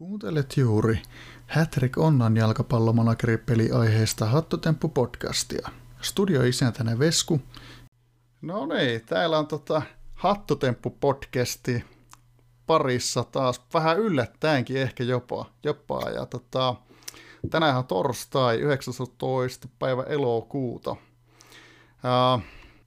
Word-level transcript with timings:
Kuuntelet 0.00 0.56
juuri 0.56 1.02
Hattrick 1.46 1.98
Onnan 1.98 2.36
jalkapallomanageri 2.36 3.38
aiheesta 3.78 4.26
Hattotemppu 4.26 4.88
podcastia. 4.88 5.68
Studio 6.00 6.42
isäntänä 6.42 6.98
Vesku. 6.98 7.40
No 8.42 8.66
niin, 8.66 9.06
täällä 9.06 9.38
on 9.38 9.46
tota 9.46 9.82
Hattotemppu 10.14 10.90
podcasti 10.90 11.84
parissa 12.66 13.24
taas 13.24 13.60
vähän 13.74 13.98
yllättäenkin 13.98 14.76
ehkä 14.76 15.04
jopa. 15.04 15.46
jopa. 15.64 16.00
Ja 16.14 16.26
tota, 16.26 16.74
tänään 17.50 17.76
on 17.76 17.86
torstai 17.86 18.56
19. 18.56 19.68
päivä 19.78 20.02
elokuuta. 20.02 20.96
Ja 22.02 22.40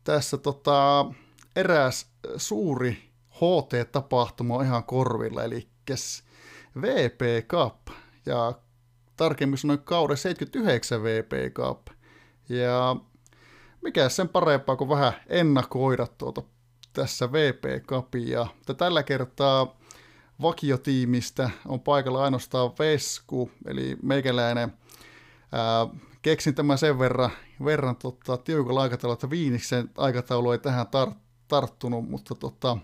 tässä 0.04 0.38
tota, 0.38 1.06
eräs 1.56 2.08
suuri 2.38 3.10
HT-tapahtuma 3.30 4.56
on 4.56 4.66
ihan 4.66 4.84
korvilla, 4.84 5.44
eli 5.44 5.68
VP 6.82 7.48
Cup 7.48 7.88
ja 8.26 8.54
tarkemmin 9.18 9.58
sanoen 9.58 9.80
kauden 9.80 10.18
79 10.18 11.04
VP 11.04 11.54
Cup. 11.54 11.88
Ja 12.50 12.96
mikä 13.82 14.10
sen 14.10 14.30
parempaa 14.30 14.76
kuin 14.76 14.90
vähän 14.90 15.14
ennakoida 15.28 16.08
tuota 16.18 16.42
tässä 16.94 17.32
VP 17.32 17.86
Cupia. 17.88 18.48
Tällä 18.78 19.04
kertaa 19.04 19.78
vakiotiimistä 20.42 21.50
on 21.68 21.80
paikalla 21.80 22.24
ainoastaan 22.24 22.72
Vesku, 22.80 23.52
eli 23.66 23.98
meikäläinen. 24.04 24.74
Ää, 25.52 25.88
keksin 26.22 26.56
tämän 26.56 26.78
sen 26.78 27.00
verran, 27.00 27.30
verran 27.66 27.96
tota, 27.96 28.38
tiukalla 28.38 28.82
aikataululla, 28.82 29.14
että 29.14 29.30
Viiniksen 29.30 29.90
aikataulu 29.98 30.52
ei 30.52 30.60
tähän 30.60 30.86
tar- 30.86 31.16
tarttunut, 31.48 32.10
mutta, 32.10 32.36
tota, 32.36 32.78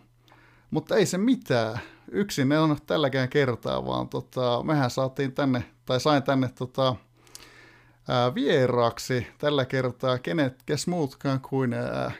mutta 0.72 0.96
ei 0.96 1.06
se 1.06 1.18
mitään 1.18 1.80
yksin 2.12 2.50
ne 2.50 2.60
on 2.60 2.78
tälläkään 2.86 3.30
kertaa, 3.30 3.86
vaan 3.86 4.10
tota, 4.10 4.64
mehän 4.64 4.90
saatiin 4.90 5.32
tänne, 5.32 5.64
tai 5.86 6.00
sain 6.00 6.24
tänne 6.24 6.50
tota, 6.58 6.96
ää, 8.08 8.36
vieraaksi 8.36 9.28
tällä 9.38 9.66
kertaa 9.66 10.18
kenet, 10.18 10.64
kes 10.66 10.88
muutkaan 10.88 11.42
kuin 11.42 11.74
ää, 11.74 12.12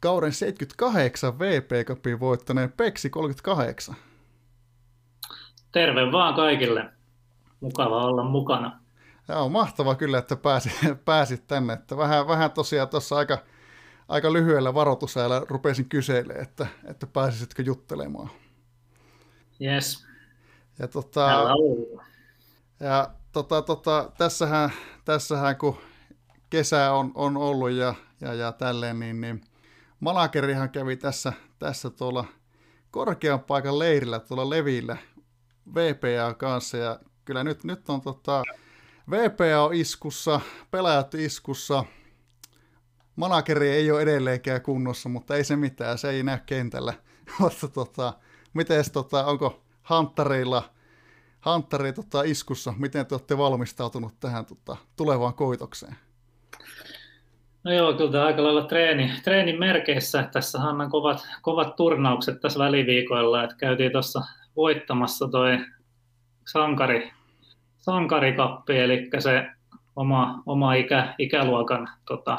kauden 0.00 0.32
78 0.32 1.38
VP 1.38 1.86
Cupin 1.86 2.20
voittaneen 2.20 2.72
Peksi 2.72 3.10
38. 3.10 3.96
Terve 5.72 6.12
vaan 6.12 6.34
kaikille. 6.34 6.84
Mukava 7.60 8.04
olla 8.04 8.24
mukana. 8.24 8.80
Ja 9.28 9.38
on 9.38 9.52
mahtava 9.52 9.94
kyllä, 9.94 10.18
että 10.18 10.36
pääsit, 10.36 10.72
pääsit 11.04 11.46
tänne. 11.46 11.72
Että 11.72 11.96
vähän, 11.96 12.28
vähän 12.28 12.50
tosiaan 12.50 12.88
tuossa 12.88 13.16
aika, 13.16 13.38
aika 14.08 14.32
lyhyellä 14.32 14.74
varoitusajalla 14.74 15.46
rupesin 15.48 15.88
kyselemään, 15.88 16.42
että, 16.42 16.66
että 16.84 17.06
pääsisitkö 17.06 17.62
juttelemaan. 17.62 18.30
Yes. 19.62 20.06
Ja, 20.78 20.88
tota, 20.88 21.48
ja 22.80 23.10
tota, 23.32 23.62
tota, 23.62 24.10
tässähän, 24.18 24.70
tässähän, 25.04 25.56
kun 25.56 25.78
kesä 26.50 26.92
on, 26.92 27.12
on 27.14 27.36
ollut 27.36 27.70
ja, 27.70 27.94
ja, 28.20 28.34
ja 28.34 28.52
tälleen, 28.52 29.00
niin, 29.00 29.20
niin 29.20 29.40
Malakerihan 30.00 30.70
kävi 30.70 30.96
tässä, 30.96 31.32
tässä 31.58 31.90
tuolla 31.90 32.24
korkean 32.90 33.40
paikan 33.40 33.78
leirillä 33.78 34.20
tuolla 34.20 34.50
Levillä 34.50 34.96
VPA 35.74 36.34
kanssa 36.34 36.76
ja 36.76 37.00
kyllä 37.24 37.44
nyt, 37.44 37.64
nyt 37.64 37.88
on 37.88 38.00
tota, 38.00 38.42
VPA 39.10 39.60
on 39.64 39.74
iskussa, 39.74 40.40
pelaajat 40.70 41.14
iskussa, 41.14 41.84
Malakeri 43.16 43.70
ei 43.70 43.90
ole 43.90 44.02
edelleenkään 44.02 44.62
kunnossa, 44.62 45.08
mutta 45.08 45.36
ei 45.36 45.44
se 45.44 45.56
mitään, 45.56 45.98
se 45.98 46.10
ei 46.10 46.22
näy 46.22 46.38
kentällä. 46.46 46.94
mutta 47.38 47.68
tota, 47.68 48.12
Miten 48.54 48.84
tota, 48.92 49.24
onko 49.24 49.62
Hunterilla, 49.90 50.62
Hunteri 51.44 51.92
tota, 51.92 52.22
iskussa, 52.22 52.74
miten 52.78 53.06
te 53.06 53.14
olette 53.14 53.38
valmistautunut 53.38 54.12
tähän 54.20 54.46
tota, 54.46 54.76
tulevaan 54.96 55.34
koitokseen? 55.34 55.96
No 57.64 57.72
joo, 57.72 57.92
kyllä 57.92 58.24
aika 58.24 58.42
lailla 58.42 58.64
treeni, 58.64 59.12
treenin 59.24 59.58
merkeissä. 59.58 60.28
Tässä 60.32 60.58
on 60.58 60.90
kovat, 60.90 61.26
kovat 61.42 61.76
turnaukset 61.76 62.40
tässä 62.40 62.58
väliviikoilla, 62.58 63.44
että 63.44 63.56
käytiin 63.56 63.92
tuossa 63.92 64.22
voittamassa 64.56 65.28
toi 65.28 65.58
sankari, 66.52 67.12
sankarikappi, 67.76 68.78
eli 68.78 69.10
se 69.18 69.46
oma, 69.96 70.42
oma 70.46 70.74
ikä, 70.74 71.14
ikäluokan 71.18 71.88
tota, 72.06 72.38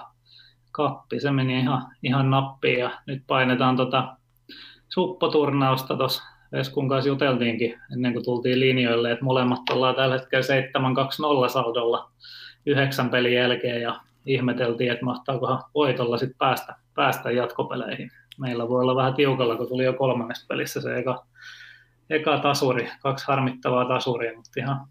kappi, 0.75 1.19
se 1.19 1.31
meni 1.31 1.59
ihan, 1.59 1.87
ihan 2.03 2.29
nappiin 2.29 2.79
ja 2.79 2.91
nyt 3.07 3.23
painetaan 3.27 3.77
tota 3.77 4.17
suppoturnausta 4.89 5.97
tuossa 5.97 6.23
Veskun 6.51 6.89
kanssa 6.89 7.07
juteltiinkin 7.07 7.81
ennen 7.93 8.13
kuin 8.13 8.25
tultiin 8.25 8.59
linjoille, 8.59 9.11
että 9.11 9.25
molemmat 9.25 9.69
ollaan 9.71 9.95
tällä 9.95 10.15
hetkellä 10.17 10.45
7-2-0 11.45 11.49
saldolla 11.49 12.11
yhdeksän 12.65 13.09
pelin 13.09 13.33
jälkeen 13.33 13.81
ja 13.81 13.99
ihmeteltiin, 14.25 14.91
että 14.91 15.05
mahtaakohan 15.05 15.63
voitolla 15.73 16.17
sitten 16.17 16.37
päästä, 16.37 16.75
päästä 16.95 17.31
jatkopeleihin. 17.31 18.11
Meillä 18.39 18.69
voi 18.69 18.81
olla 18.81 18.95
vähän 18.95 19.13
tiukalla, 19.13 19.55
kun 19.55 19.67
tuli 19.67 19.85
jo 19.85 19.93
kolmannessa 19.93 20.45
pelissä 20.49 20.81
se 20.81 20.97
eka, 20.97 21.25
eka 22.09 22.37
tasuri, 22.37 22.89
kaksi 23.01 23.25
harmittavaa 23.27 23.85
tasuria, 23.85 24.35
mutta 24.35 24.59
ihan 24.59 24.87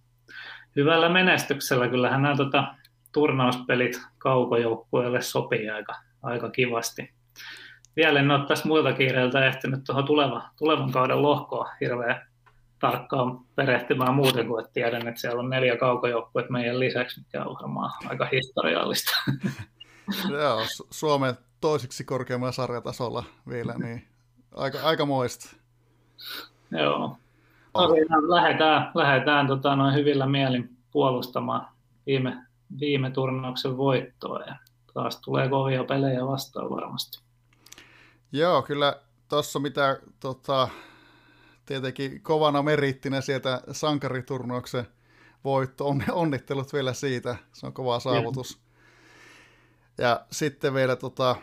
hyvällä 0.77 1.09
menestyksellä. 1.09 1.89
Kyllähän 1.89 2.23
nämä 2.23 2.37
tota, 2.37 2.75
turnauspelit 3.15 4.01
kaukojoukkueelle 4.19 5.23
sopii 5.23 5.71
aika, 5.71 5.95
aika 6.23 6.51
kivasti 6.51 7.15
vielä 7.97 8.21
en 8.21 8.31
ole 8.31 8.47
tässä 8.47 8.69
muilta 8.69 8.93
kiireiltä 8.93 9.47
ehtinyt 9.47 9.85
tuohon 9.87 10.05
tuleva, 10.05 10.43
tulevan 10.59 10.93
kauden 10.93 11.23
lohkoa 11.23 11.71
hirveän 11.81 12.27
tarkkaan 12.79 13.41
perehtymään 13.55 14.15
muuten 14.15 14.47
kuin, 14.47 14.65
että 14.65 14.73
tiedän, 14.73 15.09
että 15.09 15.21
siellä 15.21 15.41
on 15.41 15.51
neljä 15.51 15.77
kaukojoukkuetta 15.77 16.53
meidän 16.53 16.81
lisäksi, 16.81 17.21
mikä 17.21 17.45
on 17.45 17.55
varmaan 17.55 17.91
aika 18.09 18.29
historiallista. 18.33 19.13
Joo, 20.41 20.61
Suomen 20.91 21.35
toisiksi 21.61 22.05
korkeammalla 22.05 22.53
sarjatasolla 22.53 23.25
vielä, 23.49 23.75
niin 23.79 24.05
aika, 24.55 24.79
aika 24.83 25.07
moista. 25.07 25.57
Joo. 26.71 27.17
Tosiaan 27.73 28.31
lähdetään, 28.31 28.91
lähdetään 28.95 29.47
tota, 29.47 29.77
noin 29.77 29.95
hyvillä 29.95 30.27
mielin 30.27 30.77
puolustamaan 30.91 31.69
viime, 32.07 32.37
viime 32.81 33.11
turnauksen 33.11 33.77
voittoa 33.77 34.41
ja 34.41 34.57
taas 34.95 35.21
tulee 35.21 35.49
kovia 35.49 35.85
pelejä 35.85 36.27
vastaan 36.27 36.71
varmasti. 36.71 37.21
Joo, 38.33 38.63
kyllä 38.63 39.01
tuossa 39.29 39.59
mitä 39.59 40.01
tota, 40.21 40.69
tietenkin 41.67 42.23
kovana 42.23 42.63
merittinä 42.63 43.21
sieltä 43.21 43.63
sankariturnauksen 43.73 44.87
voitto, 45.45 45.89
on, 45.89 46.05
onnittelut 46.13 46.73
vielä 46.73 46.93
siitä, 46.93 47.37
se 47.53 47.67
on 47.67 47.73
kova 47.73 48.01
saavutus. 48.01 48.61
Ja 49.99 50.27
sitten 50.31 50.75
vielä 50.75 50.97
tota, 50.97 51.37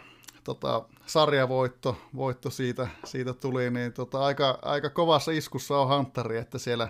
tota, 0.43 0.85
sarjavoitto 1.05 1.97
voitto 2.15 2.49
siitä, 2.49 2.87
siitä 3.03 3.33
tuli, 3.33 3.71
niin 3.71 3.93
tota, 3.93 4.25
aika, 4.25 4.59
aika 4.61 4.89
kovassa 4.89 5.31
iskussa 5.31 5.77
on 5.77 5.97
Hunteri, 5.97 6.37
että 6.37 6.57
siellä, 6.57 6.87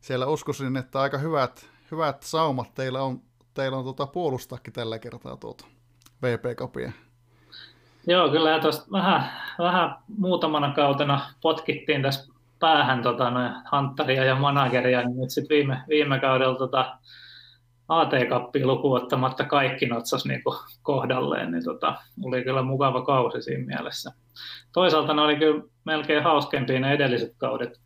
siellä 0.00 0.26
uskoisin, 0.26 0.76
että 0.76 1.00
aika 1.00 1.18
hyvät, 1.18 1.70
hyvät 1.90 2.22
saumat 2.22 2.74
teillä 2.74 3.02
on, 3.02 3.22
teillä 3.56 3.78
on 3.78 3.84
tota, 3.84 4.06
puolustakin 4.06 4.72
tällä 4.72 4.98
kertaa 4.98 5.36
tuota 5.36 5.64
VP-kapia. 6.22 6.92
Joo, 8.06 8.28
kyllä 8.28 8.60
tuosta 8.60 8.86
vähän, 8.92 9.30
vähän 9.58 9.96
muutamana 10.18 10.72
kautena 10.72 11.20
potkittiin 11.42 12.02
tässä 12.02 12.32
päähän 12.58 13.02
tota, 13.02 13.30
noin 13.30 13.50
Hunteria 13.72 14.24
ja 14.24 14.34
manageria, 14.34 15.02
niin 15.02 15.20
nyt 15.20 15.30
sitten 15.30 15.56
viime, 15.56 15.82
viime 15.88 16.20
kaudella 16.20 16.58
tota, 16.58 16.98
AT-kappi 17.88 18.64
lukuun 18.64 19.02
ottamatta 19.02 19.44
kaikki 19.44 19.86
notsas 19.86 20.26
niin 20.26 20.42
kohdalleen, 20.82 21.52
niin 21.52 21.64
tota, 21.64 21.94
oli 22.24 22.44
kyllä 22.44 22.62
mukava 22.62 23.02
kausi 23.04 23.42
siinä 23.42 23.66
mielessä. 23.66 24.12
Toisaalta 24.72 25.14
ne 25.14 25.22
oli 25.22 25.36
kyllä 25.36 25.62
melkein 25.84 26.22
hauskempia 26.22 26.80
ne 26.80 26.92
edelliset 26.92 27.32
kaudet, 27.36 27.80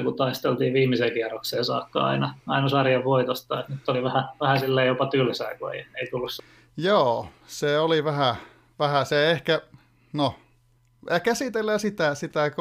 3-16, 0.00 0.02
kun 0.04 0.16
taisteltiin 0.16 0.74
viimeiseen 0.74 1.12
kierrokseen 1.12 1.64
saakka 1.64 2.06
aina, 2.06 2.34
aina 2.46 2.68
sarjan 2.68 3.04
voitosta. 3.04 3.60
Et 3.60 3.68
nyt 3.68 3.88
oli 3.88 4.02
vähän, 4.02 4.24
vähän 4.40 4.60
silleen 4.60 4.88
jopa 4.88 5.06
tylsää, 5.06 5.58
kun 5.58 5.74
ei, 5.74 5.86
ei 6.00 6.10
tullut. 6.10 6.30
Joo, 6.76 7.28
se 7.46 7.78
oli 7.78 8.04
vähän, 8.04 8.34
vähän 8.78 9.06
se 9.06 9.30
ehkä, 9.30 9.62
no, 10.12 10.34
käsitellään 11.22 11.80
sitä, 11.80 12.14
sitä 12.14 12.48
3.16 12.48 12.52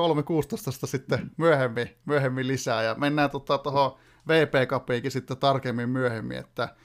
sitten 0.86 1.32
myöhemmin, 1.38 1.90
myöhemmin 2.06 2.48
lisää 2.48 2.84
ja 2.84 2.96
mennään 2.96 3.30
tuohon 3.30 3.60
tota, 3.64 3.92
VP 4.28 4.70
Cupiinkin 4.70 5.12
sitten 5.12 5.38
tarkemmin 5.38 5.90
myöhemmin, 5.90 6.38
että 6.38 6.76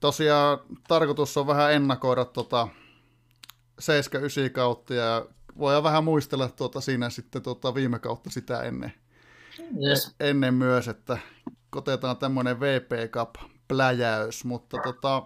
tosiaan 0.00 0.58
tarkoitus 0.88 1.36
on 1.36 1.46
vähän 1.46 1.72
ennakoida 1.72 2.24
tota 2.24 2.68
7-9 3.82 4.50
kautta 4.52 4.94
ja 4.94 5.26
voidaan 5.58 5.82
vähän 5.82 6.04
muistella 6.04 6.48
tuota 6.48 6.80
siinä 6.80 7.10
sitten 7.10 7.42
tuota 7.42 7.74
viime 7.74 7.98
kautta 7.98 8.30
sitä 8.30 8.62
ennen, 8.62 8.92
yes. 9.86 10.14
ennen 10.20 10.54
myös, 10.54 10.88
että 10.88 11.18
kotetaan 11.70 12.16
tämmöinen 12.16 12.60
VP 12.60 13.10
Cup 13.10 13.34
pläjäys, 13.68 14.44
mutta 14.44 14.78
tota, 14.84 15.22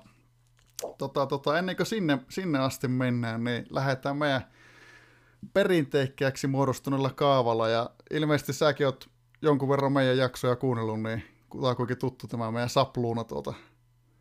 tota, 0.99 1.27
tota, 1.27 1.59
ennen 1.59 1.77
kuin 1.77 1.87
sinne, 1.87 2.19
sinne 2.29 2.59
asti 2.59 2.89
mennään, 2.89 3.45
niin 3.45 3.67
lähdetään 3.71 4.17
meidän 4.17 4.43
perinteikkääksi 5.55 6.47
muodostuneella 6.47 7.11
kaavalla, 7.11 7.69
ja 7.69 7.91
ilmeisesti 8.11 8.53
säkin 8.53 8.87
oot 8.87 9.11
jonkun 9.43 9.69
verran 9.69 9.93
meidän 9.93 10.19
jaksoja 10.19 10.57
kuunnellut, 10.57 11.03
niin 11.03 11.23
tämä 11.61 11.75
kuinka 11.75 11.97
tuttu 11.97 12.27
tämä 12.27 12.51
meidän 12.51 12.69
sapluuna 12.69 13.25
tuota. 13.25 13.55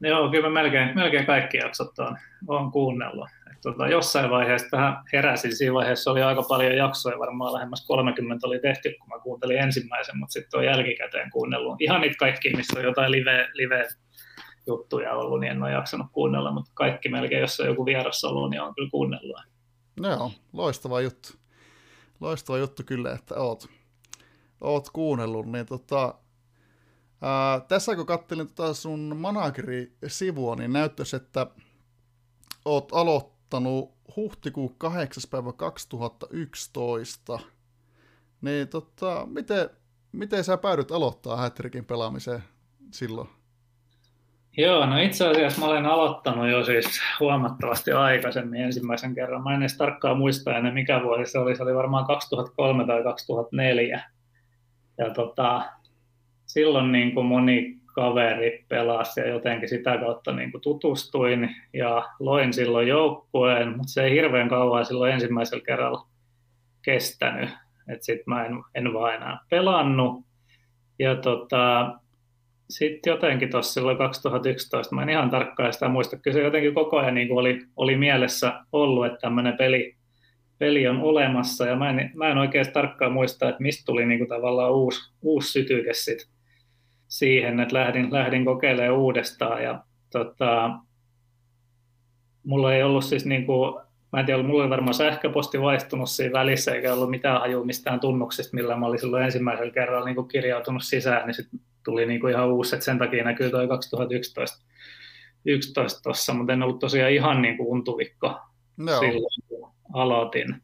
Joo, 0.01 0.31
kyllä 0.31 0.49
mä 0.49 0.61
melkein, 0.61 0.95
melkein 0.95 1.25
kaikki 1.25 1.57
jaksot 1.57 1.99
on, 1.99 2.17
on 2.47 2.71
kuunnellut. 2.71 3.29
Tota, 3.61 3.87
jossain 3.87 4.29
vaiheessa 4.29 4.67
tähän 4.71 5.03
heräsin, 5.13 5.55
siinä 5.55 5.73
vaiheessa 5.73 6.11
oli 6.11 6.21
aika 6.21 6.43
paljon 6.43 6.75
jaksoja, 6.75 7.19
varmaan 7.19 7.53
lähemmäs 7.53 7.85
30 7.87 8.47
oli 8.47 8.59
tehty, 8.59 8.95
kun 8.99 9.09
mä 9.09 9.23
kuuntelin 9.23 9.57
ensimmäisen, 9.57 10.17
mutta 10.17 10.33
sitten 10.33 10.57
on 10.57 10.65
jälkikäteen 10.65 11.31
kuunnellut. 11.31 11.81
Ihan 11.81 12.01
niitä 12.01 12.15
kaikki, 12.19 12.55
missä 12.55 12.79
on 12.79 12.85
jotain 12.85 13.11
live, 13.11 13.47
live 13.53 13.87
juttuja 14.67 15.13
ollut, 15.13 15.39
niin 15.39 15.51
en 15.51 15.63
ole 15.63 15.71
jaksanut 15.71 16.07
kuunnella, 16.11 16.51
mutta 16.51 16.71
kaikki 16.73 17.09
melkein, 17.09 17.41
jos 17.41 17.59
on 17.59 17.67
joku 17.67 17.85
vieras 17.85 18.23
ollut, 18.23 18.49
niin 18.49 18.61
on 18.61 18.75
kyllä 18.75 18.89
kuunnellut. 18.89 19.41
Joo, 20.03 20.31
loistava 20.53 21.01
juttu. 21.01 21.29
Loistava 22.19 22.57
juttu 22.57 22.83
kyllä, 22.85 23.11
että 23.11 23.35
oot, 23.35 23.69
oot 24.61 24.89
kuunnellut. 24.89 25.45
Niin 25.45 25.65
tota, 25.65 26.13
ää, 27.21 27.59
tässä 27.59 27.95
kun 27.95 28.05
katselin 28.05 28.47
tota 28.47 28.73
sun 28.73 29.17
manageri-sivua, 29.17 30.55
niin 30.55 30.73
näyttäisi, 30.73 31.15
että 31.15 31.47
oot 32.65 32.93
aloittanut 32.93 33.38
huhtikuun 34.15 34.75
8. 34.77 35.23
päivä 35.31 35.53
2011. 35.53 37.39
Niin 38.41 38.67
tota, 38.67 39.27
miten, 39.29 39.69
miten 40.11 40.43
sä 40.43 40.57
päädyt 40.57 40.91
aloittaa 40.91 41.37
Hätrikin 41.37 41.85
pelaamiseen 41.85 42.43
silloin? 42.91 43.29
Joo, 44.57 44.85
no 44.85 44.97
itse 44.97 45.27
asiassa 45.27 45.59
mä 45.59 45.67
olen 45.67 45.85
aloittanut 45.85 46.49
jo 46.49 46.65
siis 46.65 47.01
huomattavasti 47.19 47.91
aikaisemmin 47.91 48.61
ensimmäisen 48.61 49.15
kerran. 49.15 49.43
Mä 49.43 49.53
en 49.53 49.61
edes 49.61 49.77
tarkkaan 49.77 50.17
muista 50.17 50.57
enää 50.57 50.73
mikä 50.73 51.03
vuosi 51.03 51.31
se 51.31 51.39
oli. 51.39 51.55
Se 51.55 51.63
oli 51.63 51.75
varmaan 51.75 52.05
2003 52.05 52.85
tai 52.87 53.03
2004. 53.03 54.09
Ja 54.97 55.13
tota, 55.13 55.65
silloin 56.45 56.91
niin 56.91 57.13
kuin 57.13 57.25
moni 57.25 57.78
kaveri 57.99 58.65
pelasi 58.67 59.19
ja 59.19 59.27
jotenkin 59.27 59.69
sitä 59.69 59.97
kautta 59.97 60.31
niin 60.31 60.51
kuin 60.51 60.61
tutustuin 60.61 61.55
ja 61.73 62.09
loin 62.19 62.53
silloin 62.53 62.87
joukkueen, 62.87 63.67
mutta 63.69 63.93
se 63.93 64.03
ei 64.03 64.11
hirveän 64.11 64.49
kauan 64.49 64.85
silloin 64.85 65.13
ensimmäisellä 65.13 65.63
kerralla 65.65 66.07
kestänyt. 66.81 67.49
Että 67.89 68.05
sitten 68.05 68.23
mä 68.25 68.45
en, 68.45 68.51
en 68.75 68.93
vaan 68.93 69.15
enää 69.15 69.39
pelannut. 69.49 70.25
Ja 70.99 71.15
tota, 71.15 71.93
sitten 72.69 73.11
jotenkin 73.11 73.51
tuossa 73.51 73.73
silloin 73.73 73.97
2011, 73.97 74.95
mä 74.95 75.01
en 75.01 75.09
ihan 75.09 75.29
tarkkaan 75.29 75.73
sitä 75.73 75.87
muista, 75.87 76.17
kyllä 76.17 76.35
se 76.35 76.43
jotenkin 76.43 76.73
koko 76.73 76.97
ajan 76.97 77.13
niin 77.13 77.31
oli, 77.31 77.61
oli 77.75 77.97
mielessä 77.97 78.53
ollut, 78.71 79.05
että 79.05 79.19
tämmöinen 79.21 79.57
peli, 79.57 79.95
peli 80.57 80.87
on 80.87 81.01
olemassa, 81.01 81.65
ja 81.65 81.75
mä 81.75 81.89
en, 81.89 82.11
mä 82.15 82.27
en 82.27 82.37
oikein 82.37 82.71
tarkkaan 82.73 83.11
muista, 83.11 83.49
että 83.49 83.61
mistä 83.61 83.83
tuli 83.85 84.05
niin 84.05 84.19
kuin 84.19 84.29
tavallaan 84.29 84.73
uusi, 84.73 85.11
uusi 85.21 85.51
sytyke 85.51 85.93
sit 85.93 86.38
siihen, 87.09 87.59
että 87.59 87.75
lähdin, 87.75 88.13
lähdin 88.13 88.45
kokeilemaan 88.45 88.99
uudestaan, 88.99 89.63
ja 89.63 89.83
tota, 90.11 90.69
mulla 92.43 92.73
ei 92.73 92.83
ollut 92.83 93.03
siis 93.03 93.25
niin 93.25 93.45
kuin, 93.45 93.81
mä 94.13 94.19
en 94.19 94.25
tiedä, 94.25 94.43
mulla 94.43 94.63
oli 94.63 94.69
varmaan 94.69 94.93
sähköposti 94.93 95.61
vaihtunut 95.61 96.09
siinä 96.09 96.33
välissä, 96.33 96.75
eikä 96.75 96.93
ollut 96.93 97.09
mitään 97.09 97.39
hajua 97.39 97.65
mistään 97.65 97.99
tunnuksista, 97.99 98.55
millä 98.55 98.75
mä 98.75 98.85
olin 98.85 98.99
silloin 98.99 99.23
ensimmäisellä 99.23 99.71
kerralla 99.71 100.05
niin 100.05 100.15
kuin 100.15 100.27
kirjautunut 100.27 100.83
sisään, 100.83 101.27
niin 101.27 101.35
sitten 101.35 101.59
tuli 101.85 102.05
niin 102.05 102.19
kuin 102.21 102.33
ihan 102.33 102.51
uusi, 102.51 102.75
että 102.75 102.85
sen 102.85 102.97
takia 102.97 103.23
näkyy 103.23 103.49
toi 103.49 103.67
2011 103.67 104.69
11 105.45 106.01
tossa, 106.03 106.33
mutta 106.33 106.53
en 106.53 106.63
ollut 106.63 106.79
tosiaan 106.79 107.11
ihan 107.11 107.41
niin 107.41 107.57
kuin 107.57 107.67
untuvikko 107.67 108.39
no. 108.77 108.99
silloin, 108.99 109.43
kun 109.47 109.71
aloitin. 109.93 110.55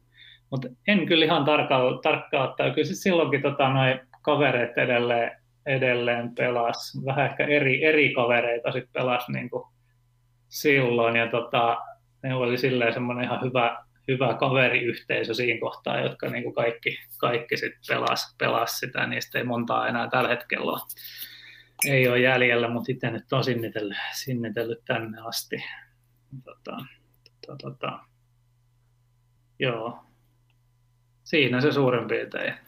Mutta 0.50 0.68
en 0.88 1.06
kyllä 1.06 1.24
ihan 1.24 1.44
tarkkaan, 1.44 1.98
tarkkaan 2.02 2.50
ottaa. 2.50 2.70
Kyllä 2.70 2.88
silloinkin 2.94 3.42
tota, 3.42 3.68
noin 3.68 4.00
kavereet 4.22 4.78
edelleen, 4.78 5.30
edelleen 5.66 6.34
pelas. 6.34 6.98
Vähän 7.04 7.26
ehkä 7.26 7.44
eri, 7.44 7.84
eri 7.84 8.14
kavereita 8.14 8.72
sitten 8.72 8.92
pelas 8.92 9.28
niin 9.28 9.50
kuin 9.50 9.64
silloin. 10.48 11.16
Ja 11.16 11.30
tota, 11.30 11.76
ne 12.22 12.34
oli 12.34 12.58
silleen 12.58 12.92
semmoinen 12.92 13.24
ihan 13.24 13.42
hyvä, 13.42 13.84
hyvä 14.08 14.34
kaveriyhteisö 14.34 15.34
siinä 15.34 15.60
kohtaa, 15.60 16.00
jotka 16.00 16.28
niin 16.28 16.42
kuin 16.42 16.54
kaikki, 16.54 16.98
kaikki 17.18 17.56
sit 17.56 17.74
pelas, 17.88 18.34
pelas 18.38 18.78
sitä, 18.78 19.06
niistä 19.06 19.38
ei 19.38 19.44
montaa 19.44 19.88
enää 19.88 20.08
tällä 20.08 20.28
hetkellä 20.28 20.72
ole, 20.72 20.80
ei 21.86 22.08
ole 22.08 22.18
jäljellä, 22.18 22.68
mutta 22.68 22.92
itse 22.92 23.10
nyt 23.10 23.32
on 23.32 23.44
sinnitellyt, 23.44 23.96
sinnitellyt 24.14 24.84
tänne 24.84 25.20
asti. 25.20 25.56
Tota, 26.44 26.76
tota, 27.46 27.56
tota. 27.62 27.98
Joo, 29.58 29.98
siinä 31.24 31.60
se 31.60 31.72
suurin 31.72 32.08
piirtein. 32.08 32.65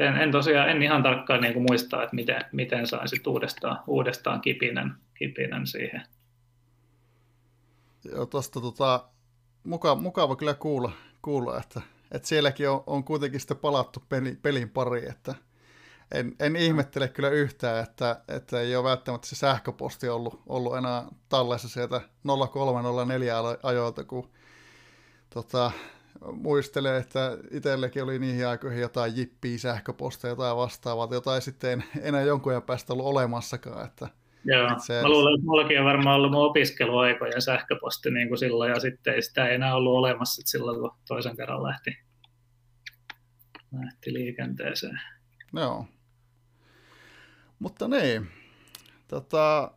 En, 0.00 0.16
en 0.16 0.32
tosiaan, 0.32 0.70
en 0.70 0.82
ihan 0.82 1.02
tarkkaan 1.02 1.40
niin 1.40 1.62
muista, 1.62 2.02
että 2.02 2.16
miten, 2.16 2.44
miten 2.52 2.86
sain 2.86 3.08
sit 3.08 3.26
uudestaan, 3.26 3.78
uudestaan 3.86 4.40
kipinen, 4.40 4.92
kipinen 5.14 5.66
siihen. 5.66 6.02
Joo, 8.04 8.26
tuosta 8.26 8.60
tota, 8.60 9.04
mukava, 9.64 10.00
mukava 10.00 10.36
kyllä 10.36 10.54
kuulla, 10.54 10.92
kuulla 11.22 11.58
että, 11.58 11.80
että 12.12 12.28
sielläkin 12.28 12.70
on, 12.70 12.82
on 12.86 13.04
kuitenkin 13.04 13.40
sitten 13.40 13.56
palattu 13.56 14.02
peli, 14.08 14.38
pelin 14.42 14.70
pari, 14.70 15.08
että 15.08 15.34
en, 16.12 16.36
en 16.40 16.56
ihmettele 16.56 17.08
kyllä 17.08 17.28
yhtään, 17.28 17.84
että, 17.84 18.20
että 18.28 18.60
ei 18.60 18.76
ole 18.76 18.84
välttämättä 18.84 19.26
se 19.28 19.36
sähköposti 19.36 20.08
ollut, 20.08 20.42
ollut 20.46 20.76
enää 20.76 21.04
tallessa 21.28 21.68
sieltä 21.68 22.00
0304 22.52 23.34
ajoilta, 23.62 24.04
kun 24.04 24.30
tota, 25.30 25.70
muistelee, 26.32 26.98
että 26.98 27.38
itsellekin 27.50 28.02
oli 28.02 28.18
niihin 28.18 28.46
aikoihin 28.46 28.80
jotain 28.80 29.16
jippiä 29.16 29.58
sähköposteja 29.58 30.36
tai 30.36 30.56
vastaavaa, 30.56 31.08
jotain 31.10 31.42
sitten 31.42 31.72
en 31.72 31.84
enää 32.02 32.22
jonkun 32.22 32.52
ajan 32.52 32.62
päästä 32.62 32.92
ollut 32.92 33.06
olemassakaan, 33.06 33.86
että 33.86 34.08
Joo, 34.44 34.68
se... 34.78 35.02
mä 35.02 35.08
luulen, 35.08 35.34
että 35.34 35.46
mullakin 35.46 35.78
on 35.78 35.84
varmaan 35.84 36.16
ollut 36.16 36.30
mun 36.30 36.46
opiskeluaikojen 36.46 37.42
sähköposti 37.42 38.10
niin 38.10 38.28
kuin 38.28 38.38
silloin, 38.38 38.70
ja 38.70 38.80
sitten 38.80 39.14
ei 39.14 39.22
sitä 39.22 39.48
enää 39.48 39.74
ollut 39.74 39.92
olemassa 39.92 40.42
silloin, 40.44 40.80
kun 40.80 40.90
toisen 41.08 41.36
kerran 41.36 41.62
lähti, 41.62 41.98
lähti 43.84 44.12
liikenteeseen. 44.12 45.00
Joo. 45.52 45.86
Mutta 47.58 47.88
niin, 47.88 48.28
tota, 49.08 49.72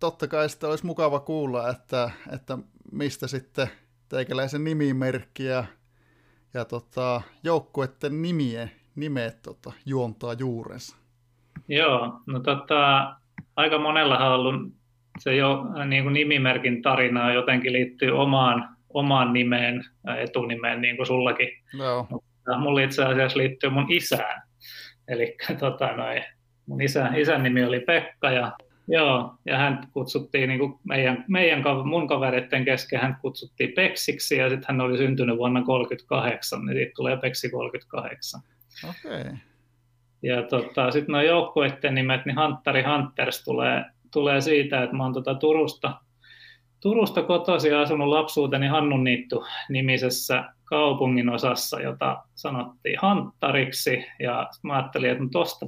totta 0.00 0.28
kai 0.28 0.48
sitten 0.48 0.70
olisi 0.70 0.86
mukava 0.86 1.20
kuulla, 1.20 1.70
että, 1.70 2.10
että 2.32 2.58
mistä 2.92 3.26
sitten 3.26 3.70
teikäläisen 4.08 4.64
nimimerkki 4.64 5.44
ja, 5.44 5.64
ja 6.54 6.64
tota, 6.64 7.22
joukkueiden 7.44 8.22
nimien, 8.22 8.70
nimet 8.96 9.42
tota, 9.42 9.72
juontaa 9.86 10.32
juurensa. 10.32 10.96
Joo, 11.68 12.20
no 12.26 12.40
tota, 12.40 13.14
aika 13.56 13.78
monellahan 13.78 14.28
on 14.28 14.34
ollut 14.34 14.72
se 15.18 15.36
jo 15.36 15.64
niin 15.84 16.02
kuin 16.02 16.12
nimimerkin 16.12 16.82
tarina 16.82 17.32
jotenkin 17.32 17.72
liittyy 17.72 18.10
omaan, 18.10 18.76
omaan 18.94 19.32
nimeen, 19.32 19.84
etunimeen, 20.18 20.80
niin 20.80 20.96
kuin 20.96 21.06
sullakin. 21.06 21.48
No. 21.78 22.06
Mutta 22.10 22.58
mulla 22.58 22.80
itse 22.80 23.04
asiassa 23.04 23.38
liittyy 23.38 23.70
mun 23.70 23.86
isään. 23.88 24.42
Eli 25.08 25.36
tota, 25.58 25.92
noin, 25.96 26.24
mun 26.66 26.82
isä, 26.82 27.10
isän 27.16 27.42
nimi 27.42 27.64
oli 27.64 27.80
Pekka 27.80 28.30
ja, 28.30 28.52
joo, 28.88 29.34
ja 29.46 29.58
hän 29.58 29.88
kutsuttiin 29.92 30.48
niin 30.48 30.58
kuin 30.58 30.74
meidän, 30.84 31.24
meidän, 31.28 31.62
mun 31.84 32.08
kavereiden 32.08 32.64
kesken 32.64 33.00
hän 33.00 33.16
kutsuttiin 33.22 33.72
Peksiksi 33.72 34.36
ja 34.36 34.48
sitten 34.48 34.66
hän 34.68 34.80
oli 34.80 34.98
syntynyt 34.98 35.38
vuonna 35.38 35.60
1938, 35.60 36.66
niin 36.66 36.76
siitä 36.76 36.92
tulee 36.96 37.16
Peksi 37.16 37.50
38. 37.50 38.40
Okei. 38.88 39.20
Okay. 39.20 39.32
Ja 40.22 40.42
tota, 40.42 40.90
sitten 40.90 41.12
nuo 41.12 41.22
joukkueiden 41.22 41.94
nimet, 41.94 42.26
niin 42.26 42.36
Hunteri 42.40 42.82
Hunters 42.82 43.44
tulee, 43.44 43.84
tulee 44.12 44.40
siitä, 44.40 44.82
että 44.82 44.96
mä 44.96 45.02
oon 45.02 45.12
tota 45.12 45.34
Turusta, 45.34 46.00
Turusta 46.80 47.22
kotoisin 47.22 47.70
ja 47.72 47.80
asunut 47.80 48.08
lapsuuteni 48.08 48.66
Hannunniittu 48.66 49.44
nimisessä 49.68 50.44
kaupungin 50.64 51.28
osassa, 51.28 51.80
jota 51.80 52.22
sanottiin 52.34 52.98
Hanttariksi. 53.02 54.04
Ja 54.20 54.48
mä 54.62 54.76
ajattelin, 54.76 55.10
että 55.10 55.24
tosta, 55.32 55.66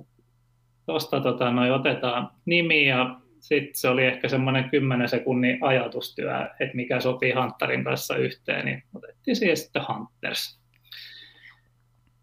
tosta 0.89 1.21
tota, 1.21 1.53
otetaan 1.75 2.31
nimi 2.45 2.89
ja 2.89 3.17
sitten 3.41 3.75
se 3.75 3.89
oli 3.89 4.05
ehkä 4.05 4.29
semmoinen 4.29 4.71
10 4.71 5.09
sekunnin 5.09 5.59
ajatustyö, 5.61 6.33
että 6.61 6.77
mikä 6.77 7.01
sopii 7.01 7.33
Hunterin 7.33 7.85
kanssa 7.85 8.17
yhteen, 8.17 8.65
niin 8.65 8.83
otettiin 8.95 9.37
siihen 9.37 9.57
sitten 9.57 9.83
Hunters. 9.89 10.61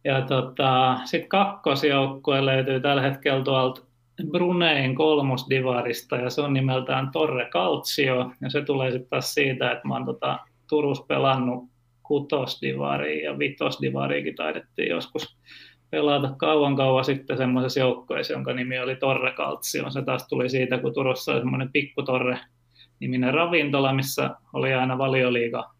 Ja 0.03 0.21
tota, 0.21 0.97
sitten 1.05 1.29
kakkosjoukkue 1.29 2.45
löytyy 2.45 2.79
tällä 2.79 3.01
hetkellä 3.01 3.43
tuolta 3.43 3.81
Brunein 4.31 4.95
kolmosdivarista 4.95 6.15
ja 6.15 6.29
se 6.29 6.41
on 6.41 6.53
nimeltään 6.53 7.11
Torre 7.11 7.49
Calcio 7.49 8.31
ja 8.41 8.49
se 8.49 8.61
tulee 8.61 8.91
sitten 8.91 9.09
taas 9.09 9.33
siitä, 9.33 9.71
että 9.71 9.87
mä 9.87 9.93
oon 9.93 10.05
tota, 10.05 10.39
Turus 10.69 11.01
pelannut 11.07 11.63
kutosdivariin 12.03 13.23
ja 13.23 13.39
vitosdivariinkin 13.39 14.35
taidettiin 14.35 14.89
joskus 14.89 15.37
pelata 15.89 16.35
kauan 16.37 16.75
kauan 16.75 17.05
sitten 17.05 17.37
semmoisessa 17.37 17.79
joukkueessa, 17.79 18.33
jonka 18.33 18.53
nimi 18.53 18.79
oli 18.79 18.95
Torre 18.95 19.31
Calcio. 19.31 19.91
Se 19.91 20.01
taas 20.01 20.27
tuli 20.27 20.49
siitä, 20.49 20.77
kun 20.77 20.93
Turussa 20.93 21.31
oli 21.31 21.39
semmoinen 21.39 21.71
pikkutorre 21.71 22.39
niminen 22.99 23.33
ravintola, 23.33 23.93
missä 23.93 24.29
oli 24.53 24.73
aina 24.73 24.97
valioliiga, 24.97 25.71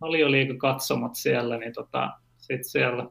valioliiga 0.00 0.54
katsomot 0.54 1.14
siellä, 1.14 1.56
niin 1.56 1.72
tota, 1.72 2.10
sitten 2.38 2.64
siellä 2.64 3.06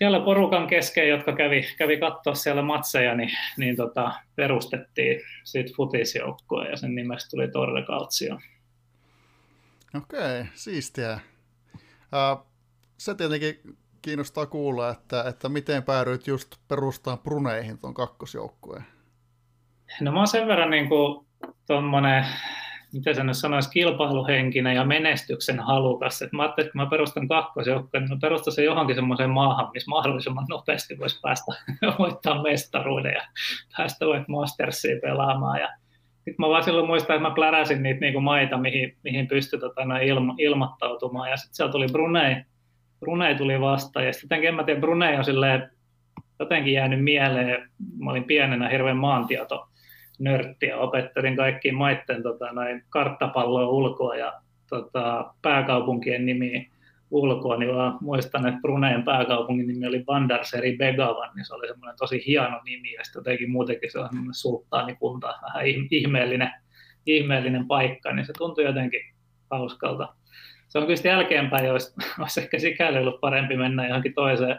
siellä 0.00 0.20
porukan 0.20 0.66
kesken, 0.66 1.08
jotka 1.08 1.32
kävi, 1.36 1.62
kävi 1.78 1.96
katsoa 1.96 2.34
siellä 2.34 2.62
matseja, 2.62 3.14
niin, 3.14 3.30
niin 3.56 3.76
tota, 3.76 4.12
perustettiin 4.36 5.20
siitä 5.44 5.72
futisjoukkoa 5.76 6.64
ja 6.64 6.76
sen 6.76 6.94
nimestä 6.94 7.30
tuli 7.30 7.48
Torre 7.48 7.82
Calcio. 7.82 8.38
Okei, 9.96 10.44
siistiä. 10.54 11.20
Uh, 11.74 12.46
se 12.98 13.14
tietenkin 13.14 13.60
kiinnostaa 14.02 14.46
kuulla, 14.46 14.90
että, 14.90 15.24
että 15.28 15.48
miten 15.48 15.82
päädyit 15.82 16.26
just 16.26 16.56
perustaa 16.68 17.16
Bruneihin 17.16 17.78
tuon 17.78 17.94
kakkosjoukkueen. 17.94 18.84
No 20.00 20.12
mä 20.12 20.18
oon 20.18 20.28
sen 20.28 20.46
verran 20.46 20.70
niin 20.70 20.88
kuin 20.88 21.26
tommonen, 21.66 22.26
miten 22.92 23.14
se 23.14 23.24
nyt 23.24 23.36
sanoisi, 23.36 23.70
kilpailuhenkinen 23.70 24.76
ja 24.76 24.84
menestyksen 24.84 25.60
halukas. 25.60 26.22
Et 26.22 26.32
mä 26.32 26.42
ajattelin, 26.42 26.66
että 26.66 26.72
kun 26.72 26.82
mä 26.82 26.90
perustan 26.90 27.28
kakkosjoukkueen, 27.28 28.04
niin 28.04 28.12
mä 28.12 28.20
perustan 28.20 28.52
sen 28.52 28.64
johonkin 28.64 28.96
semmoiseen 28.96 29.30
maahan, 29.30 29.70
missä 29.74 29.90
mahdollisimman 29.90 30.46
nopeasti 30.48 30.98
voisi 30.98 31.20
päästä 31.20 31.52
voittaa 31.98 32.42
mestaruuden 32.42 33.12
ja 33.12 33.22
päästä 33.76 34.06
vaikka 34.06 34.32
Mastersiin 34.32 35.00
pelaamaan. 35.00 35.60
Ja 35.60 35.68
sitten 36.14 36.34
mä 36.38 36.48
vaan 36.48 36.64
silloin 36.64 36.86
muistan, 36.86 37.16
että 37.16 37.28
mä 37.28 37.34
pläräsin 37.34 37.82
niitä 37.82 38.00
niinku 38.00 38.20
maita, 38.20 38.58
mihin, 38.58 38.96
mihin 39.04 39.28
pystyi 39.28 39.60
tota, 39.60 39.82
ilmo, 40.02 40.34
ilmoittautumaan. 40.38 41.30
Ja 41.30 41.36
sitten 41.36 41.54
siellä 41.54 41.72
tuli 41.72 41.86
Brunei, 41.92 42.36
Brunei 43.00 43.34
tuli 43.34 43.60
vastaan. 43.60 44.06
Ja 44.06 44.12
sitten 44.12 44.44
en 44.44 44.54
mä 44.54 44.64
tiedä, 44.64 44.80
Brunei 44.80 45.16
on 45.16 45.24
silleen 45.24 45.70
jotenkin 46.38 46.72
jäänyt 46.72 47.04
mieleen. 47.04 47.70
Mä 47.98 48.10
olin 48.10 48.24
pienenä 48.24 48.68
hirveän 48.68 48.96
maantieto 48.96 49.68
nörtti 50.18 50.66
ja 50.66 50.78
opettelin 50.78 51.36
kaikkiin 51.36 51.74
maitten 51.74 52.22
tota, 52.22 52.52
noin 52.52 52.84
karttapalloa 52.88 53.68
ulkoa 53.68 54.16
ja 54.16 54.32
tota, 54.68 55.34
pääkaupunkien 55.42 56.26
nimiä 56.26 56.64
ulkoa, 57.10 57.56
niin 57.56 57.74
vaan 57.74 57.98
muistan, 58.00 58.46
että 58.46 58.60
Bruneen 58.60 59.02
pääkaupungin 59.02 59.66
nimi 59.66 59.86
oli 59.86 60.04
Bandarseri 60.04 60.76
Begavan, 60.76 61.30
niin 61.34 61.44
se 61.44 61.54
oli 61.54 61.68
semmoinen 61.68 61.96
tosi 61.98 62.22
hieno 62.26 62.60
nimi, 62.64 62.92
ja 62.92 63.04
sitten 63.04 63.20
jotenkin 63.20 63.50
muutenkin 63.50 63.92
se 63.92 63.98
on 63.98 64.08
semmoinen 64.08 64.34
sulttaanikunta, 64.34 65.26
vähän 65.26 65.66
ihmeellinen, 65.90 66.50
ihmeellinen 67.06 67.66
paikka, 67.66 68.12
niin 68.12 68.26
se 68.26 68.32
tuntui 68.38 68.64
jotenkin 68.64 69.00
hauskalta. 69.50 70.14
Se 70.70 70.78
on 70.78 70.86
kyllä 70.86 71.00
jälkeenpäin, 71.04 71.70
olisi, 71.70 71.94
olisi 72.20 72.40
ehkä 72.40 72.58
sikäli 72.58 72.98
ollut 72.98 73.20
parempi 73.20 73.56
mennä 73.56 73.88
johonkin 73.88 74.14
toiseen 74.14 74.58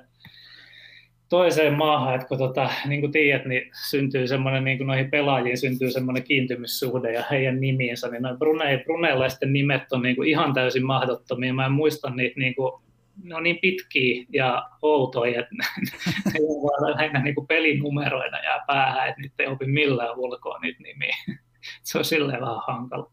toiseen 1.31 1.73
maahan, 1.73 2.15
että 2.15 2.27
kun 2.27 2.37
tota, 2.37 2.69
niin 2.85 3.01
kuin 3.01 3.11
tiedät, 3.11 3.45
niin 3.45 3.71
syntyy 3.89 4.27
semmoinen, 4.27 4.63
niin 4.63 4.77
kuin 4.77 4.87
noihin 4.87 5.11
pelaajiin 5.11 5.57
syntyy 5.57 5.91
semmoinen 5.91 6.23
kiintymyssuhde 6.23 7.13
ja 7.13 7.23
heidän 7.31 7.59
nimiinsä, 7.59 8.07
niin 8.07 8.21
noin 8.21 8.37
Brunei, 8.37 8.77
bruneilaisten 8.77 9.53
nimet 9.53 9.91
on 9.91 10.01
niin 10.01 10.15
kuin 10.15 10.29
ihan 10.29 10.53
täysin 10.53 10.85
mahdottomia. 10.85 11.53
Mä 11.53 11.65
en 11.65 11.71
muista 11.71 12.09
niitä, 12.09 12.39
niin 12.39 12.55
kuin, 12.55 12.83
ne 13.23 13.35
on 13.35 13.43
niin 13.43 13.59
pitkiä 13.61 14.25
ja 14.33 14.69
outoja, 14.81 15.39
että 15.39 15.55
ne 16.33 16.39
vaan 16.39 16.91
lähinnä 16.91 17.23
niin 17.23 17.35
kuin 17.35 17.47
pelinumeroina 17.47 18.43
jää 18.43 18.63
päähän, 18.67 19.09
että 19.09 19.21
niitä 19.21 19.43
ei 19.43 19.47
opi 19.47 19.65
millään 19.65 20.17
ulkoa 20.17 20.59
niitä 20.59 20.83
nimiä. 20.83 21.15
Se 21.83 21.97
on 21.97 22.05
silleen 22.05 22.41
vähän 22.41 22.61
hankala. 22.67 23.11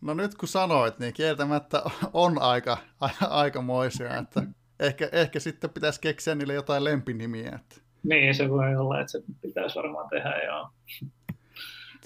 No 0.00 0.14
nyt 0.14 0.34
kun 0.34 0.48
sanoit, 0.48 0.98
niin 0.98 1.12
kieltämättä 1.12 1.82
on 2.12 2.42
aika, 2.42 2.78
aikamoisia, 3.28 4.16
että 4.16 4.42
ehkä, 4.80 5.08
ehkä 5.12 5.40
sitten 5.40 5.70
pitäisi 5.70 6.00
keksiä 6.00 6.34
niille 6.34 6.54
jotain 6.54 6.84
lempinimiä. 6.84 7.52
Että. 7.54 7.76
Niin, 8.02 8.34
se 8.34 8.50
voi 8.50 8.76
olla, 8.76 9.00
että 9.00 9.12
se 9.12 9.22
pitäisi 9.42 9.76
varmaan 9.76 10.08
tehdä, 10.08 10.42
joo. 10.44 10.68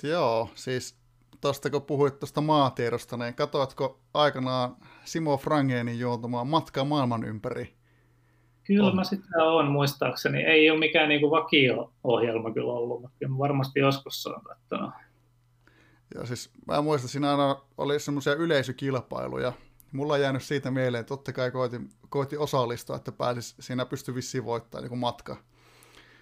Joo, 0.03 0.51
siis 0.55 0.99
tuosta 1.41 1.71
kun 1.71 1.83
puhuit 1.83 2.19
tuosta 2.19 2.41
maatiedosta, 2.41 3.17
niin 3.17 3.35
katoatko 3.35 4.01
aikanaan 4.15 4.77
Simo 5.05 5.37
Frangenin 5.37 5.99
juontamaan 5.99 6.47
matkaa 6.47 6.85
maailman 6.85 7.25
ympäri? 7.25 7.75
Kyllä 8.65 8.89
on. 8.89 8.97
mä 8.97 9.05
sitä 9.05 9.45
on 9.45 9.71
muistaakseni. 9.71 10.43
Ei 10.43 10.71
ole 10.71 10.79
mikään 10.79 11.09
niinku 11.09 11.31
vakio-ohjelma 11.31 12.53
kyllä 12.53 12.73
ollut, 12.73 13.01
mutta 13.01 13.17
kyllä 13.19 13.39
varmasti 13.39 13.81
joskus 13.81 14.27
on 14.27 14.41
katsonut. 14.45 14.91
Ja 16.15 16.27
siis 16.27 16.51
mä 16.67 16.83
muistan, 16.83 17.09
siinä 17.09 17.31
aina 17.31 17.57
oli 17.79 18.01
semmoisia 18.01 18.35
yleisökilpailuja, 18.35 19.53
mulla 19.93 20.15
on 20.15 20.21
jäänyt 20.21 20.43
siitä 20.43 20.71
mieleen, 20.71 21.01
että 21.01 21.09
totta 21.09 21.33
kai 21.33 21.51
koitin, 21.51 21.89
koitin 22.09 22.39
osallistua, 22.39 22.97
että 22.97 23.13
pääsis, 23.13 23.55
siinä 23.61 23.87
pystyi 23.87 24.15
vissiin 24.15 24.45
voittamaan 24.45 24.91
niin 24.91 24.99
matka. 24.99 25.37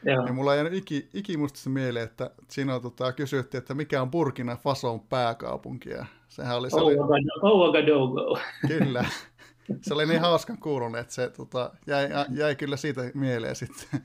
Joo. 0.05 0.27
Ja 0.27 0.33
mulla 0.33 0.51
on 0.51 0.57
jäänyt 0.57 0.75
iki, 0.75 1.09
ikimuistista 1.15 1.71
mieleen, 1.71 2.05
että 2.05 2.31
siinä 2.49 2.81
tota, 2.81 3.13
kysyttiin, 3.13 3.59
että 3.59 3.75
mikä 3.75 4.03
on 4.03 4.11
Burkina 4.11 4.57
Fason 4.57 5.01
pääkaupunki. 5.01 5.91
Ja 5.91 6.07
sehän 6.29 6.57
oli, 6.57 6.71
se 6.71 6.77
oli... 6.77 6.97
Ouagadougou. 7.43 8.39
Kyllä. 8.69 9.05
Se 9.83 9.95
oli 9.95 10.07
niin 10.07 10.21
hauskan 10.21 10.59
kuulunut, 10.59 11.01
että 11.01 11.15
se 11.15 11.31
tota, 11.31 11.71
jäi, 11.87 12.09
jäi 12.31 12.57
kyllä 12.57 12.77
siitä 12.77 13.11
mieleen 13.15 13.57
sitten. 13.57 14.05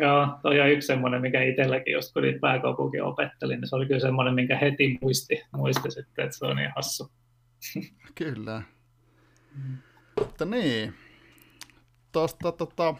Joo, 0.00 0.38
toi 0.42 0.60
on 0.60 0.70
yksi 0.70 0.86
semmoinen, 0.86 1.20
mikä 1.20 1.42
itselläkin, 1.42 1.92
jos 1.92 2.12
kun 2.12 2.22
niitä 2.22 2.38
pääkaupunkia 2.40 3.04
opettelin, 3.04 3.60
niin 3.60 3.68
se 3.68 3.76
oli 3.76 3.86
kyllä 3.86 4.00
semmoinen, 4.00 4.34
minkä 4.34 4.58
heti 4.58 4.98
muisti, 5.02 5.42
muisti 5.52 5.90
sitten, 5.90 6.24
että 6.24 6.36
se 6.36 6.46
on 6.46 6.56
niin 6.56 6.72
hassu. 6.76 7.10
Kyllä. 8.14 8.62
Mutta 10.20 10.44
niin, 10.44 10.94
tuosta 12.12 12.52
tota, 12.52 12.94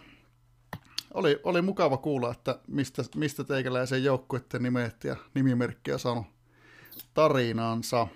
oli, 1.15 1.41
oli 1.43 1.63
mukava 1.63 1.97
kuulla, 1.97 2.31
että 2.31 2.59
mistä, 2.67 3.03
mistä 3.17 3.45
teikäläisen 3.45 4.05
joukkueiden 4.05 4.63
nimet 4.63 5.05
ja 5.05 5.17
nimimerkkiä 5.35 5.95
on 5.95 6.01
saanut 6.01 6.27
tarinaansa. 7.15 8.07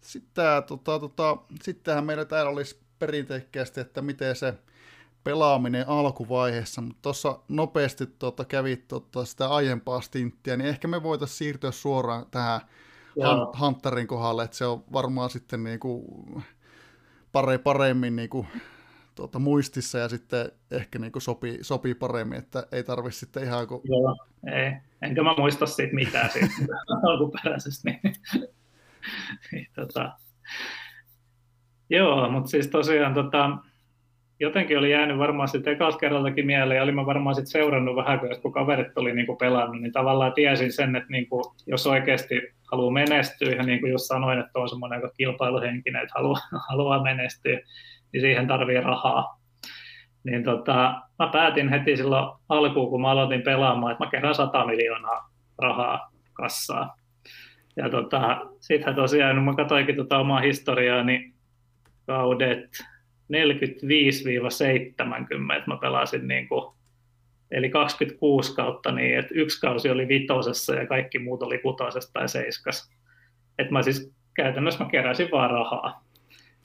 sitten, 0.00 0.44
tota, 0.66 0.98
tota, 0.98 1.36
sittenhän 1.62 2.04
meillä 2.04 2.24
täällä 2.24 2.50
olisi 2.50 2.80
perinteikkäästi, 2.98 3.80
että 3.80 4.02
miten 4.02 4.36
se 4.36 4.54
pelaaminen 5.24 5.88
alkuvaiheessa, 5.88 6.80
mutta 6.80 7.02
tuossa 7.02 7.38
nopeasti 7.48 8.06
tota, 8.06 8.44
kävit 8.44 8.88
tota, 8.88 9.24
sitä 9.24 9.48
aiempaa 9.48 10.00
stinttiä, 10.00 10.56
niin 10.56 10.68
ehkä 10.68 10.88
me 10.88 11.02
voitaisiin 11.02 11.38
siirtyä 11.38 11.70
suoraan 11.70 12.26
tähän 12.30 12.60
Hunterin 13.60 14.06
kohdalle, 14.06 14.44
että 14.44 14.56
se 14.56 14.66
on 14.66 14.84
varmaan 14.92 15.30
sitten 15.30 15.64
niinku 15.64 16.04
pare, 17.32 17.58
paremmin 17.58 18.16
niinku, 18.16 18.46
tuota, 19.14 19.38
muistissa 19.38 19.98
ja 19.98 20.08
sitten 20.08 20.52
ehkä 20.70 20.98
niinku 20.98 21.20
sopii, 21.20 21.58
sopii 21.62 21.94
paremmin, 21.94 22.38
että 22.38 22.66
ei 22.72 22.84
tarvitse 22.84 23.18
sitten 23.18 23.44
ihan 23.44 23.66
kun... 23.66 23.80
Joo, 23.84 24.16
ei. 24.52 24.72
Enkä 25.02 25.22
mä 25.22 25.34
muista 25.38 25.66
siitä 25.66 25.94
mitään 25.94 26.30
siitä 26.30 26.54
alkuperäisesti. 27.08 27.90
Niin, 27.90 28.00
niin, 29.52 29.66
tota, 29.74 30.12
joo, 31.90 32.30
mutta 32.30 32.50
siis 32.50 32.66
tosiaan 32.66 33.14
tota, 33.14 33.58
jotenkin 34.40 34.78
oli 34.78 34.90
jäänyt 34.90 35.18
varmaan 35.18 35.48
sitten 35.48 35.72
ekalla 35.72 35.98
kerrallakin 35.98 36.46
mieleen, 36.46 36.76
ja 36.76 36.82
olin 36.82 36.94
mä 36.94 37.06
varmaan 37.06 37.34
sitten 37.34 37.50
seurannut 37.50 37.96
vähän, 37.96 38.20
kun 38.42 38.52
kaverit 38.52 38.98
oli 38.98 39.14
niinku 39.14 39.36
pelannut, 39.36 39.82
niin 39.82 39.92
tavallaan 39.92 40.32
tiesin 40.32 40.72
sen, 40.72 40.96
että 40.96 41.10
niinku, 41.10 41.54
jos 41.66 41.86
oikeasti 41.86 42.42
haluaa 42.72 42.92
menestyä, 42.92 43.54
ja 43.54 43.62
niin 43.62 43.80
kuin 43.80 43.90
just 43.90 44.04
sanoin, 44.04 44.38
että 44.38 44.58
on 44.58 44.68
semmoinen 44.68 44.96
aika 44.96 45.14
kilpailuhenkinen, 45.16 46.02
että 46.02 46.14
haluaa, 46.16 46.40
haluaa 46.70 47.02
menestyä, 47.02 47.60
niin 48.12 48.20
siihen 48.20 48.46
tarvii 48.46 48.80
rahaa. 48.80 49.40
Niin 50.24 50.44
tota, 50.44 51.02
mä 51.18 51.28
päätin 51.32 51.68
heti 51.68 51.96
silloin 51.96 52.38
alkuun, 52.48 52.90
kun 52.90 53.00
mä 53.00 53.10
aloitin 53.10 53.42
pelaamaan, 53.42 53.92
että 53.92 54.04
mä 54.04 54.10
kerään 54.10 54.34
100 54.34 54.66
miljoonaa 54.66 55.30
rahaa 55.58 56.12
kassaa. 56.32 56.96
Ja 57.76 57.90
tota, 57.90 58.40
sittenhän 58.60 58.94
tosiaan, 58.94 59.42
mä 59.42 59.54
katsoinkin 59.54 59.96
tota 59.96 60.18
omaa 60.18 60.40
historiaa, 60.40 61.04
niin 61.04 61.34
kaudet 62.06 62.68
45-70, 63.30 63.32
mä 65.66 65.76
pelasin 65.80 66.28
niin 66.28 66.48
kuin, 66.48 66.74
eli 67.50 67.70
26 67.70 68.54
kautta 68.54 68.92
niin, 68.92 69.18
että 69.18 69.34
yksi 69.34 69.60
kausi 69.60 69.90
oli 69.90 70.08
vitosessa 70.08 70.74
ja 70.74 70.86
kaikki 70.86 71.18
muut 71.18 71.42
oli 71.42 71.58
kutosessa 71.58 72.12
tai 72.12 72.28
seiskas. 72.28 72.90
Että 73.58 73.72
mä 73.72 73.82
siis 73.82 74.12
käytännössä 74.34 74.84
mä 74.84 74.90
keräsin 74.90 75.28
vaan 75.32 75.50
rahaa. 75.50 76.04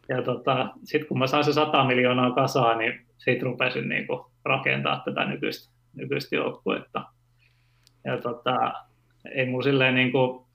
Ja 0.09 0.21
tota, 0.21 0.69
sitten 0.83 1.07
kun 1.07 1.19
mä 1.19 1.27
sain 1.27 1.43
se 1.43 1.53
100 1.53 1.85
miljoonaa 1.85 2.31
kasaan, 2.31 2.77
niin 2.77 3.05
siitä 3.17 3.45
rupesin 3.45 3.89
niin 3.89 4.07
kuin 4.07 4.25
rakentaa 4.45 5.01
tätä 5.05 5.25
nykyistä, 5.25 5.73
nykyistä 5.93 6.35
joukkuetta. 6.35 7.05
Ja 8.03 8.17
tota, 8.17 8.73
ei 9.31 9.45
mulla 9.45 9.63
silleen 9.63 9.95
niin 9.95 10.11
kuin 10.11 10.45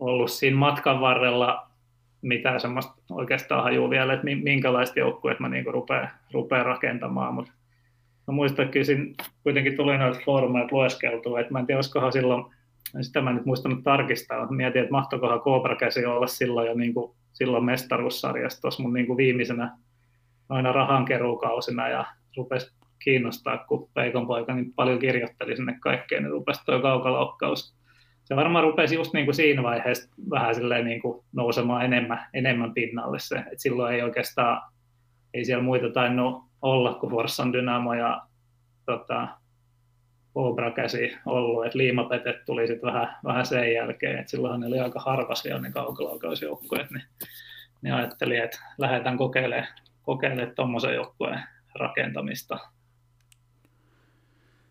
ollut 0.00 0.30
siinä 0.30 0.56
matkan 0.56 1.00
varrella 1.00 1.69
mitään 2.22 2.60
semmoista 2.60 2.94
oikeastaan 3.10 3.62
hajua 3.62 3.90
vielä, 3.90 4.12
että 4.12 4.26
minkälaista 4.42 4.98
joukkuetta 4.98 5.42
mä 5.42 5.48
niin 5.48 5.66
rupean, 5.66 6.08
rupean 6.32 6.66
rakentamaan, 6.66 7.34
mutta 7.34 7.52
mä 8.26 8.34
muistan, 8.34 8.64
että 8.64 8.84
siinä 8.84 9.04
kuitenkin 9.42 9.76
tuli 9.76 9.98
noita 9.98 10.20
foorumeita 10.24 10.68
lueskeltua, 10.76 11.40
että 11.40 11.52
mä 11.52 11.58
en 11.58 11.66
tiedä, 11.66 11.78
olisikohan 11.78 12.12
silloin, 12.12 12.44
sitä 13.00 13.20
mä 13.20 13.30
en 13.30 13.36
nyt 13.36 13.46
muistanut 13.46 13.84
tarkistaa, 13.84 14.38
mutta 14.38 14.54
mietin, 14.54 14.82
että 14.82 14.92
mahtoikohan 14.92 15.40
Cobra 15.40 15.76
käsi 15.76 16.06
olla 16.06 16.26
silloin 16.26 16.68
jo 16.68 16.74
niin 16.74 16.94
kuin, 16.94 17.12
silloin 17.32 17.64
mestaruussarjassa 17.64 18.62
tuossa 18.62 18.82
mun 18.82 18.92
niin 18.92 19.06
kuin 19.06 19.16
viimeisenä 19.16 19.76
noina 20.48 20.72
rahankeruukausina 20.72 21.88
ja 21.88 22.04
rupesi 22.36 22.72
kiinnostaa, 23.04 23.58
kun 23.58 23.88
Peikon 23.94 24.26
poika 24.26 24.54
niin 24.54 24.72
paljon 24.72 24.98
kirjoitteli 24.98 25.56
sinne 25.56 25.76
kaikkeen, 25.80 26.22
niin 26.22 26.32
rupesi 26.32 26.64
tuo 26.64 26.80
kaukalaukkaus. 26.80 27.79
Se 28.30 28.36
varmaan 28.36 28.64
rupesi 28.64 28.94
just 28.94 29.12
niin 29.12 29.24
kuin 29.24 29.34
siinä 29.34 29.62
vaiheessa 29.62 30.10
vähän 30.30 30.54
silleen 30.54 30.84
niin 30.84 31.02
kuin 31.02 31.24
nousemaan 31.32 31.84
enemmän, 31.84 32.26
enemmän 32.34 32.74
pinnalle 32.74 33.18
se, 33.18 33.36
että 33.36 33.54
silloin 33.58 33.94
ei 33.94 34.02
oikeastaan 34.02 34.62
ei 35.34 35.44
siellä 35.44 35.64
muita 35.64 35.90
tainnut 35.90 36.44
olla 36.62 36.94
kuin 36.94 37.10
Forssan 37.10 37.52
Dynamo 37.52 37.94
ja 37.94 38.22
tota, 38.86 39.28
Obra 40.34 40.70
käsi 40.70 41.16
ollut, 41.26 41.66
että 41.66 41.78
liimapetet 41.78 42.44
tuli 42.44 42.66
sitten 42.66 42.92
vähän, 42.92 43.16
vähän 43.24 43.46
sen 43.46 43.72
jälkeen, 43.72 44.18
että 44.18 44.30
silloin 44.30 44.60
ne 44.60 44.66
oli 44.66 44.80
aika 44.80 45.00
harvas 45.00 45.44
vielä 45.44 45.60
ne 45.60 45.70
kaukolaukausjoukkueet, 45.70 46.90
niin 46.90 47.04
ne 47.82 47.92
ajatteli, 47.92 48.36
että 48.36 48.58
lähdetään 48.78 49.16
kokeilemaan, 49.16 49.68
kokeilemaan 50.02 50.54
tuommoisen 50.56 50.94
joukkueen 50.94 51.40
rakentamista. 51.74 52.58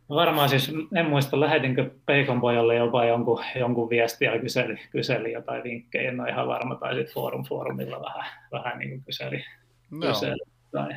Varmaan 0.10 0.50
siis, 0.50 0.72
en 0.96 1.06
muista, 1.06 1.40
lähetinkö 1.40 1.92
Peikon 2.06 2.42
pojalle 2.42 2.76
jopa 2.76 3.06
jonkun, 3.06 3.44
jonkun 3.56 3.90
viestiä 3.90 4.34
ja 4.34 4.42
kyseli, 4.42 4.78
kyseli 4.92 5.32
jotain 5.32 5.64
vinkkejä, 5.64 6.12
en 6.12 6.20
ole 6.20 6.30
ihan 6.30 6.48
varma, 6.48 6.76
tai 6.76 6.96
sitten 6.96 7.14
forum, 7.14 7.44
foorumilla 7.44 8.02
vähän, 8.02 8.26
vähän 8.52 8.80
niin 8.80 8.90
kuin 8.90 9.04
kyseli, 9.04 9.46
no. 9.92 10.08
kyseli 10.08 10.40
tai 10.72 10.94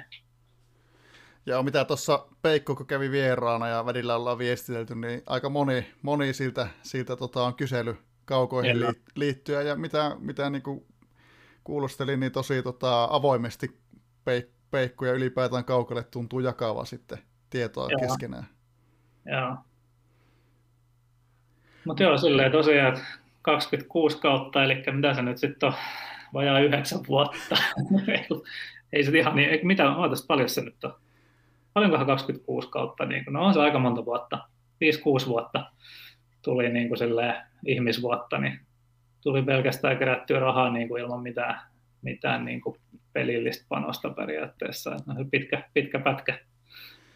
ja 1.47 1.63
mitä 1.63 1.85
tuossa 1.85 2.27
Peikko, 2.43 2.77
kun 2.77 2.87
kävi 2.87 3.11
vieraana 3.11 3.69
ja 3.69 3.87
välillä 3.87 4.17
ollaan 4.17 4.39
viestitelty, 4.39 4.95
niin 4.95 5.23
aika 5.27 5.49
moni, 5.49 5.87
moni 6.03 6.33
siltä, 6.33 6.69
siltä 6.83 7.17
tota, 7.17 7.43
on 7.43 7.55
kysely 7.55 7.97
kaukoihin 8.25 8.81
li, 8.81 8.87
liittyen. 9.15 9.67
Ja 9.67 9.77
mitä, 9.77 10.17
mitä 10.19 10.51
niin 10.51 10.63
kuin 10.63 10.87
kuulostelin, 11.65 12.21
niin 12.21 12.33
tosi 12.33 12.63
tota, 12.63 13.09
avoimesti 13.11 13.81
peik, 14.25 14.47
Peikko 14.71 15.07
ja 15.07 15.13
ylipäätään 15.13 15.65
kaukalle 15.65 16.05
tuntuu 16.05 16.41
jakava 16.41 16.85
sitten 16.85 17.19
tietoa 17.51 17.89
joo. 17.91 18.01
keskenään. 18.01 18.47
Joo. 19.27 19.57
Mutta 21.85 22.03
joo, 22.03 22.19
silleen 22.19 22.53
tosiaan, 22.53 22.89
että 22.89 23.05
26 23.43 24.19
kautta, 24.19 24.65
eli 24.65 24.83
mitä 24.93 25.15
se 25.15 25.23
nyt 25.23 25.39
sitten 25.39 25.69
on, 25.69 25.75
vajaa 26.35 26.61
yhdeksän 26.61 27.01
vuotta. 27.09 27.57
ei 28.93 29.05
se 29.05 29.19
ihan 29.19 29.37
niin, 29.37 29.67
mitä, 29.67 29.97
ootas 29.97 30.27
paljon 30.27 30.49
se 30.49 30.61
nyt 30.61 30.85
on? 30.85 30.95
paljonkohan 31.73 32.07
26 32.07 32.69
kautta, 32.69 33.05
niin 33.05 33.25
kuin, 33.25 33.33
no 33.35 33.45
on 33.47 33.55
se 33.55 33.61
aika 33.61 33.79
monta 33.79 34.05
vuotta, 34.05 34.49
5-6 35.25 35.27
vuotta 35.27 35.71
tuli 36.43 36.69
niin 36.69 36.89
kuin 36.89 36.99
ihmisvuotta, 37.67 38.39
niin 38.39 38.61
tuli 39.23 39.43
pelkästään 39.43 39.99
kerättyä 39.99 40.41
rahaa 40.41 40.71
niin 40.71 40.89
kuin 40.89 41.03
ilman 41.03 41.23
mitään, 41.23 41.61
mitään 42.03 42.45
niin 42.45 42.61
kuin 42.61 42.77
pelillistä 43.13 43.65
panosta 43.69 44.11
periaatteessa. 44.11 44.97
No, 45.07 45.15
pitkä, 45.31 45.63
pitkä 45.75 45.99
pätkä 45.99 46.39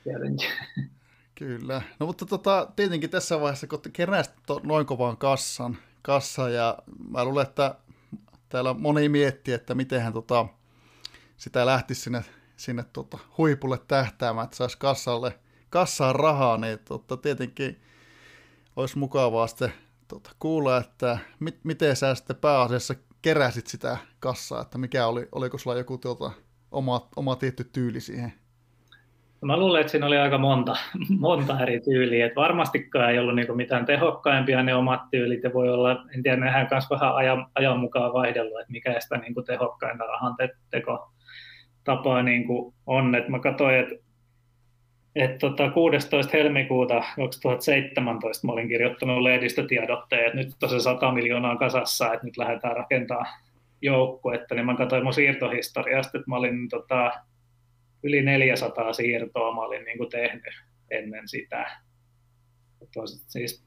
tietenkin. 0.05 0.49
Kyllä. 1.39 1.83
No 2.01 2.07
mutta 2.07 2.27
tota, 2.27 2.69
tietenkin 2.77 3.11
tässä 3.11 3.41
vaiheessa, 3.41 3.67
kun 3.67 3.81
keräsit 3.93 4.35
noin 4.63 4.87
kovan 4.87 5.17
kassan, 5.17 5.79
kassa 6.03 6.49
ja 6.49 6.79
mä 7.09 7.25
luulen, 7.25 7.47
että 7.47 7.75
täällä 8.49 8.75
moni 8.75 9.09
miettii, 9.09 9.55
että 9.55 9.75
miten 9.75 10.03
hän 10.03 10.13
tota, 10.13 10.47
sitä 11.37 11.67
lähtisi 11.67 12.01
sinne 12.01 12.25
sinne 12.57 12.85
tota, 12.93 13.19
huipulle 13.39 13.79
tähtäämään, 13.89 14.45
että 14.45 14.57
saisi 14.57 14.79
kassalle, 14.79 15.39
kassaan 15.71 16.15
rahaa, 16.15 16.57
niin 16.57 16.79
tota, 16.79 17.17
tietenkin 17.17 17.81
olisi 18.77 18.99
mukavaa 18.99 19.47
sitten 19.47 19.73
tota, 20.09 20.31
kuulla, 20.39 20.77
että 20.77 21.19
mit, 21.41 21.65
miten 21.65 21.97
sä 21.97 22.15
sitten 22.15 22.37
pääasiassa 22.37 22.95
keräsit 23.23 23.67
sitä 23.67 23.99
kassaa, 24.21 24.63
että 24.63 24.79
mikä 24.79 25.07
oli, 25.07 25.29
oliko 25.33 25.59
sulla 25.59 25.77
joku 25.77 25.99
tuota, 25.99 26.31
oma, 26.71 27.09
oma 27.17 27.37
tietty 27.37 27.65
tyyli 27.65 28.01
siihen? 28.01 28.33
Mä 29.43 29.57
luulen, 29.57 29.81
että 29.81 29.91
siinä 29.91 30.07
oli 30.07 30.19
aika 30.19 30.39
monta, 30.39 30.77
monta 31.19 31.61
eri 31.61 31.81
tyyliä. 31.81 32.27
että 32.27 32.41
varmastikaan 32.41 33.11
ei 33.11 33.19
ollut 33.19 33.35
niinku 33.35 33.55
mitään 33.55 33.87
tehokkaimpia 33.87 34.63
ne 34.63 34.75
omat 34.75 35.01
tyylit, 35.11 35.43
ja 35.43 35.53
voi 35.53 35.69
olla, 35.69 36.05
en 36.15 36.23
tiedä, 36.23 36.37
nehän 36.37 36.67
kanssa 36.67 36.95
vähän 36.95 37.15
ajan, 37.15 37.47
ajan 37.55 37.79
mukaan 37.79 38.13
vaihdellut, 38.13 38.61
että 38.61 38.73
mikä 38.73 39.01
sitä 39.01 39.17
niinku 39.17 39.43
tehokkainta 39.43 40.05
rahan 40.05 40.37
te, 40.37 40.49
teko 40.71 41.13
tapaa 41.85 42.23
niin 42.23 42.47
kuin 42.47 42.75
on. 42.87 43.15
Et 43.15 43.29
mä 43.29 43.39
katsoin, 43.39 43.75
että 43.75 43.95
et 45.15 45.39
tota 45.39 45.71
16. 45.71 46.37
helmikuuta 46.37 46.95
2017 46.95 48.47
mä 48.47 48.53
olin 48.53 48.69
kirjoittanut 48.69 49.23
lehdistötiedotteen, 49.23 50.27
että 50.27 50.37
nyt 50.37 50.63
on 50.63 50.69
se 50.69 50.81
100 50.81 51.13
miljoonaa 51.13 51.57
kasassa, 51.57 52.13
että 52.13 52.27
nyt 52.27 52.37
lähdetään 52.37 52.77
rakentamaan 52.77 53.27
joukkuetta, 53.83 54.55
niin 54.55 54.67
mä 54.67 54.77
katsoin 54.77 55.05
mun 55.05 55.13
siirtohistoriasta, 55.13 56.19
että 56.19 56.31
mä 56.31 56.37
olin 56.37 56.69
tota, 56.69 57.13
yli 58.03 58.23
400 58.23 58.93
siirtoa 58.93 59.55
mä 59.55 59.61
olin 59.61 59.85
niin 59.85 59.99
kuin 59.99 60.11
tehnyt 60.11 60.55
ennen 60.91 61.29
sitä. 61.29 61.71
Siis 63.29 63.67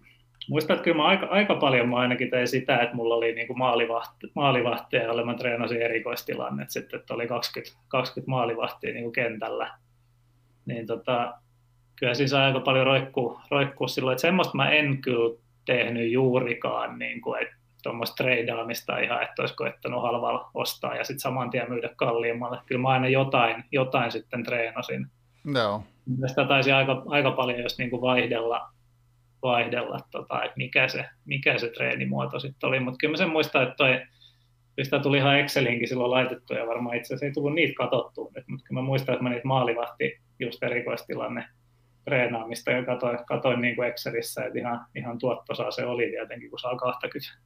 muistan, 0.50 0.76
että 0.76 0.84
kyllä 0.84 0.98
mä 0.98 1.06
aika, 1.06 1.26
aika 1.26 1.56
paljon 1.56 1.90
mä 1.90 1.98
ainakin 1.98 2.30
tein 2.30 2.48
sitä, 2.48 2.78
että 2.78 2.96
mulla 2.96 3.16
oli 3.16 3.36
niin 3.36 3.58
maalivahti, 3.58 4.28
maalivahteja, 4.36 5.04
jolle 5.04 5.26
mä 5.26 5.34
treenasin 5.34 5.82
erikoistilannet 5.82 6.70
sitten, 6.70 7.00
että 7.00 7.14
oli 7.14 7.28
20, 7.28 7.78
20 7.88 8.30
maalivahtia 8.30 8.94
niin 8.94 9.04
kuin 9.04 9.14
kentällä. 9.14 9.72
Niin 10.66 10.88
tota, 10.88 11.34
kyllä 11.96 12.14
siis 12.14 12.34
aika 12.34 12.60
paljon 12.60 12.86
roikkuu, 12.86 13.40
roikkuu 13.52 13.88
silloin, 13.88 14.14
että 14.14 14.22
semmoista 14.22 14.58
mä 14.58 14.70
en 14.70 14.98
kyllä 15.02 15.40
tehnyt 15.66 16.12
juurikaan, 16.12 17.00
niin 17.00 17.22
kuin, 17.22 17.42
että 17.42 17.56
tuommoista 17.84 18.24
treidaamista 18.24 19.00
ihan, 19.00 19.24
että 19.24 19.42
olisi 19.42 19.56
koettanut 19.56 20.02
halvalla 20.02 20.52
ostaa 20.54 20.96
ja 20.96 21.04
sitten 21.04 21.20
saman 21.20 21.50
tien 21.50 21.70
myydä 21.70 21.90
kalliimmalle. 21.96 22.60
Kyllä 22.66 22.82
mä 22.82 22.90
aina 22.90 23.08
jotain, 23.08 23.64
jotain 23.72 24.12
sitten 24.12 24.44
treenasin. 24.44 25.08
No. 25.44 25.84
Sitä 26.26 26.46
taisi 26.46 26.72
aika, 26.72 27.04
aika 27.06 27.32
paljon 27.32 27.60
jos 27.60 27.78
niin 27.78 27.90
kuin 27.90 28.02
vaihdella, 28.02 28.70
vaihdella, 29.44 29.98
tota, 30.12 30.44
että 30.44 30.58
mikä 30.58 30.88
se, 30.88 31.06
mikä 31.26 31.58
se 31.58 31.70
treenimuoto 31.70 32.40
sitten 32.40 32.68
oli. 32.68 32.80
Mutta 32.80 32.98
kyllä 32.98 33.12
mä 33.12 33.18
sen 33.18 33.30
muistan, 33.30 33.64
että 33.64 33.76
toi, 33.76 34.02
sitä 34.84 35.00
tuli 35.00 35.18
ihan 35.18 35.40
Excelinkin 35.40 35.88
silloin 35.88 36.12
laitettu 36.12 36.54
ja 36.54 36.68
varmaan 36.68 36.98
itse 36.98 37.08
asiassa 37.08 37.26
ei 37.26 37.32
tullut 37.32 37.54
niitä 37.54 37.74
katsottua 37.78 38.32
nyt, 38.36 38.48
mutta 38.48 38.66
kyllä 38.68 38.82
mä 38.82 38.86
muistan, 38.86 39.14
että 39.14 39.24
mä 39.24 39.30
niitä 39.30 39.48
maalivahti 39.48 40.20
just 40.40 40.64
erikoistilanne 40.64 41.46
treenaamista 42.06 42.72
ja 42.72 42.86
katoin, 42.86 43.20
katoin 43.26 43.62
niin 43.62 43.76
kuin 43.76 43.88
Excelissä, 43.88 44.46
että 44.46 44.60
ihan, 44.60 44.86
ihan 44.96 45.18
tuottosaa 45.18 45.72
se 45.72 45.86
oli 45.86 46.08
tietenkin, 46.08 46.50
kun 46.50 46.60
saa 46.60 46.76
20 46.76 47.40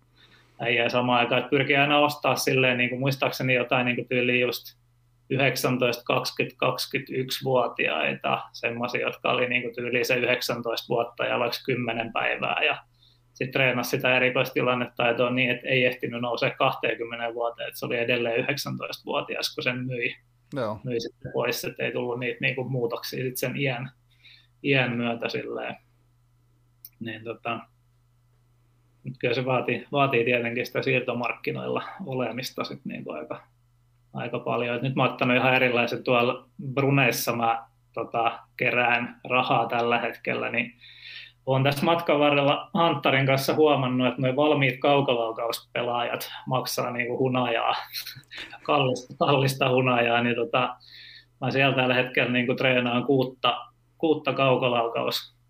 äijää 0.59 0.89
samaan 0.89 1.19
aikaan, 1.19 1.39
että 1.39 1.49
pyrkii 1.49 1.75
aina 1.75 1.99
ostaa 1.99 2.35
silleen, 2.35 2.77
niin 2.77 2.89
kuin 2.89 2.99
muistaakseni 2.99 3.53
jotain 3.53 3.85
niin 3.85 3.95
kuin 3.95 4.07
tyyliin 4.07 4.41
just 4.41 4.77
19, 5.29 6.03
20, 6.03 6.55
21-vuotiaita, 6.65 8.41
semmoisia, 8.53 9.01
jotka 9.01 9.31
oli 9.31 9.49
niin 9.49 9.61
kuin 9.61 9.75
tyyli 9.75 10.03
se 10.03 10.15
19 10.15 10.87
vuotta 10.89 11.25
ja 11.25 11.39
vaikka 11.39 11.57
10 11.65 12.13
päivää 12.13 12.63
ja 12.63 12.83
sitten 13.33 13.51
treenasi 13.51 13.89
sitä 13.89 14.15
erikoistilannetta, 14.15 15.09
että 15.09 15.25
on 15.25 15.35
niin, 15.35 15.49
että 15.51 15.67
ei 15.67 15.85
ehtinyt 15.85 16.21
nousea 16.21 16.51
20 16.51 17.33
vuoteen, 17.33 17.67
että 17.67 17.79
se 17.79 17.85
oli 17.85 17.97
edelleen 17.97 18.45
19-vuotias, 18.45 19.55
kun 19.55 19.63
sen 19.63 19.85
myi, 19.85 20.15
Joo. 20.55 20.79
myi 20.83 20.99
sitten 20.99 21.31
pois, 21.33 21.65
että 21.65 21.83
ei 21.83 21.91
tullut 21.91 22.19
niitä 22.19 22.37
niin 22.41 22.55
kuin 22.55 22.71
muutoksia 22.71 23.23
sit 23.23 23.37
sen 23.37 23.57
iän, 23.57 23.91
iän 24.63 24.97
myötä 24.97 25.29
silleen. 25.29 25.75
Niin 26.99 27.23
tota, 27.23 27.59
kyllä 29.19 29.33
se 29.33 29.45
vaatii, 29.45 29.87
vaatii 29.91 30.25
tietenkin 30.25 30.65
sitä 30.65 30.81
siirtomarkkinoilla 30.81 31.83
olemista 32.05 32.63
sit 32.63 32.85
niin 32.85 33.03
kuin 33.03 33.17
aika, 33.17 33.41
aika 34.13 34.39
paljon. 34.39 34.75
Et 34.75 34.81
nyt 34.81 34.95
mä 34.95 35.03
oon 35.03 35.11
ottanut 35.11 35.37
ihan 35.37 35.53
erilaisen 35.53 36.03
tuolla 36.03 36.45
Bruneissa 36.73 37.35
mä 37.35 37.65
tota, 37.93 38.39
kerään 38.57 39.19
rahaa 39.29 39.67
tällä 39.67 39.99
hetkellä, 39.99 40.49
niin 40.49 40.73
olen 41.45 41.63
tässä 41.63 41.85
matkan 41.85 42.19
varrella 42.19 42.69
Hanttarin 42.73 43.25
kanssa 43.25 43.53
huomannut, 43.53 44.07
että 44.07 44.21
nuo 44.21 44.35
valmiit 44.35 44.79
kaukolaukaus-pelaajat 44.79 46.31
maksaa 46.47 46.91
niin 46.91 47.07
kuin 47.07 47.19
hunajaa, 47.19 47.75
kallista, 48.63 49.13
kallista 49.19 49.69
hunajaa, 49.69 50.23
niin 50.23 50.35
tota, 50.35 50.75
mä 51.41 51.51
siellä 51.51 51.75
tällä 51.75 51.93
hetkellä 51.93 52.31
niin 52.31 52.45
kuin 52.45 52.57
treenaan 52.57 53.05
kuutta, 53.05 53.57
kuutta 53.97 54.33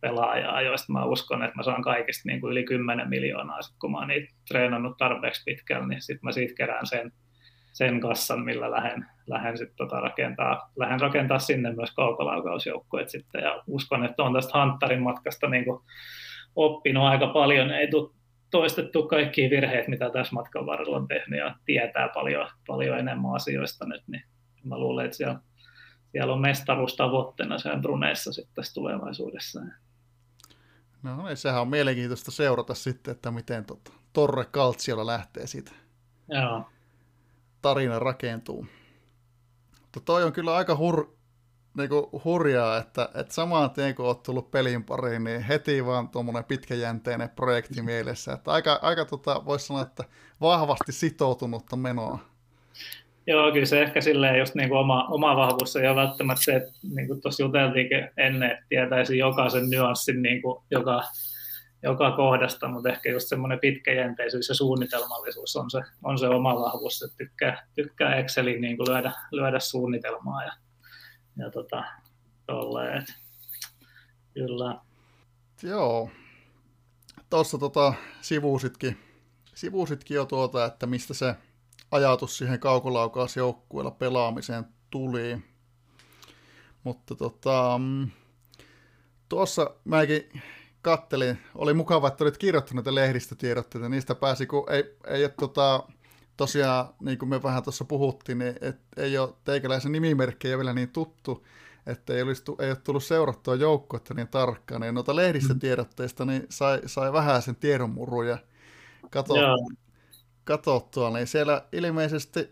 kaukolaukaus-pelaajaa, 0.03 0.61
joista 0.61 0.93
mä 0.93 1.05
uskon, 1.05 1.43
että 1.43 1.55
mä 1.55 1.63
saan 1.63 1.81
kaikista 1.81 2.29
niin 2.29 2.41
kuin 2.41 2.51
yli 2.51 2.63
10 2.63 3.09
miljoonaa, 3.09 3.61
sit 3.61 3.75
kun 3.79 3.91
mä 3.91 3.97
oon 3.97 4.07
niitä 4.07 4.33
treenannut 4.47 4.97
tarpeeksi 4.97 5.43
pitkällä, 5.45 5.87
niin 5.87 6.01
sitten 6.01 6.19
mä 6.23 6.31
siitä 6.31 6.53
kerään 6.57 6.87
sen 6.87 7.11
sen 7.73 7.99
kassan, 7.99 8.41
millä 8.41 8.71
lähden, 8.71 9.05
lähden, 9.27 9.57
sit 9.57 9.75
tota 9.75 9.99
rakentaa, 9.99 10.71
lähden 10.75 10.99
rakentaa 10.99 11.39
sinne 11.39 11.73
myös 11.73 11.91
kaukolaukausjoukkueet 11.91 13.09
sitten. 13.09 13.43
Ja 13.43 13.63
uskon, 13.67 14.05
että 14.05 14.23
on 14.23 14.33
tästä 14.33 14.57
Hanttarin 14.57 15.01
matkasta 15.01 15.49
niin 15.49 15.65
kuin 15.65 15.81
oppinut 16.55 17.03
aika 17.03 17.27
paljon. 17.27 17.71
Ei 17.71 17.87
tule 17.87 18.11
toistettu 18.51 19.07
kaikki 19.07 19.49
virheet, 19.49 19.87
mitä 19.87 20.09
tässä 20.09 20.33
matkan 20.33 20.65
varrella 20.65 20.97
on 20.97 21.07
tehnyt 21.07 21.39
ja 21.39 21.55
tietää 21.65 22.09
paljon, 22.13 22.49
paljon 22.67 22.99
enemmän 22.99 23.35
asioista 23.35 23.87
nyt, 23.87 24.03
niin 24.07 24.23
mä 24.63 24.77
luulen, 24.77 25.05
että 25.05 25.17
siellä, 25.17 25.39
siellä 26.11 26.33
on 26.33 26.41
mestaruus 26.41 26.95
tavoitteena 26.95 27.57
siellä 27.57 27.79
Bruneissa 27.79 28.33
sitten 28.33 28.55
tässä 28.55 28.73
tulevaisuudessa. 28.73 29.61
No 31.03 31.25
niin, 31.27 31.37
sehän 31.37 31.61
on 31.61 31.67
mielenkiintoista 31.67 32.31
seurata 32.31 32.73
sitten, 32.73 33.11
että 33.11 33.31
miten 33.31 33.65
tota, 33.65 33.91
Torre 34.13 34.45
Kaltsiolla 34.45 35.05
lähtee 35.05 35.47
siitä. 35.47 35.71
Joo 36.27 36.65
tarina 37.63 37.99
rakentuu. 37.99 38.67
Mutta 39.81 39.99
toi 39.99 40.23
on 40.23 40.33
kyllä 40.33 40.55
aika 40.55 40.77
hur, 40.77 41.15
niinku 41.77 42.21
hurjaa, 42.23 42.77
että, 42.77 43.09
että 43.15 43.33
samaan 43.33 43.71
tien 43.71 43.95
kun 43.95 44.05
oot 44.05 44.23
tullut 44.23 44.51
pelin 44.51 44.83
pariin, 44.83 45.23
niin 45.23 45.41
heti 45.41 45.85
vaan 45.85 46.09
tuommoinen 46.09 46.43
pitkäjänteinen 46.43 47.29
projekti 47.29 47.81
mielessä. 47.81 48.33
Että 48.33 48.51
aika, 48.51 48.79
aika 48.81 49.05
tota, 49.05 49.45
voisi 49.45 49.65
sanoa, 49.65 49.81
että 49.81 50.03
vahvasti 50.41 50.91
sitoutunutta 50.91 51.75
menoa. 51.75 52.19
Joo, 53.27 53.51
kyllä 53.51 53.65
se 53.65 53.81
ehkä 53.81 54.01
silleen 54.01 54.39
just 54.39 54.55
niin 54.55 54.69
kuin 54.69 54.79
oma, 54.79 55.07
oma 55.07 55.35
vahvuus 55.35 55.75
ei 55.75 55.87
ole 55.87 55.95
välttämättä 55.95 56.43
se, 56.43 56.55
että 56.55 56.71
niin 56.95 57.07
kuin 57.07 57.21
tuossa 57.21 57.43
juteltiinkin 57.43 58.09
ennen, 58.17 58.51
että 58.51 58.65
tietäisi 58.69 59.17
jokaisen 59.17 59.69
nyanssin 59.69 60.21
niin 60.21 60.41
kuin 60.41 60.63
joka, 60.71 61.03
joka 61.83 62.11
kohdasta, 62.11 62.67
mutta 62.67 62.89
ehkä 62.89 63.11
just 63.11 63.27
semmoinen 63.27 63.59
pitkäjänteisyys 63.59 64.49
ja 64.49 64.55
suunnitelmallisuus 64.55 65.55
on 65.55 65.71
se, 65.71 65.81
on 66.03 66.19
se 66.19 66.27
oma 66.27 66.55
vahvuus, 66.55 67.01
että 67.01 67.17
tykkää, 67.17 67.67
tykkää 67.75 68.15
Excelin 68.15 68.61
niin 68.61 68.77
kuin 68.77 68.89
lyödä, 68.89 69.11
lyödä 69.31 69.59
suunnitelmaa 69.59 70.43
ja, 70.43 70.53
ja 71.37 71.51
tota, 71.51 71.83
tolleen, 72.45 73.05
kyllä. 74.33 74.75
Joo, 75.63 76.09
tuossa 77.29 77.57
tota, 77.57 77.93
sivuusitkin, 78.21 78.97
sivuusitkin 79.55 80.15
jo 80.15 80.25
tuota, 80.25 80.65
että 80.65 80.85
mistä 80.85 81.13
se 81.13 81.35
ajatus 81.93 82.37
siihen 82.37 82.59
kaukolaukausjoukkueella 82.59 83.91
pelaamiseen 83.91 84.65
tuli. 84.89 85.37
Mutta 86.83 87.15
tota, 87.15 87.79
mm, 87.81 88.09
tuossa 89.29 89.71
mäkin 89.85 90.41
kattelin, 90.81 91.37
oli 91.55 91.73
mukava, 91.73 92.07
että 92.07 92.23
olit 92.23 92.37
kirjoittanut 92.37 92.85
näitä 92.85 92.95
lehdistötiedotteita, 92.95 93.89
niistä 93.89 94.15
pääsi, 94.15 94.45
kun 94.45 94.71
ei, 94.71 94.97
ei 95.07 95.23
ole 95.23 95.33
tota, 95.39 95.83
tosiaan, 96.37 96.89
niin 96.99 97.17
kuin 97.17 97.29
me 97.29 97.43
vähän 97.43 97.63
tuossa 97.63 97.85
puhuttiin, 97.85 98.37
niin 98.37 98.55
et, 98.61 98.77
ei 98.97 99.17
ole 99.17 99.33
teikäläisen 99.43 99.91
nimimerkki 99.91 100.47
ei 100.47 100.53
ole 100.53 100.59
vielä 100.59 100.73
niin 100.73 100.89
tuttu, 100.89 101.45
että 101.87 102.13
ei, 102.13 102.21
olisi, 102.21 102.43
ei 102.59 102.69
ole 102.69 102.75
tullut 102.75 103.03
seurattua 103.03 103.55
joukkuetta 103.55 104.13
niin 104.13 104.27
tarkkaan, 104.27 104.81
niin 104.81 104.95
noita 104.95 105.15
lehdistötiedotteista 105.15 106.25
niin 106.25 106.45
sai, 106.49 106.81
sai 106.85 107.13
vähän 107.13 107.41
sen 107.41 107.55
tiedonmurun 107.55 108.27
ja 108.27 108.37
kato, 109.09 109.33
katsottua, 110.43 111.09
niin 111.09 111.27
siellä 111.27 111.65
ilmeisesti 111.71 112.49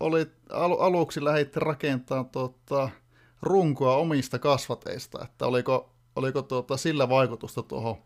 oli, 0.00 0.26
al, 0.50 0.76
aluksi 0.80 1.24
lähditte 1.24 1.60
rakentaa 1.60 2.24
tuota, 2.24 2.90
runkoa 3.42 3.96
omista 3.96 4.38
kasvateista, 4.38 5.24
että 5.24 5.46
oliko, 5.46 5.94
oliko 6.16 6.42
tuota, 6.42 6.76
sillä 6.76 7.08
vaikutusta 7.08 7.62
tuohon 7.62 7.96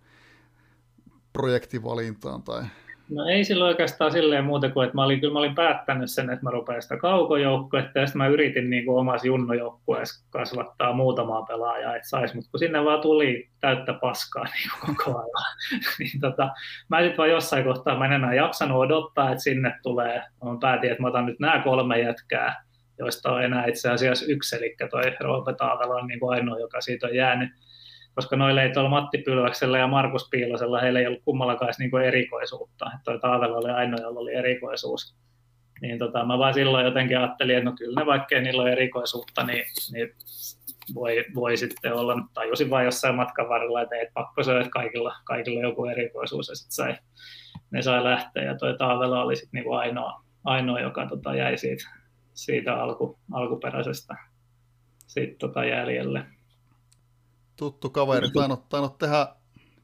projektivalintaan 1.32 2.42
tai 2.42 2.64
No 3.10 3.24
ei 3.28 3.44
silloin 3.44 3.68
oikeastaan 3.68 4.12
silleen 4.12 4.44
muuta 4.44 4.70
kuin, 4.70 4.84
että 4.84 4.94
mä 4.94 5.04
olin, 5.04 5.20
kyllä 5.20 5.32
mä 5.32 5.38
olin 5.38 5.54
päättänyt 5.54 6.10
sen, 6.10 6.30
että 6.30 6.44
mä 6.44 6.50
rupean 6.50 6.82
sitä 6.82 6.96
kaukojoukkuetta 6.96 7.98
ja 7.98 8.06
sitten 8.06 8.18
mä 8.18 8.28
yritin 8.28 8.70
niin 8.70 8.84
kuin 8.84 8.98
omassa 8.98 9.26
junnojoukkueessa 9.26 10.26
kasvattaa 10.30 10.92
muutamaa 10.92 11.42
pelaajaa, 11.42 11.96
että 11.96 12.08
sais, 12.08 12.34
mutta 12.34 12.50
kun 12.50 12.58
sinne 12.58 12.84
vaan 12.84 13.00
tuli 13.00 13.48
täyttä 13.60 13.92
paskaa 13.92 14.44
niin 14.54 14.70
kuin 14.80 14.96
koko 14.96 15.18
ajan, 15.18 15.56
niin 15.98 16.20
tota, 16.20 16.50
mä 16.88 17.00
sitten 17.00 17.16
vaan 17.16 17.30
jossain 17.30 17.64
kohtaa 17.64 17.98
mä 17.98 18.04
en 18.04 18.12
enää 18.12 18.34
jaksanut 18.34 18.78
odottaa, 18.78 19.30
että 19.30 19.44
sinne 19.44 19.74
tulee, 19.82 20.22
mä 20.44 20.56
päätin, 20.60 20.90
että 20.90 21.02
mä 21.02 21.08
otan 21.08 21.26
nyt 21.26 21.40
nämä 21.40 21.62
kolme 21.64 22.00
jätkää, 22.00 22.64
joista 22.98 23.32
on 23.32 23.44
enää 23.44 23.66
itse 23.66 23.90
asiassa 23.90 24.26
yksi, 24.28 24.56
eli 24.56 24.76
toi 24.90 25.02
Roope 25.20 25.54
Taavelo 25.54 25.94
on 25.94 26.06
niin 26.06 26.20
kuin 26.20 26.34
ainoa, 26.34 26.58
joka 26.58 26.80
siitä 26.80 27.06
on 27.06 27.14
jäänyt 27.14 27.50
koska 28.20 28.37
noille 28.37 28.62
ei 28.62 28.72
tuolla 28.72 28.90
Matti 28.90 29.18
Pylväksellä 29.18 29.78
ja 29.78 29.87
Markus 29.87 30.28
Piilosella, 30.30 30.80
heillä 30.80 31.00
ei 31.00 31.06
ollut 31.06 31.22
kummallakaan 31.24 31.74
niin 31.78 31.90
kuin 31.90 32.04
erikoisuutta. 32.04 32.87
Että 32.87 33.00
toi 33.04 33.18
Taavella 33.18 33.56
oli 33.56 33.70
ainoa, 33.70 34.00
jolla 34.00 34.20
oli 34.20 34.35
erikoisuus. 34.35 35.16
Niin 35.80 35.98
tota, 35.98 36.24
mä 36.24 36.38
vaan 36.38 36.54
silloin 36.54 36.85
jotenkin 36.85 37.18
ajattelin, 37.18 37.56
että 37.56 37.70
no 37.70 37.76
kyllä 37.78 38.00
ne 38.00 38.06
vaikkei 38.06 38.42
niillä 38.42 38.62
ole 38.62 38.72
erikoisuutta, 38.72 39.44
niin, 39.44 39.64
niin 39.92 40.09
voi, 40.94 41.24
voi 41.35 41.56
sitten 41.56 41.94
olla, 41.94 42.16
tajusin 42.35 42.70
vain 42.70 42.85
jossain 42.85 43.14
matkan 43.14 43.48
varrella, 43.48 43.83
että 43.83 43.96
ei 43.96 44.06
pakko 44.14 44.42
se, 44.42 44.59
että 44.59 44.70
kaikilla, 44.70 45.14
kaikilla 45.24 45.62
joku 45.62 45.85
erikoisuus 45.85 46.48
ja 46.48 46.54
sitten 46.54 46.72
sai, 46.72 46.96
ne 47.70 47.83
sai 47.83 48.04
lähteä 48.04 48.44
ja 48.44 48.59
toi 48.59 48.78
Taavela 48.78 49.22
oli 49.22 49.37
sitten 49.37 49.59
niinku 49.59 49.72
ainoa, 49.72 50.24
ainoa, 50.44 50.80
joka 50.80 51.06
tota 51.06 51.35
jäi 51.35 51.59
siitä, 51.59 51.90
siitä 52.35 52.83
alku, 52.83 53.18
alkuperäisestä 53.33 54.16
siitä 55.06 55.37
tota 55.38 55.64
jäljelle 55.64 56.26
tuttu 57.60 57.90
kaveri, 57.90 58.30
tainnut, 58.30 58.68
tainnut 58.68 58.98
tehdä 58.98 59.26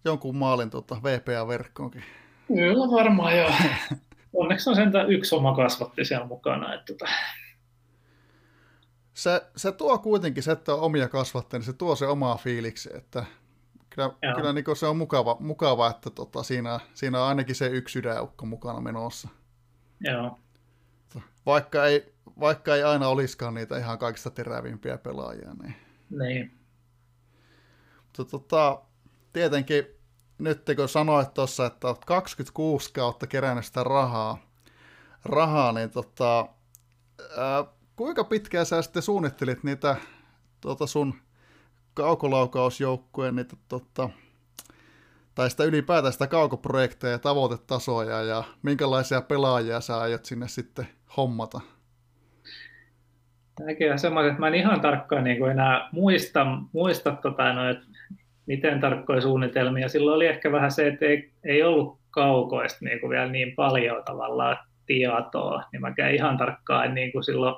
jonkun 0.05 0.37
maalin 0.37 0.71
tuota 0.71 0.97
VPA-verkkoonkin. 1.03 2.03
Kyllä 2.47 2.93
varmaan 2.97 3.37
joo. 3.37 3.51
Onneksi 4.33 4.71
on 4.71 4.77
sentään 4.77 5.11
yksi 5.11 5.35
oma 5.35 5.57
kasvatti 5.57 6.05
siellä 6.05 6.27
mukana. 6.27 6.75
Että 6.75 6.93
tota. 6.93 7.13
se, 9.15 9.47
se 9.57 9.73
tuo 9.73 9.99
kuitenkin, 9.99 10.43
se, 10.43 10.53
että 10.53 10.75
on 10.75 10.81
omia 10.81 11.09
kasvatteja, 11.09 11.59
niin 11.59 11.67
se 11.67 11.73
tuo 11.73 11.97
se 11.97 12.07
omaa 12.07 12.37
fiiliksi, 12.37 12.91
että 12.95 13.25
kyllä, 13.91 14.11
kyllä 14.37 14.53
niin 14.53 14.77
se 14.77 14.87
on 14.87 14.97
mukava, 14.97 15.37
mukava 15.41 15.91
että 15.91 16.11
tota, 16.11 16.43
siinä, 16.43 16.81
siinä 16.95 17.23
on 17.23 17.29
ainakin 17.29 17.55
se 17.55 17.67
yksi 17.67 17.93
sydäukko 17.93 18.47
mukana 18.47 18.81
menossa. 18.81 19.29
Joo. 20.01 20.39
Vaikka 21.47 21.87
ei, 21.87 22.15
vaikka 22.41 22.77
ei 22.77 22.83
aina 22.83 23.09
olisikaan 23.09 23.55
niitä 23.55 23.79
ihan 23.79 23.99
kaikista 23.99 24.31
terävimpiä 24.31 24.99
pelaajia. 24.99 25.55
Niin. 25.63 25.75
niin. 26.11 26.66
Mutta 28.19 28.31
tota, 28.31 28.83
tietenkin 29.33 29.87
nyt 30.39 30.63
kun 30.77 30.89
sanoit 30.89 31.35
tuossa, 31.35 31.67
että 31.67 31.89
olet 31.89 32.05
26 32.05 32.93
kautta 32.93 33.27
kerännyt 33.27 33.65
sitä 33.65 33.85
rahaa, 33.85 34.39
rahaa 35.25 35.73
niin 35.73 35.91
tota, 35.91 36.49
ää, 37.37 37.65
kuinka 37.97 38.25
pitkään 38.25 38.67
sä 38.67 38.83
sitten 38.83 39.03
suunnittelit 39.03 39.65
niitä 39.65 39.97
tota 40.61 40.87
sun 40.87 41.15
kaukolaukausjoukkueen 41.95 43.37
niitä 43.37 43.57
tota, 43.69 44.09
tai 45.35 45.51
sitä 45.51 45.65
ylipäätään 45.65 46.13
sitä 46.13 46.27
kaukoprojekteja 46.27 47.13
ja 47.13 47.19
tavoitetasoja 47.19 48.23
ja 48.23 48.45
minkälaisia 48.63 49.21
pelaajia 49.21 49.81
sä 49.81 49.99
aiot 49.99 50.25
sinne 50.25 50.49
sitten 50.49 50.89
hommata? 51.17 51.61
Tämäkin 53.57 53.93
on 53.93 53.99
semmoinen, 53.99 54.31
että 54.31 54.41
mä 54.41 54.49
en 54.49 54.55
ihan 54.55 54.81
tarkkaan 54.81 55.25
niin 55.25 55.39
kuin 55.39 55.51
enää 55.51 55.89
muista, 55.93 56.47
muista 56.73 57.13
tota, 57.23 57.53
no, 57.53 57.71
että 57.71 57.87
miten 58.47 58.81
tarkkoja 58.81 59.21
suunnitelmia. 59.21 59.89
Silloin 59.89 60.17
oli 60.17 60.27
ehkä 60.27 60.53
vähän 60.53 60.71
se, 60.71 60.87
että 60.87 61.05
ei, 61.05 61.31
ei 61.45 61.63
ollut 61.63 61.99
kaukoista 62.11 62.85
niin 62.85 63.01
kuin 63.01 63.11
vielä 63.11 63.33
niin 63.33 63.55
paljon 63.55 64.03
tavallaan 64.05 64.57
tietoa, 64.87 65.63
niin 65.73 65.81
mä 65.81 65.95
ihan 66.13 66.39
tarkkaan 66.39 66.95
niin 66.95 67.13
kuin 67.13 67.25
silloin 67.25 67.55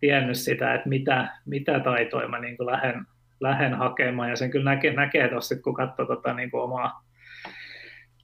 tiennyt 0.00 0.38
sitä, 0.38 0.74
että 0.74 0.88
mitä, 0.88 1.28
mitä 1.46 1.80
taitoja 1.80 2.28
mä 2.28 2.38
niin 2.38 2.56
kuin 2.56 2.66
lähden, 2.66 3.06
lähden 3.40 3.74
hakemaan, 3.74 4.30
ja 4.30 4.36
sen 4.36 4.50
kyllä 4.50 4.70
näkee, 4.70 4.92
näkee 4.92 5.28
tuossa, 5.28 5.56
kun 5.56 5.74
katsoo 5.74 6.06
tota, 6.06 6.34
niin 6.34 6.50
kuin 6.50 6.62
omaa, 6.62 7.04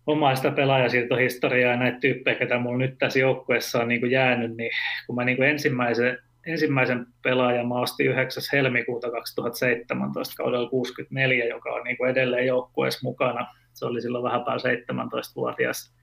omaa 0.06 0.34
sitä 0.34 0.50
pelaajasiirtohistoriaa 0.50 1.72
ja 1.72 1.78
näitä 1.78 1.98
tyyppejä, 2.00 2.38
ketä 2.38 2.58
mulla 2.58 2.78
nyt 2.78 2.98
tässä 2.98 3.18
joukkueessa 3.18 3.80
on 3.80 3.88
niin 3.88 4.00
kuin 4.00 4.12
jäänyt, 4.12 4.56
niin 4.56 4.70
kun 5.06 5.16
mä 5.16 5.24
niin 5.24 5.36
kuin 5.36 5.48
ensimmäisen 5.48 6.18
ensimmäisen 6.48 7.06
pelaajan 7.22 7.68
mä 7.68 7.74
ostin 7.74 8.06
9. 8.06 8.42
helmikuuta 8.52 9.10
2017 9.10 10.34
kaudella 10.36 10.70
64, 10.70 11.44
joka 11.44 11.70
on 11.70 11.84
niin 11.84 11.96
kuin 11.96 12.10
edelleen 12.10 12.46
joukkueessa 12.46 13.00
mukana. 13.02 13.46
Se 13.74 13.86
oli 13.86 14.02
silloin 14.02 14.24
vähän 14.24 14.44
päällä 14.44 14.62
17-vuotias. 14.62 15.94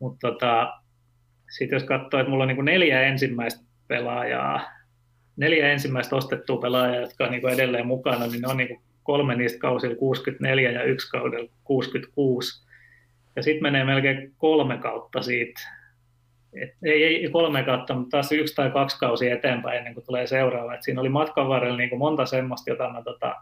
Mutta 0.00 0.30
tota, 0.30 0.72
sitten 1.58 1.76
jos 1.76 1.84
katsoo, 1.84 2.20
että 2.20 2.30
mulla 2.30 2.44
on 2.44 2.48
niin 2.48 2.56
kuin 2.56 2.64
neljä 2.64 3.02
ensimmäistä 3.02 3.64
pelaajaa, 3.88 4.60
neljä 5.36 5.72
ensimmäistä 5.72 6.16
ostettua 6.16 6.56
pelaajaa, 6.56 7.00
jotka 7.00 7.24
on 7.24 7.30
niin 7.30 7.40
kuin 7.40 7.54
edelleen 7.54 7.86
mukana, 7.86 8.26
niin 8.26 8.40
ne 8.42 8.48
on 8.48 8.56
niin 8.56 8.68
kuin 8.68 8.80
kolme 9.02 9.34
niistä 9.34 9.58
kausilla 9.58 9.96
64 9.96 10.70
ja 10.70 10.82
yksi 10.82 11.10
kaudella 11.10 11.50
66. 11.64 12.66
Ja 13.36 13.42
sitten 13.42 13.62
menee 13.62 13.84
melkein 13.84 14.34
kolme 14.38 14.78
kautta 14.78 15.22
siitä 15.22 15.77
ei, 16.82 17.04
ei 17.04 17.30
kolme 17.30 17.62
kautta, 17.62 17.94
mutta 17.94 18.10
taas 18.10 18.32
yksi 18.32 18.54
tai 18.54 18.70
kaksi 18.70 18.98
kausia 18.98 19.34
eteenpäin 19.34 19.78
ennen 19.78 19.94
kuin 19.94 20.06
tulee 20.06 20.26
seuraava. 20.26 20.74
Et 20.74 20.82
siinä 20.82 21.00
oli 21.00 21.08
matkan 21.08 21.48
varrella 21.48 21.76
niin 21.76 21.90
kuin 21.90 21.98
monta 21.98 22.26
semmoista, 22.26 22.70
jota 22.70 22.92
mä 22.92 23.02
tota, 23.02 23.34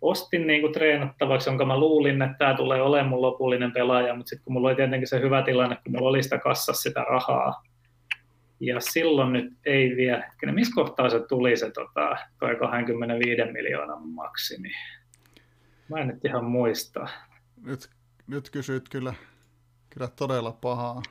ostin 0.00 0.46
niin 0.46 0.60
kuin 0.60 0.72
treenattavaksi, 0.72 1.50
jonka 1.50 1.64
mä 1.64 1.78
luulin, 1.78 2.22
että 2.22 2.38
tämä 2.38 2.54
tulee 2.54 2.82
olemaan 2.82 3.08
mun 3.08 3.22
lopullinen 3.22 3.72
pelaaja, 3.72 4.14
mutta 4.14 4.30
sitten 4.30 4.44
kun 4.44 4.52
mulla 4.52 4.68
oli 4.68 4.76
tietenkin 4.76 5.08
se 5.08 5.20
hyvä 5.20 5.42
tilanne, 5.42 5.76
kun 5.76 5.92
mulla 5.92 6.08
oli 6.08 6.22
sitä 6.22 6.38
kassassa 6.38 6.82
sitä 6.82 7.00
rahaa, 7.00 7.62
ja 8.60 8.80
silloin 8.80 9.32
nyt 9.32 9.52
ei 9.66 9.96
vielä, 9.96 10.22
hetkinen, 10.26 10.54
missä 10.54 10.74
kohtaa 10.74 11.10
se 11.10 11.20
tuli 11.28 11.56
se 11.56 11.70
tota, 11.70 12.16
toi 12.38 12.56
25 12.56 13.52
miljoonan 13.52 14.08
maksimi? 14.08 14.70
Mä 15.88 15.98
en 15.98 16.08
nyt 16.08 16.24
ihan 16.24 16.44
muista. 16.44 17.08
Nyt, 17.64 17.90
nyt 18.26 18.50
kysyt 18.50 18.88
kyllä, 18.88 19.14
kyllä 19.90 20.08
todella 20.08 20.52
pahaa 20.52 21.02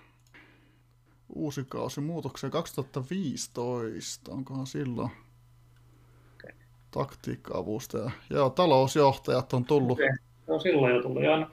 uusi 1.29 1.65
kausi 1.69 2.01
muutoksia 2.01 2.49
2015, 2.49 4.31
onkohan 4.31 4.67
silloin 4.67 5.11
taktiikka-avustaja. 6.91 8.11
Joo, 8.29 8.49
talousjohtajat 8.49 9.53
on 9.53 9.65
tullut. 9.65 9.99
Okay. 9.99 10.09
No 10.47 10.59
silloin 10.59 10.95
jo 10.95 11.01
tullut. 11.01 11.23
Ja, 11.23 11.47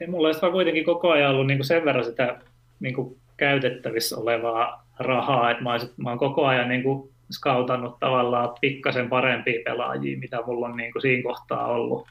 ja 0.00 0.08
mulla 0.08 0.28
olisi 0.28 0.40
kuitenkin 0.52 0.84
koko 0.84 1.10
ajan 1.10 1.30
ollut 1.30 1.46
niin 1.46 1.58
kuin 1.58 1.66
sen 1.66 1.84
verran 1.84 2.04
sitä 2.04 2.40
niin 2.80 2.94
kuin 2.94 3.16
käytettävissä 3.36 4.16
olevaa 4.16 4.86
rahaa, 4.98 5.50
että 5.50 5.62
mä, 5.62 5.72
olisin, 5.72 5.90
mä 5.96 6.08
olen 6.08 6.18
koko 6.18 6.46
ajan 6.46 6.68
niin 6.68 6.82
kuin 6.82 7.10
skautannut 7.30 7.98
tavallaan 8.00 8.54
pikkasen 8.60 9.08
parempia 9.08 9.60
pelaajia, 9.64 10.18
mitä 10.18 10.42
mulla 10.46 10.66
on 10.66 10.76
niin 10.76 10.92
kuin 10.92 11.02
siinä 11.02 11.22
kohtaa 11.22 11.66
ollut. 11.66 12.08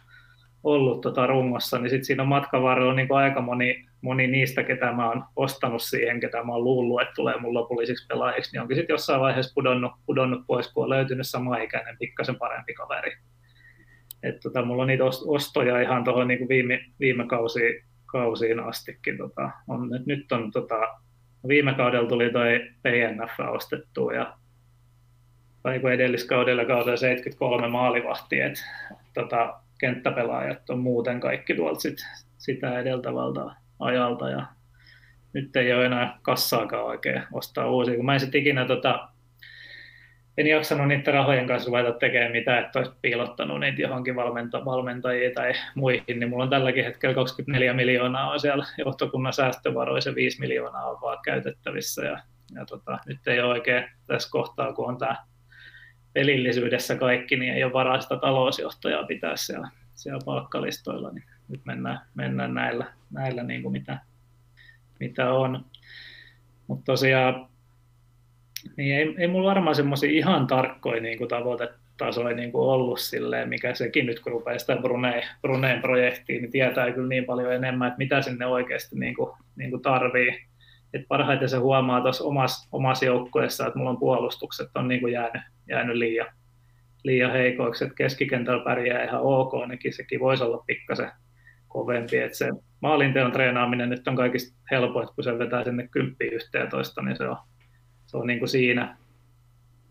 Ollut 0.65 1.01
tota 1.01 1.27
rungossa, 1.27 1.79
niin 1.79 1.89
sitten 1.89 2.05
siinä 2.05 2.23
on 2.23 2.29
matkan 2.29 2.63
varrella 2.63 2.93
niin 2.93 3.07
kuin 3.07 3.17
aika 3.17 3.41
moni, 3.41 3.85
moni 4.01 4.27
niistä, 4.27 4.63
ketä 4.63 4.91
mä 4.91 5.09
oon 5.09 5.23
ostanut 5.35 5.81
siihen, 5.81 6.19
ketä 6.19 6.43
mä 6.43 6.53
oon 6.53 6.63
luullut, 6.63 7.01
että 7.01 7.13
tulee 7.15 7.39
mun 7.39 7.53
lopullisiksi 7.53 8.07
pelaajiksi, 8.07 8.51
niin 8.51 8.61
onkin 8.61 8.77
sitten 8.77 8.93
jossain 8.93 9.21
vaiheessa 9.21 9.53
pudonnut, 9.55 9.91
pudonnut 10.05 10.43
pois, 10.47 10.73
kun 10.73 10.83
on 10.83 10.89
löytynyt 10.89 11.27
sama 11.27 11.57
ikäinen, 11.57 11.97
pikkasen 11.97 12.35
parempi 12.35 12.73
kaveri. 12.73 13.11
Et 14.23 14.39
tota, 14.39 14.65
mulla 14.65 14.81
on 14.81 14.87
niitä 14.87 15.03
ostoja 15.27 15.81
ihan 15.81 16.03
tuohon 16.03 16.27
niin 16.27 16.49
viime, 16.49 16.85
viime 16.99 17.27
kausiin, 17.27 17.83
kausiin 18.05 18.59
astikin. 18.59 19.17
Tota, 19.17 19.49
on, 19.67 19.89
nyt, 19.89 20.05
nyt 20.05 20.31
on 20.31 20.51
tota, 20.51 20.79
viime 21.47 21.73
kaudella 21.73 22.09
tuli 22.09 22.29
toi 22.29 22.59
PNF 22.83 23.49
ostettu 23.49 24.09
ja 24.09 24.37
tai 25.63 25.79
kun 25.79 25.91
edelliskaudella 25.91 26.65
kaudella 26.65 26.97
73 26.97 27.67
maalivahti, 27.67 28.41
että 28.41 28.61
tota, 29.13 29.59
kenttäpelaajat 29.79 30.69
on 30.69 30.79
muuten 30.79 31.19
kaikki 31.19 31.55
tuolta 31.55 31.79
sit, 31.79 31.97
sitä 32.37 32.79
edeltävältä 32.79 33.41
ajalta 33.79 34.29
ja 34.29 34.45
nyt 35.33 35.55
ei 35.55 35.73
ole 35.73 35.85
enää 35.85 36.19
kassaakaan 36.21 36.85
oikein 36.85 37.23
ostaa 37.33 37.69
uusia, 37.69 37.95
kun 37.95 38.05
mä 38.05 38.13
en 38.13 38.19
sitten 38.19 38.41
ikinä 38.41 38.65
tota, 38.65 39.09
en 40.37 40.47
jaksanut 40.47 40.87
niiden 40.87 41.13
rahojen 41.13 41.47
kanssa 41.47 41.67
ruveta 41.67 41.91
tekemään 41.91 42.31
mitään, 42.31 42.65
että 42.65 42.79
olisi 42.79 42.91
piilottanut 43.01 43.59
niitä 43.59 43.81
johonkin 43.81 44.15
valmenta, 44.15 44.65
valmentajiin 44.65 45.33
tai 45.33 45.53
muihin, 45.75 46.19
niin 46.19 46.29
mulla 46.29 46.43
on 46.43 46.49
tälläkin 46.49 46.85
hetkellä 46.85 47.15
24 47.15 47.73
miljoonaa 47.73 48.31
on 48.31 48.39
siellä 48.39 48.65
johtokunnan 48.77 49.33
säästövaroissa 49.33 50.15
5 50.15 50.39
miljoonaa 50.39 50.89
on 50.91 51.01
vaan 51.01 51.17
käytettävissä 51.25 52.05
ja, 52.05 52.19
ja 52.55 52.65
tota, 52.65 52.99
nyt 53.05 53.27
ei 53.27 53.39
ole 53.39 53.53
oikein 53.53 53.83
tässä 54.07 54.29
kohtaa, 54.31 54.73
kun 54.73 54.87
on 54.87 54.97
tämä 54.97 55.15
pelillisyydessä 56.15 56.95
kaikki, 56.95 57.35
niin 57.37 57.53
ei 57.53 57.63
ole 57.63 57.73
varaa 57.73 58.01
sitä 58.01 58.17
talousjohtajaa 58.17 59.03
pitää 59.03 59.35
siellä, 59.35 59.69
siellä 59.95 60.19
palkkalistoilla, 60.25 61.11
niin 61.11 61.25
nyt 61.47 61.61
mennään, 61.65 61.99
mennään 62.15 62.53
näillä, 62.53 62.85
näillä 63.11 63.43
niin 63.43 63.61
kuin 63.61 63.71
mitä, 63.71 63.99
mitä 64.99 65.33
on. 65.33 65.65
Mutta 66.67 66.85
tosiaan 66.85 67.47
niin 68.77 68.95
ei, 68.95 69.15
ei 69.17 69.27
mulla 69.27 69.49
varmaan 69.49 69.75
semmoisia 69.75 70.09
ihan 70.09 70.47
tarkkoja 70.47 71.01
niin 71.01 71.17
kuin 71.17 71.27
tavoitetasoja 71.27 72.35
niin 72.35 72.51
kuin 72.51 72.63
ollut 72.63 72.99
silleen, 72.99 73.49
mikä 73.49 73.73
sekin 73.73 74.05
nyt 74.05 74.19
kun 74.19 74.31
rupeaa 74.31 74.59
sitä 74.59 74.75
Brunei, 74.75 75.21
Bruneen 75.41 75.81
projektiin, 75.81 76.41
niin 76.41 76.51
tietää 76.51 76.91
kyllä 76.91 77.07
niin 77.07 77.25
paljon 77.25 77.53
enemmän, 77.53 77.87
että 77.87 77.97
mitä 77.97 78.21
sinne 78.21 78.45
oikeasti 78.45 78.99
niin 78.99 79.15
kuin, 79.15 79.31
niin 79.55 79.69
kuin 79.69 79.81
tarvii. 79.81 80.45
Et 80.93 81.07
parhaiten 81.07 81.49
se 81.49 81.57
huomaa 81.57 82.01
tuossa 82.01 82.23
omassa, 82.23 82.67
omassa 82.71 83.05
joukkueessa, 83.05 83.67
että 83.67 83.79
mulla 83.79 83.91
on 83.91 83.99
puolustukset 83.99 84.69
on 84.75 84.87
niin 84.87 85.01
kuin 85.01 85.13
jäänyt, 85.13 85.41
jäänyt 85.69 85.95
liian, 85.95 86.27
liian 87.03 87.31
heikoiksi, 87.31 87.83
että 87.83 87.95
keskikentällä 87.95 88.63
pärjää 88.63 89.03
ihan 89.03 89.21
ok, 89.21 89.53
nekin 89.67 89.93
sekin 89.93 90.19
voisi 90.19 90.43
olla 90.43 90.63
pikkasen 90.67 91.11
kovempi, 91.67 92.17
että 92.17 92.37
se 92.37 92.49
maalinteon 92.81 93.31
treenaaminen 93.31 93.89
nyt 93.89 94.07
on 94.07 94.15
kaikista 94.15 94.57
helpoin, 94.71 95.07
kun 95.15 95.23
se 95.23 95.39
vetää 95.39 95.63
sinne 95.63 95.87
10 95.87 96.17
toista, 96.69 97.01
niin 97.01 97.17
se 97.17 97.27
on 97.27 97.37
se 98.05 98.17
on 98.17 98.27
niin 98.27 98.39
kuin 98.39 98.49
siinä. 98.49 98.97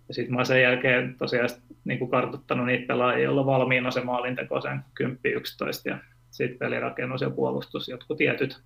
Ja 0.08 0.14
sitten 0.14 0.32
mä 0.32 0.38
oon 0.38 0.46
sen 0.46 0.62
jälkeen 0.62 1.16
tosiaan 1.18 1.48
niin 1.84 1.98
kuin 1.98 2.10
kartuttanut 2.10 2.66
niitä 2.66 2.86
pelaajia, 2.86 3.24
joilla 3.24 3.46
valmiina 3.46 3.90
se 3.90 4.00
maalinteko 4.00 4.60
sen 4.60 4.80
10-11 5.02 5.06
ja 5.84 5.98
sitten 6.30 6.58
pelirakennus 6.58 7.20
ja 7.20 7.30
puolustus, 7.30 7.88
jotkut 7.88 8.18
tietyt 8.18 8.62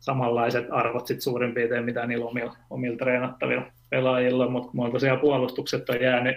samanlaiset 0.00 0.66
arvot 0.70 1.06
sit 1.06 1.20
suurin 1.20 1.54
piirtein, 1.54 1.84
mitä 1.84 2.06
niillä 2.06 2.26
omilla, 2.26 2.56
omilla 2.70 2.96
treenattavilla 2.96 3.66
pelaajilla, 3.90 4.48
mutta 4.48 4.70
mulla 4.72 4.90
tosiaan 4.90 5.20
puolustukset 5.20 5.90
on 5.90 6.00
jäänyt. 6.00 6.36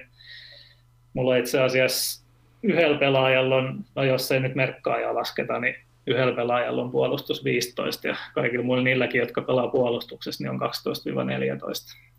Mulla 1.13 1.36
itse 1.36 1.62
asiassa 1.62 2.26
yhdellä 2.63 2.97
pelaajalla 2.97 3.56
on, 3.56 3.86
no 3.95 4.04
jos 4.04 4.32
ei 4.32 4.39
nyt 4.39 4.56
merkkaajaa 4.56 5.15
lasketa, 5.15 5.60
niin 5.60 5.76
yhdellä 6.08 6.36
pelaajalla 6.36 6.82
on 6.82 6.91
puolustus 6.91 7.43
15 7.43 8.08
ja 8.08 8.15
kaikilla 8.34 8.65
muilla 8.65 8.84
niilläkin, 8.84 9.19
jotka 9.19 9.41
pelaa 9.41 9.67
puolustuksessa, 9.67 10.43
niin 10.43 10.52
on 10.52 10.60
12-14. 10.62 10.65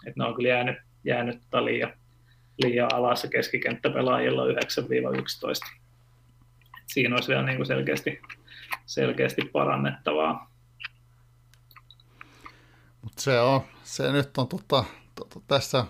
Et 0.06 0.16
ne 0.16 0.24
on 0.24 0.34
kyllä 0.34 0.48
jäänyt, 0.48 0.76
jäänyt 1.04 1.40
tota 1.40 1.64
liian, 1.64 1.92
liian 2.62 2.94
alas 2.94 3.24
ja 3.24 3.30
keskikenttäpelaajilla 3.30 4.42
on 4.42 4.50
9-11. 4.50 4.54
Et 6.80 6.86
siinä 6.86 7.14
olisi 7.14 7.28
vielä 7.28 7.42
niin 7.42 7.56
kuin 7.56 7.66
selkeästi, 7.66 8.20
selkeästi 8.86 9.42
parannettavaa. 9.52 10.53
Mut 13.04 13.18
se 13.18 13.40
on, 13.40 13.60
se 13.82 14.12
nyt 14.12 14.38
on 14.38 14.48
tota, 14.48 14.84
tota, 15.14 15.40
tässä 15.46 15.84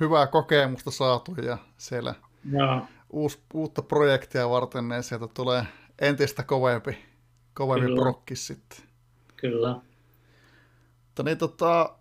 hyvää 0.00 0.26
kokemusta 0.26 0.90
saatu 0.90 1.34
ja 1.34 1.58
siellä 1.78 2.14
Joo. 2.52 2.82
Uus, 3.10 3.42
uutta 3.54 3.82
projektia 3.82 4.50
varten, 4.50 4.88
niin 4.88 5.02
sieltä 5.02 5.28
tulee 5.34 5.66
entistä 5.98 6.42
kovempi 6.42 6.98
kovemmin 7.54 7.88
Kyllä. 7.88 8.02
prokkis 8.02 8.46
sitten. 8.46 8.78
Kyllä. 9.36 9.80
Mutta 11.06 11.22
niin 11.22 11.38
tota, 11.38 11.96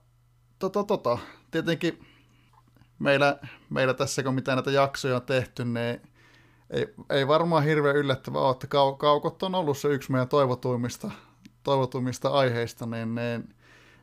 tota, 0.59 0.83
tota, 0.83 1.17
tietenkin 1.51 2.07
meillä, 2.99 3.39
meillä 3.69 3.93
tässä, 3.93 4.23
kun 4.23 4.33
mitä 4.33 4.55
näitä 4.55 4.71
jaksoja 4.71 5.15
on 5.15 5.21
tehty, 5.21 5.65
niin 5.65 6.01
ei, 6.69 6.93
ei 7.09 7.27
varmaan 7.27 7.63
hirveän 7.63 7.95
yllättävää 7.95 8.41
ole, 8.41 8.51
että 8.51 8.67
kau, 8.67 8.95
kaukot 8.95 9.43
on 9.43 9.55
ollut 9.55 9.77
se 9.77 9.87
yksi 9.87 10.11
meidän 10.11 10.27
toivotuimmista, 10.27 11.11
toivotuimmista 11.63 12.29
aiheista, 12.29 12.85
niin, 12.85 13.15
niin 13.15 13.54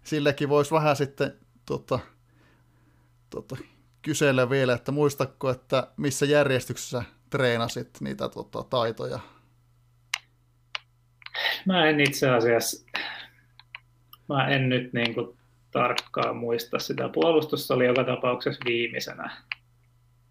silläkin 0.03 0.49
voisi 0.49 0.71
vähän 0.71 0.97
sitten 0.97 1.33
tota, 1.67 1.99
tota, 3.31 3.57
kysellä 4.03 4.51
vielä, 4.51 4.73
että 4.73 4.93
muistatko, 4.93 5.51
että 5.51 5.87
missä 5.97 6.27
järjestyksessä 6.27 7.03
treenasit 7.31 7.91
niitä 8.01 8.29
tota, 8.29 8.63
taitoja 8.63 9.19
Mä 11.67 11.89
en 11.89 12.01
itse 12.01 12.31
asiassa, 12.31 12.87
mä 14.29 14.49
en 14.49 14.69
nyt 14.69 14.93
niin 14.93 15.15
kuin 15.15 15.37
tarkkaan 15.71 16.37
muista 16.37 16.79
sitä. 16.79 17.09
Puolustus 17.09 17.71
oli 17.71 17.87
joka 17.87 18.05
tapauksessa 18.05 18.63
viimeisenä, 18.65 19.31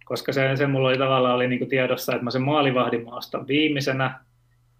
koska 0.05 0.34
se, 0.34 0.55
se 0.55 0.67
mulla 0.67 0.88
oli 0.89 0.97
tavallaan 0.97 1.36
oli 1.36 1.47
niin 1.47 1.60
kuin 1.60 1.69
tiedossa, 1.69 2.12
että 2.12 2.23
mä 2.23 2.31
sen 2.31 2.41
maalivahdin 2.41 3.05
maasta 3.05 3.47
viimeisenä, 3.47 4.19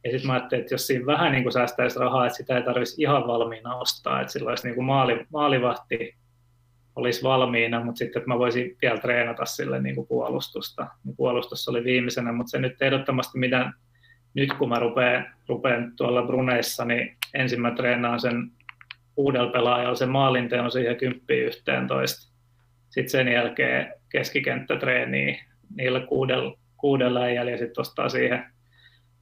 ja 0.04 0.12
sitten 0.12 0.28
mä 0.28 0.34
ajattelin, 0.34 0.62
että 0.62 0.74
jos 0.74 0.88
siinä 0.88 1.06
vähän 1.06 1.32
niin 1.32 1.44
kuin 1.44 1.54
säästäisi 1.54 2.00
rahaa, 2.00 2.26
että 2.26 2.38
sitä 2.38 2.58
ei 2.58 2.64
tarvitsisi 2.64 3.02
ihan 3.02 3.28
valmiina 3.28 3.76
ostaa, 3.76 4.22
että 4.22 4.34
sillä 4.34 4.50
olisi 4.50 4.68
niin 4.68 4.76
kuin 4.76 4.86
maali, 4.86 5.26
maalivahti 5.34 6.16
olisi 6.96 7.24
valmiina, 7.24 7.86
mutta 7.86 8.00
sitten 8.00 8.20
että 8.20 8.28
mä 8.28 8.40
voisin 8.40 8.78
vielä 8.82 8.98
treenata 8.98 9.46
sille 9.46 9.82
niin 9.82 9.96
kuin 9.96 10.08
puolustusta. 10.08 10.88
Puolustus 11.18 11.68
oli 11.68 11.84
viimeisenä, 11.84 12.32
mutta 12.32 12.52
se 12.52 12.60
nyt 12.60 12.82
ehdottomasti 12.82 13.40
mitään 13.40 13.74
nyt 14.34 14.54
kun 14.54 14.70
mä 14.70 14.80
rupean, 14.80 15.26
rupean 15.48 15.94
tuolla 15.96 16.22
Bruneissa, 16.22 16.86
niin 16.86 17.18
ensin 17.34 17.62
mä 17.62 17.72
treenaan 17.72 18.20
sen 18.20 18.52
uudella 19.18 19.52
pelaajalla 19.52 19.96
sen 19.96 20.10
maalinteon 20.10 20.72
siihen 20.72 20.98
10 20.98 21.88
toista. 21.88 22.34
Sitten 22.90 23.10
sen 23.10 23.28
jälkeen 23.28 23.94
keskikenttätreeniä 24.10 25.46
niillä 25.76 26.00
kuudella, 26.00 26.58
kuudella 26.78 27.30
ja 27.30 27.58
sitten 27.58 27.82
ostaa 27.82 28.10
siihen, 28.10 28.46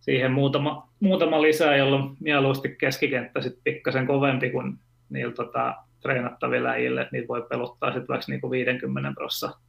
siihen 0.10 0.32
muutama, 0.32 0.90
muutama 1.00 1.42
lisää, 1.42 1.76
jolloin 1.76 2.18
mieluusti 2.20 2.76
keskikenttä 2.80 3.42
sitten 3.42 3.62
pikkasen 3.64 4.08
kovempi 4.08 4.50
kuin 4.50 4.80
niillä 5.10 5.34
tota, 5.34 5.76
treenattavilla 6.02 6.70
äijillä, 6.70 7.10
niitä 7.12 7.28
voi 7.28 7.46
peluttaa 7.50 7.92
sitten 7.92 8.08
vaikka 8.08 8.26
niinku 8.28 8.52
50 8.52 9.12
prosenttia 9.16 9.60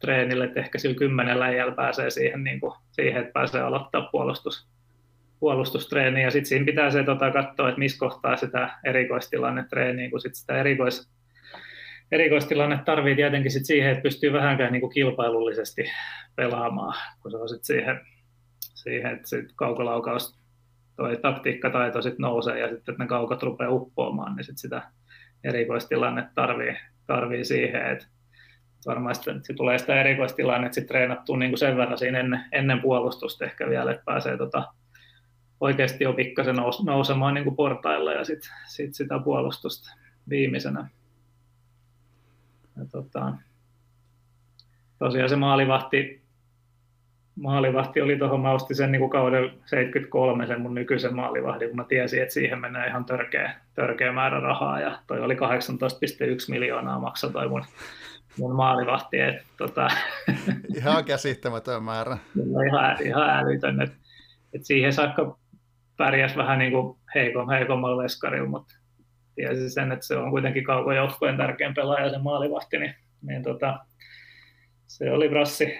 treenille, 0.00 0.44
että 0.44 0.60
ehkä 0.60 0.78
sillä 0.78 0.94
kymmenellä 0.94 1.44
äijällä 1.44 1.74
pääsee 1.74 2.10
siihen, 2.10 2.44
niin 2.44 2.60
kuin, 2.60 2.72
siihen, 2.90 3.20
että 3.20 3.32
pääsee 3.32 3.60
aloittaa 3.60 4.08
puolustus, 4.12 4.68
puolustustreeniä. 5.40 6.24
Ja 6.24 6.30
sitten 6.30 6.48
siinä 6.48 6.64
pitää 6.64 6.90
se 6.90 7.04
tota, 7.04 7.30
katsoa, 7.30 7.68
että 7.68 7.78
missä 7.78 7.98
kohtaa 7.98 8.36
sitä 8.36 8.70
erikoistilannetreeniä, 8.84 10.10
kun 10.10 10.20
sit 10.20 10.34
sitä 10.34 10.60
erikois, 10.60 11.10
erikoistilanne 12.12 12.78
tarvii 12.84 13.16
tietenkin 13.16 13.50
sit 13.50 13.66
siihen, 13.66 13.90
että 13.90 14.02
pystyy 14.02 14.32
vähänkään 14.32 14.72
niin 14.72 14.80
kuin 14.80 14.92
kilpailullisesti 14.92 15.84
pelaamaan, 16.36 16.94
kun 17.22 17.30
se 17.30 17.36
on 17.36 17.48
sit 17.48 17.64
siihen, 17.64 18.00
siihen 18.82 19.12
että 19.12 19.28
sit 19.28 19.52
kaukolaukaus 19.56 20.38
toi 20.96 21.16
taktiikkataito 21.16 22.02
sit 22.02 22.18
nousee 22.18 22.58
ja 22.58 22.68
sitten 22.68 22.94
ne 22.98 23.06
kaukot 23.06 23.42
rupeaa 23.42 23.70
uppoamaan, 23.70 24.36
niin 24.36 24.44
sit 24.44 24.58
sitä 24.58 24.82
erikoistilanne 25.44 26.28
tarvii, 26.34 26.76
tarvii 27.06 27.44
siihen, 27.44 27.86
että 27.86 28.06
varmaan 28.86 29.14
sitten, 29.14 29.40
se 29.44 29.54
tulee 29.54 29.78
sitä 29.78 30.00
erikoistilannetta 30.00 30.74
sitten 30.74 30.88
treenattua 30.88 31.36
niin 31.36 31.50
kuin 31.50 31.58
sen 31.58 31.76
verran 31.76 31.98
siinä 31.98 32.20
ennen, 32.20 32.44
ennen 32.52 32.80
puolustusta 32.80 33.44
ehkä 33.44 33.68
vielä, 33.68 33.90
että 33.90 34.04
pääsee 34.04 34.36
tota, 34.36 34.72
oikeasti 35.60 36.04
jo 36.04 36.12
pikkasen 36.12 36.56
nous, 36.56 36.84
nousemaan 36.84 37.34
niin 37.34 37.44
kuin 37.44 37.56
portailla 37.56 38.12
ja 38.12 38.24
sitten 38.24 38.50
sit 38.66 38.94
sitä 38.94 39.18
puolustusta 39.18 39.94
viimeisenä. 40.28 40.88
Ja 42.76 42.84
tota, 42.92 43.32
tosiaan 44.98 45.28
se 45.28 45.36
maalivahti, 45.36 46.22
maalivahti 47.42 48.00
oli 48.00 48.18
tuohon, 48.18 48.40
mä 48.40 48.52
ostin 48.52 48.76
sen 48.76 48.92
niin 48.92 49.00
kuin 49.00 49.10
kauden 49.10 49.50
73, 49.66 50.46
sen 50.46 50.60
mun 50.60 50.74
nykyisen 50.74 51.14
maalivahdin, 51.14 51.68
kun 51.68 51.76
mä 51.76 51.84
tiesin, 51.84 52.22
että 52.22 52.34
siihen 52.34 52.60
menee 52.60 52.86
ihan 52.86 53.04
törkeä, 53.04 53.54
törkeä 53.74 54.12
määrä 54.12 54.40
rahaa, 54.40 54.80
ja 54.80 54.98
toi 55.06 55.20
oli 55.20 55.34
18,1 55.34 55.40
miljoonaa 56.48 57.00
maksaa 57.00 57.30
toi 57.30 57.48
mun, 57.48 57.64
mun 58.38 58.54
maalivahti. 58.54 59.20
Et, 59.20 59.42
tota, 59.56 59.88
ihan 60.76 61.04
käsittämätön 61.04 61.82
määrä. 61.82 62.18
ihan, 62.68 62.96
ihan 63.02 63.30
älytön, 63.30 63.82
että 63.82 63.96
et 64.52 64.64
siihen 64.64 64.92
saakka 64.92 65.38
pärjäs 65.96 66.36
vähän 66.36 66.58
niin 66.58 66.72
kuin 66.72 66.98
heikom, 67.14 67.48
heikommalla 67.48 68.02
veskarilla, 68.02 68.48
mutta 68.48 68.74
tiesi 69.34 69.70
sen, 69.70 69.92
että 69.92 70.06
se 70.06 70.16
on 70.16 70.30
kuitenkin 70.30 70.64
kaukojoukkojen 70.64 71.36
tärkein 71.36 71.74
pelaaja 71.74 72.10
se 72.10 72.18
maalivahti, 72.18 72.78
niin, 72.78 72.94
niin 73.22 73.42
tota, 73.42 73.78
se 74.86 75.12
oli 75.12 75.28
Brassi, 75.28 75.78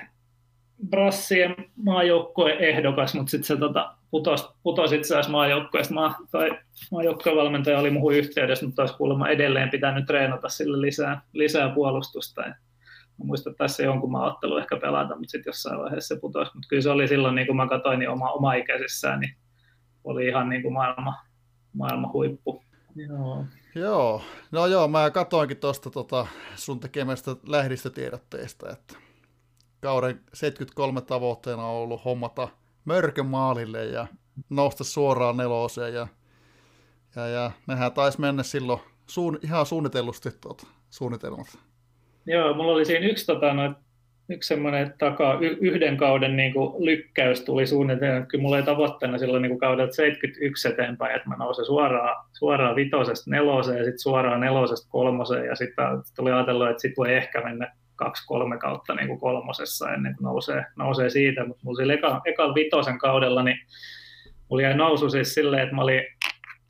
Brassien 0.87 1.57
maajoukkojen 1.77 2.59
ehdokas, 2.59 3.15
mutta 3.15 3.31
sitten 3.31 3.47
se 3.47 3.57
tota, 3.57 3.95
putosi, 4.11 4.45
putosi 4.63 4.97
itse 4.97 5.15
asiassa 5.15 5.33
maajoukkoista. 5.33 5.95
Maa, 5.95 6.17
tai 6.31 6.51
maajoukkojen 6.91 7.39
valmentaja 7.39 7.79
oli 7.79 7.91
muuhun 7.91 8.15
yhteydessä, 8.15 8.67
mutta 8.67 8.83
olisi 8.83 8.97
kuulemma 8.97 9.29
edelleen 9.29 9.71
pitänyt 9.71 10.07
treenata 10.07 10.49
sille 10.49 10.81
lisää, 10.81 11.21
lisää 11.33 11.69
puolustusta. 11.69 12.41
Ja 12.43 12.55
mä 13.19 13.25
muistan, 13.25 13.51
että 13.51 13.65
tässä 13.65 13.83
jonkun 13.83 14.13
maaottelu 14.13 14.57
ehkä 14.57 14.77
pelata, 14.77 15.17
mutta 15.17 15.31
sitten 15.31 15.51
jossain 15.51 15.81
vaiheessa 15.81 16.15
se 16.15 16.21
putosi. 16.21 16.51
Mutta 16.55 16.69
kyllä 16.69 16.83
se 16.83 16.91
oli 16.91 17.09
silloin, 17.09 17.35
niin 17.35 17.47
kuin 17.47 17.57
mä 17.57 17.69
katsoin, 17.69 17.99
niin 17.99 18.11
oma, 18.11 18.31
oma 18.31 18.55
ikäisessään, 18.55 19.21
niin 19.21 19.37
oli 20.05 20.27
ihan 20.27 20.49
niin 20.49 20.63
kuin 20.63 20.75
maailma, 20.75 21.15
maailma 21.73 22.11
huippu. 22.13 22.63
Joo. 22.97 23.45
Joo, 23.75 24.23
no 24.51 24.67
joo, 24.67 24.89
mä 24.89 25.11
katoinkin 25.11 25.57
tuosta 25.57 25.91
tota 25.91 26.27
sun 26.55 26.81
tekemästä 26.81 27.37
lähdistötiedotteesta, 27.47 28.71
että 28.71 29.08
kauden 29.81 30.21
73 30.35 31.01
tavoitteena 31.01 31.67
on 31.67 31.77
ollut 31.77 32.05
hommata 32.05 32.49
mörkön 32.85 33.27
maalille 33.27 33.85
ja 33.85 34.07
nousta 34.51 34.85
suoraan 34.85 35.37
neloseen 35.37 35.95
ja, 35.95 36.07
ja, 37.17 37.27
ja 37.27 37.51
nehän 37.67 37.93
taisi 37.93 38.21
mennä 38.21 38.43
silloin 38.43 38.81
suun, 39.07 39.39
ihan 39.45 39.67
suunnitellusti 39.67 40.31
tuota, 40.41 40.67
suunnitelmat. 40.91 41.59
Joo, 42.27 42.55
mulla 42.55 42.73
oli 42.73 42.85
siinä 42.85 43.07
yksi, 43.07 43.27
tota, 43.27 43.55
no, 43.55 43.75
yksi 44.29 44.49
semmoinen 44.49 44.95
taka, 44.99 45.39
yhden 45.61 45.97
kauden 45.97 46.37
niin 46.37 46.53
kuin, 46.53 46.85
lykkäys 46.85 47.41
tuli 47.41 47.67
suunnitelma, 47.67 48.27
kyllä 48.27 48.43
mulla 48.43 48.57
ei 48.57 48.63
tavoitteena 48.63 49.19
silloin 49.19 49.43
niin 49.43 49.59
kaudelta 49.59 49.93
71 49.93 50.69
eteenpäin, 50.69 51.17
että 51.17 51.29
mä 51.29 51.37
nousen 51.37 51.65
suoraan, 51.65 52.27
suoraan 52.33 52.77
vitosesta 52.77 53.31
neloseen 53.31 53.79
ja 53.79 53.85
sitten 53.85 53.99
suoraan 53.99 54.41
nelosesta 54.41 54.89
kolmoseen 54.91 55.47
ja 55.47 55.55
sitten 55.55 55.85
tuli 56.17 56.33
ajatella, 56.33 56.71
että 56.71 56.81
sitten 56.81 57.03
voi 57.03 57.15
ehkä 57.15 57.41
mennä 57.41 57.73
kaksi-kolme 57.99 58.59
kautta 58.59 58.95
niin 58.95 59.09
kuin 59.09 59.21
kolmosessa 59.21 59.93
ennen 59.95 60.17
kuin 60.17 60.25
nousee, 60.25 60.65
nousee 60.77 61.11
siitä, 61.11 61.47
mutta 61.47 61.61
mulla 61.65 61.77
sillä 61.77 61.95
eka, 61.95 62.21
ekan 62.25 62.55
vitosen 62.55 62.99
kaudella, 62.99 63.43
niin 63.43 63.59
mulla 64.51 64.63
jäi 64.63 64.77
nousu 64.77 65.11
siis 65.11 65.35
silleen, 65.35 65.63
että 65.63 65.75
mä 65.75 65.83
olin 65.83 66.03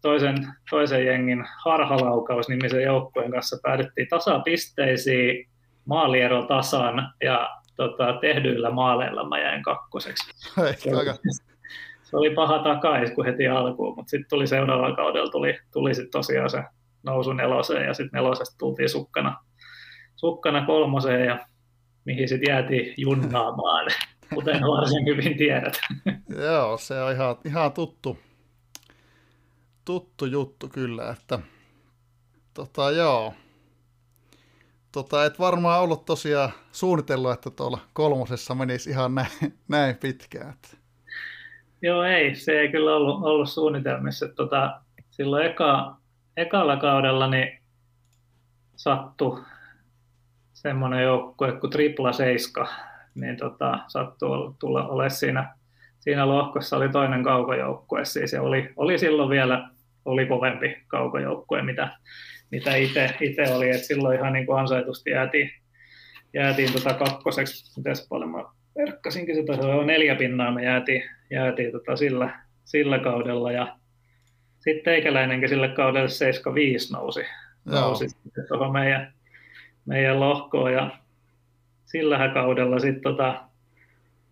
toisen, 0.02 0.36
toisen 0.70 1.06
jengin 1.06 1.44
harhalaukaus 1.64 2.48
nimisen 2.48 2.82
joukkueen 2.82 3.30
kanssa 3.30 3.58
päädyttiin 3.62 4.08
tasapisteisiin, 4.08 5.48
maaliero 5.84 6.46
tasan 6.46 7.12
ja 7.24 7.50
tota, 7.76 8.18
tehdyillä 8.20 8.70
maaleilla 8.70 9.28
mä 9.28 9.40
jäin 9.40 9.62
kakkoseksi. 9.62 10.30
se, 10.76 10.96
oli, 10.96 11.06
se 12.02 12.16
oli 12.16 12.30
paha 12.30 12.58
takais 12.58 13.10
kuin 13.10 13.26
heti 13.26 13.48
alkuun, 13.48 13.96
mutta 13.96 14.10
sitten 14.10 14.30
tuli 14.30 14.46
seuraavalla 14.46 14.96
kaudella 14.96 15.30
tuli, 15.30 15.58
tuli 15.72 15.94
sitten 15.94 16.10
tosiaan 16.10 16.50
se 16.50 16.62
nousu 17.02 17.32
neloseen 17.32 17.86
ja 17.86 17.94
sitten 17.94 18.18
nelosesta 18.18 18.58
tultiin 18.58 18.88
sukkana 18.88 19.36
sukkana 20.18 20.66
kolmoseen 20.66 21.26
ja 21.26 21.46
mihin 22.04 22.28
sitten 22.28 22.52
jäätiin 22.52 22.94
junnaamaan, 22.96 23.86
kuten 24.34 24.60
varsin 24.60 25.06
hyvin 25.06 25.38
tiedät. 25.38 25.80
Joo, 26.28 26.78
se 26.78 27.02
on 27.02 27.12
ihan, 27.12 27.36
ihan 27.44 27.72
tuttu, 27.72 28.18
tuttu 29.84 30.26
juttu 30.26 30.68
kyllä, 30.68 31.10
että 31.10 31.38
tota, 32.54 32.90
joo. 32.90 33.34
Tota, 34.92 35.24
et 35.24 35.38
varmaan 35.38 35.82
ollut 35.82 36.04
tosiaan 36.04 36.52
suunnitellut, 36.72 37.32
että 37.32 37.50
tuolla 37.50 37.78
kolmosessa 37.92 38.54
menisi 38.54 38.90
ihan 38.90 39.14
näin, 39.14 39.28
näin 39.68 39.96
pitkään. 39.96 40.50
Että. 40.50 40.68
Joo, 41.82 42.02
ei, 42.02 42.34
se 42.34 42.52
ei 42.52 42.68
kyllä 42.68 42.96
ollut, 42.96 43.24
ollut 43.24 43.50
suunnitelmissa. 43.50 44.28
Tota, 44.28 44.80
silloin 45.10 45.46
eka, 45.46 45.96
ekalla 46.36 46.76
kaudella 46.76 47.30
niin 47.30 47.62
sattui 48.76 49.42
semmoinen 50.62 51.02
joukkue 51.02 51.52
kuin 51.52 51.70
Tripla 51.70 52.12
Seiska, 52.12 52.68
niin 53.14 53.36
tota, 53.36 53.78
sattuu 53.88 54.56
tulla 54.60 54.88
ole 54.88 55.10
siinä, 55.10 55.54
siinä 56.00 56.28
lohkossa. 56.28 56.76
Oli 56.76 56.88
toinen 56.88 57.24
kaukojoukkue 57.24 58.04
siis, 58.04 58.32
ja 58.32 58.42
oli, 58.42 58.72
oli 58.76 58.98
silloin 58.98 59.30
vielä 59.30 59.68
oli 60.04 60.26
kovempi 60.26 60.76
kaukojoukkue, 60.86 61.62
mitä, 61.62 61.88
mitä 62.50 62.76
itse 62.76 63.54
oli, 63.54 63.70
että 63.70 63.86
silloin 63.86 64.18
ihan 64.18 64.32
niin 64.32 64.46
kuin 64.46 64.58
ansaitusti 64.58 65.10
jäätiin, 65.10 65.50
jäätiin 66.34 66.72
tota 66.72 66.94
kakkoseksi, 66.94 67.80
mitäs 67.80 68.06
paljon 68.08 68.30
mä 68.30 68.44
verkkasinkin 68.78 69.34
sitä, 69.34 69.56
se 69.56 69.60
on 69.62 69.86
neljä 69.86 70.14
pinnaa 70.14 70.52
me 70.52 70.64
jäätiin, 70.64 71.02
jäätiin 71.30 71.72
tota 71.72 71.96
sillä, 71.96 72.40
sillä 72.64 72.98
kaudella, 72.98 73.52
ja 73.52 73.76
sitten 74.58 74.84
teikäläinenkin 74.84 75.48
sille 75.48 75.68
kaudelle 75.68 76.08
75 76.08 76.92
nousi, 76.92 77.20
nousi 77.64 78.06
tuohon 78.48 78.72
meidän, 78.72 79.17
meidän 79.88 80.20
lohkoon 80.20 80.72
ja 80.72 80.90
sillä 81.84 82.28
kaudella 82.28 82.78
sitten 82.78 83.02
tota, 83.02 83.40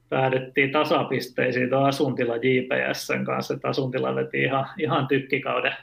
päädyttiin 0.09 0.73
tasapisteisiin 0.73 1.71
tuon 1.71 1.87
Asuntila 1.87 2.37
JPSn 2.37 3.25
kanssa, 3.25 3.55
että 3.55 3.69
Asuntila 3.69 4.15
veti 4.15 4.43
ihan, 4.43 4.67
ihan 4.79 5.09
tykkikauden 5.09 5.77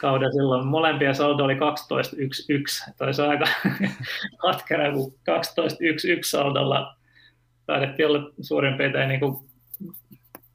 kauden 0.00 0.32
silloin. 0.32 0.66
Molempia 0.66 1.14
saldo 1.14 1.44
oli 1.44 1.54
12-1-1. 1.54 1.58
Olisi 3.00 3.22
aika 3.22 3.44
katkera, 4.42 4.92
kun 4.92 5.12
12-1-1 5.12 5.14
saldolla 6.24 6.94
päädyttiin 7.66 8.08
olla 8.08 8.30
suurin 8.40 8.74
piirtein 8.74 9.08
niin 9.08 9.20
kuin, 9.20 9.36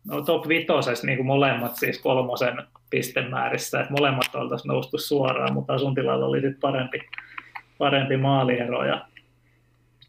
no 0.07 0.21
top 0.21 0.47
vitosessa 0.47 1.07
niin 1.07 1.17
kuin 1.17 1.27
molemmat 1.27 1.75
siis 1.75 1.99
kolmosen 1.99 2.63
pistemäärissä, 2.89 3.79
että 3.79 3.93
molemmat 3.93 4.35
oltaisiin 4.35 4.69
noustu 4.69 4.97
suoraan, 4.97 5.53
mutta 5.53 5.73
Asuntilalla 5.73 6.25
oli 6.25 6.41
sitten 6.41 6.59
parempi, 6.61 6.99
parempi 7.77 8.17
maaliero 8.17 8.85
ja 8.85 9.05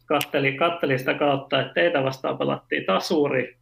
katteli, 0.05 0.53
katteli 0.53 0.99
sitä 0.99 1.13
kautta, 1.13 1.61
että 1.61 1.73
teitä 1.73 2.03
vastaan 2.03 2.37
pelattiin 2.37 2.85
tasuri 2.85 3.57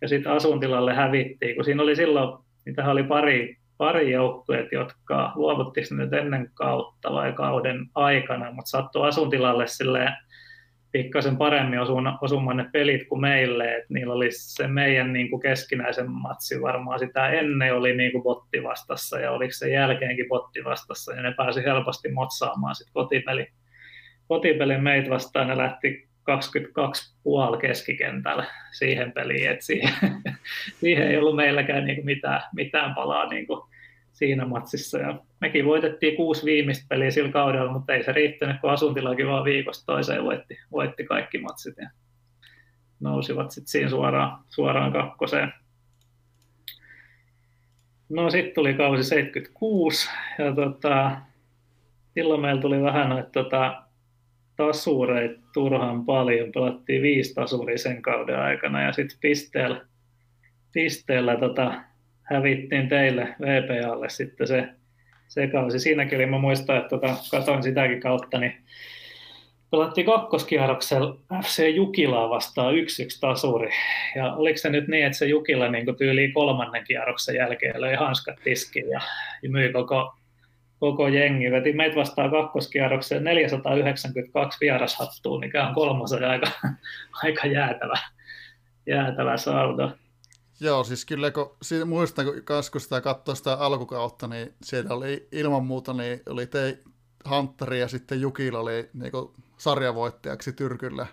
ja 0.00 0.08
sitten 0.08 0.32
asuntilalle 0.32 0.94
hävittiin, 0.94 1.54
kun 1.54 1.64
siinä 1.64 1.82
oli 1.82 1.96
silloin, 1.96 2.44
niitä 2.66 2.90
oli 2.90 3.02
pari, 3.02 3.56
pari 3.76 4.12
joukkueet, 4.12 4.72
jotka 4.72 5.32
luovutti 5.34 5.80
nyt 5.90 6.12
ennen 6.12 6.50
kautta 6.54 7.12
vai 7.12 7.32
kauden 7.32 7.86
aikana, 7.94 8.52
mutta 8.52 8.70
sattui 8.70 9.08
asuntilalle 9.08 9.66
silleen 9.66 10.12
pikkasen 10.92 11.36
paremmin 11.36 11.80
osumaan 12.20 12.56
ne 12.56 12.66
pelit 12.72 13.08
kuin 13.08 13.20
meille, 13.20 13.76
että 13.76 13.94
niillä 13.94 14.14
oli 14.14 14.28
se 14.30 14.68
meidän 14.68 15.12
niin 15.12 15.30
kuin 15.30 15.42
keskinäisen 15.42 16.10
matsi 16.10 16.62
varmaan 16.62 16.98
sitä 16.98 17.28
ennen 17.28 17.74
oli 17.74 17.96
niin 17.96 18.12
kuin 18.12 18.22
botti 18.22 18.62
vastassa 18.62 19.20
ja 19.20 19.30
oliko 19.30 19.52
se 19.52 19.70
jälkeenkin 19.70 20.28
botti 20.28 20.64
vastassa 20.64 21.14
ja 21.14 21.22
ne 21.22 21.34
pääsi 21.36 21.62
helposti 21.64 22.12
motsaamaan 22.12 22.74
sitten 22.74 22.92
kotipeli, 22.92 23.46
kotipelin 24.28 24.82
meitä 24.82 25.10
vastaan. 25.10 25.48
Ne 25.48 25.56
lähti 25.56 26.08
22 26.22 27.16
puoli 27.22 27.58
keskikentällä 27.58 28.44
siihen 28.72 29.12
peliin, 29.12 29.50
että 29.50 29.64
siihen, 29.64 29.92
siihen 30.80 31.08
ei 31.08 31.18
ollut 31.18 31.36
meilläkään 31.36 31.84
niin 31.84 31.96
kuin 31.96 32.06
mitään, 32.06 32.42
mitään 32.54 32.94
palaa 32.94 33.28
niin 33.28 33.46
kuin 33.46 33.71
siinä 34.12 34.46
matsissa. 34.46 34.98
Ja 34.98 35.18
mekin 35.40 35.64
voitettiin 35.64 36.16
kuusi 36.16 36.44
viimeistä 36.44 36.86
peliä 36.88 37.10
sillä 37.10 37.32
kaudella, 37.32 37.72
mutta 37.72 37.94
ei 37.94 38.04
se 38.04 38.12
riittänyt, 38.12 38.60
kun 38.60 38.70
asuntilakin 38.70 39.26
vaan 39.26 39.44
viikosta 39.44 39.86
toiseen 39.86 40.24
voitti, 40.24 40.58
voitti 40.72 41.04
kaikki 41.04 41.38
matsit 41.38 41.74
ja 41.76 41.90
nousivat 43.00 43.50
sitten 43.50 43.70
siinä 43.70 43.90
suoraan, 43.90 44.38
suoraan 44.48 44.92
kakkoseen. 44.92 45.52
No 48.08 48.30
sitten 48.30 48.54
tuli 48.54 48.74
kausi 48.74 49.04
76 49.04 50.10
ja 50.38 50.54
tota, 50.54 51.16
silloin 52.14 52.40
meillä 52.40 52.60
tuli 52.60 52.82
vähän 52.82 53.08
noita 53.08 53.30
tota, 53.30 53.82
tasureita 54.56 55.40
turhan 55.54 56.04
paljon. 56.04 56.52
Pelattiin 56.52 57.02
viisi 57.02 57.34
tasuria 57.34 57.78
sen 57.78 58.02
kauden 58.02 58.38
aikana 58.38 58.82
ja 58.82 58.92
sitten 58.92 59.18
pisteellä, 59.20 59.86
pisteellä 60.72 61.36
tota, 61.36 61.74
hävittiin 62.22 62.88
teille 62.88 63.34
VPAlle 63.40 64.08
sitten 64.08 64.46
se, 64.46 64.68
se 65.28 65.46
kausi. 65.46 65.78
Siinäkin 65.78 66.18
oli, 66.18 66.26
mä 66.26 66.38
muistan, 66.38 66.76
että 66.76 66.88
tota, 66.88 67.16
katsoin 67.30 67.62
sitäkin 67.62 68.00
kautta, 68.00 68.38
niin 68.38 68.54
pelattiin 69.72 70.06
kakkoskierroksella 70.06 71.16
FC 71.42 71.74
Jukilaa 71.74 72.30
vastaan 72.30 72.74
yksi 72.74 73.02
yksi 73.02 73.20
tasuri. 73.20 73.70
Ja 74.16 74.34
oliko 74.34 74.56
se 74.56 74.70
nyt 74.70 74.88
niin, 74.88 75.06
että 75.06 75.18
se 75.18 75.26
Jukila 75.26 75.68
niin 75.68 75.96
tyyli 75.98 76.32
kolmannen 76.32 76.84
kierroksen 76.84 77.34
jälkeen 77.34 77.80
löi 77.80 77.94
hanskat 77.94 78.36
tiskiin 78.44 78.90
ja, 78.90 79.00
ja 79.42 79.50
myi 79.50 79.72
koko, 79.72 80.14
koko 80.78 81.08
jengi. 81.08 81.50
Veti 81.50 81.72
meitä 81.72 81.96
vastaan 81.96 82.30
kakkoskierrokseen 82.30 83.24
492 83.24 84.60
vierashattua, 84.60 85.38
mikä 85.38 85.68
on 85.68 85.74
kolmosen 85.74 86.24
aika, 86.24 86.46
aika 87.24 87.46
jäätävä, 87.46 87.98
jäätävä 88.86 89.36
saldo. 89.36 89.90
Joo, 90.62 90.84
siis 90.84 91.04
kyllä 91.04 91.30
kun, 91.30 91.56
muistan, 91.86 92.26
kun, 92.72 92.80
sitä 92.80 93.00
katsoi 93.00 93.36
sitä 93.36 93.54
alkukautta, 93.54 94.28
niin 94.28 94.54
siellä 94.62 94.94
oli 94.94 95.28
ilman 95.32 95.64
muuta, 95.64 95.92
niin 95.92 96.22
oli 96.28 96.46
te 96.46 96.78
Hunteri 97.30 97.80
ja 97.80 97.88
sitten 97.88 98.20
Jukila 98.20 98.58
oli 98.58 98.90
niin 98.94 99.12
kuin, 99.12 99.32
sarjavoittajaksi 99.58 100.52
Tyrkyllä. 100.52 101.06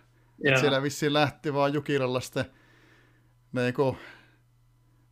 Et 0.44 0.60
siellä 0.60 0.82
vissiin 0.84 1.14
lähti 1.14 1.54
vaan 1.54 1.74
Jukilalla 1.74 2.20
sitten 2.20 2.46
niin 3.52 3.74
kuin, 3.74 3.98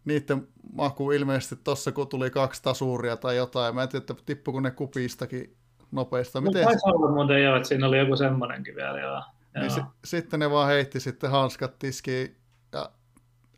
niiden 0.06 0.48
maku 0.74 1.12
ilmeisesti 1.12 1.56
tossa, 1.56 1.92
kun 1.92 2.08
tuli 2.08 2.30
kaksi 2.30 2.64
tasuuria 2.64 3.18
tai 3.18 3.38
jotain. 3.38 3.76
Mä 3.76 3.84
en 3.84 3.90
tiedä, 3.90 4.06
että 4.10 4.24
tippuko 4.26 4.60
ne 4.60 4.72
kupistakin 4.72 5.58
nopeasti. 5.92 6.42
Miten... 6.42 6.62
No, 6.62 6.68
taisi 6.70 6.90
olla 6.90 7.12
muuten 7.12 7.44
joo, 7.44 7.56
että 7.56 7.68
siinä 7.68 7.88
oli 7.88 8.00
joku 8.00 8.16
semmoinenkin 8.16 8.76
vielä. 8.76 9.00
Joo. 9.00 9.24
Niin 9.60 9.72
s- 9.72 9.82
sitten 10.06 10.40
ne 10.40 10.52
vaan 10.52 10.68
heitti 10.68 11.00
sitten 11.00 11.32
hanskat 11.32 11.80
tiskiin 11.80 12.38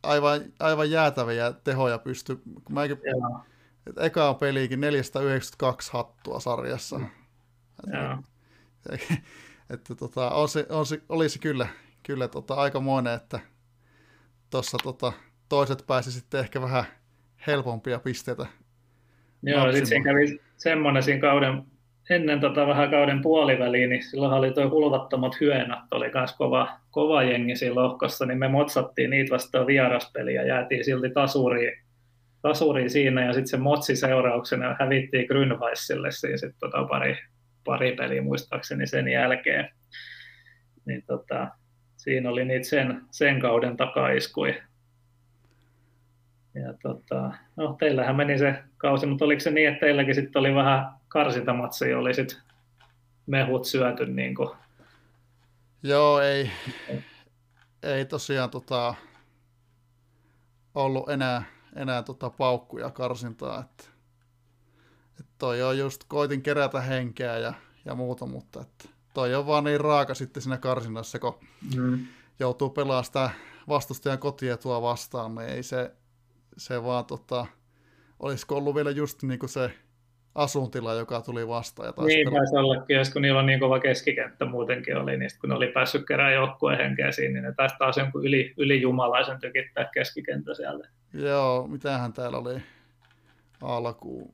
aivan, 0.04 0.41
aivan 0.60 0.91
jäätäviä 0.91 1.54
tehoja 1.64 1.97
pysty. 1.97 2.41
Mäkin, 2.70 2.97
että 3.88 4.06
eka 4.06 4.34
peliikin 4.34 4.82
492 4.82 5.93
hattua 5.93 6.39
sarjassa. 6.39 7.00
Mm. 7.00 7.10
Että, 8.93 9.16
että 9.74 9.95
tota, 9.95 10.30
on 10.30 10.50
se, 10.50 10.66
on 10.70 10.86
se, 10.86 11.02
olisi 11.10 11.39
kyllä, 11.39 11.68
kyllä 12.04 12.28
tota, 12.28 12.54
aikamoinen, 12.54 13.14
että 13.14 13.39
tuossa 14.50 14.78
tota, 14.84 15.14
toiset 15.50 15.84
pääsi 15.88 16.12
sitten 16.12 16.39
ehkä 16.39 16.62
vähän 16.62 16.84
helpompia 17.47 18.00
pisteitä. 18.00 18.45
Joo, 19.43 19.64
sitten 19.64 19.86
siinä 19.86 20.04
kävi 20.04 20.41
semmoinen 20.58 21.04
siinä 21.04 21.22
kauden, 21.22 21.64
ennen 22.10 22.39
tota 22.39 22.68
vähän 22.68 22.89
kauden 22.89 23.22
puoliväliin, 23.22 23.89
niin 23.89 24.03
silloin 24.03 24.34
oli 24.34 24.51
tuo 24.51 24.70
hulvattomat 24.70 25.39
hyönät, 25.41 25.84
oli 25.91 26.12
myös 26.14 26.34
kova, 26.38 26.80
kova 26.91 27.24
jengi 27.24 27.55
siinä 27.55 27.76
lohkossa, 27.76 28.26
niin 28.26 28.39
me 28.39 28.47
motsattiin 28.47 29.10
niitä 29.10 29.34
vastaan 29.34 29.68
vieraspeliä 29.68 30.41
ja 30.41 30.47
jäätiin 30.47 30.86
silti 30.86 31.10
tasuriin, 31.10 31.78
tasuriin 32.41 32.89
siinä, 32.89 33.26
ja 33.26 33.34
sitten 33.34 33.47
se 33.47 33.57
motsi 33.57 33.95
seurauksena 33.95 34.76
hävittiin 34.80 35.28
Grünweissille 35.30 36.12
siinä 36.12 36.38
sitten 36.38 36.60
tota 36.60 36.84
pari, 36.84 37.18
pari 37.66 37.95
peliä 37.95 38.22
muistaakseni 38.22 38.88
sen 38.88 39.07
jälkeen. 39.07 39.70
Niin 40.86 41.03
tota, 41.07 41.47
siinä 41.97 42.30
oli 42.30 42.45
niitä 42.45 42.68
sen, 42.68 43.01
sen 43.12 43.39
kauden 43.39 43.78
takaiskuja 43.78 44.55
ja 46.55 46.74
tota, 46.82 47.32
no, 47.55 47.76
teillähän 47.80 48.16
meni 48.16 48.38
se 48.38 48.55
kausi, 48.78 49.05
mutta 49.05 49.26
oliko 49.26 49.39
se 49.39 49.51
niin, 49.51 49.68
että 49.68 49.80
teilläkin 49.80 50.16
sitten 50.16 50.39
oli 50.39 50.55
vähän 50.55 50.99
karsintamatseja, 51.10 51.99
oli 51.99 52.14
sitten 52.14 52.38
mehut 53.26 53.66
syöty 53.66 54.05
niin 54.05 54.36
kuin... 54.36 54.49
Joo, 55.84 56.20
ei, 56.20 56.51
ei 57.84 58.05
tosiaan 58.05 58.49
tota, 58.49 58.95
ollut 60.76 61.10
enää, 61.10 61.43
enää 61.76 62.03
tota 62.03 62.30
paukkuja 62.30 62.89
karsintaa, 62.89 63.60
että, 63.60 63.84
että 65.20 65.34
toi 65.38 65.64
on 65.64 65.78
just, 65.78 66.03
koitin 66.07 66.41
kerätä 66.41 66.82
henkeä 66.82 67.38
ja, 67.38 67.53
ja 67.86 67.95
muuta, 67.95 68.26
mutta 68.26 68.62
että 68.62 68.89
toi 69.14 69.36
on 69.36 69.47
vaan 69.47 69.64
niin 69.64 69.82
raaka 69.82 70.14
sitten 70.14 70.43
siinä 70.43 70.57
karsinnassa, 70.57 71.20
kun 71.20 71.39
mm. 71.76 72.07
joutuu 72.39 72.70
pelaamaan 72.70 73.05
sitä 73.05 73.30
vastustajan 73.68 74.20
kotietua 74.20 74.82
vastaan, 74.82 75.36
niin 75.36 75.49
ei 75.49 75.64
se, 75.64 75.95
se 76.57 76.84
vaan 76.84 77.05
tota, 77.05 77.45
olisiko 78.20 78.55
ollut 78.55 78.76
vielä 78.76 78.91
just 78.91 79.24
niin 79.24 79.39
kuin 79.39 79.49
se 79.49 79.78
asuntila, 80.40 80.94
joka 80.94 81.22
tuli 81.22 81.48
vastaan. 81.48 81.94
Ja 81.98 82.06
niin, 82.06 82.34
taisi 82.34 82.56
ollakin, 82.56 82.98
jos 82.98 83.10
kun 83.10 83.22
niillä 83.22 83.40
on 83.40 83.46
niin 83.46 83.60
kova 83.60 83.80
keskikenttä 83.80 84.46
muutenkin 84.46 84.98
oli, 84.98 85.18
niin 85.18 85.30
kun 85.42 85.50
ne 85.50 85.56
oli 85.56 85.68
päässyt 85.68 86.08
kerään 86.08 86.34
joukkueen 86.34 86.78
henkeä 86.78 87.12
siinä, 87.12 87.34
niin 87.34 87.44
ne 87.44 87.54
taisi 87.54 87.76
taas 87.80 87.98
jonkun 87.98 88.26
yli, 88.26 88.54
yli 88.58 88.82
jumalaisen 88.82 89.40
tykittää 89.40 89.90
keskikenttä 89.94 90.54
sieltä. 90.54 90.88
Joo, 91.14 91.68
mitähän 91.68 92.14
täällä 92.14 92.38
oli 92.38 92.62
alkuun. 93.62 94.34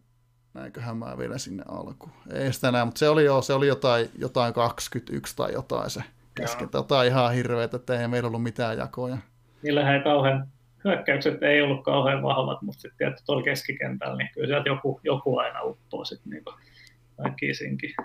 Näinköhän 0.54 0.98
mä 0.98 1.18
vielä 1.18 1.38
sinne 1.38 1.64
alkuun. 1.68 2.14
Ei 2.34 2.54
sitä 2.54 2.72
näin, 2.72 2.88
mutta 2.88 3.00
se 3.00 3.10
oli, 3.10 3.26
jo, 3.26 3.42
se 3.42 3.54
oli 3.54 3.68
jotain, 3.68 4.10
jotain 4.18 4.54
21 4.54 5.36
tai 5.36 5.54
jotain 5.54 5.90
se 5.90 6.04
keskentä. 6.36 6.78
Jotain 6.78 7.08
ihan 7.08 7.34
hirveätä, 7.34 7.78
että 7.78 8.02
ei 8.02 8.08
meillä 8.08 8.28
ollut 8.28 8.44
mitään 8.44 8.78
jakoja. 8.78 9.18
Niillähän 9.62 9.96
ei 9.96 10.04
kauhean 10.04 10.48
hyökkäykset 10.86 11.44
ei 11.44 11.62
ollut 11.62 11.84
kauhean 11.84 12.24
vahvat, 12.24 12.62
mutta 12.62 12.82
sitten 12.82 12.98
tietysti 12.98 13.26
tuolla 13.26 13.44
keskikentällä, 13.44 14.16
niin 14.16 14.30
kyllä 14.34 14.48
sieltä 14.48 14.70
joku, 14.70 15.00
joku 15.04 15.38
aina 15.38 15.62
uppoo 15.62 16.06
sitten 16.06 16.30
niin 16.30 16.44
väkisinkin. 17.24 17.96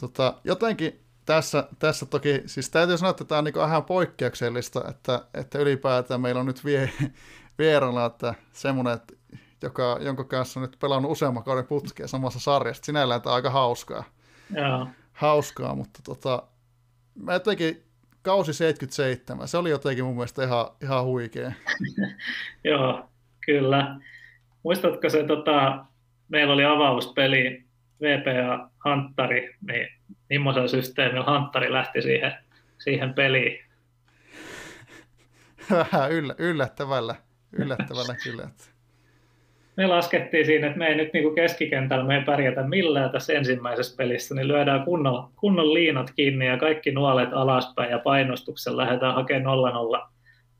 Tota, 0.00 0.34
jotenkin 0.44 1.00
tässä, 1.26 1.68
tässä 1.78 2.06
toki, 2.06 2.42
siis 2.46 2.70
täytyy 2.70 2.98
sanoa, 2.98 3.10
että 3.10 3.24
tämä 3.24 3.38
on 3.38 3.44
niin 3.44 3.54
vähän 3.54 3.84
poikkeuksellista, 3.84 4.84
että, 4.88 5.22
että 5.34 5.58
ylipäätään 5.58 6.20
meillä 6.20 6.40
on 6.40 6.46
nyt 6.46 6.64
vie, 6.64 6.90
vieralla, 7.58 8.06
että 8.06 8.34
semmoinen, 8.52 8.94
että 8.94 9.14
joka, 9.62 9.98
jonka 10.00 10.24
kanssa 10.24 10.60
on 10.60 10.62
nyt 10.62 10.76
pelannut 10.80 11.12
useamman 11.12 11.44
kauden 11.44 11.66
putkea 11.66 12.08
samassa 12.08 12.40
sarjassa. 12.40 12.84
Sinällään 12.84 13.22
tämä 13.22 13.32
on 13.32 13.36
aika 13.36 13.50
hauskaa. 13.50 14.04
Joo. 14.54 14.86
Hauskaa, 15.12 15.74
mutta 15.74 16.00
tota, 16.04 16.42
mä 17.14 17.32
jotenkin 17.32 17.87
kausi 18.22 18.52
77, 18.52 19.48
se 19.48 19.58
oli 19.58 19.70
jotenkin 19.70 20.04
mun 20.04 20.14
mielestä 20.14 20.44
ihan, 20.44 20.66
ihan 20.82 21.04
huikea. 21.04 21.52
Joo, 22.64 23.08
kyllä. 23.46 23.96
Muistatko 24.62 25.08
se, 25.08 25.24
tota, 25.24 25.84
meillä 26.28 26.52
oli 26.52 26.64
avauspeli 26.64 27.64
VPA 28.02 28.70
Hanttari, 28.78 29.56
niin 29.60 29.88
millaisella 30.30 30.68
systeemillä 30.68 31.24
Hanttari 31.24 31.72
lähti 31.72 32.02
siihen, 32.02 32.32
siihen 32.78 33.14
peliin? 33.14 33.64
Vähän 35.70 36.12
yllä, 36.12 36.34
yllättävällä, 36.38 37.14
yllättävällä 37.52 38.14
kyllä. 38.24 38.42
Että 38.42 38.64
me 39.78 39.86
laskettiin 39.86 40.46
siinä, 40.46 40.66
että 40.66 40.78
me 40.78 40.86
ei 40.86 40.94
nyt 40.94 41.12
niin 41.12 41.34
keskikentällä 41.34 42.04
me 42.04 42.16
ei 42.16 42.24
pärjätä 42.24 42.62
millään 42.62 43.10
tässä 43.10 43.32
ensimmäisessä 43.32 43.96
pelissä, 43.96 44.34
niin 44.34 44.48
lyödään 44.48 44.84
kunnon, 44.84 45.30
kunnon 45.36 45.74
liinat 45.74 46.10
kiinni 46.16 46.46
ja 46.46 46.58
kaikki 46.58 46.90
nuolet 46.90 47.28
alaspäin 47.32 47.90
ja 47.90 47.98
painostuksen 47.98 48.76
lähdetään 48.76 49.14
hakemaan 49.14 49.58
0-0 49.58 50.08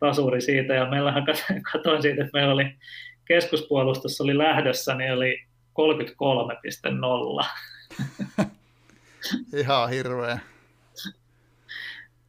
tasuri 0.01 0.41
siitä. 0.41 0.75
Ja 0.75 0.91
meillähän 0.91 1.25
katoin 1.73 2.03
siitä, 2.03 2.23
että 2.23 2.39
meillä 2.39 2.55
oli 2.55 2.75
keskuspuolustussa 3.25 4.25
oli 4.25 4.39
lähdössä, 4.39 4.95
niin 4.95 5.13
oli 5.13 5.43
33,0. 7.41 7.47
Ihan 9.61 9.91
hirveä. 9.91 10.39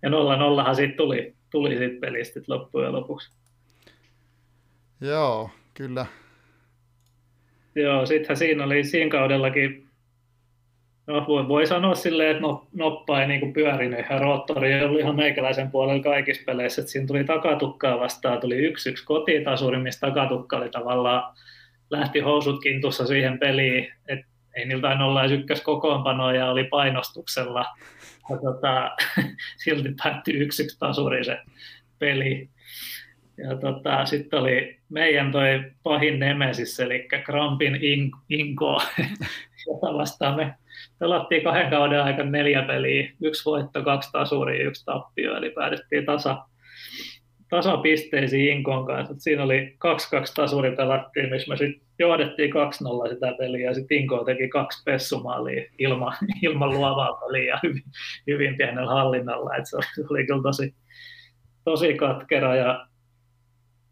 Ja 0.01 0.09
0-0han 0.09 0.75
siitä 0.75 0.97
tuli, 0.97 1.35
tuli 1.51 1.77
siitä 1.77 1.99
pelistä 2.01 2.39
loppujen 2.47 2.93
lopuksi. 2.93 3.31
Joo, 5.01 5.49
kyllä 5.73 6.05
Joo, 7.81 8.05
sittenhän 8.05 8.37
siinä 8.37 8.63
oli 8.63 8.83
siinä 8.83 9.11
kaudellakin, 9.11 9.87
no 11.07 11.25
voi, 11.27 11.47
voi 11.47 11.67
sanoa 11.67 11.95
silleen, 11.95 12.31
että 12.31 12.41
no, 12.41 12.67
noppa 12.73 13.21
ei 13.21 13.27
niin 13.27 13.53
pyörinyt 13.53 13.99
ihan 13.99 14.21
roottori 14.21 14.73
ei 14.73 14.83
ollut 14.83 14.99
ihan 14.99 15.15
meikäläisen 15.15 15.71
puolella 15.71 16.03
kaikissa 16.03 16.43
peleissä, 16.45 16.81
että 16.81 16.91
siinä 16.91 17.07
tuli 17.07 17.23
takatukkaa 17.23 17.99
vastaan, 17.99 18.39
tuli 18.39 18.55
yksi 18.55 18.89
yksi 18.89 19.05
kotitasuri, 19.05 19.79
missä 19.79 20.07
takatukka 20.07 20.57
oli 20.57 20.69
tavallaan, 20.69 21.33
lähti 21.89 22.19
housut 22.19 22.61
kintussa 22.63 23.07
siihen 23.07 23.39
peliin, 23.39 23.93
että 24.07 24.25
ei 24.55 24.65
niiltä 24.65 24.89
aina 24.89 25.05
olla 25.05 25.25
ykkös 25.25 25.61
kokoonpanoa 25.61 26.33
ja 26.33 26.49
oli 26.49 26.63
painostuksella. 26.63 27.65
Ja 28.29 28.37
tota, 28.37 28.91
silti 29.63 29.89
päättyi 30.03 30.33
yksi 30.33 30.63
yksi 30.63 30.79
tasuri 30.79 31.23
se 31.23 31.37
peli. 31.99 32.49
Ja 33.43 33.55
tota, 33.55 34.05
sitten 34.05 34.39
oli 34.39 34.79
meidän 34.89 35.31
toi 35.31 35.63
pahin 35.83 36.19
nemesis, 36.19 36.79
eli 36.79 37.07
Krampin 37.25 37.75
in, 37.81 38.11
Inko, 38.29 38.81
jota 39.67 39.93
vastaan 39.97 40.35
me 40.35 40.53
pelattiin 40.99 41.43
kahden 41.43 41.69
kauden 41.69 42.03
aikana 42.03 42.29
neljä 42.29 42.61
peliä, 42.61 43.11
yksi 43.21 43.45
voitto, 43.45 43.83
kaksi 43.83 44.11
tasuria, 44.11 44.67
yksi 44.67 44.85
tappio, 44.85 45.37
eli 45.37 45.49
päädyttiin 45.49 46.05
tasa, 46.05 46.45
tasapisteisiin 47.49 48.57
Inkon 48.57 48.85
kanssa. 48.85 49.15
Siinä 49.17 49.43
oli 49.43 49.75
kaksi 49.77 50.09
kaksi 50.09 50.33
tasuri 50.33 50.71
pelattiin, 50.75 51.29
missä 51.29 51.49
me 51.49 51.57
sitten 51.57 51.87
johdettiin 51.99 52.51
2-0 52.51 53.13
sitä 53.13 53.35
peliä, 53.37 53.69
ja 53.69 53.73
sitten 53.73 53.97
Inko 53.97 54.23
teki 54.23 54.49
kaksi 54.49 54.83
pessumaalia 54.85 55.65
ilman, 55.77 56.13
ilman 56.43 56.69
luovaa 56.69 57.13
peliä 57.13 57.53
ja 57.53 57.59
hyvin, 57.63 57.83
hyvin 58.27 58.57
pienellä 58.57 58.91
hallinnalla, 58.91 59.55
että 59.55 59.69
se 59.69 59.75
oli, 59.75 59.85
se 59.95 60.03
oli 60.09 60.25
kyllä 60.25 60.41
tosi, 60.41 60.73
tosi 61.63 61.93
katkera, 61.93 62.55
ja 62.55 62.89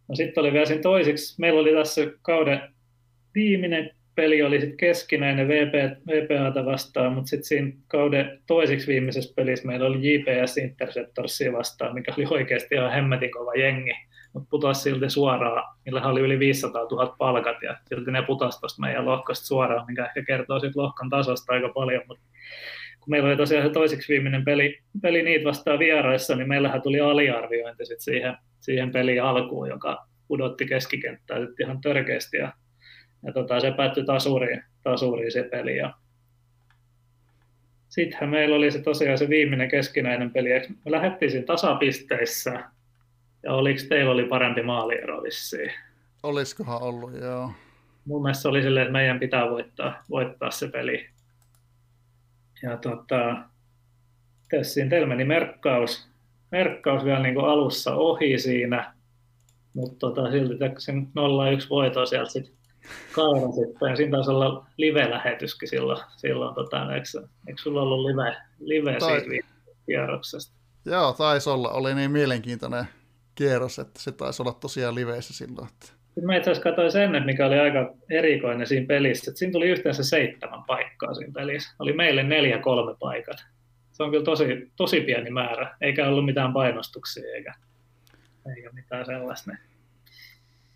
No 0.08 0.16
sitten 0.16 0.42
oli 0.42 0.54
vielä 0.54 0.66
siinä 0.66 0.82
toiseksi, 0.82 1.42
meillä 1.42 1.60
oli 1.60 1.74
tässä 1.74 2.02
kauden 2.22 2.62
viimeinen 3.36 3.90
peli 4.18 4.44
oli 4.44 4.60
sitten 4.60 4.78
keskinäinen 4.78 5.48
VP, 5.48 5.74
VPAta 6.08 6.66
vastaan, 6.66 7.14
mutta 7.14 7.30
sitten 7.30 7.48
siinä 7.48 7.72
kauden 7.88 8.42
toiseksi 8.48 8.88
viimeisessä 8.88 9.34
pelissä 9.36 9.68
meillä 9.68 9.88
oli 9.88 10.14
JPS 10.14 10.58
Interceptorsia 10.58 11.54
vastaan, 11.54 11.94
mikä 11.94 12.14
oli 12.18 12.26
oikeasti 12.30 12.76
ihan 12.76 12.92
hemmetin 12.92 13.32
kova 13.32 13.54
jengi, 13.54 13.92
mutta 14.34 14.48
putosi 14.50 14.82
silti 14.82 15.10
suoraan, 15.10 15.76
millä 15.86 16.08
oli 16.08 16.22
yli 16.22 16.40
500 16.40 16.82
000 16.82 17.16
palkat 17.18 17.62
ja 17.64 17.78
silti 17.90 18.12
ne 18.12 18.22
putosi 18.22 18.60
tuosta 18.60 18.82
meidän 18.82 19.06
lohkosta 19.06 19.46
suoraan, 19.46 19.86
mikä 19.88 20.06
ehkä 20.06 20.24
kertoo 20.24 20.60
sitten 20.60 20.84
lohkon 20.84 21.10
tasosta 21.10 21.54
aika 21.54 21.70
paljon, 21.70 22.04
mutta 22.08 22.24
meillä 23.08 23.28
oli 23.30 23.38
tosiaan 23.38 23.68
se 23.68 23.74
toiseksi 23.74 24.14
viimeinen 24.14 24.46
peli, 24.46 24.80
peli 25.02 25.24
niitä 25.24 25.46
vastaan 25.46 25.80
vieraissa, 25.80 26.36
niin 26.36 26.48
meillähän 26.48 26.82
tuli 26.82 27.00
aliarviointi 27.00 27.86
sit 27.86 28.00
siihen, 28.00 28.38
siihen 28.60 28.92
peliin 28.92 29.24
alkuun, 29.24 29.70
joka 29.70 30.08
pudotti 30.28 30.66
keskikenttää 30.66 31.40
sitten 31.40 31.66
ihan 31.66 31.82
törkeästi 31.82 32.38
ja, 32.38 32.54
ja 33.26 33.34
tota, 33.34 33.60
se 33.60 33.72
päättyi 33.72 34.06
tasuriin, 34.06 34.64
tasuriin 34.84 35.32
se 35.32 35.44
peli. 35.44 35.78
Ja 35.78 35.94
sittenhän 37.90 38.30
meillä 38.30 38.56
oli 38.56 38.72
se 38.72 38.82
tosiaan 38.82 39.18
se 39.18 39.30
viimeinen 39.30 39.70
keskinäinen 39.70 40.32
peli. 40.32 40.50
Me 40.86 40.92
lähdettiin 40.92 41.32
siinä 41.32 41.46
tasapisteissä 41.46 42.64
ja 43.44 43.54
oliko 43.54 43.80
teillä 43.90 44.12
oli 44.12 44.24
parempi 44.24 44.64
maaliero 44.64 45.24
vissiin? 45.24 45.72
Olisikohan 46.24 46.82
ollut, 46.82 47.14
joo. 47.22 47.52
Mun 48.06 48.22
mielestä 48.22 48.42
se 48.42 48.48
oli 48.48 48.62
silleen, 48.62 48.84
että 48.84 48.92
meidän 48.92 49.20
pitää 49.20 49.50
voittaa, 49.50 50.04
voittaa 50.10 50.52
se 50.52 50.68
peli. 50.68 51.10
Ja 52.64 52.78
tota, 52.78 53.38
siinä 54.62 54.90
teillä 54.90 55.08
meni 55.08 55.24
merkkaus, 55.24 56.08
merkkaus 56.52 57.06
vielä 57.06 57.20
niin 57.20 57.40
alussa 57.40 57.96
ohi 57.96 58.40
siinä, 58.40 58.94
mutta 59.74 59.98
tota, 60.00 60.32
silti 60.32 60.56
sen 60.78 61.08
0-1 61.66 61.70
voiton 61.70 62.08
sieltä 62.08 62.32
sitten 62.32 62.58
kaurasitte. 63.12 63.90
Ja 63.90 63.96
siinä 63.96 64.12
taisi 64.12 64.32
olla 64.32 64.66
live-lähetyskin 64.78 65.70
silloin. 65.70 66.04
silloin 66.18 66.56
tota, 66.56 66.96
eikö, 66.96 67.28
eikö 67.48 67.62
sulla 67.62 67.82
ollut 67.82 68.06
live, 68.06 68.38
live 68.60 69.00
Tai... 69.00 69.20
siitä 69.20 69.48
kierroksesta? 69.86 70.58
Joo, 70.86 71.14
taisi 71.14 71.50
olla. 71.50 71.70
Oli 71.70 71.96
niin 71.96 72.12
mielenkiintoinen 72.12 72.86
kierros, 73.36 73.80
että 73.80 74.00
se 74.02 74.12
taisi 74.12 74.42
olla 74.42 74.54
tosiaan 74.54 74.96
liveissä 74.96 75.34
silloin. 75.34 75.68
Että... 75.68 75.97
Sitten 76.18 76.28
mä 76.28 76.36
itse 76.36 76.52
asiassa 76.52 76.70
katsoin 76.70 76.92
sen, 76.92 77.26
mikä 77.26 77.46
oli 77.46 77.60
aika 77.60 77.94
erikoinen 78.10 78.68
siinä 78.68 78.88
pelissä, 78.88 79.32
että 79.32 79.40
siinä 79.40 79.52
tuli 79.52 79.70
yhteensä 79.70 80.04
seitsemän 80.04 80.64
paikkaa 80.68 81.14
siinä 81.14 81.34
pelissä. 81.34 81.76
Oli 81.80 81.94
meille 81.94 82.24
neljä 82.24 82.60
kolme 82.60 82.96
paikat. 83.00 83.46
Se 83.92 84.04
on 84.04 84.12
kyllä 84.12 84.24
tosi, 84.24 84.72
tosi 84.76 85.02
pieni 85.02 85.30
määrä, 85.30 85.76
eikä 85.82 86.08
ollut 86.08 86.26
mitään 86.26 86.54
painostuksia 86.54 87.34
eikä, 87.36 87.54
eikä 88.56 88.70
mitään 88.74 89.06
sellaista. 89.06 89.52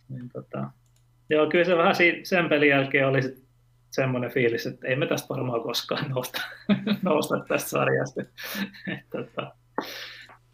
Niin, 0.10 0.30
tota, 0.34 0.70
joo, 1.30 1.50
kyllä 1.50 1.66
se 1.66 1.78
vähän 1.78 1.96
sen 2.24 2.50
pelin 2.50 2.70
jälkeen 2.70 3.08
oli 3.08 3.22
semmoinen 3.92 4.32
fiilis, 4.32 4.66
että 4.66 4.88
ei 4.88 4.96
me 4.96 5.08
tästä 5.08 5.30
varmaan 5.30 5.62
koskaan 5.62 6.10
nousta, 6.10 6.42
nousta 7.02 7.46
tästä 7.48 7.70
sarjasta. 7.70 8.22
tota. 9.14 9.56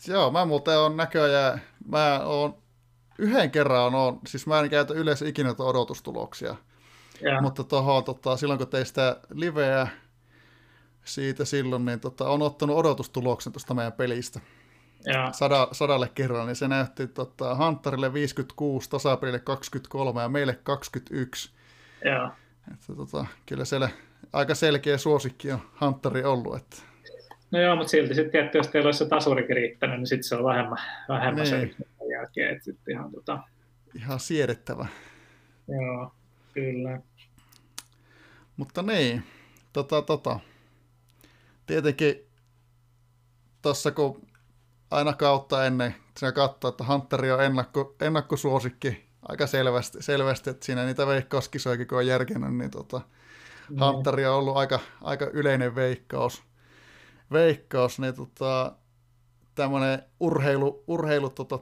Joo, 0.07 0.31
mä 0.31 0.45
muuten 0.45 0.79
on 0.79 0.97
näköjään, 0.97 1.61
mä 1.88 2.19
oon 2.19 2.66
yhden 3.18 3.51
kerran 3.51 3.95
on, 3.95 4.20
siis 4.28 4.47
mä 4.47 4.59
en 4.59 4.70
käytä 4.70 4.93
yleensä 4.93 5.28
ikinä 5.28 5.55
odotustuloksia, 5.59 6.55
ja. 7.22 7.41
mutta 7.41 7.63
tohon, 7.63 8.03
tota, 8.03 8.38
silloin 8.38 8.57
kun 8.57 8.68
tein 8.68 8.86
sitä 8.86 9.18
liveä 9.34 9.88
siitä 11.05 11.45
silloin, 11.45 11.86
niin 11.86 11.99
tota, 11.99 12.30
on 12.30 12.41
ottanut 12.41 12.78
odotustuloksen 12.78 13.53
tuosta 13.53 13.74
meidän 13.74 13.93
pelistä. 13.93 14.39
Ja. 15.05 15.32
Sada, 15.32 15.68
sadalle 15.72 16.09
kerran, 16.15 16.47
niin 16.47 16.55
se 16.55 16.68
näytti 16.68 17.07
tota, 17.07 17.55
Hunterille 17.55 18.13
56, 18.13 18.89
tasapelille 18.89 19.39
23 19.39 20.22
ja 20.22 20.30
meille 20.30 20.59
21. 20.63 21.51
Ja. 22.05 22.32
Että, 22.74 22.95
tota, 22.95 23.26
kyllä 23.45 23.65
siellä 23.65 23.89
aika 24.34 24.55
selkeä 24.55 24.97
suosikki 24.97 25.51
on 25.51 25.59
Hunteri 25.82 26.24
ollut. 26.24 26.55
Että... 26.55 26.78
No 27.51 27.59
joo, 27.59 27.76
mutta 27.76 27.89
silti 27.91 28.13
sitten 28.13 28.32
tietty, 28.32 28.57
jos 28.57 28.68
teillä 28.68 28.88
olisi 28.88 28.99
se 28.99 29.09
tasurikin 29.09 29.55
riittänyt, 29.55 29.97
niin 29.97 30.07
sitten 30.07 30.24
se 30.24 30.36
on 30.36 30.43
vähemmän, 30.43 30.78
vähemmän 31.09 31.43
niin. 31.43 31.76
se 31.78 31.86
jälkeen. 32.12 32.51
Että 32.51 32.66
sitten 32.66 32.93
ihan, 32.93 33.12
tota... 33.12 33.39
ihan 33.95 34.20
siedettävä. 34.20 34.88
Joo, 35.68 36.12
kyllä. 36.53 37.01
Mutta 38.58 38.82
niin, 38.82 39.24
tota, 39.74 40.01
tota. 40.01 40.39
tietenkin 41.66 42.16
tuossa 43.62 43.91
kun 43.91 44.28
aina 44.91 45.14
kautta 45.14 45.66
ennen 45.66 45.95
sinä 46.18 46.32
katsoo, 46.32 46.70
että 46.70 46.86
Hunteri 46.88 47.32
on 47.32 47.43
ennakko, 47.43 47.95
ennakkosuosikki 48.01 49.08
aika 49.22 49.47
selvästi, 49.47 50.03
selvästi, 50.03 50.49
että 50.49 50.66
siinä 50.66 50.86
niitä 50.86 51.08
veikkauskisoikin 51.08 51.88
kun 51.88 51.97
on 51.97 52.08
järkenyt, 52.08 52.55
niin 52.55 52.72
tota, 52.72 53.01
mm. 53.70 53.80
Hunteri 53.80 54.26
on 54.26 54.36
ollut 54.36 54.58
aika, 54.58 54.80
aika 55.01 55.26
yleinen 55.26 55.76
veikkaus. 55.76 56.43
Veikkaus, 57.32 57.99
niin 57.99 58.16
tota, 58.16 58.76
tämmöinen 59.58 59.99
urheilu, 60.20 60.84
urheilu 60.88 61.30
tota, 61.30 61.60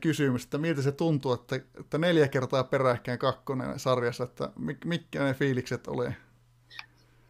kysymys, 0.00 0.44
että 0.44 0.58
miltä 0.58 0.82
se 0.82 0.92
tuntuu, 0.92 1.32
että, 1.32 1.56
että 1.80 1.98
neljä 1.98 2.28
kertaa 2.28 2.64
peräkkäin 2.64 3.18
kakkonen 3.18 3.78
sarjassa, 3.78 4.24
että 4.24 4.50
mitkä 4.84 5.24
ne 5.24 5.34
fiilikset 5.34 5.86
oli? 5.86 6.08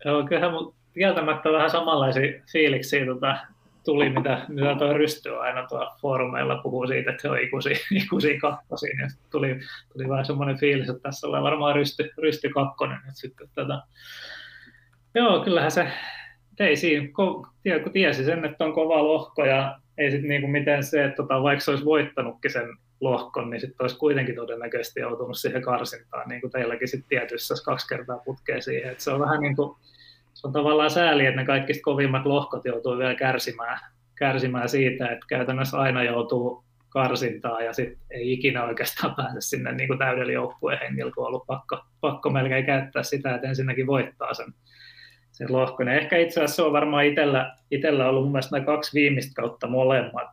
Joo, 0.04 0.26
kyllähän 0.26 0.52
mun 0.52 0.74
kieltämättä 0.94 1.52
vähän 1.52 1.70
samanlaisia 1.70 2.42
fiiliksiä 2.52 3.06
tota, 3.06 3.36
tuli, 3.84 4.10
mitä, 4.10 4.44
mitä 4.48 4.74
tuo 4.78 4.92
Rysty 4.92 5.36
aina 5.36 5.66
tuolla 5.66 5.96
foorumeilla 6.00 6.62
puhuu 6.62 6.86
siitä, 6.86 7.10
että 7.10 7.22
se 7.22 7.30
on 7.30 7.40
ikuisia, 7.40 7.76
ikuisia 8.04 8.40
kakkosia, 8.40 8.94
niin 8.96 9.10
tuli, 9.30 9.60
tuli 9.92 10.08
vähän 10.08 10.24
semmoinen 10.24 10.58
fiilis, 10.58 10.88
että 10.88 11.02
tässä 11.02 11.26
on 11.26 11.42
varmaan 11.42 11.74
Rysty, 11.74 12.10
Rysty 12.22 12.48
kakkonen 12.48 13.00
nyt 13.06 13.16
sitten 13.16 13.48
tätä. 13.54 13.82
Joo, 15.14 15.44
kyllähän 15.44 15.70
se, 15.70 15.92
ei 16.64 16.76
siinä, 16.76 17.08
kun 17.14 17.46
tiesi 17.92 18.24
sen, 18.24 18.44
että 18.44 18.64
on 18.64 18.72
kova 18.72 19.04
lohko 19.04 19.44
ja 19.44 19.78
ei 19.98 20.10
sitten 20.10 20.28
niinku 20.28 20.48
miten 20.48 20.84
se, 20.84 21.04
että 21.04 21.16
tota, 21.16 21.42
vaikka 21.42 21.64
se 21.64 21.70
olisi 21.70 21.84
voittanutkin 21.84 22.50
sen 22.50 22.68
lohkon, 23.00 23.50
niin 23.50 23.60
sitten 23.60 23.84
olisi 23.84 23.98
kuitenkin 23.98 24.34
todennäköisesti 24.34 25.00
joutunut 25.00 25.38
siihen 25.38 25.62
karsintaan, 25.62 26.28
niin 26.28 26.40
kuin 26.40 26.50
teilläkin 26.50 26.88
sitten 26.88 27.08
tietyssä 27.08 27.54
kaksi 27.64 27.88
kertaa 27.88 28.22
putkeen 28.24 28.62
siihen. 28.62 28.92
Et 28.92 29.00
se 29.00 29.10
on 29.10 29.20
vähän 29.20 29.40
niin 29.40 29.56
kuin, 29.56 29.78
se 30.34 30.46
on 30.46 30.52
tavallaan 30.52 30.90
sääli, 30.90 31.26
että 31.26 31.40
ne 31.40 31.46
kaikista 31.46 31.82
kovimmat 31.82 32.26
lohkot 32.26 32.64
joutuu 32.64 32.98
vielä 32.98 33.14
kärsimään, 33.14 33.78
kärsimään 34.14 34.68
siitä, 34.68 35.08
että 35.08 35.26
käytännössä 35.28 35.78
aina 35.78 36.02
joutuu 36.02 36.64
karsintaa 36.88 37.62
ja 37.62 37.72
sitten 37.72 37.98
ei 38.10 38.32
ikinä 38.32 38.64
oikeastaan 38.64 39.14
pääse 39.14 39.40
sinne 39.40 39.72
niin 39.72 39.88
kuin 39.88 39.98
täydellä 39.98 40.32
joukkueen 40.32 40.78
hengillä, 40.80 41.12
kun 41.12 41.24
on 41.24 41.28
ollut 41.28 41.46
pakko, 41.46 41.80
pakko 42.00 42.30
melkein 42.30 42.66
käyttää 42.66 43.02
sitä, 43.02 43.34
että 43.34 43.48
ensinnäkin 43.48 43.86
voittaa 43.86 44.34
sen, 44.34 44.54
sen 45.38 45.52
lohkon. 45.52 45.86
Ja 45.86 45.94
ehkä 45.94 46.16
itse 46.16 46.40
asiassa 46.40 46.56
se 46.56 46.62
on 46.62 46.72
varmaan 46.72 47.04
itsellä, 47.04 47.56
itsellä 47.70 48.08
ollut 48.08 48.22
mun 48.22 48.32
mielestä 48.32 48.56
nämä 48.56 48.66
kaksi 48.66 48.94
viimeistä 48.94 49.42
kautta 49.42 49.66
molemmat 49.66 50.30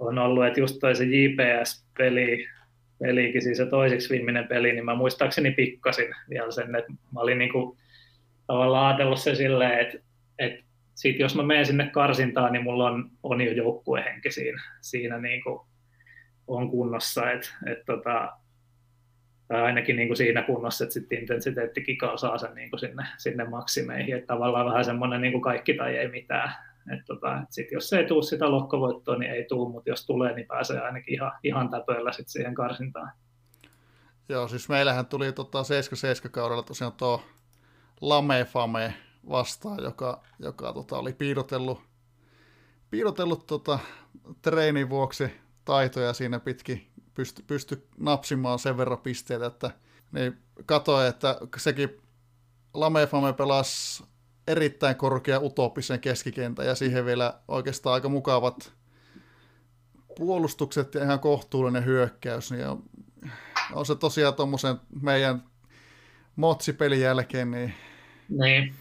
on 0.00 0.18
ollut, 0.18 0.46
että 0.46 0.60
just 0.60 0.76
toi 0.80 0.96
se 0.96 1.04
JPS-peli, 1.04 2.46
pelikin, 2.98 3.42
siis 3.42 3.58
se 3.58 3.66
toiseksi 3.66 4.10
viimeinen 4.10 4.48
peli, 4.48 4.72
niin 4.72 4.84
mä 4.84 4.94
muistaakseni 4.94 5.50
pikkasin 5.50 6.14
vielä 6.30 6.50
sen, 6.50 6.76
että 6.76 6.92
mä 7.12 7.20
olin 7.20 7.38
niin 7.38 7.52
kuin 7.52 7.78
tavallaan 8.46 8.86
ajatellut 8.86 9.20
se 9.20 9.34
silleen, 9.34 9.80
että, 9.80 9.98
että 10.38 10.64
sit 10.94 11.18
jos 11.18 11.34
mä 11.34 11.42
menen 11.42 11.66
sinne 11.66 11.90
karsintaan, 11.92 12.52
niin 12.52 12.62
mulla 12.62 12.90
on, 12.90 13.10
on 13.22 13.40
jo 13.40 13.52
joukkuehenki 13.52 14.30
siinä, 14.30 14.62
siinä 14.80 15.18
niin 15.18 15.42
kuin 15.42 15.60
on 16.46 16.70
kunnossa, 16.70 17.30
että, 17.30 17.48
että 17.66 17.84
tota, 17.84 18.32
ainakin 19.48 19.96
niin 19.96 20.08
kuin 20.08 20.16
siinä 20.16 20.42
kunnossa, 20.42 20.84
että 20.84 20.94
sitten 20.94 21.18
intensiteettikika 21.18 22.16
saa 22.16 22.38
sen 22.38 22.54
niin 22.54 22.70
kuin 22.70 22.80
sinne, 22.80 23.06
sinne 23.18 23.44
maksimeihin, 23.44 24.16
että 24.16 24.26
tavallaan 24.26 24.66
vähän 24.66 24.84
semmoinen 24.84 25.20
niin 25.20 25.32
kuin 25.32 25.42
kaikki 25.42 25.74
tai 25.74 25.96
ei 25.96 26.08
mitään, 26.08 26.52
että 26.92 27.04
tota, 27.06 27.38
et 27.38 27.52
sit 27.52 27.72
jos 27.72 27.92
ei 27.92 28.06
tule 28.06 28.22
sitä 28.22 28.50
lohkovoittoa, 28.50 29.18
niin 29.18 29.30
ei 29.30 29.44
tule, 29.44 29.72
mutta 29.72 29.90
jos 29.90 30.06
tulee, 30.06 30.34
niin 30.34 30.46
pääsee 30.46 30.80
ainakin 30.80 31.14
ihan, 31.14 31.32
ihan 31.42 31.70
täpöillä 31.70 32.12
sit 32.12 32.28
siihen 32.28 32.54
karsintaan. 32.54 33.12
Joo, 34.28 34.48
siis 34.48 34.68
meillähän 34.68 35.06
tuli 35.06 35.32
tota 35.32 35.64
77 35.64 36.32
kaudella 36.32 36.62
tosiaan 36.62 36.92
tuo 36.92 37.22
Lamefame 38.00 38.94
vastaan, 39.28 39.82
joka, 39.82 40.22
joka 40.38 40.72
tota, 40.72 40.98
oli 40.98 41.12
piilotellut, 41.12 41.82
piilotellut 42.90 43.46
tota, 43.46 43.78
treenin 44.42 44.88
vuoksi 44.88 45.32
taitoja 45.64 46.12
siinä 46.12 46.40
pitkin, 46.40 46.86
pysty, 47.18 47.42
pysty 47.46 47.86
napsimaan 47.96 48.58
sen 48.58 48.76
verran 48.76 48.98
pisteitä, 48.98 49.46
että 49.46 49.70
niin 50.12 50.38
katsoin, 50.66 51.08
että 51.08 51.38
sekin 51.56 51.90
Lamefame 52.74 53.32
pelasi 53.32 54.04
erittäin 54.46 54.96
korkea 54.96 55.40
utopisen 55.40 56.00
keskikentän 56.00 56.66
ja 56.66 56.74
siihen 56.74 57.04
vielä 57.04 57.40
oikeastaan 57.48 57.94
aika 57.94 58.08
mukavat 58.08 58.72
puolustukset 60.16 60.94
ja 60.94 61.04
ihan 61.04 61.20
kohtuullinen 61.20 61.84
hyökkäys, 61.84 62.50
niin 62.50 62.66
on, 62.66 62.82
on 63.72 63.86
se 63.86 63.94
tosiaan 63.94 64.34
tuommoisen 64.34 64.76
meidän 65.02 65.44
motsipelin 66.36 67.00
jälkeen, 67.00 67.50
niin 67.50 67.74
niin. 68.28 68.74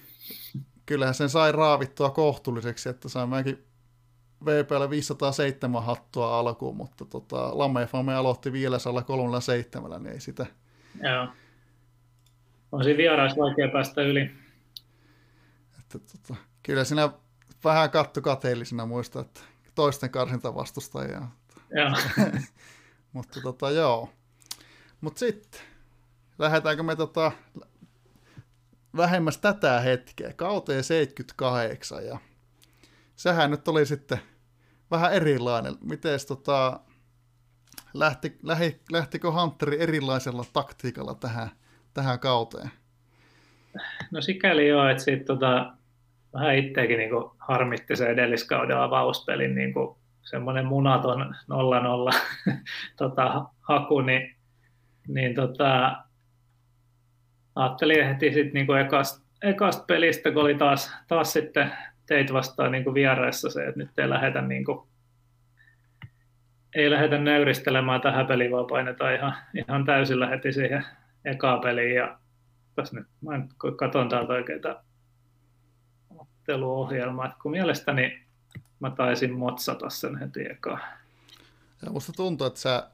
Kyllähän 0.86 1.16
sen 1.16 1.30
sai 1.30 1.52
raavittua 1.52 2.10
kohtuulliseksi, 2.10 2.90
että 2.90 3.10
sai 3.10 3.28
mäkin 3.28 3.64
VPL 4.46 4.90
507 4.90 5.84
hattua 5.84 6.40
alkuun, 6.40 6.76
mutta 6.76 7.06
tota, 7.06 7.58
Lamefame 7.58 8.16
aloitti 8.16 8.52
537, 8.52 10.04
niin 10.04 10.14
ei 10.14 10.20
sitä. 10.20 10.46
Joo. 11.04 11.28
On 12.72 12.84
siinä 12.84 12.98
vierais 12.98 13.38
vaikea 13.38 13.68
päästä 13.68 14.02
yli. 14.02 14.32
Että, 15.80 16.00
tota, 16.00 16.36
kyllä 16.64 16.84
sinä 16.84 17.10
vähän 17.64 17.90
katto 17.90 18.22
kateellisena 18.22 18.86
muista, 18.86 19.20
että 19.20 19.42
toisten 19.76 20.10
karsinta 20.10 20.56
vastustajia. 20.56 21.22
Joo. 21.72 21.92
mutta 23.14 23.42
tota, 23.42 23.72
joo. 23.72 24.10
Mutta 25.02 25.20
sitten, 25.20 25.62
lähdetäänkö 26.40 26.84
me 26.84 26.96
tota, 26.96 27.32
vähemmäs 28.98 29.38
tätä 29.38 29.80
hetkeä, 29.80 30.34
kauteen 30.34 30.84
78, 30.84 32.06
ja 32.06 32.20
sehän 33.18 33.52
nyt 33.52 33.68
oli 33.68 33.86
sitten 33.86 34.18
vähän 34.92 35.14
erilainen. 35.14 35.74
Miten 35.84 36.20
tota, 36.28 36.80
lähti, 37.94 38.38
lähi, 38.44 38.80
lähtikö 38.92 39.32
Hunteri 39.32 39.82
erilaisella 39.82 40.44
taktiikalla 40.54 41.16
tähän, 41.16 41.50
tähän 41.94 42.20
kauteen? 42.20 42.72
No 44.12 44.22
sikäli 44.22 44.68
joo, 44.68 44.90
että 44.90 45.04
siitä 45.04 45.26
tota, 45.26 45.74
vähän 46.34 46.56
itseäkin 46.56 46.98
niin 46.98 47.12
harmitti 47.38 47.96
se 47.96 48.06
edelliskauden 48.06 48.78
avauspelin 48.78 49.56
niin 49.56 49.74
semmoinen 50.22 50.66
munaton 50.66 51.36
0-0 52.12 52.18
tota, 52.98 53.46
haku, 53.62 54.02
niin 54.02 54.38
niin 55.08 55.36
tota, 55.36 55.98
ajattelin 57.56 58.06
heti 58.06 58.34
sitten 58.34 58.54
niinku 58.54 58.74
ekasta, 58.74 59.26
ekasta 59.42 59.84
pelistä, 59.88 60.32
kun 60.32 60.42
oli 60.42 60.56
taas, 60.56 60.92
taas 61.08 61.34
sitten 61.34 61.72
teit 62.08 62.34
vastaan 62.34 62.72
niinku 62.72 62.94
vieraissa 62.94 63.50
se, 63.50 63.68
että 63.68 63.80
nyt 63.80 64.00
ei 64.00 64.10
lähdetä 64.10 64.42
niinku, 64.42 64.88
ei 66.76 66.92
lähdetä 66.92 67.18
nöyristelemään 67.18 68.02
tähän 68.02 68.28
peliin, 68.28 68.52
vaan 68.52 68.68
painetaan 68.68 69.16
ihan, 69.16 69.34
ihan 69.54 69.86
täysillä 69.86 70.28
heti 70.28 70.54
siihen 70.54 70.86
ekaan 71.26 71.62
peliin. 71.62 71.96
Ja 71.96 72.18
tässä 72.76 72.96
nyt, 72.96 73.08
mä 73.22 73.38
nyt 73.38 73.52
katson 73.76 74.10
täältä 74.10 74.34
oikeita 74.34 74.84
otteluohjelmaa, 76.18 77.26
että 77.26 77.38
kun 77.42 77.52
mielestäni 77.52 78.22
mä 78.80 78.92
taisin 78.92 79.34
motsata 79.34 79.90
sen 79.90 80.20
heti 80.20 80.46
ekaan. 80.52 80.82
Ja 81.86 81.92
musta 81.92 82.14
tuntuu, 82.14 82.48
että 82.48 82.60
sä... 82.60 82.90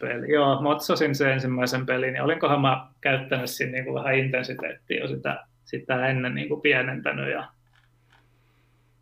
Peli. 0.00 0.32
Joo, 0.32 0.62
motsasin 0.62 1.14
sen 1.14 1.30
ensimmäisen 1.30 1.86
pelin, 1.86 2.14
ja 2.14 2.24
olinkohan 2.24 2.60
mä 2.60 2.86
käyttänyt 3.00 3.50
siinä 3.50 3.72
niin 3.72 3.84
kuin 3.84 3.94
vähän 3.94 4.14
intensiteettiä 4.14 5.00
jo 5.00 5.08
sitä, 5.08 5.46
sitä 5.64 6.06
ennen 6.06 6.34
niin 6.34 6.48
kuin 6.48 6.60
pienentänyt. 6.60 7.30
Ja, 7.30 7.48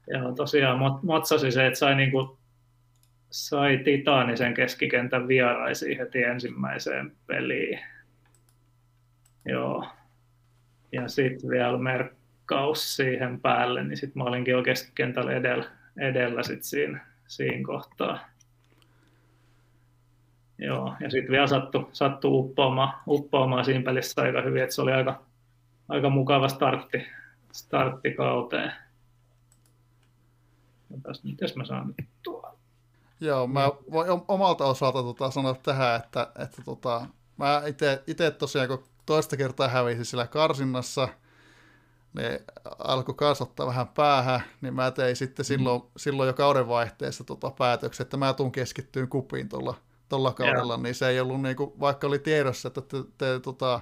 ja 0.06 0.32
tosiaan 0.36 0.78
motsasin 1.02 1.52
se, 1.52 1.66
että 1.66 1.78
sai, 1.78 1.94
niin 1.94 2.10
kuin, 2.10 2.38
sai 3.30 3.78
titaanisen 3.84 4.54
keskikentän 4.54 5.28
vieraisiin 5.28 5.98
heti 5.98 6.22
ensimmäiseen 6.22 7.12
peliin. 7.26 7.80
Joo. 9.46 9.86
Ja 10.92 11.08
sitten 11.08 11.50
vielä 11.50 11.78
merkkaus 11.78 12.96
siihen 12.96 13.40
päälle, 13.40 13.84
niin 13.84 13.96
sitten 13.96 14.22
mä 14.22 14.28
olinkin 14.28 14.52
jo 14.52 14.62
keskikentällä 14.62 15.32
edellä, 15.32 15.64
edellä 15.98 16.42
sit 16.42 16.64
siinä, 16.64 17.06
siinä 17.26 17.66
kohtaa. 17.66 18.18
Joo, 20.58 20.94
ja 21.00 21.10
sitten 21.10 21.30
vielä 21.30 21.46
sattui, 21.46 21.88
sattui 21.92 22.30
uppoamaan, 22.34 22.92
uppoamaan 23.06 23.64
siinä 23.64 23.84
pelissä 23.84 24.22
aika 24.22 24.42
hyvin, 24.42 24.62
että 24.62 24.74
se 24.74 24.82
oli 24.82 24.92
aika, 24.92 25.22
aika 25.88 26.10
mukava 26.10 26.48
startti, 26.48 27.06
startti 27.52 28.10
kauteen. 28.12 28.72
Mitäs 31.22 31.56
mä 31.56 31.64
saan 31.64 31.86
nyt 31.86 32.08
tuolla? 32.22 32.56
Joo, 33.20 33.46
mä 33.46 33.70
voin 33.90 34.08
omalta 34.28 34.64
osalta 34.64 35.02
tota 35.02 35.30
sanoa 35.30 35.54
tähän, 35.54 35.96
että, 35.96 36.32
että 36.38 36.62
tota, 36.64 37.06
mä 37.36 37.62
itse 38.06 38.30
tosiaan, 38.30 38.68
kun 38.68 38.84
toista 39.06 39.36
kertaa 39.36 39.68
hävisin 39.68 40.04
sillä 40.04 40.26
karsinnassa, 40.26 41.08
ne 42.14 42.42
alkoi 42.78 43.14
kasvattaa 43.14 43.66
vähän 43.66 43.88
päähän, 43.88 44.40
niin 44.60 44.74
mä 44.74 44.90
tein 44.90 45.16
sitten 45.16 45.44
silloin, 45.44 45.82
mm. 45.82 45.88
silloin 45.96 46.26
jo 46.26 46.32
kauden 46.32 46.68
vaihteessa 46.68 47.24
tota 47.24 47.50
päätöksen, 47.50 48.04
että 48.04 48.16
mä 48.16 48.32
tuun 48.32 48.52
keskittyyn 48.52 49.08
kupiin 49.08 49.48
tuolla 49.48 49.74
tuolla 50.08 50.32
kaudella, 50.32 50.72
yeah. 50.72 50.82
niin 50.82 50.94
se 50.94 51.08
ei 51.08 51.20
ollut, 51.20 51.42
niin 51.42 51.56
kuin, 51.56 51.72
vaikka 51.80 52.06
oli 52.06 52.18
tiedossa, 52.18 52.68
että 52.68 52.80
te, 52.80 52.96
te 53.18 53.40
tota, 53.40 53.80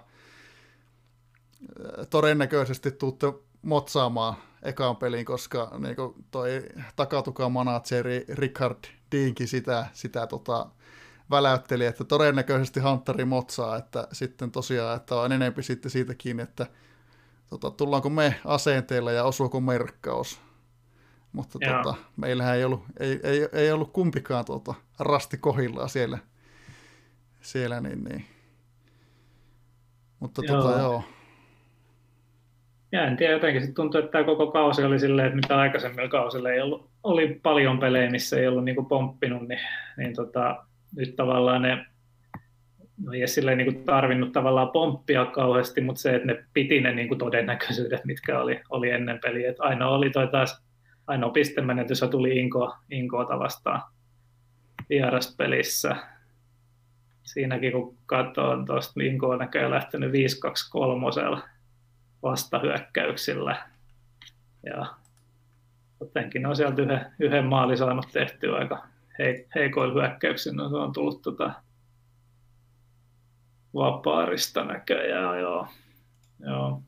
todennäköisesti 2.11 2.91
tuutte 2.91 3.33
motsaamaan 3.63 4.35
ekaan 4.63 4.97
peliin, 4.97 5.25
koska 5.25 5.73
niin 5.79 5.97
kuin 5.97 6.15
toi 6.31 6.63
takatukan 6.97 7.53
manageri 7.53 8.25
Richard 8.29 8.85
Diinki 9.13 9.47
sitä, 9.47 9.87
sitä 9.93 10.27
tota, 10.27 10.67
väläytteli, 11.31 11.87
että 11.87 12.05
todennäköisesti 12.05 12.81
Hunteri 12.81 13.25
motsaa, 13.25 13.77
että 13.77 14.09
sitten 14.13 14.51
tosiaan, 14.51 14.97
että 14.97 15.15
on 15.15 15.33
enempi 15.33 15.63
sitten 15.63 15.91
siitä 15.91 16.15
kiinni, 16.15 16.43
että 16.43 16.67
tota, 17.51 17.71
tullaanko 17.71 18.11
me 18.11 18.41
asenteella 18.45 19.13
ja 19.13 19.25
osuuko 19.25 19.61
merkkaus. 19.61 20.41
Mutta 21.33 21.59
tota, 21.59 21.95
meillähän 22.17 22.57
ei 22.57 22.65
ollut, 22.65 22.83
ei, 23.01 23.21
ei, 23.23 23.49
ei 23.53 23.73
ollut 23.73 23.93
kumpikaan 23.93 24.45
tota, 24.45 24.75
rasti 24.99 25.39
kohillaan 25.39 25.89
siellä, 25.89 26.19
siellä 27.41 27.81
niin, 27.81 28.05
niin. 28.05 28.27
Mutta 30.21 30.43
joo. 30.45 30.63
Tota, 30.63 30.79
joo. 30.79 31.03
Ja 32.93 33.07
en 33.07 33.17
tiedä, 33.17 33.33
jotenkin 33.33 33.67
se 33.67 33.73
tuntuu, 33.73 34.01
että 34.01 34.13
tämä 34.13 34.25
koko 34.25 34.47
kausi 34.47 34.85
oli 34.85 34.99
silleen, 34.99 35.27
että 35.27 35.37
mitä 35.37 35.59
aikaisemmilla 35.59 36.09
kausilla 36.09 36.51
ei 36.51 36.61
ollut, 36.61 36.91
oli 37.03 37.41
paljon 37.43 37.79
pelejä, 37.79 38.11
missä 38.11 38.41
ei 38.41 38.49
ollut 38.49 38.65
niin 38.65 38.87
pomppinut, 38.89 39.49
niin, 39.49 39.61
niin 39.97 40.15
tota, 40.15 40.65
nyt 40.97 41.17
tavallaan 41.17 41.63
ne 41.63 41.87
no 43.05 43.13
ei 43.13 43.29
silleen 43.29 43.59
niin 43.59 43.85
tarvinnut 43.85 44.33
tavallaan 44.33 44.71
pomppia 44.71 45.25
kauheasti, 45.25 45.81
mutta 45.81 46.03
se, 46.03 46.15
että 46.15 46.27
ne 46.27 46.45
piti 46.53 46.81
ne 46.81 46.95
niin 46.95 47.09
kuin 47.09 47.19
todennäköisyydet, 47.19 48.05
mitkä 48.05 48.41
oli, 48.41 48.61
oli 48.71 48.91
ennen 48.91 49.19
peliä. 49.23 49.51
Että 49.51 49.63
aina 49.63 49.89
oli 49.89 50.11
toi 50.11 50.29
taas 50.29 50.65
ainoa 51.07 51.31
pistemenetys 51.31 52.01
tuli 52.11 52.39
Inko, 52.39 52.77
Inkoota 52.91 53.39
vastaan 53.39 53.83
vieraspelissä. 54.89 55.97
Siinäkin 57.23 57.73
kun 57.73 57.97
katsoin 58.07 58.67
tuosta, 58.67 59.03
Inko 59.03 59.29
on 59.29 59.39
näköjään 59.39 59.71
lähtenyt 59.71 60.13
5-2-3 60.13 60.15
vastahyökkäyksillä. 62.23 63.67
Ja 64.67 64.95
jotenkin 66.01 66.47
on 66.47 66.57
sieltä 66.57 66.83
yhden, 66.83 67.07
yhden 67.19 67.45
maali 67.45 67.77
saanut 67.77 68.09
tehtyä 68.13 68.57
aika 68.57 68.87
heikoilla 69.55 69.95
hyökkäyksillä. 69.95 70.63
No, 70.63 70.69
se 70.69 70.77
on 70.77 70.93
tullut 70.93 71.23
tota 71.23 71.53
vapaarista 73.75 74.65
näköjään, 74.65 75.41
joo. 75.41 75.69
joo 76.41 76.83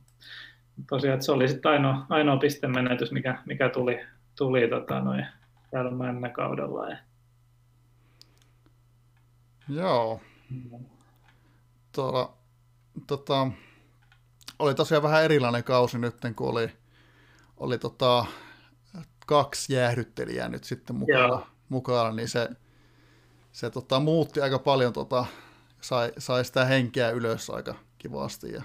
tosiaan, 0.89 1.21
se 1.21 1.31
oli 1.31 1.47
sitten 1.47 1.71
ainoa, 1.71 2.05
ainoa 2.09 2.37
pistemenetys, 2.37 3.11
mikä, 3.11 3.37
mikä 3.45 3.69
tuli, 3.69 3.99
tuli 4.37 4.67
tota, 4.67 4.99
noin, 4.99 5.27
täällä 5.71 5.91
männäkaudella. 5.91 6.89
Ja... 6.89 6.97
Joo. 9.69 10.21
Tuolla, 11.91 12.33
tota, 13.07 13.47
oli 14.61 14.75
tosiaan 14.75 15.03
vähän 15.03 15.23
erilainen 15.23 15.63
kausi 15.63 15.97
nyt, 15.97 16.15
kun 16.35 16.49
oli, 16.49 16.71
oli 17.57 17.77
tota, 17.77 18.25
kaksi 19.27 19.73
jäähdyttelijää 19.73 20.49
nyt 20.49 20.63
sitten 20.63 20.95
mukana, 20.95 21.41
mukana 21.69 22.11
niin 22.11 22.29
se, 22.29 22.49
se 23.51 23.69
tota, 23.69 23.99
muutti 23.99 24.41
aika 24.41 24.59
paljon, 24.59 24.93
tota, 24.93 25.25
sai, 25.81 26.11
sai 26.17 26.45
sitä 26.45 26.65
henkeä 26.65 27.09
ylös 27.09 27.49
aika 27.49 27.75
kivasti. 27.97 28.51
Ja, 28.51 28.63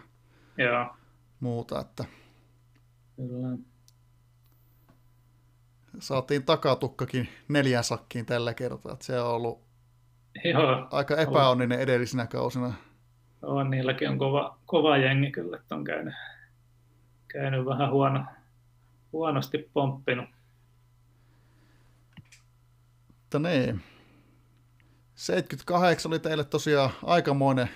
Joo 0.58 0.96
muuta, 1.40 1.80
että 1.80 2.04
Kyllä. 3.16 3.58
saatiin 5.98 6.44
takatukkakin 6.44 7.28
neljän 7.48 7.84
sakkiin 7.84 8.26
tällä 8.26 8.54
kertaa, 8.54 8.92
että 8.92 9.04
se 9.04 9.20
on 9.20 9.30
ollut 9.30 9.66
Joo, 10.44 10.88
aika 10.90 11.16
epäonninen 11.16 11.80
edellisinä 11.80 12.26
kausina. 12.26 12.74
On, 13.46 13.70
niilläkin 13.70 14.08
on 14.08 14.18
kova, 14.18 14.58
kova 14.66 14.96
jengi 14.96 15.30
kyllä, 15.30 15.56
että 15.56 15.74
on 15.74 15.84
käynyt, 15.84 16.14
käynyt 17.28 17.66
vähän 17.66 17.90
huono, 17.90 18.24
huonosti 19.12 19.70
pomppinut. 19.72 20.28
Mutta 23.08 23.38
niin. 23.38 23.82
78 25.14 26.10
oli 26.10 26.18
teille 26.18 26.44
tosiaan 26.44 26.90
aikamoinen 27.02 27.70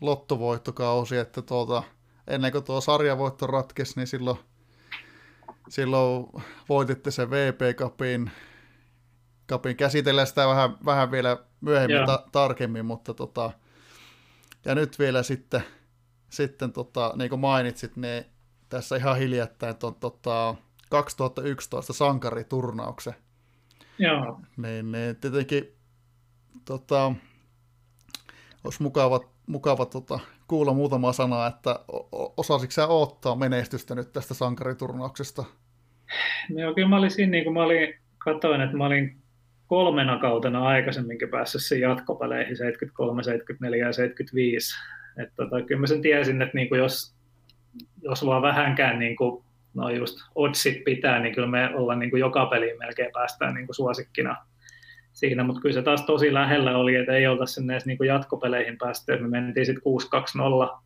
lottovoittokausi, 0.00 1.16
että 1.16 1.42
tuota, 1.42 1.82
ennen 2.26 2.52
kuin 2.52 2.64
tuo 2.64 2.80
sarjavoitto 2.80 3.46
ratkesi, 3.46 3.92
niin 3.96 4.06
silloin, 4.06 4.38
silloin 5.68 6.26
voititte 6.68 7.10
sen 7.10 7.30
VP 7.30 7.76
Cupin. 7.76 8.30
Cupin. 9.48 9.76
Käsitellään 9.76 10.26
sitä 10.26 10.46
vähän, 10.48 10.76
vähän 10.84 11.10
vielä 11.10 11.36
myöhemmin 11.60 12.06
ta- 12.06 12.24
tarkemmin, 12.32 12.86
mutta 12.86 13.14
tota, 13.14 13.50
ja 14.68 14.74
nyt 14.74 14.98
vielä 14.98 15.22
sitten, 15.22 15.60
sitten 16.28 16.72
tota, 16.72 17.12
niin 17.16 17.30
kuin 17.30 17.40
mainitsit, 17.40 17.96
niin 17.96 18.24
tässä 18.68 18.96
ihan 18.96 19.18
hiljattain 19.18 19.76
tuon 19.76 19.94
tota, 19.94 20.54
2011 20.90 21.92
sankariturnauksen. 21.92 23.14
Joo. 23.98 24.40
Niin, 24.56 24.92
niin 24.92 25.16
tietenkin 25.16 25.76
tota, 26.64 27.12
olisi 28.64 28.82
mukava, 28.82 29.20
mukava 29.46 29.86
tota, 29.86 30.20
kuulla 30.48 30.74
muutama 30.74 31.12
sana, 31.12 31.46
että 31.46 31.80
osasitko 32.36 32.72
sä 32.72 32.86
odottaa 32.86 33.36
menestystä 33.36 33.94
nyt 33.94 34.12
tästä 34.12 34.34
sankariturnauksesta? 34.34 35.44
No 36.50 36.60
joo, 36.60 36.74
kyllä 36.74 36.88
mä 36.88 36.96
olin 36.96 37.10
siinä, 37.10 37.30
niin 37.30 37.44
kuin 37.44 37.54
mä 37.54 37.62
olin, 37.62 37.94
katsoin, 38.18 38.60
että 38.60 38.76
mä 38.76 38.86
olin 38.86 39.22
kolmena 39.68 40.18
kautena 40.18 40.66
aikaisemminkin 40.66 41.28
päässyt 41.28 41.62
siihen 41.62 41.90
jatkopeleihin 41.90 42.56
73, 42.56 43.22
74 43.22 43.86
ja 43.86 43.92
75. 43.92 44.74
Että 45.22 45.34
tota, 45.36 45.62
kyllä 45.62 45.80
mä 45.80 45.86
sen 45.86 46.02
tiesin, 46.02 46.42
että 46.42 46.54
niin 46.54 46.68
kuin 46.68 46.78
jos, 46.78 47.14
jos 48.02 48.26
vaan 48.26 48.42
vähänkään 48.42 48.98
kuin, 49.16 49.44
no 49.74 49.90
just 49.90 50.18
oddsit 50.34 50.84
pitää, 50.84 51.18
niin 51.18 51.34
kyllä 51.34 51.48
me 51.48 51.74
ollaan 51.74 51.98
niin 51.98 52.10
kuin 52.10 52.20
joka 52.20 52.46
peliin 52.46 52.78
melkein 52.78 53.10
päästään 53.12 53.66
kuin 53.66 53.74
suosikkina 53.74 54.36
siinä, 55.12 55.44
mutta 55.44 55.60
kyllä 55.60 55.74
se 55.74 55.82
taas 55.82 56.02
tosi 56.02 56.34
lähellä 56.34 56.76
oli, 56.76 56.94
että 56.94 57.12
ei 57.12 57.26
olta 57.26 57.46
sinne 57.46 57.72
edes 57.72 57.86
niin 57.86 57.98
jatkopeleihin 58.06 58.78
päästy, 58.78 59.18
me 59.18 59.28
mentiin 59.28 59.66
sitten 59.66 59.82
6-2-0 60.76 60.78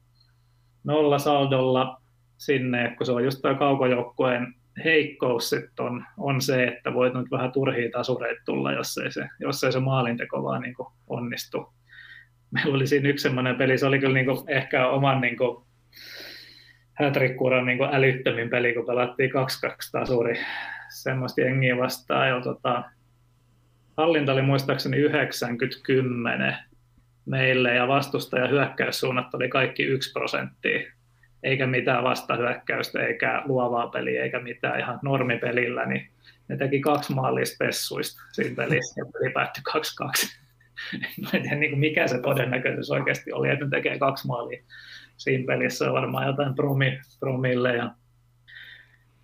nolla 0.85 1.19
saldolla 1.19 2.03
sinne, 2.39 2.95
kun 2.97 3.07
se 3.07 3.13
on 3.13 3.25
just 3.25 3.43
tuo 3.43 3.55
kaukojoukkueen 3.55 4.55
heikkous 4.85 5.51
sitten 5.51 5.85
on, 5.85 6.05
on, 6.19 6.41
se, 6.41 6.65
että 6.65 6.95
voit 6.95 7.15
nyt 7.15 7.31
vähän 7.31 7.53
turhia 7.53 7.91
tasureita 7.91 8.43
tulla, 8.45 8.73
jos 8.73 8.99
ei 8.99 9.13
se, 9.13 9.29
jos 9.41 9.65
ei 9.65 9.73
se 9.73 9.81
maalinteko 9.81 10.43
vaan 10.43 10.63
niin 10.63 10.75
onnistu. 11.07 11.73
meillä 12.51 12.75
oli 12.75 12.87
siinä 12.87 13.09
yksi 13.09 13.23
semmoinen 13.23 13.57
peli, 13.57 13.79
se 13.79 13.87
oli 13.87 13.99
kyllä 13.99 14.15
niin 14.15 14.27
kuin 14.27 14.39
ehkä 14.51 14.89
oman 14.89 15.21
niin 15.21 15.37
kuin, 15.37 15.65
hätrikkuuran 16.95 17.67
niin 17.67 17.79
älyttömin 17.93 18.51
peli, 18.51 18.75
kun 18.75 18.87
pelattiin 18.87 19.31
2-2 19.31 19.35
tasuri 19.93 20.41
semmoista 20.89 21.41
jengiä 21.41 21.77
vastaan. 21.77 22.29
Ja, 22.29 22.41
tota, 22.41 22.85
hallinta 23.97 24.33
oli 24.33 24.43
muistaakseni 24.43 24.97
90-10 25.09 26.55
meille 27.27 27.75
ja 27.75 27.89
vastustaja 27.89 28.49
hyökkäyssuunnat 28.49 29.35
oli 29.35 29.49
kaikki 29.49 29.83
1 29.83 30.13
prosenttia, 30.13 30.93
eikä 31.43 31.67
mitään 31.67 32.05
vastahyökkäystä, 32.05 33.07
eikä 33.07 33.43
luovaa 33.45 33.87
peliä, 33.87 34.23
eikä 34.23 34.41
mitään 34.41 34.81
ihan 34.81 34.99
normipelillä, 35.03 35.87
niin 35.87 36.09
ne 36.49 36.57
teki 36.57 36.81
kaksi 36.81 37.15
maallista 37.15 37.65
pessuista 37.65 38.23
siinä 38.33 38.55
pelissä 38.57 39.01
ja 39.01 39.05
peli 39.13 39.33
päättyi 39.33 39.63
2-2. 39.71 40.37
en 41.35 41.43
tiedä, 41.43 41.57
niin 41.57 41.79
mikä 41.79 42.09
se 42.09 42.21
todennäköisyys 42.21 42.91
oikeasti 42.91 43.33
oli, 43.33 43.49
että 43.49 43.65
ne 43.65 43.71
tekee 43.71 43.99
kaksi 43.99 44.27
maalia 44.27 44.63
siinä 45.17 45.45
pelissä, 45.47 45.87
on 45.87 45.93
varmaan 45.93 46.27
jotain 46.27 46.55
promi, 46.55 47.01
promille 47.21 47.77
ja 47.77 47.91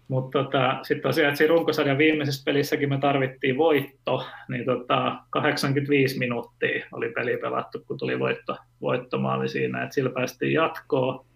mutta 0.09 0.43
tota, 0.43 0.79
sitten 0.83 1.03
tosiaan, 1.03 1.29
että 1.29 1.39
siinä 1.39 1.55
runkosarjan 1.55 1.99
viimeisessä 1.99 2.43
pelissäkin 2.45 2.89
me 2.89 2.99
tarvittiin 2.99 3.59
voitto, 3.59 4.27
niin 4.49 4.65
tota, 4.65 5.17
85 5.31 6.19
minuuttia 6.19 6.87
oli 6.93 7.09
peli 7.11 7.37
pelattu, 7.37 7.85
kun 7.87 7.99
tuli 7.99 8.19
voitto, 8.19 8.57
voittomaali 8.81 9.49
siinä, 9.49 9.83
että 9.83 9.95
sillä 9.95 10.11
päästiin 10.11 10.53
jatkoon. 10.53 11.27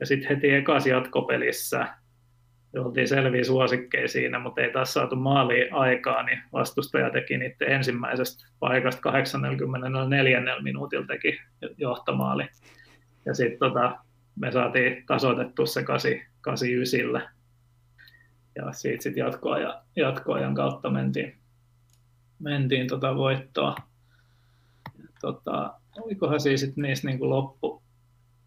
Ja 0.00 0.06
sitten 0.06 0.28
heti 0.28 0.50
ekas 0.50 0.86
jatkopelissä 0.86 1.86
oltiin 2.78 3.08
selviä 3.08 3.44
suosikkeja 3.44 4.08
siinä, 4.08 4.38
mutta 4.38 4.60
ei 4.60 4.72
taas 4.72 4.92
saatu 4.92 5.16
maaliin 5.16 5.74
aikaa, 5.74 6.22
niin 6.22 6.42
vastustaja 6.52 7.10
teki 7.10 7.38
niiden 7.38 7.72
ensimmäisestä 7.72 8.46
paikasta 8.58 9.02
84 9.02 10.42
minuutilta 10.62 11.06
teki 11.06 11.38
johtomaali. 11.78 12.48
Ja 13.26 13.34
sitten 13.34 13.58
tota, 13.58 13.98
me 14.36 14.52
saatiin 14.52 15.06
tasoitettua 15.06 15.66
se 15.66 15.82
89 16.40 17.34
ja 18.56 18.72
siitä 18.72 19.02
sitten 19.02 19.24
jatkoajan, 19.24 19.74
jatkoajan 19.96 20.54
kautta 20.54 20.90
mentiin, 20.90 21.36
mentiin 22.38 22.86
tota 22.86 23.16
voittoa. 23.16 23.76
Tota, 25.20 25.74
olikohan 26.00 26.40
siis 26.40 26.60
sit 26.60 26.76
niissä 26.76 27.08
niin 27.08 27.30
loppu, 27.30 27.82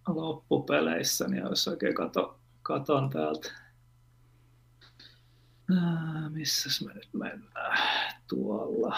loppupeleissä, 0.07 1.27
niin 1.27 1.43
jos 1.43 1.67
oikein 1.67 1.95
kato, 1.95 2.39
katon 2.61 3.09
täältä. 3.09 3.51
Äh, 5.71 6.31
missäs 6.31 6.85
me 6.85 6.93
nyt 6.93 7.09
mennään? 7.13 7.77
Tuolla. 8.27 8.97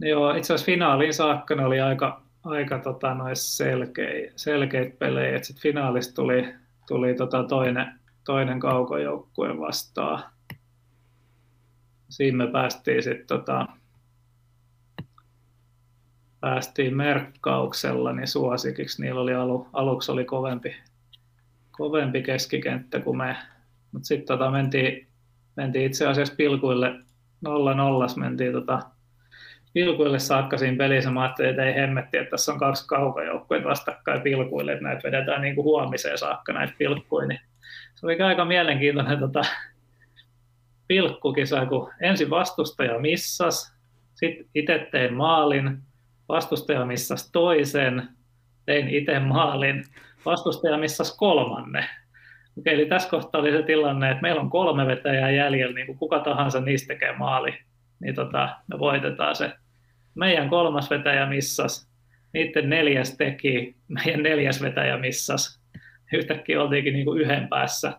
Joo, 0.00 0.34
itse 0.34 0.54
asiassa 0.54 0.66
finaaliin 0.66 1.14
saakka 1.14 1.54
ne 1.54 1.64
oli 1.64 1.80
aika, 1.80 2.22
aika 2.44 2.78
tota, 2.78 3.16
selkeitä, 3.34 4.32
selkeitä 4.36 4.96
pelejä. 4.98 5.42
Sitten 5.42 5.62
finaalista 5.62 6.14
tuli, 6.14 6.54
tuli 6.88 7.14
tota 7.14 7.44
toinen, 7.44 8.00
toinen 8.24 8.60
kaukojoukkue 8.60 9.58
vastaan. 9.58 10.24
Siinä 12.08 12.44
me 12.44 12.52
päästiin 12.52 13.02
sitten 13.02 13.26
tota, 13.26 13.66
päästiin 16.40 16.96
merkkauksella 16.96 18.12
niin 18.12 18.28
suosikiksi. 18.28 19.02
Niillä 19.02 19.20
oli 19.20 19.34
alu, 19.34 19.68
aluksi 19.72 20.12
oli 20.12 20.24
kovempi, 20.24 20.76
kovempi 21.70 22.22
keskikenttä 22.22 23.00
kuin 23.00 23.16
me, 23.16 23.36
mutta 23.92 24.06
sitten 24.06 24.26
tota 24.26 24.50
mentiin, 24.50 25.06
mentiin 25.56 25.86
itse 25.86 26.06
asiassa 26.06 26.34
pilkuille 26.36 26.90
0-0, 27.46 27.50
mentiin 28.16 28.52
tota, 28.52 28.80
pilkuille 29.72 30.18
saakka 30.18 30.58
siinä 30.58 30.76
pelissä. 30.76 31.10
Mä 31.10 31.22
ajattelin, 31.22 31.50
että 31.50 31.64
ei 31.64 31.74
hemmetti, 31.74 32.16
että 32.16 32.30
tässä 32.30 32.52
on 32.52 32.58
kaksi 32.58 32.86
kaukojoukkueita 32.86 33.68
vastakkain 33.68 34.20
pilkuille, 34.20 34.72
että 34.72 34.84
näitä 34.84 35.02
vedetään 35.02 35.42
niin 35.42 35.54
kuin 35.54 35.64
huomiseen 35.64 36.18
saakka 36.18 36.52
näitä 36.52 36.74
pilkkuja. 36.78 37.26
Niin 37.26 37.40
se 37.94 38.06
oli 38.06 38.20
aika 38.20 38.44
mielenkiintoinen 38.44 39.18
tota, 39.18 39.42
pilkkukisa, 40.88 41.66
kun 41.66 41.90
ensin 42.00 42.30
vastustaja 42.30 42.98
missas, 42.98 43.74
sitten 44.14 44.46
itse 44.54 44.88
tein 44.90 45.14
maalin, 45.14 45.78
vastustaja 46.30 46.84
missas 46.84 47.30
toisen, 47.32 48.08
tein 48.66 48.88
itse 48.88 49.18
maalin, 49.18 49.84
vastustaja 50.24 50.78
missas 50.78 51.16
kolmanne. 51.16 51.84
Okei, 52.58 52.74
eli 52.74 52.86
tässä 52.86 53.10
kohtaa 53.10 53.40
oli 53.40 53.52
se 53.52 53.62
tilanne, 53.62 54.10
että 54.10 54.22
meillä 54.22 54.40
on 54.40 54.50
kolme 54.50 54.86
vetäjää 54.86 55.30
jäljellä, 55.30 55.74
niin 55.74 55.86
kuin 55.86 55.98
kuka 55.98 56.18
tahansa 56.18 56.60
niistä 56.60 56.94
tekee 56.94 57.16
maali, 57.16 57.58
niin 58.00 58.14
tota, 58.14 58.56
me 58.66 58.78
voitetaan 58.78 59.36
se. 59.36 59.52
Meidän 60.14 60.48
kolmas 60.48 60.90
vetäjä 60.90 61.26
missas, 61.26 61.90
niiden 62.32 62.70
neljäs 62.70 63.16
teki, 63.16 63.76
meidän 63.88 64.22
neljäs 64.22 64.62
vetäjä 64.62 64.98
missas, 64.98 65.62
yhtäkkiä 66.12 66.62
oltiinkin 66.62 66.92
niin 66.92 67.04
kuin 67.04 67.20
yhden 67.20 67.48
päässä. 67.48 67.92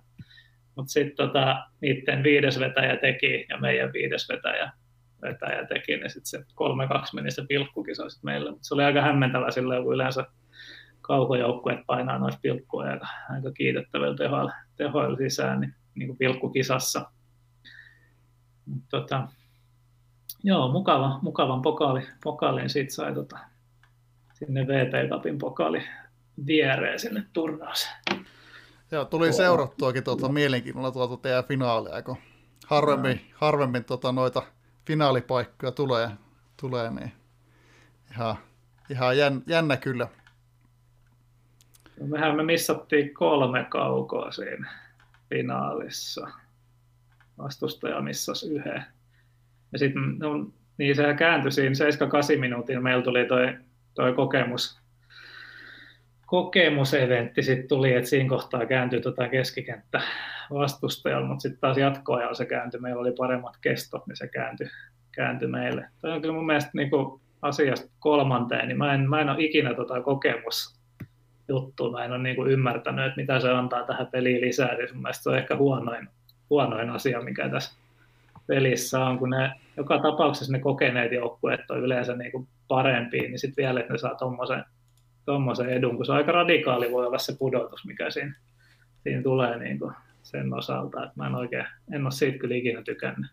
Mutta 0.75 0.91
sitten 0.91 1.27
tota, 1.27 1.67
niiden 1.81 2.23
viides 2.23 2.59
vetäjä 2.59 2.97
teki 2.97 3.45
ja 3.49 3.57
meidän 3.57 3.93
viides 3.93 4.29
vetäjä, 4.29 4.71
vetäjä 5.21 5.65
teki, 5.65 5.97
niin 5.97 6.09
sitten 6.09 6.25
se 6.25 6.37
3-2 6.39 6.43
meni 7.13 7.31
se 7.31 7.45
pilkkukisa 7.47 8.09
sitten 8.09 8.31
meille. 8.31 8.51
Mut 8.51 8.59
se 8.61 8.73
oli 8.73 8.83
aika 8.83 9.01
hämmentävä 9.01 9.51
silleen, 9.51 9.83
kun 9.83 9.93
yleensä 9.93 10.25
kaukojoukkueet 11.01 11.79
painaa 11.87 12.17
noista 12.19 12.39
pilkkuja 12.41 12.91
aika, 12.91 13.07
aika 13.29 13.51
kiitettävillä 13.51 14.17
tehoilla, 14.17 14.53
tehoilla 14.75 15.17
sisään 15.17 15.61
niin, 15.61 15.75
niin 15.95 16.07
kuin 16.07 16.17
pilkkukisassa. 16.17 17.11
Mut 18.65 18.83
tota, 18.89 19.27
joo, 20.43 20.71
mukava, 20.71 21.19
mukavan 21.21 21.61
pokaali, 21.61 22.07
pokaalin 22.23 22.69
siitä 22.69 22.93
sai 22.93 23.13
tota, 23.13 23.39
sinne 24.33 24.67
VP 24.67 25.09
Cupin 25.09 25.37
pokaali 25.37 25.83
viereen 26.47 26.99
sinne 26.99 27.23
turnauseen. 27.33 27.95
Joo, 28.91 29.05
tuli 29.05 29.33
seurattuakin 29.33 30.03
tuota, 30.03 30.29
mielenkiinnolla 30.29 30.91
tuota 30.91 31.17
teidän 31.17 31.43
finaalia, 31.43 32.01
kun 32.01 32.17
harvemmin, 32.67 33.17
no. 33.17 33.23
harvemmin 33.33 33.85
tuota, 33.85 34.11
noita 34.11 34.43
finaalipaikkoja 34.85 35.71
tulee, 35.71 36.09
tulee 36.61 36.89
niin 36.89 37.11
ihan, 38.11 38.35
ihan 38.89 39.17
jän, 39.17 39.43
jännä 39.47 39.77
kyllä. 39.77 40.07
No, 41.99 42.07
mehän 42.07 42.35
me 42.35 42.43
missattiin 42.43 43.13
kolme 43.13 43.65
kaukoa 43.69 44.31
siinä 44.31 44.71
finaalissa. 45.29 46.27
Vastustaja 47.37 48.01
missasi 48.01 48.53
yhden. 48.53 48.85
Ja 49.71 49.79
sitten 49.79 50.19
no, 50.19 50.51
niin 50.77 50.95
se 50.95 51.13
kääntyi 51.13 51.51
siinä 51.51 51.75
7-8 52.35 52.39
minuutin. 52.39 52.83
Meillä 52.83 53.03
tuli 53.03 53.25
toi, 53.25 53.57
toi 53.93 54.13
kokemus 54.13 54.81
kokemuseventti 56.31 57.43
sitten 57.43 57.67
tuli, 57.67 57.93
että 57.93 58.09
siinä 58.09 58.29
kohtaa 58.29 58.65
kääntyi 58.65 59.01
tota 59.01 59.27
keskikenttä 59.27 60.01
vastustajalla, 60.53 61.27
mutta 61.27 61.41
sitten 61.41 61.61
taas 61.61 61.77
jatkoajalla 61.77 62.33
se 62.33 62.45
kääntyi, 62.45 62.79
meillä 62.79 63.01
oli 63.01 63.11
paremmat 63.11 63.57
kestot, 63.61 64.07
niin 64.07 64.17
se 64.17 64.27
kääntyi, 64.27 64.67
kääntyi 65.11 65.47
meille. 65.47 65.85
Tämä 66.01 66.13
on 66.13 66.21
kyllä 66.21 66.33
mun 66.33 66.45
mielestä 66.45 66.71
niin 66.73 66.89
kuin 66.89 67.21
asiasta 67.41 67.91
kolmanteen, 67.99 68.67
niin 68.67 68.77
mä 68.77 68.93
en, 68.93 69.09
mä 69.09 69.21
en 69.21 69.29
ole 69.29 69.43
ikinä 69.43 69.73
tota 69.73 70.01
kokemus 70.01 70.79
juttu, 71.47 71.91
mä 71.91 72.05
en 72.05 72.11
ole 72.11 72.23
niin 72.23 72.35
kuin 72.35 72.51
ymmärtänyt, 72.51 73.05
että 73.05 73.21
mitä 73.21 73.39
se 73.39 73.51
antaa 73.51 73.83
tähän 73.83 74.07
peliin 74.07 74.41
lisää, 74.41 74.75
siis 74.75 74.93
mun 74.93 75.01
mielestä 75.01 75.23
se 75.23 75.29
on 75.29 75.37
ehkä 75.37 75.55
huonoin, 75.55 76.09
huonoin 76.49 76.89
asia, 76.89 77.21
mikä 77.21 77.49
tässä 77.49 77.75
pelissä 78.47 79.05
on, 79.05 79.19
kun 79.19 79.29
ne, 79.29 79.51
joka 79.77 79.99
tapauksessa 79.99 80.51
ne 80.51 80.59
kokeneet 80.59 81.11
joukkueet 81.11 81.71
on 81.71 81.79
yleensä 81.79 82.15
niin 82.15 82.31
kuin 82.31 82.47
parempia, 82.67 83.21
niin 83.21 83.39
sitten 83.39 83.63
vielä, 83.63 83.79
että 83.79 83.93
ne 83.93 83.99
saa 83.99 84.15
tuommoisen 84.15 84.63
tuommoisen 85.25 85.69
edun, 85.69 85.95
kun 85.95 86.05
se 86.05 86.11
on 86.11 86.17
aika 86.17 86.31
radikaali 86.31 86.91
voi 86.91 87.05
olla 87.05 87.17
se 87.17 87.35
pudotus, 87.39 87.85
mikä 87.85 88.09
siinä, 88.09 88.35
siinä 89.03 89.23
tulee 89.23 89.57
niin 89.57 89.79
kuin 89.79 89.93
sen 90.31 90.53
osalta, 90.53 91.03
että 91.03 91.13
mä 91.15 91.27
en 91.27 91.35
oikein, 91.35 91.65
en 91.91 92.03
ole 92.03 92.11
siitä 92.11 92.37
kyllä 92.37 92.55
ikinä 92.55 92.81
tykännyt. 92.81 93.31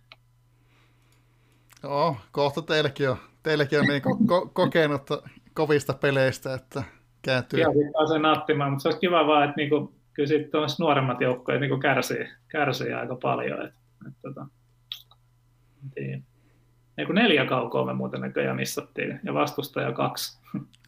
Joo, 1.82 2.16
kohta 2.32 2.62
teillekin 2.62 3.10
on, 3.10 3.16
teillekin 3.42 3.80
on 3.80 3.86
niin 3.86 4.02
ko- 4.02 4.50
kokenut 4.52 5.08
kovista 5.54 5.94
peleistä, 5.94 6.54
että 6.54 6.82
kääntyy. 7.22 7.60
Joo, 7.60 8.06
se 8.08 8.18
nattimaan, 8.18 8.70
mutta 8.70 8.82
se 8.82 8.88
olisi 8.88 9.00
kiva 9.00 9.26
vaan, 9.26 9.44
että 9.44 9.56
niinku, 9.56 9.94
kyllä 10.12 10.26
sitten 10.26 10.60
nuoremmat 10.78 11.20
joukkoja 11.20 11.60
niinku 11.60 11.78
kärsii, 11.78 12.28
kärsii 12.48 12.92
aika 12.92 13.16
paljon. 13.16 13.66
Että, 13.66 13.78
että, 14.08 14.18
tota, 14.22 14.46
niin. 15.96 16.24
Eiku 16.98 17.12
neljä 17.12 17.46
kaukoa 17.46 17.84
me 17.84 17.94
muuten 17.94 18.20
näköjään 18.20 18.56
missattiin, 18.56 19.20
ja 19.24 19.34
vastustaja 19.34 19.92
kaksi. 19.92 20.38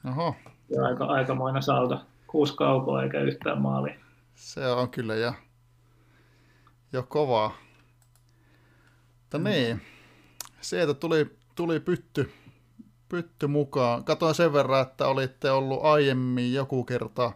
Oho. 0.08 0.36
Ja 0.68 0.84
aika, 0.84 1.04
aikamoinen 1.04 1.62
saldo. 1.62 2.00
Kuusi 2.26 2.56
kaukoa 2.56 3.02
eikä 3.02 3.20
yhtään 3.20 3.60
maali. 3.62 3.94
Se 4.34 4.66
on 4.66 4.90
kyllä 4.90 5.14
jo, 5.14 5.32
jo 6.92 7.02
kovaa. 7.02 7.58
Mutta 9.20 9.38
mm. 9.38 9.44
niin, 9.44 9.80
sieltä 10.60 10.94
tuli, 10.94 11.26
tuli 11.54 11.80
pytty, 11.80 12.30
pytty 13.08 13.46
mukaan. 13.46 14.04
Katoin 14.04 14.34
sen 14.34 14.52
verran, 14.52 14.82
että 14.82 15.06
olitte 15.06 15.50
ollut 15.50 15.84
aiemmin 15.84 16.54
joku 16.54 16.84
kerta 16.84 17.32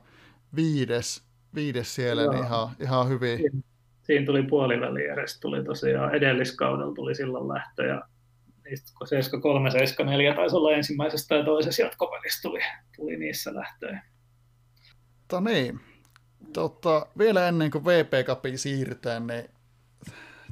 viides, 0.56 1.22
viides 1.54 1.94
siellä, 1.94 2.22
niin 2.22 2.32
Joo. 2.32 2.42
niin 2.42 2.46
ihan, 2.46 2.68
ihan 2.80 3.08
hyvin. 3.08 3.38
Siinä, 3.38 3.60
siinä 4.02 4.26
tuli 4.26 4.42
puoliväli 4.42 5.04
edes, 5.04 5.40
tuli 5.40 5.64
tosiaan 5.64 6.14
edelliskaudella 6.14 6.94
tuli 6.94 7.14
silloin 7.14 7.48
lähtö 7.48 7.84
ja 7.84 8.02
niistä 8.64 8.92
73, 9.04 9.70
74 9.70 10.34
taisi 10.34 10.56
olla 10.56 10.72
ensimmäisestä 10.72 11.34
ja 11.34 11.44
toisessa 11.44 11.82
jatkopelissä 11.82 12.42
tuli, 12.42 12.60
tuli 12.96 13.16
niissä 13.16 13.54
lähtöjä. 13.54 14.02
Mutta 15.20 15.40
niin, 15.40 15.80
tota, 16.54 17.06
vielä 17.18 17.48
ennen 17.48 17.70
kuin 17.70 17.84
VP 17.84 18.26
Cupin 18.26 18.58
siirrytään, 18.58 19.26
niin 19.26 19.50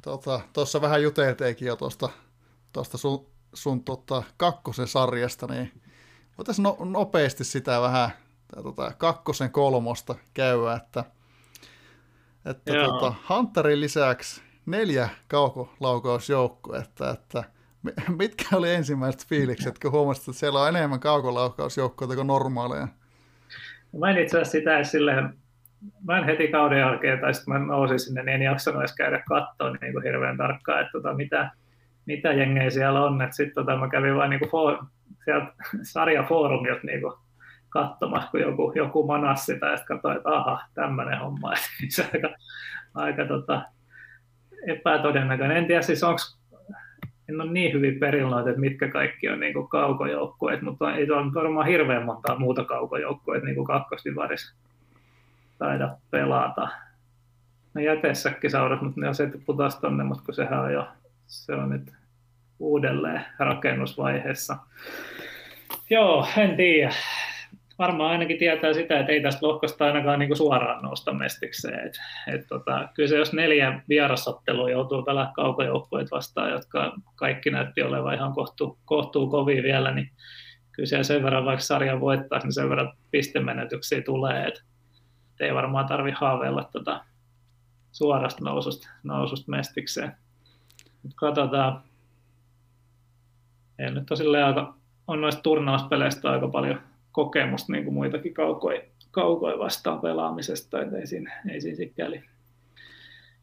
tuossa 0.03 0.41
tota, 0.53 0.81
vähän 0.81 1.03
jutelteekin 1.03 1.69
jo 1.69 1.77
tuosta 1.77 2.09
tosta 2.73 2.99
sun, 2.99 3.27
sun 3.55 3.85
tota, 3.85 4.23
kakkosen 4.37 4.87
sarjasta, 4.87 5.47
niin 5.47 5.83
voitaisiin 6.39 6.63
no, 6.63 6.77
nopeasti 6.81 7.45
sitä 7.45 7.81
vähän 7.81 8.11
tota, 8.63 8.93
kakkosen 8.99 9.51
kolmosta 9.51 10.15
käydä, 10.35 10.75
että, 10.77 11.05
että 12.45 12.73
tota, 12.75 13.15
Hunterin 13.29 13.81
lisäksi 13.81 14.43
neljä 14.67 15.09
kaukolaukausjoukkuetta, 15.29 17.11
että 17.11 17.45
mitkä 18.19 18.57
oli 18.57 18.75
ensimmäiset 18.75 19.27
fiilikset, 19.27 19.79
kun 19.79 19.93
huomasit, 19.93 20.29
että 20.29 20.41
siellä 20.41 20.61
on 20.61 20.69
enemmän 20.69 21.01
kaukolaukausjoukkoita 21.01 22.15
kuin 22.15 22.27
normaaleja? 22.27 22.89
Mä 23.99 24.11
en 24.11 24.19
itse 24.19 24.37
asiassa 24.37 24.59
sitä 24.59 24.85
silleen, 24.85 25.42
mä 26.07 26.19
en 26.19 26.25
heti 26.25 26.49
kauden 26.49 26.79
jälkeen, 26.79 27.21
tai 27.21 27.35
sitten 27.35 27.55
mä 27.55 27.59
nousin 27.59 28.01
sinne, 28.01 28.23
niin 28.23 28.35
en 28.35 28.43
jaksanut 28.43 28.81
edes 28.81 28.97
käydä 28.97 29.23
katsoa 29.29 29.71
niin 29.81 29.93
kuin 29.93 30.05
hirveän 30.05 30.37
tarkkaan, 30.37 30.81
että 30.81 30.93
tota, 30.93 31.15
mitä, 31.15 31.51
mitä 32.07 32.33
jengejä 32.33 32.71
siellä 32.71 33.05
on. 33.05 33.29
Sitten 33.31 33.55
tota, 33.55 33.77
mä 33.77 33.89
kävin 33.89 34.17
vain 34.17 34.31
niin 34.31 34.51
kuin 34.51 34.79
sieltä 35.25 35.53
sarjafoorumilta 35.83 36.81
niin 36.83 37.01
kuin 37.01 37.13
katsomassa, 37.69 38.31
kun 38.31 38.41
joku, 38.41 38.73
joku 38.75 39.07
manasi 39.07 39.45
sitä, 39.45 39.67
ja 39.67 39.77
sitten 39.77 39.97
katsoin, 39.97 40.17
että 40.17 40.29
aha, 40.29 40.63
tämmöinen 40.75 41.19
homma. 41.19 41.53
se 41.89 42.09
aika, 42.15 42.29
aika 42.95 43.27
tota, 43.27 43.63
epätodennäköinen. 44.67 45.57
En 45.57 45.67
tiedä 45.67 45.83
siis 45.83 46.05
onko, 46.05 46.21
en 47.29 47.41
ole 47.41 47.53
niin 47.53 47.73
hyvin 47.73 47.99
perillä, 47.99 48.41
että 48.41 48.61
mitkä 48.61 48.89
kaikki 48.89 49.29
on 49.29 49.41
niin 49.41 49.69
kaukojoukkueet, 49.71 50.63
mutta 50.63 50.95
ei 50.95 51.11
ole 51.11 51.35
varmaan 51.35 51.67
hirveän 51.67 52.05
monta 52.05 52.39
muuta 52.39 52.65
kaukojoukkueet 52.65 53.45
niin 53.45 53.65
kakkosdivarissa 53.65 54.57
taida 55.63 55.97
pelata. 56.11 56.69
Ne 57.75 57.83
jätessäkkisaurat, 57.83 58.83
mutta 58.83 59.01
ne 59.01 59.09
on 59.09 59.15
se, 59.15 59.25
että 59.25 59.39
putosi 59.47 59.81
tonne, 59.81 60.05
mutta 60.05 60.25
kun 60.25 60.35
sehän 60.35 60.61
on 60.61 60.73
jo, 60.73 60.89
se 61.27 61.53
on 61.53 61.71
nyt 61.71 61.93
uudelleen 62.59 63.25
rakennusvaiheessa. 63.39 64.57
Joo, 65.91 66.27
en 66.37 66.57
tiedä 66.57 66.93
varmaan 67.79 68.11
ainakin 68.11 68.39
tietää 68.39 68.73
sitä, 68.73 68.99
että 68.99 69.13
ei 69.13 69.23
tästä 69.23 69.47
lohkosta 69.47 69.85
ainakaan 69.85 70.19
niin 70.19 70.37
suoraan 70.37 70.83
nousta 70.83 71.13
mestikseen. 71.13 71.87
Et, 71.87 71.93
et 72.35 72.47
tota, 72.49 72.89
kyllä 72.95 73.09
se 73.09 73.17
jos 73.17 73.33
neljä 73.33 73.81
vierasottelua 73.89 74.71
joutuu 74.71 75.03
tällä 75.03 75.33
kaukojoukkueet 75.37 76.11
vastaan, 76.11 76.51
jotka 76.51 76.93
kaikki 77.15 77.51
näytti 77.51 77.83
olevan 77.83 78.15
ihan 78.15 78.33
kohtuu, 78.33 78.79
kohtuu 78.85 79.31
kovin 79.31 79.63
vielä, 79.63 79.95
niin 79.95 80.11
kyllä 80.73 80.87
siellä 80.87 81.05
sen 81.05 81.23
verran, 81.23 81.45
vaikka 81.45 81.65
sarjan 81.65 82.01
voittaa, 82.01 82.39
niin 82.39 82.53
sen 82.53 82.71
verran 82.71 82.93
pistemenetyksiä 83.11 84.03
tulee, 84.03 84.47
että 84.47 84.72
ei 85.43 85.55
varmaan 85.55 85.87
tarvi 85.87 86.11
haaveilla 86.11 86.69
tota 86.73 87.05
suorasta 87.93 88.45
noususta, 88.45 88.89
noususta 89.03 89.51
mestikseen. 89.51 90.13
Nyt 91.03 91.13
katsotaan. 91.15 91.83
Ei 93.79 93.91
nyt 93.91 94.11
on 94.11 94.45
aika, 94.47 94.75
on 95.07 95.21
noista 95.21 95.43
turnauspeleistä 95.43 96.31
aika 96.31 96.49
paljon 96.49 96.81
kokemusta 97.13 97.73
niin 97.73 97.85
kuin 97.85 97.95
muitakin 97.95 98.35
kaukoja, 98.35 98.81
kaukoja 99.11 99.59
vastaan 99.59 100.01
pelaamisesta, 100.01 100.83
että 100.83 100.97
ei 100.97 101.07
siinä, 101.07 101.43
ei 101.51 101.61
siinä 101.61 101.77
sikäli, 101.77 102.23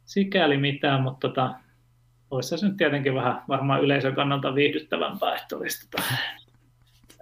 sikäli 0.06 0.58
mitään, 0.58 1.02
mutta 1.02 1.28
tota, 1.28 1.54
olisi 2.32 2.58
se 2.58 2.68
nyt 2.68 2.78
tietenkin 2.78 3.16
vähän 3.16 3.42
varmaan 3.48 3.84
yleisön 3.84 4.16
kannalta 4.16 4.56
viihdyttävämpää, 4.56 5.36
että 5.36 5.58
olisi 5.58 5.90
tota, 5.90 6.04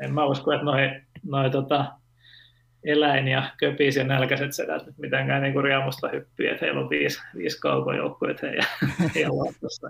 en 0.01 0.13
mä 0.13 0.25
usko, 0.25 0.51
että 0.51 0.65
noi, 0.65 1.01
noi 1.23 1.49
tota, 1.49 1.85
eläin- 2.87 3.27
ja 3.27 3.51
köpis- 3.57 3.95
ja 3.95 4.03
nälkäiset 4.03 4.53
sedät 4.53 4.85
nyt 4.85 4.97
mitenkään 4.97 5.41
niin 5.41 5.63
riemusta 5.63 6.07
hyppii, 6.07 6.47
että 6.47 6.65
heillä 6.65 6.81
on 6.81 6.89
viisi, 6.89 7.21
viisi 7.35 7.59
kaukojoukkoja 7.59 8.35
heidän, 8.41 8.67
heidän 9.15 9.31
luottossa. 9.31 9.87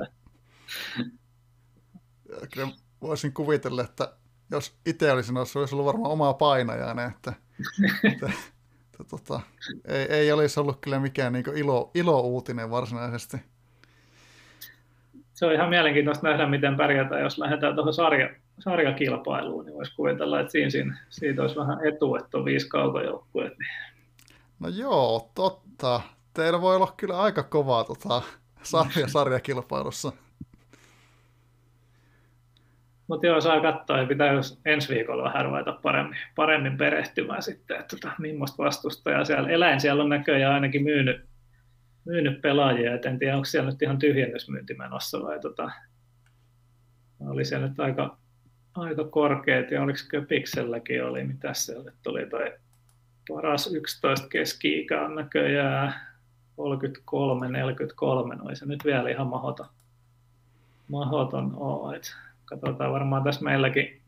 Kyllä 2.53 2.67
voisin 3.01 3.33
kuvitella, 3.33 3.81
että 3.81 4.13
jos 4.51 4.77
itse 4.85 5.11
olisin 5.11 5.33
noussut, 5.33 5.59
olisi 5.59 5.75
ollut 5.75 5.85
varmaan 5.85 6.11
omaa 6.11 6.33
painajainen, 6.33 7.09
että, 7.09 7.33
että, 8.03 8.25
että 8.85 9.03
tota, 9.09 9.41
ei, 9.85 10.05
ei 10.09 10.31
olisi 10.31 10.59
ollut 10.59 10.77
kyllä 10.81 10.99
mikään 10.99 11.33
niin 11.33 11.45
ilo, 11.55 11.91
ilo-uutinen 11.95 12.71
varsinaisesti. 12.71 13.37
Se 15.33 15.45
on 15.45 15.53
ihan 15.53 15.69
mielenkiintoista 15.69 16.27
nähdä, 16.27 16.47
miten 16.47 16.77
pärjätään, 16.77 17.21
jos 17.21 17.37
lähdetään 17.37 17.75
tuohon 17.75 17.93
sarja, 17.93 18.29
sarjakilpailuun, 18.59 19.65
niin 19.65 19.75
voisi 19.75 19.95
kuvitella, 19.95 20.39
että 20.39 20.51
siinä, 20.51 20.69
siinä, 20.69 20.97
siitä 21.09 21.41
olisi 21.41 21.55
vähän 21.55 21.87
etu, 21.87 22.15
että 22.15 22.37
on 22.37 22.45
viisi 22.45 22.69
kaukojoukkueet. 22.69 23.53
Niin. 23.57 23.69
No 24.59 24.67
joo, 24.67 25.31
totta. 25.35 26.01
Teillä 26.33 26.61
voi 26.61 26.75
olla 26.75 26.93
kyllä 26.97 27.19
aika 27.19 27.43
kovaa 27.43 27.83
tota, 27.83 28.21
sarja, 28.63 29.07
sarjakilpailussa. 29.17 30.11
Mutta 33.07 33.27
joo, 33.27 33.41
saa 33.41 33.61
katsoa 33.61 33.97
ja 33.97 34.07
pitää 34.07 34.33
jos 34.33 34.59
ensi 34.65 34.95
viikolla 34.95 35.23
vähän 35.23 35.45
ruveta 35.45 35.79
paremmin, 35.83 36.17
paremmin 36.35 36.77
perehtymään 36.77 37.43
sitten, 37.43 37.79
että 37.79 37.95
tota, 37.95 38.15
millaista 38.19 38.63
vastustajaa 38.63 39.25
siellä. 39.25 39.49
Eläin 39.49 39.81
siellä 39.81 40.03
on 40.03 40.09
näköjään 40.09 40.53
ainakin 40.53 40.83
myynyt, 40.83 41.25
myynyt 42.05 42.41
pelaajia, 42.41 42.93
et 42.93 43.05
en 43.05 43.19
tiedä, 43.19 43.35
onko 43.35 43.45
siellä 43.45 43.71
nyt 43.71 43.81
ihan 43.81 43.97
tyhjennysmyynti 43.97 44.73
menossa 44.73 45.21
vai 45.21 45.39
tota, 45.39 45.71
oli 47.19 47.45
siellä 47.45 47.67
nyt 47.67 47.79
aika, 47.79 48.17
aika 48.77 49.03
korkeat 49.03 49.71
ja 49.71 49.81
oliko 49.81 49.99
Köpikselläkin 50.09 51.03
oli, 51.03 51.23
mitä 51.23 51.53
siellä 51.53 51.91
tuli 52.03 52.25
toi 52.25 52.53
paras 53.29 53.67
11 53.73 54.27
keski-ikä 54.27 55.01
on 55.01 55.15
näköjään 55.15 55.93
33, 56.55 57.47
43, 57.47 58.35
no 58.35 58.49
ei 58.49 58.55
se 58.55 58.65
nyt 58.65 58.85
vielä 58.85 59.09
ihan 59.09 59.27
mahdoton, 59.27 59.65
mahdoton 60.87 61.53
ole. 61.55 62.01
Katsotaan 62.45 62.91
varmaan 62.91 63.23
tässä 63.23 63.43
meilläkin, 63.43 64.01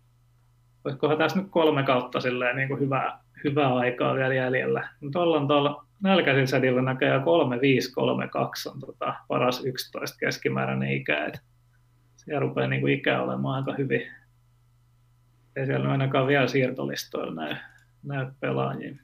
olisikohan 0.83 1.17
tässä 1.17 1.39
nyt 1.39 1.47
kolme 1.49 1.83
kautta 1.83 2.21
silleen 2.21 2.55
niin 2.55 2.67
kuin 2.67 2.79
hyvää, 2.79 3.19
hyvää 3.43 3.75
aikaa 3.75 4.15
vielä 4.15 4.33
jäljellä. 4.33 4.89
Mutta 5.01 5.19
ollaan 5.19 5.47
tuolla 5.47 5.85
nälkäisin 6.03 6.47
sädillä 6.47 6.81
näköjään 6.81 7.21
3-5-3-2 7.21 8.71
on 8.71 8.79
tota 8.79 9.15
paras 9.27 9.65
11 9.65 10.17
keskimääräinen 10.19 10.91
ikä. 10.91 11.25
Et 11.25 11.41
siellä 12.15 12.39
rupeaa 12.39 12.67
niin 12.67 12.81
kuin 12.81 12.93
ikä 12.93 13.21
olemaan 13.21 13.55
aika 13.55 13.73
hyvin. 13.77 14.01
Ei 15.55 15.65
siellä 15.65 15.91
ainakaan 15.91 16.27
vielä 16.27 16.47
siirtolistoilla 16.47 17.33
näy, 17.43 17.55
näy 18.03 18.31
pelaajia. 18.39 18.95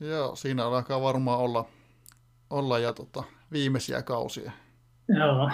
Joo, 0.00 0.36
siinä 0.36 0.66
alkaa 0.66 1.00
varmaan 1.00 1.38
olla, 1.38 1.64
olla 2.50 2.78
ja 2.78 2.92
tota, 2.92 3.24
viimeisiä 3.52 4.02
kausia. 4.02 4.52
Joo. 5.08 5.50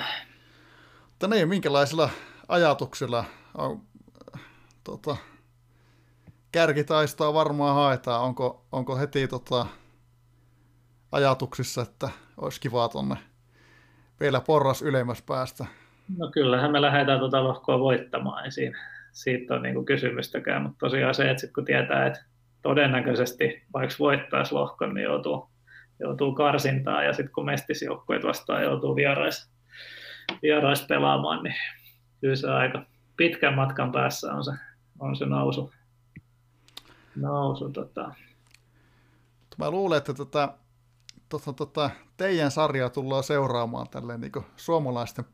Mutta 1.07 1.28
niin, 1.28 1.49
minkälaisilla 1.49 2.11
ajatuksilla 2.49 3.24
on, 3.59 3.82
tota, 4.85 5.16
kärkitaistoa 6.53 7.35
varmaan 7.35 7.74
haetaan? 7.74 8.22
Onko, 8.22 8.66
onko 8.72 8.97
heti 8.97 9.28
tota, 9.28 9.66
ajatuksissa, 11.12 11.82
että 11.82 12.09
olisi 12.37 12.61
kiva 12.61 12.89
tuonne 12.89 13.16
vielä 14.20 14.41
porras 14.41 14.82
ylemmäs 14.82 15.22
päästä? 15.22 15.66
No 16.18 16.30
kyllähän 16.30 16.72
me 16.72 16.82
lähdetään 16.82 17.18
tuota 17.18 17.45
lohkoa 17.45 17.78
voittamaan, 17.78 18.45
ei 18.45 18.51
siinä, 18.51 18.93
siitä 19.14 19.54
on 19.54 19.62
niin 19.62 19.84
kysymystäkään, 19.84 20.62
mutta 20.62 20.78
tosiaan 20.78 21.14
se, 21.14 21.30
että 21.30 21.40
sit 21.40 21.52
kun 21.52 21.64
tietää, 21.64 22.06
että 22.06 22.24
todennäköisesti 22.62 23.62
vaikka 23.72 23.96
voittaisi 23.98 24.54
lohkon, 24.54 24.94
niin 24.94 25.04
joutuu, 25.04 25.48
joutuu 26.00 26.34
karsintaan 26.34 27.04
ja 27.04 27.12
sitten 27.12 27.34
kun 27.34 27.44
mestisjoukkueet 27.44 28.24
vastaan 28.24 28.62
joutuu 28.62 28.96
vierais, 28.96 29.50
vierais 30.42 30.86
pelaamaan, 30.88 31.42
niin 31.42 31.54
kyllä 32.20 32.36
se 32.36 32.50
aika 32.50 32.86
pitkän 33.16 33.54
matkan 33.54 33.92
päässä 33.92 34.32
on 34.32 34.44
se, 34.44 34.52
on 34.98 35.16
se 35.16 35.26
nousu. 35.26 35.72
nousu 37.16 37.70
tota. 37.70 38.14
Mä 39.58 39.70
luulen, 39.70 39.98
että 39.98 40.14
tota, 40.14 40.54
tota, 41.28 41.52
tota, 41.52 41.90
teidän 42.16 42.50
sarjaa 42.50 42.90
tullaan 42.90 43.24
seuraamaan 43.24 43.88
tälleen 43.88 44.20
niin 44.20 44.32
suomalaisten 44.56 45.24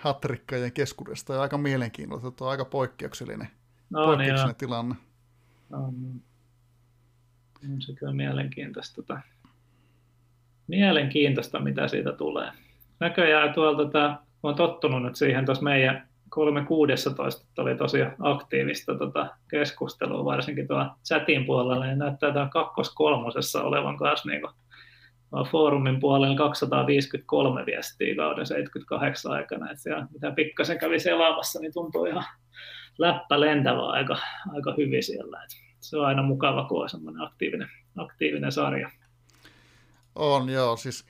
hatrikkojen 0.00 0.72
keskuudesta 0.72 1.34
ja 1.34 1.42
aika 1.42 1.58
mielenkiintoista, 1.58 2.28
että 2.28 2.44
on 2.44 2.50
aika 2.50 2.64
poikkeuksellinen, 2.64 3.48
no, 3.90 4.00
niin 4.00 4.06
poikkeuksellinen 4.06 4.46
niin 4.46 4.56
tilanne. 4.56 4.94
On, 5.72 5.94
on 7.72 7.82
se 7.82 7.92
kyllä 7.92 8.12
mielenkiintoista. 8.12 8.94
Tota, 8.94 9.20
mielenkiintoista, 10.66 11.60
mitä 11.60 11.88
siitä 11.88 12.12
tulee. 12.12 12.50
Näköjään 13.00 13.54
tuolta 13.54 13.84
tota, 13.84 14.18
oon 14.42 14.54
tottunut 14.54 15.02
nyt 15.02 15.16
siihen 15.16 15.46
tuossa 15.46 15.64
meidän 15.64 16.08
3.16 16.34 17.62
oli 17.62 17.76
tosi 17.76 17.98
aktiivista 18.18 18.98
tota 18.98 19.36
keskustelua, 19.50 20.24
varsinkin 20.24 20.68
tuolla 20.68 20.96
chatin 21.04 21.46
puolella, 21.46 21.86
niin 21.86 21.98
näyttää 21.98 22.32
tämä 22.32 22.48
kakkoskolmosessa 22.52 23.62
olevan 23.62 23.96
kanssa 23.96 24.28
niin 24.28 24.42
vaan 24.42 24.54
foorumin 25.50 26.00
puolella 26.00 26.36
253 26.36 27.66
viestiä 27.66 28.16
kauden 28.16 28.46
78 28.46 29.32
aikana. 29.32 29.70
Että 29.70 29.82
siellä, 29.82 30.06
mitä 30.12 30.30
pikkasen 30.30 30.78
kävi 30.78 31.00
selaamassa, 31.00 31.60
niin 31.60 31.72
tuntui 31.72 32.08
ihan 32.08 32.24
läppä 32.98 33.40
lentävä 33.40 33.86
aika, 33.86 34.18
aika 34.52 34.74
hyvin 34.78 35.02
siellä. 35.02 35.42
Et 35.44 35.50
se 35.80 35.96
on 35.96 36.06
aina 36.06 36.22
mukava, 36.22 36.64
kun 36.64 36.82
on 36.82 36.88
semmoinen 36.88 37.22
aktiivinen, 37.22 37.68
aktiivinen 37.96 38.52
sarja. 38.52 38.90
On 40.14 40.48
joo, 40.48 40.76
siis 40.76 41.06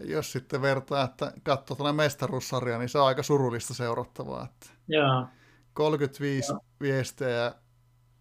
jos 0.00 0.32
sitten 0.32 0.62
vertaa, 0.62 1.04
että 1.04 1.32
katsoo 1.42 1.76
tuonne 1.76 2.02
mestaruussarjaa, 2.02 2.78
niin 2.78 2.88
se 2.88 2.98
on 2.98 3.06
aika 3.06 3.22
surullista 3.22 3.74
seurattavaa. 3.74 4.44
Että 4.44 4.66
Joo. 4.88 5.26
35 5.72 6.52
joo. 6.52 6.60
viestejä 6.80 7.54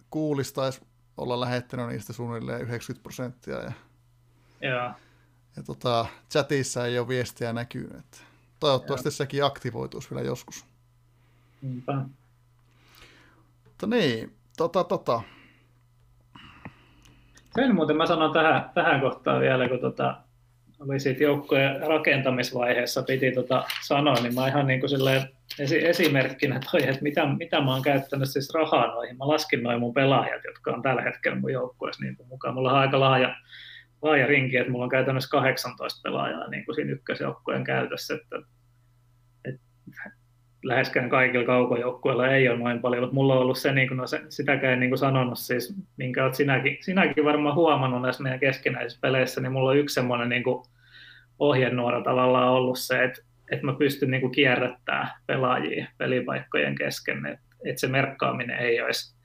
kuulistaisi 0.09 0.81
olla 1.17 1.39
lähettänyt 1.39 1.88
niistä 1.88 2.13
suunnilleen 2.13 2.61
90 2.61 3.03
prosenttia. 3.03 3.55
Ja, 3.55 3.71
Joo. 4.64 4.91
ja 5.55 5.64
tota, 5.66 6.05
chatissa 6.32 6.86
ei 6.86 6.99
ole 6.99 7.07
viestiä 7.07 7.53
näkynyt. 7.53 8.24
Toivottavasti 8.59 9.07
Joo. 9.07 9.11
sekin 9.11 9.43
aktivoituisi 9.43 10.09
vielä 10.11 10.28
joskus. 10.28 10.66
Niinpä. 11.61 11.93
Mutta 13.64 13.88
niin, 13.88 14.34
tota, 14.57 14.84
tota. 14.84 15.22
Sen 17.55 17.76
muuten 17.76 17.97
mä 17.97 18.05
sanon 18.05 18.34
tähän, 18.34 18.70
tähän 18.74 19.01
kohtaan 19.01 19.41
vielä, 19.41 19.70
kun 19.70 19.80
tota, 19.80 20.18
oli 20.80 20.99
siitä 20.99 21.24
joukkojen 21.24 21.82
rakentamisvaiheessa 21.88 23.03
piti 23.03 23.32
tota 23.32 23.64
sanoa, 23.84 24.16
niin 24.16 24.36
mä 24.36 24.47
ihan 24.47 24.68
niin 24.68 24.80
kuin 24.80 24.89
esi- 25.59 25.86
esimerkkinä 25.86 26.59
toi, 26.72 26.88
että 26.88 27.01
mitä, 27.01 27.26
mitä 27.26 27.61
mä 27.61 27.74
oon 27.74 27.82
käyttänyt 27.82 28.30
siis 28.30 28.53
rahaa 28.53 28.88
noihin. 28.88 29.18
Mä 29.18 29.28
laskin 29.28 29.64
noin 29.64 29.80
mun 29.80 29.93
pelaajat, 29.93 30.43
jotka 30.43 30.72
on 30.72 30.82
tällä 30.82 31.01
hetkellä 31.01 31.39
mun 31.39 31.53
joukkueessa 31.53 32.03
niin 32.03 32.18
mukaan. 32.28 32.53
Mulla 32.53 32.72
on 32.72 32.78
aika 32.78 32.99
laaja, 32.99 33.36
laaja 34.04 34.28
rinki, 34.28 34.58
että 34.58 34.72
mulla 34.72 34.84
on 34.84 34.89
käytännössä 34.89 35.30
18 35.30 36.01
pelaajaa 36.04 36.49
niin 36.49 36.66
kuin 36.66 36.76
siinä 36.76 36.91
ykkösjoukkueen 36.91 37.64
käytössä, 37.64 38.14
että, 38.14 38.39
että 39.45 39.62
läheskään 40.64 41.10
kaikilla 41.10 41.45
kaukojoukkueilla 41.45 42.28
ei 42.28 42.49
ole 42.49 42.60
noin 42.60 42.82
paljon, 42.82 43.04
mutta 43.04 43.14
mulla 43.14 43.34
on 43.34 43.41
ollut 43.41 43.58
se, 43.58 43.72
niin 43.72 43.88
kuin, 43.88 43.97
no 43.97 44.08
se 44.08 44.22
sitäkään 44.30 44.80
niin 44.80 44.89
kuin 44.89 44.99
sanonut, 44.99 45.39
siis, 45.39 45.76
minkä 45.97 46.24
olet 46.24 46.36
sinäkin, 46.36 46.78
sinäkin 46.82 47.26
varmaan 47.26 47.56
huomannut 47.56 48.01
näissä 48.01 48.24
meidän 48.24 48.39
keskinäisissä 48.39 48.99
peleissä, 49.01 49.41
niin 49.41 49.51
mulla 49.51 49.70
on 49.70 49.78
yksi 49.78 49.93
semmoinen 49.93 50.30
niin 50.30 50.43
ohjenuora 51.39 52.04
tavallaan 52.04 52.51
ollut 52.51 52.80
se, 52.80 53.04
että, 53.04 53.22
että 53.51 53.66
mä 53.66 53.74
pystyn 53.74 54.12
niin 54.12 54.32
kierrättämään 54.32 55.10
pelaajia 55.28 55.88
pelipaikkojen 55.97 56.76
kesken, 56.76 57.26
että, 57.26 57.45
että 57.66 57.80
se 57.80 57.88
merkkaaminen 57.88 58.60
ei 58.60 58.82
olisi, 58.82 59.16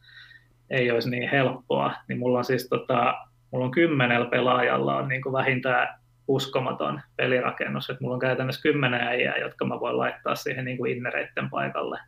ei 0.71 0.91
olisi 0.91 1.11
niin 1.11 1.31
helppoa, 1.31 1.95
niin 2.09 2.19
mulla 2.19 2.39
on 2.39 2.45
siis 2.45 2.69
tota, 2.69 3.28
mulla 3.51 3.65
on 3.65 3.71
kymmenellä 3.71 4.27
pelaajalla 4.27 4.97
on 4.97 5.09
niin 5.09 5.23
kuin 5.23 5.33
vähintään 5.33 5.99
uskomaton 6.29 7.01
pelirakennus, 7.17 7.91
että 7.91 8.05
mulla 8.05 8.15
on 8.15 8.21
käytännössä 8.21 8.63
kymmenen 8.63 9.01
äijää, 9.01 9.37
jotka 9.37 9.65
mä 9.65 9.81
voin 9.81 9.99
laittaa 9.99 10.35
siihen 10.35 10.65
niin 10.65 10.77
kuin 10.77 10.93
innereitten 10.93 11.51
paikalle. 11.51 11.99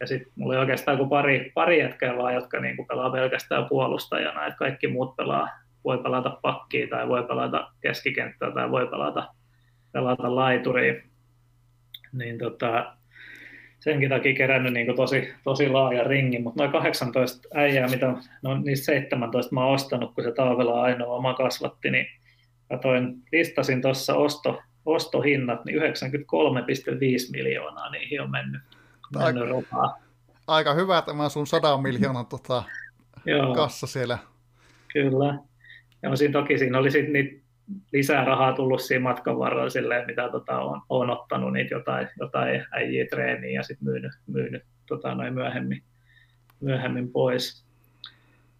Ja 0.00 0.06
sitten 0.06 0.32
mulla 0.36 0.54
on 0.54 0.60
oikeastaan 0.60 0.96
kuin 0.96 1.08
pari, 1.08 1.52
pari 1.54 1.80
jätkää 1.80 2.16
vaan, 2.16 2.34
jotka 2.34 2.60
niin 2.60 2.76
kuin 2.76 2.88
pelaa 2.88 3.10
pelkästään 3.10 3.66
puolustajana, 3.68 4.46
että 4.46 4.58
kaikki 4.58 4.88
muut 4.88 5.16
pelaa, 5.16 5.48
voi 5.84 5.98
pelata 5.98 6.38
pakkia 6.42 6.86
tai 6.88 7.08
voi 7.08 7.22
pelata 7.22 7.72
keskikenttää 7.80 8.50
tai 8.50 8.70
voi 8.70 8.86
pelata, 8.86 9.34
pelata 9.92 10.34
laituria. 10.34 10.94
Niin 12.12 12.38
tota, 12.38 12.96
senkin 13.84 14.10
takia 14.10 14.34
kerännyt 14.34 14.72
niin 14.72 14.96
tosi, 14.96 15.32
tosi 15.44 15.68
laaja 15.68 16.04
ringi, 16.04 16.38
mutta 16.38 16.62
noin 16.62 16.72
18 16.72 17.48
äijää, 17.54 17.88
mitä 17.88 18.14
no, 18.42 18.58
niistä 18.58 18.84
17 18.84 19.54
mä 19.54 19.64
oon 19.64 19.74
ostanut, 19.74 20.14
kun 20.14 20.24
se 20.24 20.32
talvella 20.32 20.82
ainoa 20.82 21.16
oma 21.16 21.34
kasvatti, 21.34 21.90
niin 21.90 22.06
katoin, 22.68 23.14
listasin 23.32 23.82
tuossa 23.82 24.14
osto, 24.14 24.62
ostohinnat, 24.86 25.64
niin 25.64 25.82
93,5 25.82 25.84
miljoonaa 27.32 27.90
niihin 27.90 28.20
on 28.20 28.30
mennyt, 28.30 28.62
mennyt 29.18 29.50
aika, 29.50 29.98
aika 30.46 30.74
hyvä 30.74 31.02
tämä 31.02 31.28
sun 31.28 31.46
100 31.46 31.78
miljoonan 31.78 32.26
tota, 32.26 32.62
kassa 33.54 33.86
siellä. 33.86 34.18
Kyllä. 34.92 35.38
Ja 36.02 36.16
siinä 36.16 36.32
toki 36.32 36.58
siinä 36.58 36.78
oli 36.78 36.90
sitten 36.90 37.12
niitä 37.12 37.43
lisää 37.92 38.24
rahaa 38.24 38.52
tullut 38.52 38.82
siinä 38.82 39.02
matkan 39.02 39.38
varrella 39.38 39.70
silleen, 39.70 40.06
mitä 40.06 40.28
tota, 40.28 40.58
on, 40.58 40.80
on, 40.88 41.10
ottanut 41.10 41.52
niitä 41.52 41.74
jotain, 41.74 42.08
jotain 42.20 42.64
äijiä 42.72 43.06
treeniin 43.10 43.54
ja 43.54 43.62
sitten 43.62 43.88
myynyt, 43.88 44.12
myynyt 44.26 44.62
tota, 44.86 45.14
noin 45.14 45.34
myöhemmin, 45.34 45.82
myöhemmin 46.60 47.12
pois. 47.12 47.64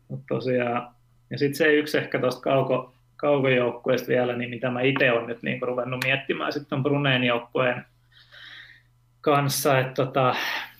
Mut 0.08 0.20
tosiaan, 0.28 0.94
ja 1.30 1.38
sitten 1.38 1.56
se 1.56 1.74
yksi 1.74 1.98
ehkä 1.98 2.18
tuosta 2.18 2.40
kauko, 2.40 2.94
kaukojoukkueesta 3.16 4.08
vielä, 4.08 4.36
niin 4.36 4.50
mitä 4.50 4.70
mä 4.70 4.80
itse 4.80 5.12
olen 5.12 5.26
nyt 5.26 5.42
niin 5.42 5.62
ruvennut 5.62 6.04
miettimään 6.04 6.52
sitten 6.52 6.82
Bruneen 6.82 7.24
joukkueen 7.24 7.84
kanssa, 9.20 9.78
että 9.78 9.94
tota, 9.94 10.34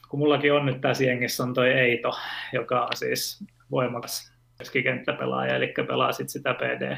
kun 0.09 0.19
mullakin 0.19 0.53
on 0.53 0.67
nyt 0.67 0.81
tässä 0.81 1.05
jengissä 1.05 1.43
on 1.43 1.55
toi 1.55 1.71
Eito, 1.71 2.13
joka 2.53 2.85
on 2.85 2.97
siis 2.97 3.45
voimakas 3.71 4.33
keskikenttäpelaaja, 4.59 5.57
eli 5.57 5.75
pelaa 5.89 6.13
sit 6.13 6.29
sitä 6.29 6.55
PD, 6.55 6.97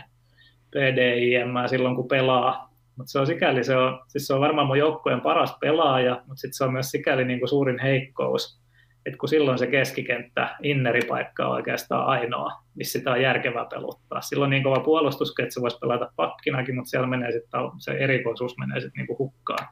PDIM 0.76 1.68
silloin, 1.70 1.96
kun 1.96 2.08
pelaa. 2.08 2.76
Mutta 2.96 3.12
se 3.12 3.18
on 3.18 3.26
sikäli, 3.26 3.64
se 3.64 3.76
on, 3.76 4.00
siis 4.08 4.26
se 4.26 4.34
on 4.34 4.40
varmaan 4.40 4.66
mun 4.66 4.78
joukkueen 4.78 5.20
paras 5.20 5.56
pelaaja, 5.60 6.14
mutta 6.14 6.36
sitten 6.36 6.56
se 6.56 6.64
on 6.64 6.72
myös 6.72 6.90
sikäli 6.90 7.24
niin 7.24 7.38
kuin 7.38 7.48
suurin 7.48 7.78
heikkous, 7.78 8.60
että 9.06 9.18
kun 9.18 9.28
silloin 9.28 9.58
se 9.58 9.66
keskikenttä, 9.66 10.56
inneripaikka 10.62 11.46
on 11.46 11.52
oikeastaan 11.52 12.06
ainoa, 12.06 12.52
missä 12.74 12.98
sitä 12.98 13.10
on 13.10 13.22
järkevää 13.22 13.64
peluttaa. 13.64 14.20
Silloin 14.20 14.50
niin 14.50 14.62
kova 14.62 14.80
puolustus, 14.80 15.34
että 15.38 15.54
se 15.54 15.60
voisi 15.60 15.78
pelata 15.78 16.12
pakkinakin, 16.16 16.74
mutta 16.74 16.90
siellä 16.90 17.06
menee 17.06 17.32
sitten, 17.32 17.60
se 17.78 17.92
erikoisuus 17.92 18.58
menee 18.58 18.80
sitten 18.80 19.06
niin 19.06 19.18
hukkaan. 19.18 19.68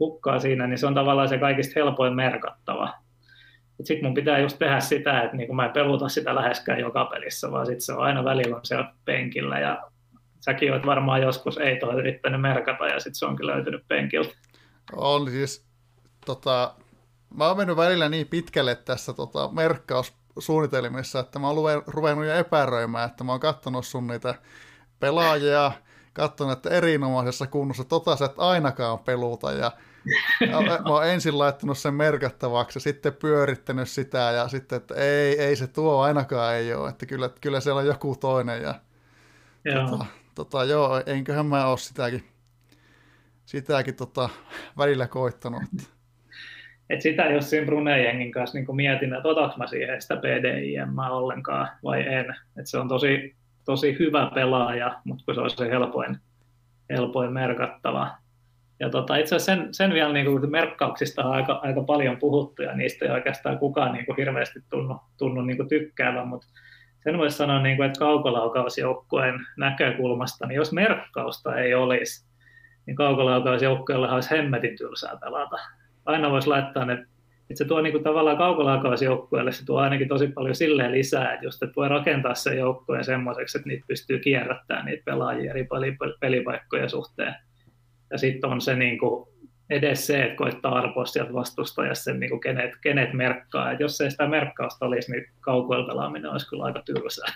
hukkaan 0.00 0.40
siinä, 0.40 0.66
niin 0.66 0.78
se 0.78 0.86
on 0.86 0.94
tavallaan 0.94 1.28
se 1.28 1.38
kaikista 1.38 1.72
helpoin 1.76 2.14
merkattava. 2.14 2.94
Sitten 3.84 4.06
mun 4.06 4.14
pitää 4.14 4.38
just 4.38 4.58
tehdä 4.58 4.80
sitä, 4.80 5.22
että 5.22 5.36
niin 5.36 5.56
mä 5.56 5.66
en 5.66 5.72
peluta 5.72 6.08
sitä 6.08 6.34
läheskään 6.34 6.80
joka 6.80 7.04
pelissä, 7.04 7.50
vaan 7.50 7.66
sitten 7.66 7.80
se 7.80 7.92
on 7.92 8.02
aina 8.02 8.24
välillä 8.24 8.56
on 8.56 8.64
siellä 8.64 8.92
penkillä 9.04 9.58
ja 9.58 9.89
säkin 10.40 10.72
olet 10.72 10.86
varmaan 10.86 11.22
joskus 11.22 11.58
ei 11.58 11.76
toi 11.76 11.94
yrittänyt 11.94 12.40
merkata 12.40 12.86
ja 12.86 13.00
sitten 13.00 13.14
se 13.14 13.26
onkin 13.26 13.46
löytynyt 13.46 13.88
penkiltä. 13.88 14.34
On 14.92 15.30
siis, 15.30 15.66
tota, 16.26 16.74
mä 17.36 17.48
oon 17.48 17.56
mennyt 17.56 17.76
välillä 17.76 18.08
niin 18.08 18.26
pitkälle 18.26 18.74
tässä 18.74 19.12
tota, 19.12 19.48
merkkaussuunnitelmissa, 19.52 21.20
että 21.20 21.38
mä 21.38 21.48
oon 21.48 21.82
ruvennut 21.86 22.26
jo 22.26 22.34
epäröimään, 22.34 23.10
että 23.10 23.24
mä 23.24 23.32
oon 23.32 23.40
katsonut 23.40 23.86
sun 23.86 24.06
niitä 24.06 24.34
pelaajia, 25.00 25.72
katsonut, 26.12 26.52
että 26.52 26.70
erinomaisessa 26.70 27.46
kunnossa, 27.46 27.84
tota 27.84 28.16
sä 28.16 28.24
et 28.24 28.34
ainakaan 28.36 28.98
peluta, 28.98 29.52
ja 29.52 29.72
mä 30.84 30.90
oon 30.90 31.06
ensin 31.06 31.38
laittanut 31.38 31.78
sen 31.78 31.94
merkattavaksi 31.94 32.76
ja 32.76 32.80
sitten 32.80 33.12
pyörittänyt 33.12 33.88
sitä 33.88 34.18
ja 34.18 34.48
sitten, 34.48 34.76
että 34.76 34.94
ei, 34.94 35.40
ei 35.40 35.56
se 35.56 35.66
tuo 35.66 36.00
ainakaan 36.00 36.54
ei 36.54 36.74
ole, 36.74 36.88
että 36.88 37.06
kyllä, 37.06 37.30
kyllä 37.40 37.60
siellä 37.60 37.80
on 37.80 37.86
joku 37.86 38.16
toinen 38.16 38.62
ja 38.62 38.74
joo. 39.64 39.90
Tota, 39.90 40.06
tota, 40.34 40.64
joo, 40.64 41.02
enköhän 41.06 41.46
mä 41.46 41.66
ole 41.66 41.78
sitäkin, 41.78 42.24
sitäkin 43.46 43.94
tota, 43.94 44.28
välillä 44.78 45.06
koittanut. 45.06 45.62
Et 46.90 47.02
sitä 47.02 47.22
jos 47.22 47.50
siinä 47.50 47.66
Brunei-jengin 47.66 48.32
kanssa 48.32 48.58
niin 48.58 48.76
mietin, 48.76 49.14
että 49.14 49.28
otaks 49.28 49.56
mä 49.56 49.66
siihen 49.66 50.02
sitä 50.02 50.16
PDIM 50.16 50.98
ollenkaan 51.10 51.68
vai 51.84 52.14
en. 52.14 52.36
Et 52.56 52.66
se 52.66 52.78
on 52.78 52.88
tosi, 52.88 53.36
tosi 53.64 53.96
hyvä 53.98 54.30
pelaaja, 54.34 55.00
mutta 55.04 55.24
kun 55.24 55.34
se 55.34 55.56
se 55.56 55.70
helpoin, 55.70 56.16
helpoin 56.90 57.32
merkattava. 57.32 58.10
Ja 58.80 58.90
tota, 58.90 59.16
itse 59.16 59.36
asiassa 59.36 59.62
sen, 59.62 59.74
sen 59.74 59.94
vielä 59.94 60.12
niin 60.12 60.26
kuin 60.26 60.50
merkkauksista 60.50 61.24
on 61.24 61.32
aika, 61.32 61.60
aika 61.62 61.82
paljon 61.82 62.16
puhuttu 62.16 62.62
ja 62.62 62.76
niistä 62.76 63.04
ei 63.04 63.10
oikeastaan 63.10 63.58
kukaan 63.58 63.92
niin 63.92 64.06
kuin 64.06 64.16
hirveästi 64.16 64.60
tunnu, 64.70 64.96
tunnu 65.18 65.40
niin 65.40 65.56
kuin 65.56 65.68
tykkäävän, 65.68 66.28
mutta 66.28 66.46
sen 67.04 67.18
voisi 67.18 67.36
sanoa, 67.36 67.62
niin 67.62 67.76
kuin, 67.76 67.86
että 67.86 67.98
kaukolaukausjoukkueen 67.98 69.34
näkökulmasta, 69.56 70.46
niin 70.46 70.56
jos 70.56 70.72
merkkausta 70.72 71.56
ei 71.56 71.74
olisi, 71.74 72.30
niin 72.86 72.96
kaukolaukausjoukkueella 72.96 74.14
olisi 74.14 74.30
hemmetin 74.30 74.76
tylsää 74.76 75.16
pelata 75.20 75.56
aina 76.06 76.30
voisi 76.30 76.48
laittaa 76.48 76.84
ne, 76.84 76.92
että 76.92 77.58
se 77.58 77.64
tuo 77.64 77.80
niin 77.80 77.92
kuin 77.92 78.04
tavallaan 78.04 78.36
kaukolaukausjoukkueelle, 78.36 79.52
se 79.52 79.64
tuo 79.64 79.78
ainakin 79.78 80.08
tosi 80.08 80.28
paljon 80.28 80.54
silleen 80.54 80.92
lisää, 80.92 81.32
että 81.32 81.46
just 81.46 81.62
että 81.62 81.76
voi 81.76 81.88
rakentaa 81.88 82.34
sen 82.34 82.58
joukkueen 82.58 83.04
semmoiseksi, 83.04 83.58
että 83.58 83.68
niitä 83.68 83.84
pystyy 83.88 84.18
kierrättämään 84.18 84.86
niitä 84.86 85.02
pelaajia 85.04 85.50
eri 85.50 85.68
pelipaikkojen 86.20 86.90
suhteen. 86.90 87.34
Ja 88.10 88.18
sitten 88.18 88.50
on 88.50 88.60
se 88.60 88.76
niin 88.76 88.98
kuin 88.98 89.28
edes 89.70 90.06
se, 90.06 90.22
että 90.22 90.36
koittaa 90.36 90.78
arpoa 90.78 91.06
sieltä 91.06 91.32
vastustajasta 91.32 92.04
sen, 92.04 92.20
niin 92.20 92.30
kuin 92.30 92.40
kenet, 92.40 92.70
kenet 92.80 93.12
merkkaa. 93.12 93.72
Et 93.72 93.80
jos 93.80 94.00
ei 94.00 94.10
sitä 94.10 94.28
merkkausta 94.28 94.86
olisi, 94.86 95.12
niin 95.12 95.26
kaukoilla 95.40 95.86
pelaaminen 95.86 96.30
olisi 96.30 96.48
kyllä 96.48 96.64
aika 96.64 96.82
tylsää. 96.82 97.32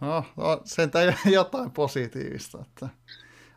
No, 0.00 0.24
no 0.36 0.60
sentään 0.64 1.14
jotain 1.32 1.70
positiivista. 1.70 2.58
Että 2.68 2.88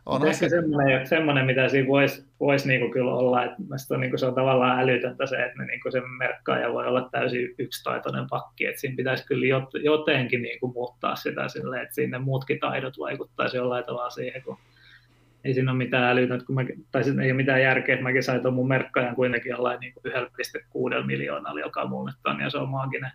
on 0.06 0.26
ehkä 0.26 0.48
se... 0.48 0.60
semmoinen, 0.60 1.06
semmoinen, 1.06 1.46
mitä 1.46 1.68
siinä 1.68 1.88
voisi 1.88 2.24
vois 2.40 2.66
niinku 2.66 2.90
kyllä 2.90 3.14
olla, 3.14 3.44
että 3.44 3.56
on, 3.90 4.00
niinku, 4.00 4.18
se 4.18 4.26
on 4.26 4.34
tavallaan 4.34 4.80
älytöntä 4.80 5.26
se, 5.26 5.44
että 5.44 5.58
ne, 5.58 5.64
niinku 5.64 5.90
se 5.90 6.02
merkkaaja 6.18 6.72
voi 6.72 6.86
olla 6.86 7.08
täysin 7.12 7.54
yksitaitoinen 7.58 8.26
pakki, 8.30 8.66
että 8.66 8.80
siinä 8.80 8.96
pitäisi 8.96 9.26
kyllä 9.26 9.46
jotenkin 9.82 10.42
niinku 10.42 10.72
muuttaa 10.72 11.16
sitä 11.16 11.48
silleen, 11.48 11.82
että 11.82 11.94
sinne 11.94 12.18
muutkin 12.18 12.60
taidot 12.60 12.98
vaikuttaisi 12.98 13.56
jollain 13.56 13.84
tavalla 13.84 14.10
siihen, 14.10 14.42
kun 14.42 14.58
ei 15.44 15.54
siinä 15.54 15.70
ole 15.70 15.78
mitään 15.78 16.04
älytöntä, 16.04 16.46
kun 16.46 16.54
mä, 16.54 16.62
tai 16.90 17.02
ei 17.22 17.30
ole 17.30 17.32
mitään 17.32 17.62
järkeä, 17.62 17.94
että 17.94 18.02
mäkin 18.02 18.22
sain 18.22 18.42
tuon 18.42 18.54
mun 18.54 18.68
merkkaajan 18.68 19.14
kuitenkin 19.14 19.50
jollain 19.50 19.80
niin 19.80 19.94
1,6 20.08 21.06
miljoonalla, 21.06 21.60
joka 21.60 21.86
mulle 21.86 22.12
on, 22.24 22.40
ja 22.40 22.50
se 22.50 22.58
on 22.58 22.68
maaginen, 22.68 23.10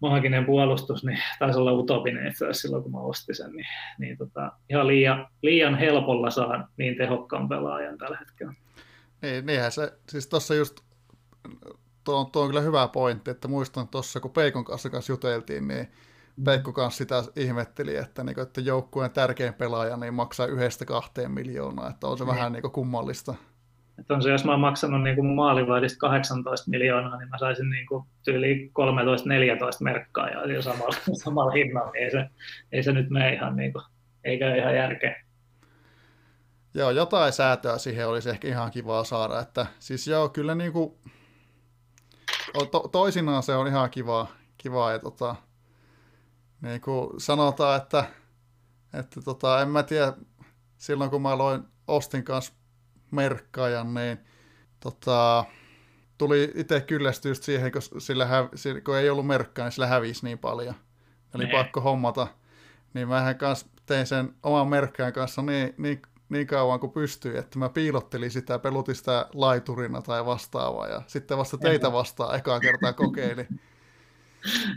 maaginen 0.00 0.44
puolustus, 0.44 1.04
niin 1.04 1.18
taisi 1.38 1.58
olla 1.58 1.72
utopinen 1.72 2.26
itse 2.26 2.44
asiassa 2.44 2.62
silloin, 2.62 2.82
kun 2.82 2.92
mä 2.92 3.00
ostin 3.00 3.34
sen, 3.34 3.52
niin, 3.52 3.66
niin 3.98 4.18
tota, 4.18 4.52
ihan 4.70 4.86
liian, 4.86 5.26
liian 5.42 5.78
helpolla 5.78 6.30
saan 6.30 6.68
niin 6.76 6.96
tehokkaan 6.96 7.48
pelaajan 7.48 7.98
tällä 7.98 8.18
hetkellä. 8.18 8.52
Niin, 9.22 9.46
niinhän 9.46 9.72
se, 9.72 9.92
siis 10.08 10.26
tuossa 10.26 10.54
just, 10.54 10.80
tuo, 12.04 12.24
tuo 12.32 12.42
on 12.42 12.48
kyllä 12.48 12.60
hyvä 12.60 12.88
pointti, 12.88 13.30
että 13.30 13.48
muistan 13.48 13.88
tuossa, 13.88 14.20
kun 14.20 14.30
Peikon 14.30 14.64
kanssa, 14.64 14.90
kanssa 14.90 15.12
juteltiin, 15.12 15.68
niin 15.68 15.88
Peikko 16.44 16.72
kanssa 16.72 16.98
sitä 16.98 17.22
ihmetteli, 17.36 17.96
että, 17.96 18.24
niin 18.24 18.34
kuin, 18.34 18.42
että 18.42 18.60
joukkueen 18.60 19.10
tärkein 19.10 19.54
pelaaja 19.54 19.96
niin 19.96 20.14
maksaa 20.14 20.46
yhdestä 20.46 20.84
kahteen 20.84 21.30
miljoonaa, 21.30 21.90
että 21.90 22.06
on 22.06 22.18
se 22.18 22.24
niin. 22.24 22.34
vähän 22.34 22.52
niin 22.52 22.62
kuin 22.62 22.72
kummallista. 22.72 23.34
Että 23.98 24.14
on 24.14 24.22
se, 24.22 24.30
jos 24.30 24.44
mä 24.44 24.50
oon 24.50 24.60
maksanut 24.60 25.02
niin 25.02 25.16
kuin 25.16 25.26
maalivahdista 25.26 25.98
18 25.98 26.70
miljoonaa, 26.70 27.18
niin 27.18 27.28
mä 27.28 27.38
saisin 27.38 27.70
niin 27.70 27.86
kuin 27.86 28.04
tyyli 28.24 28.70
13-14 28.70 28.72
merkkaa 29.80 30.28
ja 30.28 30.62
samalla, 30.62 30.96
samalla 31.24 31.50
hinnalla. 31.50 31.92
Ei 31.94 32.10
se, 32.10 32.28
ei 32.72 32.82
se 32.82 32.92
nyt 32.92 33.10
mene 33.10 33.34
ihan, 33.34 33.56
niin 33.56 33.72
kuin, 33.72 33.84
eikä 34.24 34.54
ihan 34.54 34.74
järkeä. 34.74 35.22
Joo, 36.74 36.90
jotain 36.90 37.32
säätöä 37.32 37.78
siihen 37.78 38.08
olisi 38.08 38.30
ehkä 38.30 38.48
ihan 38.48 38.70
kivaa 38.70 39.04
saada. 39.04 39.40
Että, 39.40 39.66
siis 39.78 40.06
joo, 40.06 40.28
kyllä 40.28 40.54
niin 40.54 40.72
kuin, 40.72 40.94
to, 42.70 42.88
toisinaan 42.92 43.42
se 43.42 43.54
on 43.54 43.66
ihan 43.66 43.90
kivaa, 43.90 44.26
kivaa 44.58 44.92
ja 44.92 44.98
tota, 44.98 45.36
niin 46.60 46.80
kuin 46.80 47.20
sanotaan, 47.20 47.76
että, 47.82 48.04
että 48.94 49.20
tota, 49.20 49.62
en 49.62 49.68
mä 49.68 49.82
tiedä, 49.82 50.12
silloin 50.76 51.10
kun 51.10 51.22
mä 51.22 51.38
loin 51.38 51.62
Ostin 51.88 52.24
kanssa 52.24 52.52
merkkaajan, 53.10 53.94
niin 53.94 54.18
tota, 54.80 55.44
tuli 56.18 56.52
itse 56.54 56.80
kyllästy 56.80 57.28
just 57.28 57.42
siihen, 57.42 57.72
kun, 57.72 58.00
sillä 58.00 58.26
hä, 58.26 58.48
kun 58.84 58.96
ei 58.96 59.10
ollut 59.10 59.26
merkkaa, 59.26 59.64
niin 59.64 59.72
sillä 59.72 59.86
hävisi 59.86 60.24
niin 60.24 60.38
paljon. 60.38 60.74
Eli 61.34 61.44
ne. 61.44 61.52
pakko 61.52 61.80
hommata. 61.80 62.26
Niin 62.94 63.08
mä 63.08 63.34
kanssa 63.34 63.66
tein 63.86 64.06
sen 64.06 64.34
oman 64.42 64.68
merkkään 64.68 65.12
kanssa 65.12 65.42
niin, 65.42 65.74
niin, 65.78 66.02
niin 66.28 66.46
kauan 66.46 66.80
kuin 66.80 66.92
pystyi, 66.92 67.38
että 67.38 67.58
mä 67.58 67.68
piilottelin 67.68 68.30
sitä, 68.30 68.58
pelutin 68.58 68.94
sitä 68.94 69.26
laiturina 69.34 70.02
tai 70.02 70.26
vastaavaa, 70.26 70.88
ja 70.88 71.02
sitten 71.06 71.38
vasta 71.38 71.58
teitä 71.58 71.92
vastaan 71.92 72.36
ekaa 72.36 72.60
kertaa 72.60 72.92
kokeilin. 72.92 73.60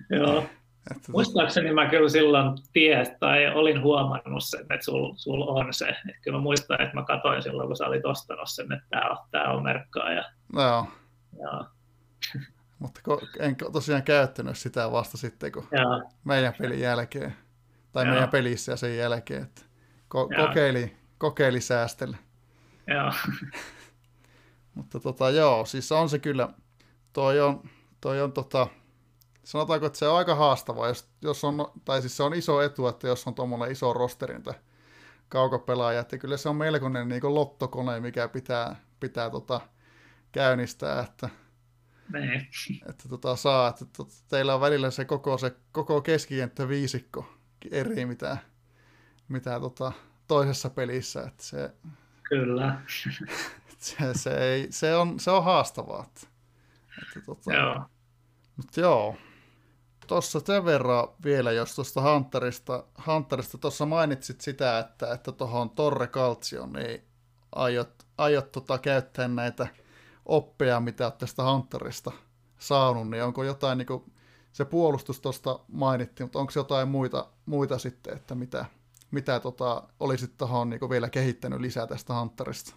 Joo. 0.19 0.43
Että 0.91 1.11
Muistaakseni 1.11 1.73
mä 1.73 1.89
kyllä 1.89 2.09
silloin 2.09 2.57
ties 2.73 3.09
tai 3.19 3.47
olin 3.47 3.81
huomannut 3.81 4.43
sen, 4.43 4.61
että 4.61 4.85
sulla 4.85 5.13
sul 5.17 5.41
on 5.47 5.73
se. 5.73 5.89
Että 5.89 6.21
kyllä 6.21 6.37
mä 6.37 6.41
muistan, 6.41 6.81
että 6.81 6.95
mä 6.95 7.03
katsoin 7.03 7.43
silloin, 7.43 7.67
kun 7.67 7.77
sä 7.77 7.85
olit 7.85 8.05
ostanut 8.05 8.49
sen, 8.49 8.71
että 8.71 8.85
tämä 8.89 9.09
on, 9.09 9.17
tää 9.31 9.51
on 9.51 9.63
merkkaa. 9.63 10.11
Ja, 10.11 10.23
no. 10.53 10.87
ja. 11.39 11.65
Mutta 12.79 13.01
en 13.39 13.55
tosiaan 13.73 14.03
käyttänyt 14.03 14.57
sitä 14.57 14.91
vasta 14.91 15.17
sitten, 15.17 15.51
kun 15.51 15.67
ja. 15.71 16.09
meidän 16.23 16.53
pelin 16.61 16.79
jälkeen, 16.79 17.35
tai 17.91 18.05
ja. 18.05 18.11
meidän 18.11 18.29
pelissä 18.29 18.71
ja 18.71 18.75
sen 18.75 18.97
jälkeen, 18.97 19.43
että 19.43 19.61
ko- 20.15 20.47
kokeili, 20.47 20.97
kokeili 21.17 21.61
säästellä. 21.61 22.17
Joo. 22.87 23.13
Mutta 24.75 24.99
tota, 24.99 25.29
joo, 25.29 25.65
siis 25.65 25.91
on 25.91 26.09
se 26.09 26.19
kyllä, 26.19 26.49
toi 27.13 27.41
on, 27.41 27.69
toi 28.01 28.21
on 28.21 28.31
tota, 28.31 28.67
sanotaanko, 29.43 29.85
että 29.85 29.99
se 29.99 30.07
on 30.07 30.17
aika 30.17 30.35
haastavaa, 30.35 30.87
jos, 30.87 31.09
jos 31.21 31.43
on, 31.43 31.71
tai 31.85 32.01
siis 32.01 32.17
se 32.17 32.23
on 32.23 32.33
iso 32.33 32.61
etu, 32.61 32.87
että 32.87 33.07
jos 33.07 33.27
on 33.27 33.35
tuommoinen 33.35 33.71
iso 33.71 33.93
rosterin 33.93 34.43
kaukopelaaja, 35.29 35.99
että 35.99 36.17
kyllä 36.17 36.37
se 36.37 36.49
on 36.49 36.55
melkoinen 36.55 37.09
niin 37.09 37.21
kuin 37.21 37.35
lottokone, 37.35 37.99
mikä 37.99 38.27
pitää, 38.27 38.75
pitää 38.99 39.29
tota, 39.29 39.61
käynnistää, 40.31 41.03
että, 41.03 41.29
niin. 42.13 42.47
että 42.89 43.09
tota, 43.09 43.35
saa, 43.35 43.69
että 43.69 43.85
tota, 43.97 44.13
teillä 44.29 44.55
on 44.55 44.61
välillä 44.61 44.91
se 44.91 45.05
koko, 45.05 45.37
se 45.37 45.55
koko 45.71 46.01
keskikenttä 46.01 46.67
viisikko 46.67 47.25
eri, 47.71 48.05
mitä, 48.05 48.37
mitä 49.27 49.59
tota, 49.59 49.91
toisessa 50.27 50.69
pelissä, 50.69 51.21
että 51.21 51.43
se, 51.43 51.73
Kyllä. 52.29 52.81
se, 53.77 53.95
se, 54.13 54.29
ei, 54.29 54.67
se, 54.69 54.95
on, 54.95 55.19
se 55.19 55.31
on 55.31 55.43
haastavaa. 55.43 56.05
Että, 56.07 56.27
että 57.03 57.21
tota, 57.25 57.53
joo. 57.53 57.85
Mutta 58.57 58.79
joo, 58.79 59.17
tuossa 60.09 60.39
sen 60.45 60.65
verran 60.65 61.07
vielä, 61.23 61.51
jos 61.51 61.75
tuosta 61.75 62.13
Hunterista, 62.13 62.83
Hunterista 63.07 63.57
tuossa 63.57 63.85
mainitsit 63.85 64.41
sitä, 64.41 64.79
että 64.79 65.13
että 65.13 65.31
Torre 65.75 66.07
Calcion, 66.07 66.73
niin 66.73 67.03
aiot, 67.55 68.05
aiot 68.17 68.51
tota, 68.51 68.77
käyttää 68.77 69.27
näitä 69.27 69.67
oppeja, 70.25 70.79
mitä 70.79 71.05
olet 71.05 71.17
tästä 71.17 71.43
Hunterista 71.43 72.11
saanut, 72.57 73.09
niin 73.09 73.23
onko 73.23 73.43
jotain, 73.43 73.77
niin 73.77 73.85
kuin, 73.85 74.13
se 74.51 74.65
puolustus 74.65 75.19
tuosta 75.19 75.59
mainittiin, 75.67 76.25
mutta 76.25 76.39
onko 76.39 76.51
jotain 76.55 76.87
muita, 76.87 77.29
muita 77.45 77.77
sitten, 77.77 78.15
että 78.15 78.35
mitä, 78.35 78.65
mitä 79.11 79.39
tota, 79.39 79.83
olisit 79.99 80.37
tuohon 80.37 80.69
niin 80.69 80.89
vielä 80.89 81.09
kehittänyt 81.09 81.59
lisää 81.59 81.87
tästä 81.87 82.13
Hunterista? 82.19 82.75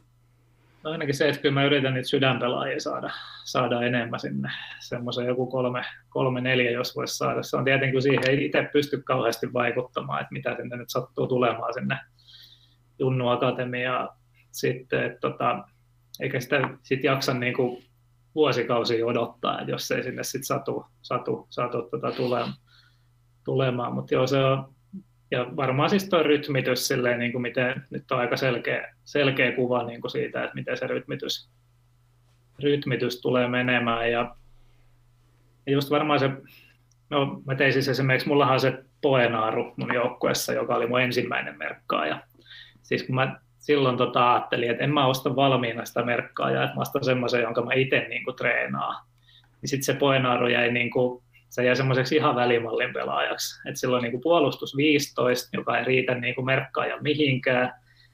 No 0.84 0.90
ainakin 0.90 1.14
se, 1.14 1.28
että 1.28 1.42
kyllä 1.42 1.54
mä 1.54 1.64
yritän 1.64 1.94
niitä 1.94 2.08
sydänpelaajia 2.08 2.80
saada, 2.80 3.10
saada 3.44 3.82
enemmän 3.82 4.20
sinne. 4.20 4.50
Semmoisen 4.80 5.26
joku 5.26 5.46
kolme, 5.46 5.84
kolme, 6.08 6.40
neljä, 6.40 6.70
jos 6.70 6.96
voisi 6.96 7.16
saada. 7.16 7.42
Se 7.42 7.56
on 7.56 7.64
tietenkin, 7.64 8.02
siihen 8.02 8.28
ei 8.28 8.44
itse 8.44 8.68
pysty 8.72 9.02
kauheasti 9.02 9.52
vaikuttamaan, 9.52 10.20
että 10.20 10.32
mitä 10.32 10.56
sinne 10.56 10.76
nyt 10.76 10.90
sattuu 10.90 11.26
tulemaan 11.26 11.74
sinne 11.74 11.98
Junnu 12.98 13.28
Akatemiaan. 13.28 14.08
Sitten, 14.52 15.04
että 15.04 15.20
tota, 15.20 15.64
eikä 16.20 16.40
sitä 16.40 16.68
sit 16.82 17.04
jaksa 17.04 17.34
niin 17.34 17.54
kuin 17.54 17.84
vuosikausia 18.34 19.06
odottaa, 19.06 19.60
että 19.60 19.70
jos 19.70 19.90
ei 19.90 20.02
sinne 20.02 20.22
sitten 20.24 20.44
satu, 20.44 20.86
satu, 21.02 21.46
satu 21.50 21.82
tota 21.82 22.12
tulemaan. 22.12 22.54
tulemaan. 23.44 23.94
Mutta 23.94 24.14
joo, 24.14 24.26
se 24.26 24.44
on, 24.44 24.74
ja 25.32 25.46
varmaan 25.56 25.90
siis 25.90 26.08
tuo 26.08 26.22
rytmitys, 26.22 26.88
silleen, 26.88 27.18
niin 27.18 27.32
kuin 27.32 27.42
miten, 27.42 27.84
nyt 27.90 28.12
on 28.12 28.18
aika 28.18 28.36
selkeä, 28.36 28.94
selkeä 29.04 29.52
kuva 29.52 29.82
niin 29.82 30.00
kuin 30.00 30.10
siitä, 30.10 30.44
että 30.44 30.54
miten 30.54 30.76
se 30.76 30.86
rytmitys, 30.86 31.48
rytmitys 32.62 33.20
tulee 33.20 33.48
menemään. 33.48 34.10
Ja, 34.10 34.36
ja 35.66 35.72
just 35.72 35.90
varmaan 35.90 36.18
se, 36.18 36.30
no 37.10 37.42
mä 37.46 37.54
tein 37.54 37.72
siis 37.72 37.88
esimerkiksi, 37.88 38.28
mullahan 38.28 38.60
se 38.60 38.84
Poenaaru 39.00 39.74
mun 39.76 39.94
joukkueessa, 39.94 40.52
joka 40.52 40.74
oli 40.74 40.86
mun 40.86 41.00
ensimmäinen 41.00 41.58
merkkaaja. 41.58 42.20
Siis 42.82 43.02
kun 43.02 43.14
mä 43.14 43.40
silloin 43.58 43.96
tota 43.96 44.32
ajattelin, 44.32 44.70
että 44.70 44.84
en 44.84 44.94
mä 44.94 45.06
osta 45.06 45.36
valmiina 45.36 45.84
sitä 45.84 46.04
merkkaajaa, 46.04 46.64
että 46.64 46.76
mä 46.76 46.80
ostan 46.80 47.04
semmoisen, 47.04 47.42
jonka 47.42 47.62
mä 47.62 47.74
itse 47.74 48.06
niin 48.08 48.22
treenaan. 48.36 49.04
Niin 49.62 49.68
sitten 49.68 49.84
se 49.84 49.94
Poenaaru 49.94 50.46
jäi 50.46 50.72
niin 50.72 50.90
kuin 50.90 51.22
se 51.52 51.64
jäi 51.64 51.76
semmoiseksi 51.76 52.16
ihan 52.16 52.36
välimallin 52.36 52.92
pelaajaksi. 52.92 53.68
Et 53.68 53.76
silloin 53.76 54.02
niin 54.02 54.10
kuin 54.10 54.22
puolustus 54.22 54.76
15, 54.76 55.48
joka 55.52 55.78
ei 55.78 55.84
riitä 55.84 56.14
niin 56.14 56.34
kuin 56.34 56.44
merkkaaja 56.44 56.96
mihinkään. 57.00 57.72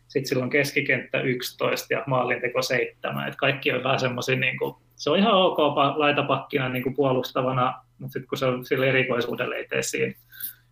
Sitten 0.09 0.29
silloin 0.29 0.51
keskikenttä 0.51 1.21
11 1.21 1.95
ja 1.95 2.05
maalinteko 2.07 2.63
7. 2.63 3.29
Et 3.29 3.37
kaikki 3.37 3.73
on 3.73 3.85
vähän 3.85 4.01
semmoisia, 4.01 4.37
niin 4.37 4.59
kuin, 4.59 4.75
se 4.97 5.11
on 5.11 5.19
ihan 5.19 5.35
ok 5.35 5.59
laitapakkina 5.97 6.69
niin 6.69 6.83
kuin 6.83 6.95
puolustavana, 6.95 7.75
mutta 7.99 8.13
sitten 8.13 8.29
kun 8.29 8.39
se 8.39 8.47
on 8.47 8.65
sillä 8.65 8.87
erikoisuudella 8.87 9.55
ei 9.55 9.69
tee 9.69 9.83
siinä, 9.83 10.15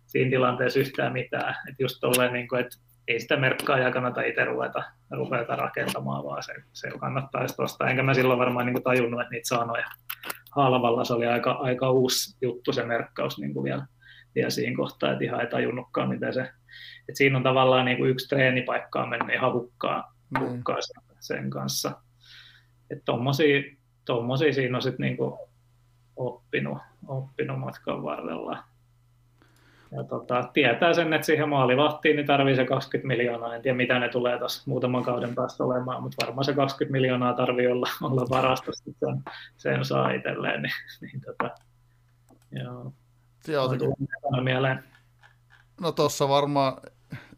siinä 0.05 0.29
tilanteessa 0.29 0.79
yhtään 0.79 1.13
mitään. 1.13 1.55
Et 1.69 1.75
just 1.79 1.97
tolleen, 2.01 2.33
niin 2.33 2.47
kuin, 2.47 2.61
että 2.61 2.77
ei 3.07 3.19
sitä 3.19 3.35
merkkaajaa 3.37 3.91
kannata 3.91 4.21
itse 4.21 4.45
ruveta, 4.45 4.83
ruveta 5.11 5.55
rakentamaan, 5.55 6.23
vaan 6.23 6.43
se, 6.43 6.53
se 6.73 6.89
kannattaa 6.99 7.45
tuosta. 7.55 7.89
Enkä 7.89 8.03
mä 8.03 8.13
silloin 8.13 8.39
varmaan 8.39 8.65
niin 8.65 8.73
kuin 8.73 8.83
tajunnut, 8.83 9.21
että 9.21 9.31
niitä 9.31 9.47
sanoja 9.47 9.85
halvalla 10.55 11.05
se 11.05 11.13
oli 11.13 11.27
aika, 11.27 11.51
aika 11.51 11.91
uusi 11.91 12.37
juttu 12.41 12.73
se 12.73 12.83
merkkaus 12.83 13.39
niin 13.39 13.53
kuin 13.53 13.63
vielä, 13.63 13.85
vielä 14.35 14.49
siinä 14.49 14.77
kohtaa, 14.77 15.11
että 15.11 15.23
ihan 15.23 15.41
ei 15.41 15.47
tajunnutkaan, 15.47 16.09
mitä 16.09 16.31
se, 16.31 16.41
että 16.99 17.17
siinä 17.17 17.37
on 17.37 17.43
tavallaan 17.43 17.85
niin 17.85 17.97
kuin 17.97 18.09
yksi 18.09 18.27
treenipaikka 18.27 19.03
on 19.03 19.09
mennyt 19.09 19.35
ihan 19.35 19.53
hukkaan, 19.53 20.03
mm. 20.29 20.39
hukkaan 20.39 20.81
sen, 20.81 21.15
sen, 21.19 21.49
kanssa. 21.49 22.01
Että 22.89 23.05
tommosia, 23.05 23.63
tommosia 24.05 24.53
siinä 24.53 24.77
on 24.77 24.81
sitten 24.81 25.03
niin 25.03 25.17
kuin 25.17 25.33
oppinut, 26.15 26.77
oppinut 27.07 27.59
matkan 27.59 28.03
varrella 28.03 28.63
ja 29.91 30.03
tota, 30.03 30.49
tietää 30.53 30.93
sen, 30.93 31.13
että 31.13 31.25
siihen 31.25 31.49
maalivahtiin 31.49 32.15
niin 32.15 32.27
tarvii 32.27 32.55
se 32.55 32.65
20 32.65 33.07
miljoonaa. 33.07 33.55
En 33.55 33.61
tiedä, 33.61 33.77
mitä 33.77 33.99
ne 33.99 34.09
tulee 34.09 34.39
tuossa 34.39 34.63
muutaman 34.65 35.03
kauden 35.03 35.35
päästä 35.35 35.63
olemaan, 35.63 36.03
mutta 36.03 36.25
varmaan 36.25 36.45
se 36.45 36.53
20 36.53 36.91
miljoonaa 36.91 37.33
tarvii 37.33 37.67
olla, 37.67 37.89
olla 38.01 38.25
varastossa, 38.29 38.89
että 38.89 39.05
sen, 39.05 39.23
sen 39.57 39.85
saa 39.85 40.11
itselleen. 40.11 40.61
Niin, 40.61 40.73
niin 41.01 41.21
tota, 41.21 41.55
joo. 42.51 42.93
Joo, 43.47 43.75
mieleen. 44.41 44.83
No 45.81 45.91
tuossa 45.91 46.29
varmaan, 46.29 46.73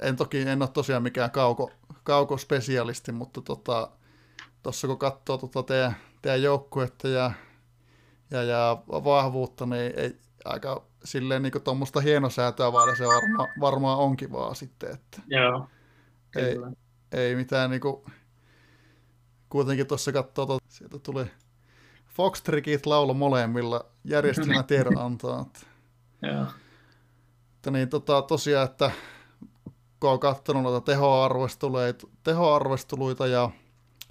en 0.01 0.15
toki 0.15 0.41
en 0.41 0.61
ole 0.61 0.69
tosiaan 0.73 1.03
mikään 1.03 1.31
kauko, 1.31 1.71
kaukospesialisti, 2.03 3.11
mutta 3.11 3.41
tota, 3.41 3.89
tuossa 4.63 4.87
kun 4.87 4.97
katsoo 4.97 5.37
tota 5.37 5.63
teidän, 5.63 5.95
teidän 6.21 6.41
joukkuetta 6.41 7.07
ja, 7.07 7.31
ja, 8.31 8.43
ja 8.43 8.77
vahvuutta, 8.89 9.65
niin 9.65 9.93
ei 9.95 10.17
aika 10.45 10.88
silleen 11.03 11.41
niin 11.41 11.63
tuommoista 11.63 12.01
hienosäätöä 12.01 12.73
vaan 12.73 12.97
se 12.97 13.05
varma, 13.05 13.47
varmaan 13.59 13.97
onkin 13.97 14.31
vaan 14.31 14.55
sitten. 14.55 14.93
Että 14.93 15.21
Joo, 15.27 15.67
ei, 16.35 16.53
kyllä. 16.53 16.71
ei 17.11 17.35
mitään 17.35 17.69
niin 17.69 17.81
kuin, 17.81 18.05
kuitenkin 19.49 19.87
tuossa 19.87 20.11
katsoo, 20.11 20.45
to, 20.45 20.57
sieltä 20.67 20.99
tuli 20.99 21.25
Fox 22.07 22.41
Trickit 22.41 22.85
laulo 22.85 23.13
molemmilla 23.13 23.85
järjestelmä 24.03 24.63
tiedonantoa. 24.73 25.41
Että, 25.41 25.59
Joo. 26.21 26.45
että 27.55 27.71
niin 27.71 27.89
tota, 27.89 28.21
tosiaan, 28.21 28.65
että 28.65 28.91
kun 29.99 30.09
on 30.09 30.19
katsonut 30.19 30.63
noita 30.63 30.81
tehoarvosteluita, 30.81 32.07
tehoarvosteluita 32.23 33.27
ja 33.27 33.49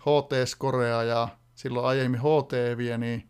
HT-skorea 0.01 1.02
ja 1.02 1.28
silloin 1.55 1.86
aiemmin 1.86 2.20
HT-viä, 2.20 2.98
niin 2.98 3.28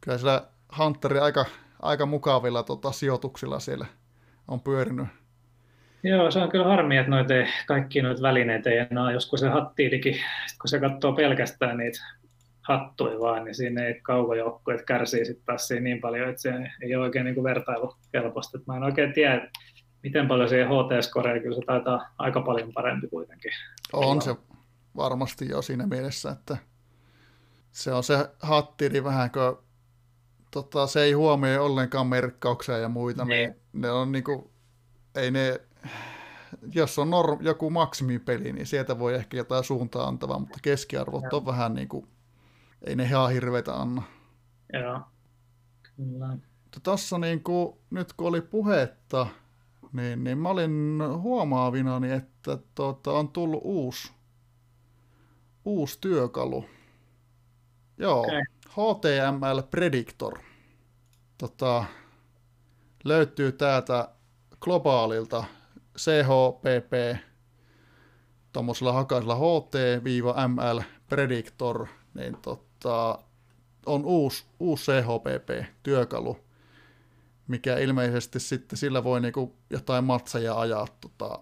kyllä 0.00 0.18
siellä 0.18 0.48
Hunteri 0.78 1.18
aika, 1.18 1.44
aika 1.82 2.06
mukavilla 2.06 2.62
tota, 2.62 2.92
sijoituksilla 2.92 3.60
siellä 3.60 3.86
on 4.48 4.60
pyörinyt. 4.60 5.06
Joo, 6.02 6.30
se 6.30 6.38
on 6.38 6.48
kyllä 6.48 6.64
harmi, 6.64 6.96
että 6.96 7.10
noita 7.10 7.34
ei, 7.34 7.46
kaikki 7.66 8.02
noita 8.02 8.22
välineitä 8.22 8.70
ei 8.70 8.78
enää, 8.90 9.12
joskus 9.12 9.40
se 9.40 9.48
hattiidikin, 9.48 10.14
kun 10.60 10.68
se 10.68 10.80
katsoo 10.80 11.12
pelkästään 11.12 11.76
niitä 11.76 11.98
hattuja 12.62 13.20
vaan, 13.20 13.44
niin 13.44 13.54
siinä 13.54 13.84
ei 13.84 14.00
kaukojoukkueet 14.02 14.82
kärsii 14.82 15.24
sitten 15.24 15.46
taas 15.46 15.68
siinä 15.68 15.84
niin 15.84 16.00
paljon, 16.00 16.28
että 16.28 16.42
se 16.42 16.54
ei 16.82 16.96
ole 16.96 17.04
oikein 17.04 17.24
niin 17.24 17.34
kuin 17.34 17.44
vertailu 17.44 17.94
helposti. 18.14 18.58
Mä 18.66 18.76
en 18.76 18.82
oikein 18.82 19.12
tiedä, 19.12 19.50
miten 20.02 20.28
paljon 20.28 20.48
siihen 20.48 20.68
HT-skoreen, 20.68 21.42
kyllä 21.42 21.56
se 21.56 21.66
taitaa 21.66 22.14
aika 22.18 22.40
paljon 22.40 22.72
parempi 22.72 23.08
kuitenkin. 23.08 23.52
On 23.92 24.22
se 24.22 24.36
varmasti 24.96 25.48
jo 25.48 25.62
siinä 25.62 25.86
mielessä, 25.86 26.30
että 26.30 26.56
se 27.72 27.92
on 27.92 28.02
se 28.02 28.28
hattiri 28.42 29.04
vähän 29.04 29.30
kuin, 29.30 29.69
tota, 30.50 30.86
se 30.86 31.02
ei 31.02 31.12
huomioi 31.12 31.58
ollenkaan 31.58 32.06
merkkauksia 32.06 32.78
ja 32.78 32.88
muita, 32.88 33.24
niin, 33.24 33.50
Niin. 33.50 33.60
ne 33.72 33.90
on 33.90 34.12
niinku, 34.12 34.50
ei 35.14 35.30
ne, 35.30 35.60
jos 36.74 36.98
on 36.98 37.10
norm, 37.10 37.38
joku 37.40 37.70
maksimipeli, 37.70 38.52
niin 38.52 38.66
sieltä 38.66 38.98
voi 38.98 39.14
ehkä 39.14 39.36
jotain 39.36 39.64
suuntaa 39.64 40.06
antavaa, 40.08 40.38
mutta 40.38 40.58
keskiarvot 40.62 41.32
on 41.32 41.46
vähän 41.46 41.74
niinku, 41.74 42.06
ei 42.86 42.96
ne 42.96 43.02
ihan 43.04 43.30
hirveitä 43.32 43.74
anna. 43.74 44.02
Joo, 44.72 45.00
kyllä. 45.96 46.36
Tuossa 46.82 47.18
niinku, 47.18 47.78
nyt 47.90 48.12
kun 48.12 48.28
oli 48.28 48.40
puhetta, 48.40 49.26
niin, 49.92 50.24
niin 50.24 50.38
mä 50.38 50.48
olin 50.48 50.98
huomaavinani, 51.18 52.10
että 52.12 52.58
tota, 52.74 53.12
on 53.12 53.28
tullut 53.28 53.60
uusi, 53.64 54.12
uusi 55.64 55.98
työkalu. 56.00 56.64
Joo, 57.98 58.20
Okei. 58.20 58.42
HTML 58.70 59.62
Predictor. 59.70 60.38
Tota, 61.38 61.84
löytyy 63.04 63.52
täältä 63.52 64.08
globaalilta 64.60 65.44
CHPP 65.98 67.20
tuommoisella 68.52 68.92
hakaisella 68.92 69.34
HT-ML 69.36 70.82
Predictor, 71.08 71.86
niin 72.14 72.36
tota, 72.42 73.18
on 73.86 74.04
uusi, 74.04 74.44
uusi 74.60 74.92
CHPP-työkalu, 74.92 76.36
mikä 77.48 77.78
ilmeisesti 77.78 78.40
sitten 78.40 78.78
sillä 78.78 79.04
voi 79.04 79.20
niinku 79.20 79.56
jotain 79.70 80.04
matseja 80.04 80.60
ajaa, 80.60 80.86
tota, 81.00 81.38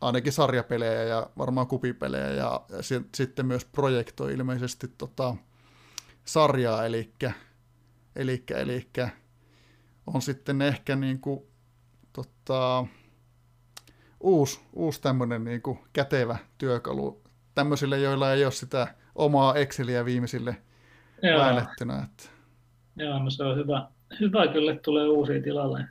ainakin 0.00 0.32
sarjapelejä 0.32 1.02
ja 1.02 1.30
varmaan 1.38 1.66
kupipelejä, 1.66 2.30
ja, 2.30 2.60
ja 2.68 2.82
si- 2.82 3.06
sitten 3.14 3.46
myös 3.46 3.64
projektoi 3.64 4.32
ilmeisesti 4.32 4.88
tota, 4.98 5.36
sarjaa, 6.26 6.86
eli, 6.86 7.12
eli, 8.16 8.44
eli 8.54 8.90
on 10.06 10.22
sitten 10.22 10.62
ehkä 10.62 10.96
niinku, 10.96 11.48
tota, 12.12 12.86
uusi, 14.20 14.60
uusi 14.72 15.02
tämmöinen 15.02 15.44
niinku 15.44 15.78
kätevä 15.92 16.36
työkalu 16.58 17.22
tämmöisille, 17.54 17.98
joilla 17.98 18.32
ei 18.32 18.44
ole 18.44 18.52
sitä 18.52 18.94
omaa 19.14 19.54
Exceliä 19.54 20.04
viimeisille 20.04 20.56
Joo, 21.22 21.40
väännettynä. 21.40 22.02
Että. 22.04 22.30
joo, 22.96 23.18
no 23.18 23.30
se 23.30 23.44
on 23.44 23.56
hyvä. 23.56 23.88
Hyvä 24.20 24.48
kyllä, 24.52 24.72
että 24.72 24.82
tulee 24.82 25.08
uusia 25.08 25.42
tilalle. 25.42 25.84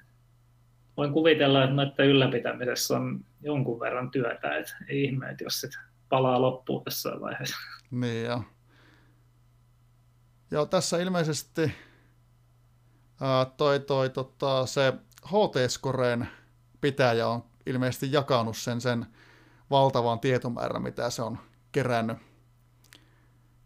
Voin 0.98 1.14
kuvitella, 1.14 1.64
että 1.64 1.76
noiden 1.76 2.06
ylläpitämisessä 2.08 2.96
on 2.96 3.26
jonkun 3.42 3.80
verran 3.80 4.12
työtä, 4.12 4.58
että 4.58 4.78
ei 4.90 5.04
ihme, 5.04 5.30
että 5.30 5.44
jos 5.44 5.62
sit 5.62 5.72
palaa 6.10 6.42
loppuun 6.42 6.84
jossain 6.86 7.22
vaiheessa. 7.22 7.56
Niin 7.92 8.28
ja. 10.56 10.66
Tässä 10.66 10.98
ilmeisesti 10.98 11.72
ää, 13.22 13.46
toi, 13.46 13.80
toi 13.80 14.10
tota, 14.10 14.66
se 14.66 14.94
HT-scoreen 15.26 16.28
pitäjä 16.82 17.28
on 17.28 17.44
ilmeisesti 17.66 18.12
jakanut 18.12 18.58
sen, 18.58 18.82
sen 18.82 19.06
valtavan 19.70 20.20
tietomäärän, 20.20 20.82
mitä 20.82 21.10
se 21.10 21.22
on 21.22 21.38
kerännyt, 21.72 22.18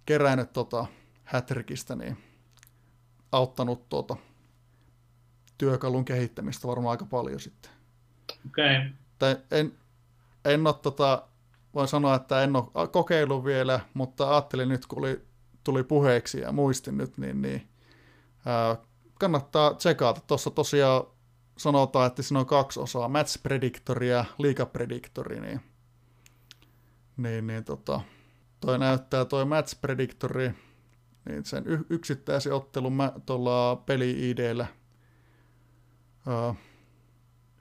kerännyt 0.05 0.53
tota, 0.53 0.85
Hätrikistä, 1.23 1.95
niin 1.95 2.17
auttanut 3.31 3.89
tuota, 3.89 4.15
työkalun 5.57 6.05
kehittämistä 6.05 6.67
varmaan 6.67 6.91
aika 6.91 7.05
paljon 7.05 7.39
sitten. 7.39 7.71
Okei, 8.47 8.77
okay. 8.77 8.89
Tai 9.19 9.37
en, 9.51 9.73
en 10.45 10.67
ole 10.67 10.75
tota, 10.81 11.27
voin 11.73 11.87
sanoa, 11.87 12.15
että 12.15 12.43
en 12.43 12.55
ole 12.55 12.87
kokeillut 12.87 13.45
vielä, 13.45 13.79
mutta 13.93 14.29
ajattelin 14.29 14.69
nyt, 14.69 14.85
kun 14.85 14.99
oli, 14.99 15.28
tuli 15.69 15.83
puheeksi 15.83 16.39
ja 16.39 16.51
muistin 16.51 16.97
nyt, 16.97 17.17
niin, 17.17 17.41
niin 17.41 17.67
ää, 18.45 18.77
kannattaa 19.19 19.73
tsekata. 19.73 20.21
Tuossa 20.27 20.51
tosiaan 20.51 21.03
sanotaan, 21.57 22.07
että 22.07 22.21
siinä 22.21 22.39
on 22.39 22.45
kaksi 22.45 22.79
osaa, 22.79 23.07
match 23.07 23.43
predictori 23.43 24.09
ja 24.09 24.25
liiga 24.37 24.65
predictori, 24.65 25.39
niin, 25.39 25.61
niin, 27.17 27.47
niin 27.47 27.63
tota, 27.63 28.01
toi 28.59 28.79
näyttää 28.79 29.25
toi 29.25 29.45
match 29.45 29.81
predictori, 29.81 30.51
niin 31.29 31.45
sen 31.45 31.63
y- 31.67 31.85
yksittäisen 31.89 32.53
ottelun 32.53 32.93
mä 32.93 33.11
tuolla 33.25 33.75
peli-IDllä 33.75 34.67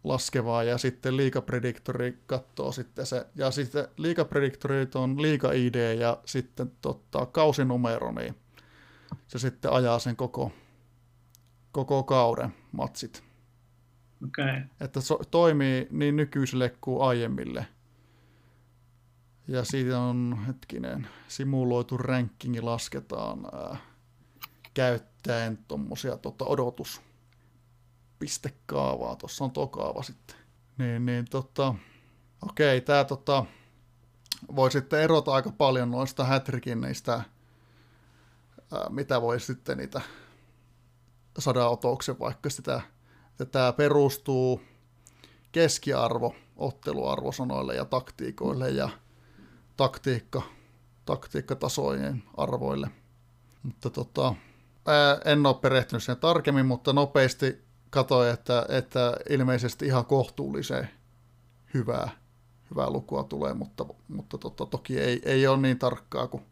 laskevaa 0.04 0.62
ja 0.62 0.78
sitten 0.78 1.16
liikaprediktori 1.16 2.18
katsoo 2.26 2.72
sitten 2.72 3.06
se, 3.06 3.26
ja 3.34 3.50
sitten 3.50 3.88
liikaprediktori 3.96 4.88
on 4.94 5.22
liika 5.22 5.52
ID 5.52 5.94
ja 6.00 6.18
sitten 6.24 6.72
tota, 6.80 7.26
kausinumero, 7.26 8.12
niin 8.12 8.34
se 9.26 9.38
sitten 9.38 9.72
ajaa 9.72 9.98
sen 9.98 10.16
koko, 10.16 10.52
koko 11.72 12.02
kauden 12.02 12.54
matsit. 12.72 13.24
Okay. 14.24 14.62
Että 14.80 15.00
se 15.00 15.14
toimii 15.30 15.88
niin 15.90 16.16
nykyiselle 16.16 16.74
kuin 16.80 17.08
aiemmille. 17.08 17.66
Ja 19.48 19.64
siitä 19.64 20.00
on, 20.00 20.38
hetkinen, 20.46 21.08
simuloitu 21.28 21.96
rankingi 21.96 22.60
lasketaan 22.60 23.44
ää, 23.52 23.76
käyttäen 24.74 25.58
tuommoisia 25.68 26.16
tota, 26.16 26.44
odotus 26.44 27.00
pistekaavaa, 28.18 29.16
tuossa 29.16 29.44
on 29.44 29.50
tuo 29.50 29.66
kaava 29.66 30.02
sitten. 30.02 30.36
Niin, 30.78 31.06
niin 31.06 31.24
tota, 31.30 31.74
okei, 32.42 32.80
tää 32.80 33.04
tota, 33.04 33.44
voi 34.56 34.70
sitten 34.70 35.00
erota 35.00 35.32
aika 35.32 35.50
paljon 35.50 35.90
noista 35.90 36.24
hätrikin 36.24 36.80
niistä, 36.80 37.12
ää, 37.12 38.86
mitä 38.90 39.22
voi 39.22 39.40
sitten 39.40 39.78
niitä 39.78 40.00
saada 41.38 41.68
otoksen, 41.68 42.18
vaikka 42.18 42.50
sitä, 42.50 42.80
että 43.30 43.44
tämä 43.44 43.72
perustuu 43.72 44.62
keskiarvo 45.52 46.34
otteluarvosanoille 46.56 47.74
ja 47.74 47.84
taktiikoille 47.84 48.70
ja 48.70 48.88
taktiikka, 49.76 50.42
taktiikkatasojen 51.04 52.22
arvoille. 52.36 52.90
Mutta 53.62 53.90
tota, 53.90 54.34
ää, 54.86 55.18
en 55.24 55.46
ole 55.46 55.54
perehtynyt 55.54 56.02
siihen 56.02 56.20
tarkemmin, 56.20 56.66
mutta 56.66 56.92
nopeasti 56.92 57.67
katsoin, 57.90 58.30
että, 58.30 58.66
että 58.68 59.16
ilmeisesti 59.30 59.86
ihan 59.86 60.06
kohtuullisen 60.06 60.88
hyvää, 61.74 62.10
hyvää 62.70 62.90
lukua 62.90 63.24
tulee, 63.24 63.54
mutta, 63.54 63.86
mutta 64.08 64.38
tota, 64.38 64.66
toki 64.66 65.00
ei, 65.00 65.22
ei 65.24 65.46
ole 65.46 65.56
niin 65.56 65.78
tarkkaa 65.78 66.26
kuin 66.26 66.42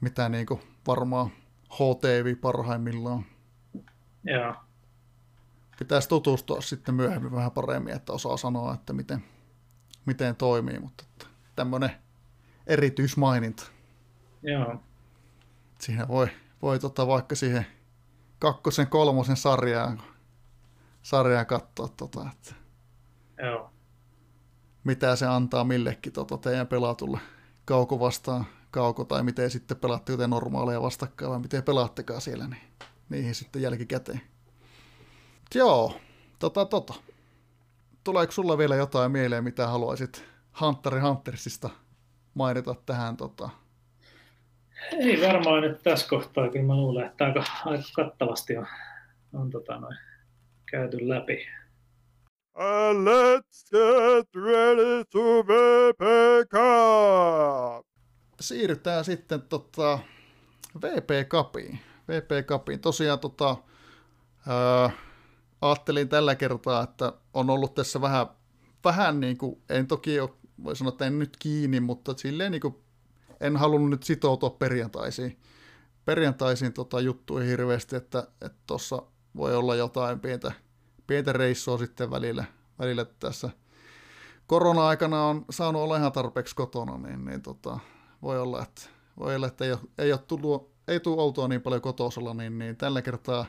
mitä 0.00 0.28
niin 0.28 0.46
kuin 0.46 0.60
varmaan 0.86 1.30
HTV 1.72 2.36
parhaimmillaan. 2.36 3.24
Joo, 4.24 4.54
Pitäisi 5.78 6.08
tutustua 6.08 6.60
sitten 6.60 6.94
myöhemmin 6.94 7.32
vähän 7.32 7.50
paremmin, 7.50 7.94
että 7.94 8.12
osaa 8.12 8.36
sanoa, 8.36 8.74
että 8.74 8.92
miten, 8.92 9.24
miten 10.06 10.36
toimii, 10.36 10.78
mutta 10.78 11.04
että 11.10 11.26
tämmöinen 11.56 11.90
erityismaininta. 12.66 13.64
joo, 14.42 14.82
Siinä 15.78 16.08
voi, 16.08 16.28
voi 16.62 16.78
tota 16.78 17.06
vaikka 17.06 17.34
siihen 17.34 17.66
kakkosen, 18.38 18.86
kolmosen 18.86 19.36
sarjaan, 19.36 20.02
sarjaan 21.02 21.46
katsoa, 21.46 21.88
tota, 21.88 22.26
että 22.32 22.54
joo. 23.42 23.70
mitä 24.84 25.16
se 25.16 25.26
antaa 25.26 25.64
millekin 25.64 26.12
tota, 26.12 26.38
teidän 26.38 26.66
pelatulle 26.66 27.18
kauko 27.64 28.00
vastaan 28.00 28.46
kauko, 28.70 29.04
tai 29.04 29.22
miten 29.22 29.50
sitten 29.50 29.76
pelaatte 29.76 30.12
joten 30.12 30.30
normaaleja 30.30 30.82
vastakkain, 30.82 31.30
vai 31.30 31.38
miten 31.38 31.62
pelaattekaan 31.62 32.20
siellä, 32.20 32.46
niin 32.46 32.62
niihin 33.08 33.34
sitten 33.34 33.62
jälkikäteen. 33.62 34.20
Joo, 35.54 36.00
tota 36.38 36.64
tota. 36.64 36.94
Tuleeko 38.04 38.32
sulla 38.32 38.58
vielä 38.58 38.76
jotain 38.76 39.12
mieleen, 39.12 39.44
mitä 39.44 39.66
haluaisit 39.66 40.24
Hunter 40.60 41.00
Huntersista 41.00 41.70
mainita 42.34 42.74
tähän 42.86 43.16
tota, 43.16 43.50
ei 44.92 45.26
varmaan 45.28 45.62
nyt 45.62 45.82
tässä 45.82 46.08
kohtaa, 46.08 46.48
kyllä 46.48 46.66
mä 46.66 46.76
luulen, 46.76 47.06
että 47.06 47.24
aika, 47.24 47.44
aika 47.64 47.84
kattavasti 47.96 48.56
on, 48.56 48.66
on 49.32 49.50
tota 49.50 49.80
noin, 49.80 49.96
käyty 50.72 51.08
läpi. 51.08 51.46
And 52.54 53.08
let's 53.08 53.70
get 53.70 54.44
ready 54.44 55.04
to 55.10 55.44
VP 55.46 56.02
Cup! 56.50 57.86
Siirrytään 58.40 59.04
sitten 59.04 59.42
tota 59.42 59.98
VP 60.82 61.28
Cupiin. 61.28 61.78
VP 62.08 62.46
Cupiin. 62.46 62.80
Tosiaan 62.80 63.18
tota, 63.18 63.56
ää, 64.48 64.90
ajattelin 65.60 66.08
tällä 66.08 66.34
kertaa, 66.34 66.82
että 66.82 67.12
on 67.34 67.50
ollut 67.50 67.74
tässä 67.74 68.00
vähän, 68.00 68.26
vähän 68.84 69.20
niin 69.20 69.38
kuin, 69.38 69.62
en 69.68 69.86
toki 69.86 70.20
ole, 70.20 70.30
voi 70.64 70.76
sanoa, 70.76 70.88
että 70.88 71.06
en 71.06 71.18
nyt 71.18 71.36
kiinni, 71.36 71.80
mutta 71.80 72.14
silleen 72.16 72.52
niin 72.52 72.62
kuin 72.62 72.76
en 73.40 73.56
halunnut 73.56 73.90
nyt 73.90 74.02
sitoutua 74.02 74.50
perjantaisiin, 74.50 75.38
perjantaisiin 76.04 76.72
tota 76.72 77.00
juttuihin 77.00 77.50
hirveästi, 77.50 77.96
että 77.96 78.26
tuossa 78.66 79.02
voi 79.36 79.56
olla 79.56 79.74
jotain 79.74 80.20
pientä, 80.20 80.52
pientä 81.06 81.32
reissua 81.32 81.78
sitten 81.78 82.10
välillä, 82.10 82.44
välillä 82.78 83.04
tässä. 83.04 83.50
Korona-aikana 84.46 85.24
on 85.24 85.44
saanut 85.50 85.82
olla 85.82 85.96
ihan 85.96 86.12
tarpeeksi 86.12 86.56
kotona, 86.56 86.98
niin, 86.98 87.24
niin 87.24 87.42
tota, 87.42 87.78
voi 88.22 88.40
olla, 88.40 88.62
että, 88.62 88.82
voi 89.18 89.36
olla, 89.36 89.46
että 89.46 89.64
ei, 89.64 89.72
ole, 89.72 89.80
ei, 89.98 90.12
ole 90.12 90.20
tullut, 90.20 90.72
ei 90.88 91.00
tule 91.00 91.22
oltua 91.22 91.48
niin 91.48 91.62
paljon 91.62 91.82
kotosalla, 91.82 92.34
niin, 92.34 92.58
niin 92.58 92.76
tällä 92.76 93.02
kertaa 93.02 93.46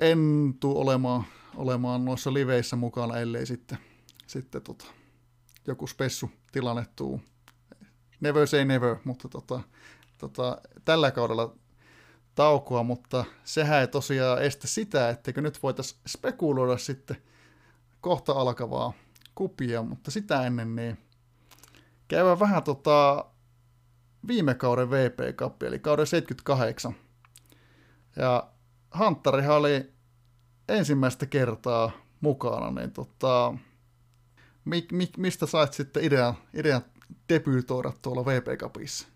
en 0.00 0.54
tule 0.60 0.78
olemaan, 0.78 1.24
olemaan 1.56 2.04
noissa 2.04 2.32
liveissä 2.34 2.76
mukana, 2.76 3.18
ellei 3.18 3.46
sitten, 3.46 3.78
sitten 4.26 4.62
tota, 4.62 4.84
joku 5.66 5.86
spessu 5.86 6.30
tilanne 6.52 6.86
tuu. 6.96 7.20
Never 8.20 8.46
say 8.46 8.64
never, 8.64 8.96
mutta 9.04 9.28
tota, 9.28 9.60
tota, 10.18 10.58
tällä 10.84 11.10
kaudella 11.10 11.54
taukoa, 12.40 12.82
mutta 12.82 13.24
sehän 13.44 13.80
ei 13.80 13.86
tosiaan 13.86 14.42
estä 14.42 14.66
sitä, 14.66 15.08
etteikö 15.08 15.40
nyt 15.40 15.62
voitaisiin 15.62 16.00
spekuloida 16.08 16.76
sitten 16.76 17.16
kohta 18.00 18.32
alkavaa 18.32 18.92
kupia, 19.34 19.82
mutta 19.82 20.10
sitä 20.10 20.46
ennen 20.46 20.76
niin 20.76 20.98
käydään 22.08 22.40
vähän 22.40 22.62
tota 22.62 23.24
viime 24.28 24.54
kauden 24.54 24.90
VP 24.90 25.36
Cup, 25.36 25.62
eli 25.62 25.78
kauden 25.78 26.06
78. 26.06 26.94
Ja 28.16 28.48
Hunterihan 28.98 29.56
oli 29.56 29.92
ensimmäistä 30.68 31.26
kertaa 31.26 31.90
mukana, 32.20 32.70
niin 32.70 32.90
tota, 32.90 33.54
mi, 34.64 34.86
mi, 34.92 35.08
mistä 35.16 35.46
sait 35.46 35.72
sitten 35.72 36.04
idean, 36.04 36.34
idean 36.54 36.82
debyytoida 37.28 37.92
tuolla 38.02 38.24
VP 38.24 38.46
Cupissa? 38.58 39.08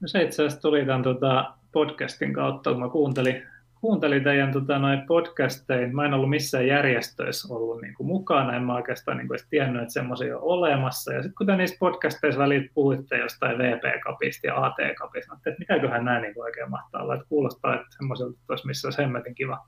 No 0.00 0.08
se 0.08 0.22
itse 0.22 0.42
asiassa 0.42 0.60
tuli 0.60 0.86
tämän 0.86 1.02
tota, 1.02 1.57
podcastin 1.72 2.32
kautta, 2.32 2.70
kun 2.70 2.80
mä 2.80 2.88
kuuntelin, 2.88 3.42
kuuntelin 3.80 4.24
teidän 4.24 4.52
tota, 4.52 4.78
noin 4.78 5.02
podcastein. 5.06 5.96
Mä 5.96 6.04
en 6.04 6.14
ollut 6.14 6.30
missään 6.30 6.66
järjestöissä 6.66 7.54
ollut 7.54 7.80
niin 7.82 7.94
kuin, 7.94 8.06
mukana, 8.06 8.56
en 8.56 8.62
mä 8.62 8.74
oikeastaan 8.74 9.16
niin 9.16 9.28
kuin, 9.28 9.38
tiennyt, 9.50 9.82
että 9.82 9.92
semmoisia 9.92 10.36
on 10.36 10.42
olemassa. 10.42 11.12
Ja 11.12 11.22
sitten 11.22 11.34
kun 11.34 11.46
te 11.46 11.56
niissä 11.56 11.76
podcasteissa 11.80 12.40
välillä 12.40 12.68
puhuitte 12.74 13.18
jostain 13.18 13.58
VP 13.58 13.82
Cupista 14.00 14.46
ja 14.46 14.64
AT 14.64 14.76
Cupista, 15.00 15.34
että 15.34 15.58
mikäköhän 15.58 16.04
näin 16.04 16.22
niin 16.22 16.42
oikein 16.42 16.70
mahtaa 16.70 17.02
olla, 17.02 17.14
että 17.14 17.26
kuulostaa, 17.28 17.74
että 17.74 17.96
semmoiselta 17.96 18.38
olisi 18.48 18.66
missä 18.66 18.88
olisi 18.88 19.02
hemmetin 19.02 19.34
kiva, 19.34 19.66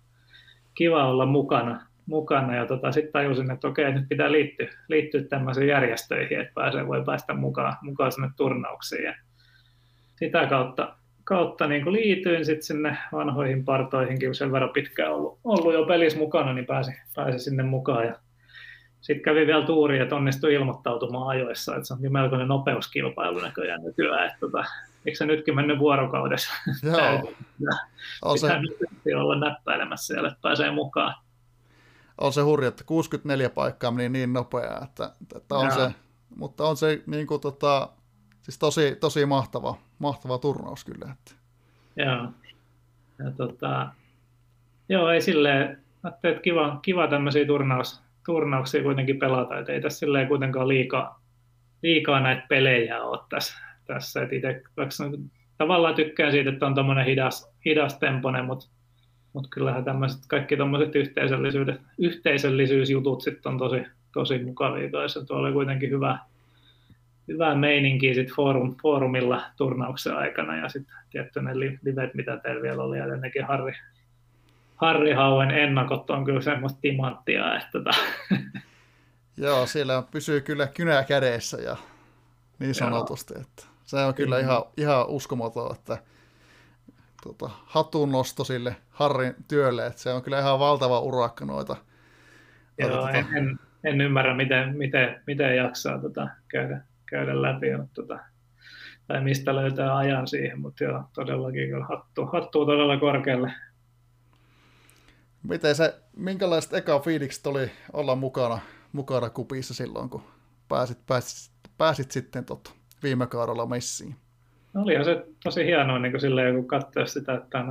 kiva 0.75 1.07
olla 1.07 1.27
mukana 1.27 1.91
mukana 2.11 2.57
ja 2.57 2.67
tota, 2.67 2.93
sitten 2.93 3.13
tajusin, 3.13 3.51
että 3.51 3.69
okei, 3.69 3.93
nyt 3.93 4.09
pitää 4.09 4.33
liittyä, 4.33 4.69
liittyä 4.89 5.23
tämmöisiin 5.23 5.69
järjestöihin, 5.69 6.41
että 6.41 6.53
pääsee, 6.55 6.87
voi 6.87 7.05
päästä 7.05 7.35
mukaan, 7.35 7.77
mukaan 7.83 8.13
sinne 8.13 8.31
turnauksiin 8.37 9.05
ja 9.05 9.15
sitä 10.17 10.47
kautta, 10.47 10.97
kautta 11.25 11.67
niin 11.67 11.83
kuin 11.83 11.93
liityin 11.93 12.45
sitten 12.45 12.63
sinne 12.63 12.97
vanhoihin 13.13 13.65
partoihinkin, 13.65 14.29
kun 14.29 14.35
sen 14.35 14.53
verran 14.53 14.71
pitkään 14.71 15.13
ollut, 15.13 15.39
ollut 15.45 15.75
jo 15.75 15.85
pelissä 15.85 16.19
mukana, 16.19 16.53
niin 16.53 16.67
pääsi, 16.67 16.93
pääsi 17.15 17.39
sinne 17.39 17.63
mukaan 17.63 18.07
ja 18.07 18.15
sitten 19.01 19.23
kävi 19.23 19.47
vielä 19.47 19.67
tuuri, 19.67 19.99
että 19.99 20.17
onnistui 20.17 20.55
ilmoittautumaan 20.55 21.29
ajoissa, 21.29 21.77
että 21.77 21.87
se 21.87 21.95
on 21.95 22.13
melkoinen 22.13 22.49
nopeuskilpailu 22.49 23.39
näköjään 23.39 23.83
nykyään, 23.83 24.27
että 24.27 24.41
tota, 24.41 24.65
eikö 25.07 25.19
se 25.19 25.27
nytkin 25.27 25.55
mennyt 25.55 25.79
vuorokaudessa? 25.79 26.53
Joo. 26.83 27.33
on 28.23 28.39
se... 28.39 28.49
olla 29.17 29.39
näppäilemässä 29.39 30.07
siellä, 30.07 30.29
että 30.29 30.41
pääsee 30.43 30.71
mukaan 30.71 31.15
on 32.21 32.33
se 32.33 32.41
hurja, 32.41 32.69
että 32.69 32.85
64 32.85 33.51
paikkaa 33.51 33.91
meni 33.91 34.09
niin 34.09 34.33
nopeaa, 34.33 34.85
että, 34.85 35.13
että 35.37 35.55
on 35.55 35.73
se, 35.73 35.95
mutta 36.37 36.65
on 36.65 36.77
se 36.77 37.03
niin 37.07 37.27
kuin, 37.27 37.41
tota, 37.41 37.89
siis 38.43 38.59
tosi, 38.59 38.97
tosi 39.01 39.27
mahtava, 39.27 39.77
mahtava 39.99 40.39
turnaus 40.39 40.85
kyllä. 40.85 41.13
Että. 41.13 41.35
Joo. 41.97 42.29
Ja, 43.19 43.31
tota, 43.37 43.89
joo, 44.89 45.09
ei 45.09 45.21
silleen, 45.21 45.79
että 46.09 46.41
kiva, 46.43 46.79
kiva 46.83 47.09
tämmöisiä 47.09 47.47
turnaus, 47.47 48.03
turnauksia 48.27 48.83
kuitenkin 48.83 49.19
pelata, 49.19 49.59
että 49.59 49.73
ei 49.73 49.81
tässä 49.81 49.99
silleen 49.99 50.29
kuitenkaan 50.29 50.69
liikaa, 50.69 51.23
liikaa 51.83 52.21
näitä 52.21 52.47
pelejä 52.49 53.03
ole 53.03 53.21
tässä. 53.29 53.59
tässä. 53.87 54.23
itse, 54.23 54.63
tavallaan 55.59 55.95
tykkään 55.95 56.33
siitä, 56.33 56.51
että 56.51 56.67
on 56.67 56.75
tuommoinen 56.75 57.07
hidas, 57.07 57.53
hidas 57.65 57.99
temponen, 57.99 58.45
mutta 58.45 58.67
mutta 59.33 59.49
kyllähän 59.53 59.85
tämmöiset, 59.85 60.21
kaikki 60.29 60.57
yhteisöllisyydet, 60.95 61.81
yhteisöllisyysjutut 61.99 63.23
sitten 63.23 63.53
on 63.53 63.59
tosi, 63.59 63.83
tosi 64.13 64.45
mukavia 64.45 64.91
kanssa. 64.91 65.21
Oli 65.31 65.53
kuitenkin 65.53 65.91
hyvä, 65.91 66.19
hyvää 67.33 67.55
meininkiä 67.55 68.15
sit 68.15 68.35
foorum, 68.35 68.77
foorumilla 68.83 69.43
turnauksen 69.57 70.17
aikana 70.17 70.57
ja 70.57 70.69
sitten 70.69 70.95
tietty 71.11 71.43
ne 71.43 71.59
livet, 71.59 72.15
mitä 72.15 72.37
teillä 72.37 72.63
vielä 72.63 72.83
oli, 72.83 72.99
ja 72.99 73.05
ennenkin 73.05 73.45
Harri, 73.45 73.73
Harri 74.77 75.13
Hauen 75.13 75.51
ennakot 75.51 76.11
on 76.11 76.25
kyllä 76.25 76.41
semmoista 76.41 76.79
timanttia, 76.81 77.57
että 77.57 77.69
tota. 77.73 77.91
Joo, 79.37 79.67
siellä 79.67 80.03
pysyy 80.11 80.41
kyllä 80.41 80.67
kynä 80.67 81.05
kädessä 81.05 81.57
ja 81.57 81.77
niin 82.59 82.75
sanotusti, 82.75 83.35
että 83.41 83.63
se 83.85 83.97
on 83.97 84.15
kyllä 84.15 84.39
ihan, 84.39 84.63
ihan 84.77 85.07
uskomaton, 85.09 85.75
että 85.75 85.99
tota, 87.23 87.51
hatunnosto 87.65 88.45
sille 88.45 88.77
Harrin 88.91 89.35
työlle, 89.49 89.87
että 89.87 90.01
se 90.01 90.13
on 90.13 90.23
kyllä 90.23 90.39
ihan 90.39 90.59
valtava 90.59 91.01
urakka 91.01 91.45
noita. 91.45 91.77
Joo, 92.79 92.91
tota... 92.91 93.11
en, 93.11 93.27
en, 93.37 93.59
en, 93.85 94.01
ymmärrä, 94.01 94.35
miten, 94.35 94.77
miten, 94.77 95.23
miten 95.27 95.57
jaksaa 95.57 95.99
tota, 95.99 96.29
käydä, 96.49 96.81
käydä 97.11 97.43
läpi, 97.43 97.77
mutta, 97.77 97.95
tota, 97.95 98.19
tai 99.07 99.21
mistä 99.21 99.55
löytää 99.55 99.97
ajan 99.97 100.27
siihen, 100.27 100.61
mutta 100.61 100.85
joo, 100.85 101.05
todellakin 101.15 101.69
kyllä 101.69 101.85
hattu, 101.85 102.27
hattuu 102.27 102.67
todella 102.67 102.97
korkealle. 102.97 103.53
Miten 105.43 105.75
se, 105.75 105.95
minkälaiset 106.17 106.75
eka 106.75 106.99
fiilikset 106.99 107.47
oli 107.47 107.71
olla 107.93 108.17
mukana, 108.17 108.59
mukana 108.93 109.31
kupissa 109.31 109.75
silloin, 109.75 110.11
kun 110.11 110.23
pääsit, 110.69 110.99
pääsit, 111.07 111.53
pääsit 111.79 112.11
sitten 112.11 112.45
tot, 112.45 112.75
viime 113.03 113.27
kaudella 113.27 113.67
messiin? 113.67 114.17
No 114.75 114.83
olihan 114.83 115.05
se 115.05 115.25
tosi 115.45 115.65
hienoa 115.65 115.99
niin 115.99 116.13
kuin 116.13 116.21
silleen, 116.21 116.55
kun 116.55 116.69
katsoo 116.69 117.07
sitä, 117.07 117.35
että 117.35 117.65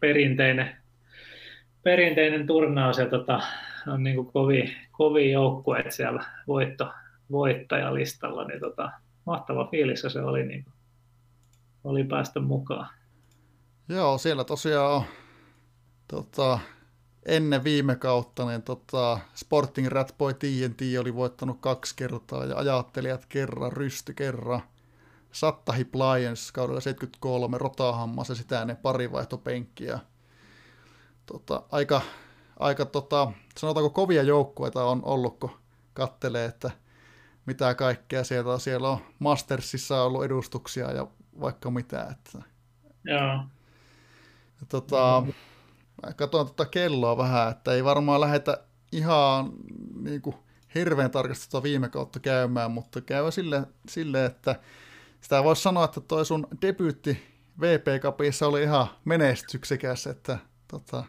perinteinen, 0.00 0.76
perinteinen 1.82 2.46
turnaus 2.46 2.98
ja 2.98 3.06
tota, 3.06 3.40
on 3.86 4.02
niin 4.02 4.16
kuin 4.16 4.32
kovin, 4.32 4.72
kovin 4.92 5.32
joukkue 5.32 5.84
siellä 5.88 6.24
voitto, 6.46 6.92
voittajalistalla, 7.30 8.44
niin 8.44 8.60
tota, 8.60 8.90
mahtava 9.26 9.68
fiilis 9.70 10.00
se 10.08 10.20
oli, 10.20 10.46
niin 10.46 10.64
kuin, 10.64 10.74
oli 11.84 12.04
päästä 12.04 12.40
mukaan. 12.40 12.88
Joo, 13.88 14.18
siellä 14.18 14.44
tosiaan 14.44 14.92
on, 14.92 15.02
tota, 16.08 16.58
ennen 17.26 17.64
viime 17.64 17.96
kautta 17.96 18.46
niin 18.46 18.62
tota, 18.62 19.18
Sporting 19.34 19.88
Rat 19.88 20.14
Boy 20.18 20.34
TNT 20.34 20.80
oli 21.00 21.14
voittanut 21.14 21.58
kaksi 21.60 21.96
kertaa 21.96 22.44
ja 22.44 22.56
ajattelijat 22.56 23.26
kerran, 23.26 23.72
rysty 23.72 24.12
kerran. 24.12 24.62
Sattahi 25.32 25.84
Pliance 25.84 26.52
kaudella 26.52 26.80
73, 26.80 27.58
Rotahammas 27.58 28.28
ja 28.28 28.34
sitä 28.34 28.60
ennen 28.60 28.76
pari 28.76 29.12
vaihtopenkkiä. 29.12 29.98
Tota, 31.26 31.62
aika, 31.72 32.00
aika 32.58 32.84
tota, 32.84 33.32
sanotaanko 33.58 33.90
kovia 33.90 34.22
joukkueita 34.22 34.84
on 34.84 35.00
ollut, 35.04 35.38
kun 35.38 35.50
kattelee, 35.94 36.44
että 36.44 36.70
mitä 37.50 37.74
kaikkea 37.74 38.24
sieltä 38.24 38.50
on. 38.50 38.60
Siellä 38.60 38.90
on 38.90 38.98
Mastersissa 39.18 40.02
ollut 40.02 40.24
edustuksia 40.24 40.92
ja 40.92 41.06
vaikka 41.40 41.70
mitä. 41.70 42.02
Että... 42.10 42.42
Joo. 43.04 43.44
Tota, 44.68 45.22
mä 46.06 46.12
katson 46.12 46.46
tota 46.46 46.66
kelloa 46.66 47.16
vähän, 47.16 47.50
että 47.50 47.72
ei 47.72 47.84
varmaan 47.84 48.20
lähetä 48.20 48.58
ihan 48.92 49.52
niin 50.00 50.22
kuin, 50.22 50.36
hirveän 50.74 51.10
tarkasti 51.10 51.50
tuota 51.50 51.62
viime 51.62 51.88
kautta 51.88 52.20
käymään, 52.20 52.70
mutta 52.70 53.00
käy 53.00 53.32
sille, 53.32 53.62
sille 53.88 54.24
että 54.24 54.60
sitä 55.20 55.44
voisi 55.44 55.62
sanoa, 55.62 55.84
että 55.84 56.00
toi 56.00 56.26
sun 56.26 56.46
debyytti 56.62 57.22
VP 57.60 57.86
Cupissa 58.02 58.46
oli 58.46 58.62
ihan 58.62 58.86
menestyksekäs, 59.04 60.06
että 60.06 60.38
tota, 60.68 61.04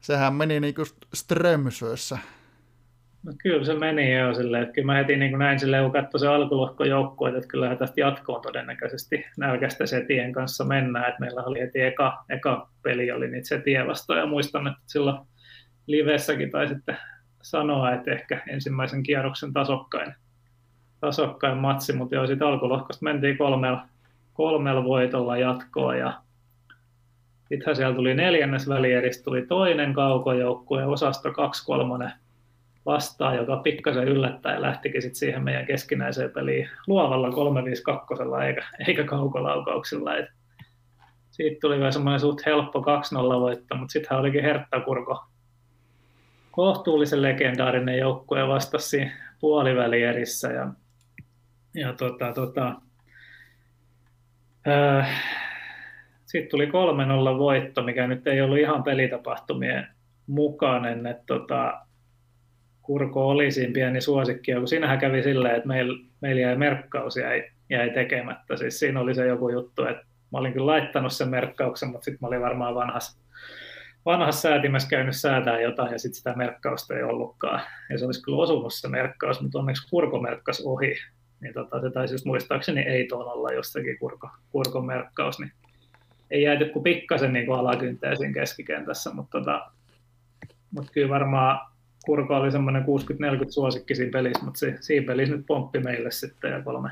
sehän 0.00 0.34
meni 0.34 0.60
niinku 0.60 0.82
Strömsössä. 1.14 2.18
No 3.22 3.32
kyllä 3.42 3.64
se 3.64 3.74
meni 3.74 4.18
jo 4.18 4.34
silleen, 4.34 4.62
että 4.62 4.74
kyllä 4.74 4.86
mä 4.86 4.94
heti 4.94 5.16
niin 5.16 5.38
näin 5.38 5.60
silleen, 5.60 5.82
kun 5.82 5.92
katsoin 5.92 6.20
se 6.20 6.28
alkulohko 6.28 6.84
joukkue, 6.84 7.28
että 7.28 7.48
kyllä 7.48 7.76
tästä 7.76 8.00
jatkoon 8.00 8.42
todennäköisesti 8.42 9.24
nälkästä 9.38 9.86
setien 9.86 10.32
kanssa 10.32 10.64
mennään, 10.64 11.08
että 11.08 11.20
meillä 11.20 11.42
oli 11.42 11.60
heti 11.60 11.80
eka, 11.80 12.24
eka 12.28 12.68
peli 12.82 13.12
oli 13.12 13.28
niitä 13.30 13.48
setiä 13.48 13.86
vastaan. 13.86 14.18
Ja 14.18 14.26
muistan, 14.26 14.66
että 14.66 14.80
silloin 14.86 15.18
livessäkin 15.86 16.50
tai 16.50 16.68
sitten 16.68 16.96
sanoa, 17.42 17.92
että 17.92 18.10
ehkä 18.10 18.42
ensimmäisen 18.48 19.02
kierroksen 19.02 19.52
tasokkain, 19.52 20.14
tasokkain 21.00 21.58
matsi, 21.58 21.92
mutta 21.92 22.14
joo, 22.14 22.26
sitten 22.26 22.48
alkulohkosta 22.48 23.04
mentiin 23.04 23.38
kolmella, 23.38 23.86
kolmella 24.32 24.84
voitolla 24.84 25.38
jatkoon. 25.38 25.98
Ja 25.98 26.12
sittenhän 27.48 27.76
siellä 27.76 27.96
tuli 27.96 28.14
neljännes 28.14 28.68
välieristä, 28.68 29.24
tuli 29.24 29.46
toinen 29.46 29.92
kaukojoukkue, 29.92 30.84
osasto 30.84 31.32
2 31.32 31.66
kolmonen 31.66 32.12
vastaan, 32.88 33.36
joka 33.36 33.56
pikkasen 33.56 34.08
yllättäen 34.08 34.62
lähtikin 34.62 35.02
sit 35.02 35.14
siihen 35.14 35.44
meidän 35.44 35.66
keskinäiseen 35.66 36.30
peliin 36.30 36.68
luovalla 36.86 37.30
352 37.30 38.24
eikä, 38.46 38.64
eikä 38.88 39.04
kaukolaukauksilla. 39.04 40.16
Et 40.16 40.26
siitä 41.30 41.60
tuli 41.60 41.78
vielä 41.78 41.90
semmoinen 41.90 42.20
suht 42.20 42.46
helppo 42.46 42.80
2-0 42.80 42.82
voitto, 43.40 43.74
mutta 43.74 43.92
sittenhän 43.92 44.20
olikin 44.20 44.42
Hertta 44.42 44.80
Kurko 44.80 45.24
kohtuullisen 46.58 47.22
legendaarinen 47.22 47.98
joukkue 47.98 48.48
vastasi 48.48 49.10
puolivälierissä 49.40 50.48
ja, 50.48 50.68
ja 51.74 51.92
tota, 51.92 52.32
tota, 52.32 52.74
äh, 54.68 55.22
sitten 56.26 56.50
tuli 56.50 56.66
3-0 56.66 57.38
voitto, 57.38 57.82
mikä 57.82 58.06
nyt 58.06 58.26
ei 58.26 58.40
ollut 58.40 58.58
ihan 58.58 58.82
pelitapahtumien 58.82 59.86
mukainen, 60.26 61.06
että 61.06 61.24
tota, 61.26 61.80
Kurko 62.88 63.28
oli 63.28 63.50
siinä 63.50 63.72
pieni 63.72 64.00
suosikki, 64.00 64.52
kun 64.52 64.68
siinähän 64.68 64.98
kävi 64.98 65.22
silleen, 65.22 65.54
että 65.56 65.68
meillä, 65.68 65.98
meillä 66.20 66.40
jäi 66.40 66.56
merkkaus 66.56 67.16
jäi, 67.16 67.44
jäi 67.70 67.90
tekemättä. 67.90 68.56
Siis 68.56 68.78
siinä 68.78 69.00
oli 69.00 69.14
se 69.14 69.26
joku 69.26 69.48
juttu, 69.48 69.84
että 69.84 70.02
mä 70.32 70.38
olin 70.38 70.52
kyllä 70.52 70.66
laittanut 70.66 71.12
sen 71.12 71.28
merkkauksen, 71.28 71.88
mutta 71.88 72.04
sitten 72.04 72.18
mä 72.20 72.28
olin 72.28 72.40
varmaan 72.40 72.74
vanhassa, 72.74 73.20
vanhassa 74.04 74.40
säätimässä 74.40 74.88
käynyt 74.88 75.16
säätää 75.16 75.60
jotain 75.60 75.92
ja 75.92 75.98
sitten 75.98 76.16
sitä 76.16 76.34
merkkausta 76.36 76.96
ei 76.96 77.02
ollutkaan. 77.02 77.60
Ja 77.90 77.98
se 77.98 78.06
olisi 78.06 78.22
kyllä 78.22 78.38
osunut 78.38 78.74
se 78.74 78.88
merkkaus, 78.88 79.40
mutta 79.40 79.58
onneksi 79.58 79.88
Kurko 79.90 80.20
merkkas 80.20 80.62
ohi. 80.64 80.94
Niin 81.40 81.54
tota, 81.54 81.80
se 81.80 81.90
taisi 81.90 82.14
just 82.14 82.24
muistaakseni 82.24 82.80
ei 82.80 83.06
tuon 83.06 83.32
olla 83.32 83.52
jostakin 83.52 83.98
Kurko, 83.98 84.30
Kurko 84.50 84.82
merkkaus, 84.82 85.38
niin 85.38 85.52
ei 86.30 86.42
jääty 86.42 86.64
kuin 86.64 86.82
pikkasen 86.82 87.32
niin 87.32 87.52
alakynteisiin 87.52 88.32
keskikentässä, 88.32 89.10
mutta, 89.14 89.38
tota, 89.38 89.70
mutta 90.70 90.92
kyllä 90.92 91.08
varmaan 91.08 91.67
Kurko 92.08 92.36
oli 92.36 92.52
semmoinen 92.52 92.82
60-40 92.82 92.86
suosikki 93.50 93.94
siinä 93.94 94.10
pelissä, 94.12 94.44
mutta 94.44 94.58
se, 94.58 94.76
siinä 94.80 95.06
pelissä 95.06 95.36
nyt 95.36 95.46
pomppi 95.46 95.80
meille 95.80 96.10
sitten 96.10 96.52
ja 96.52 96.62
kolme, 96.62 96.90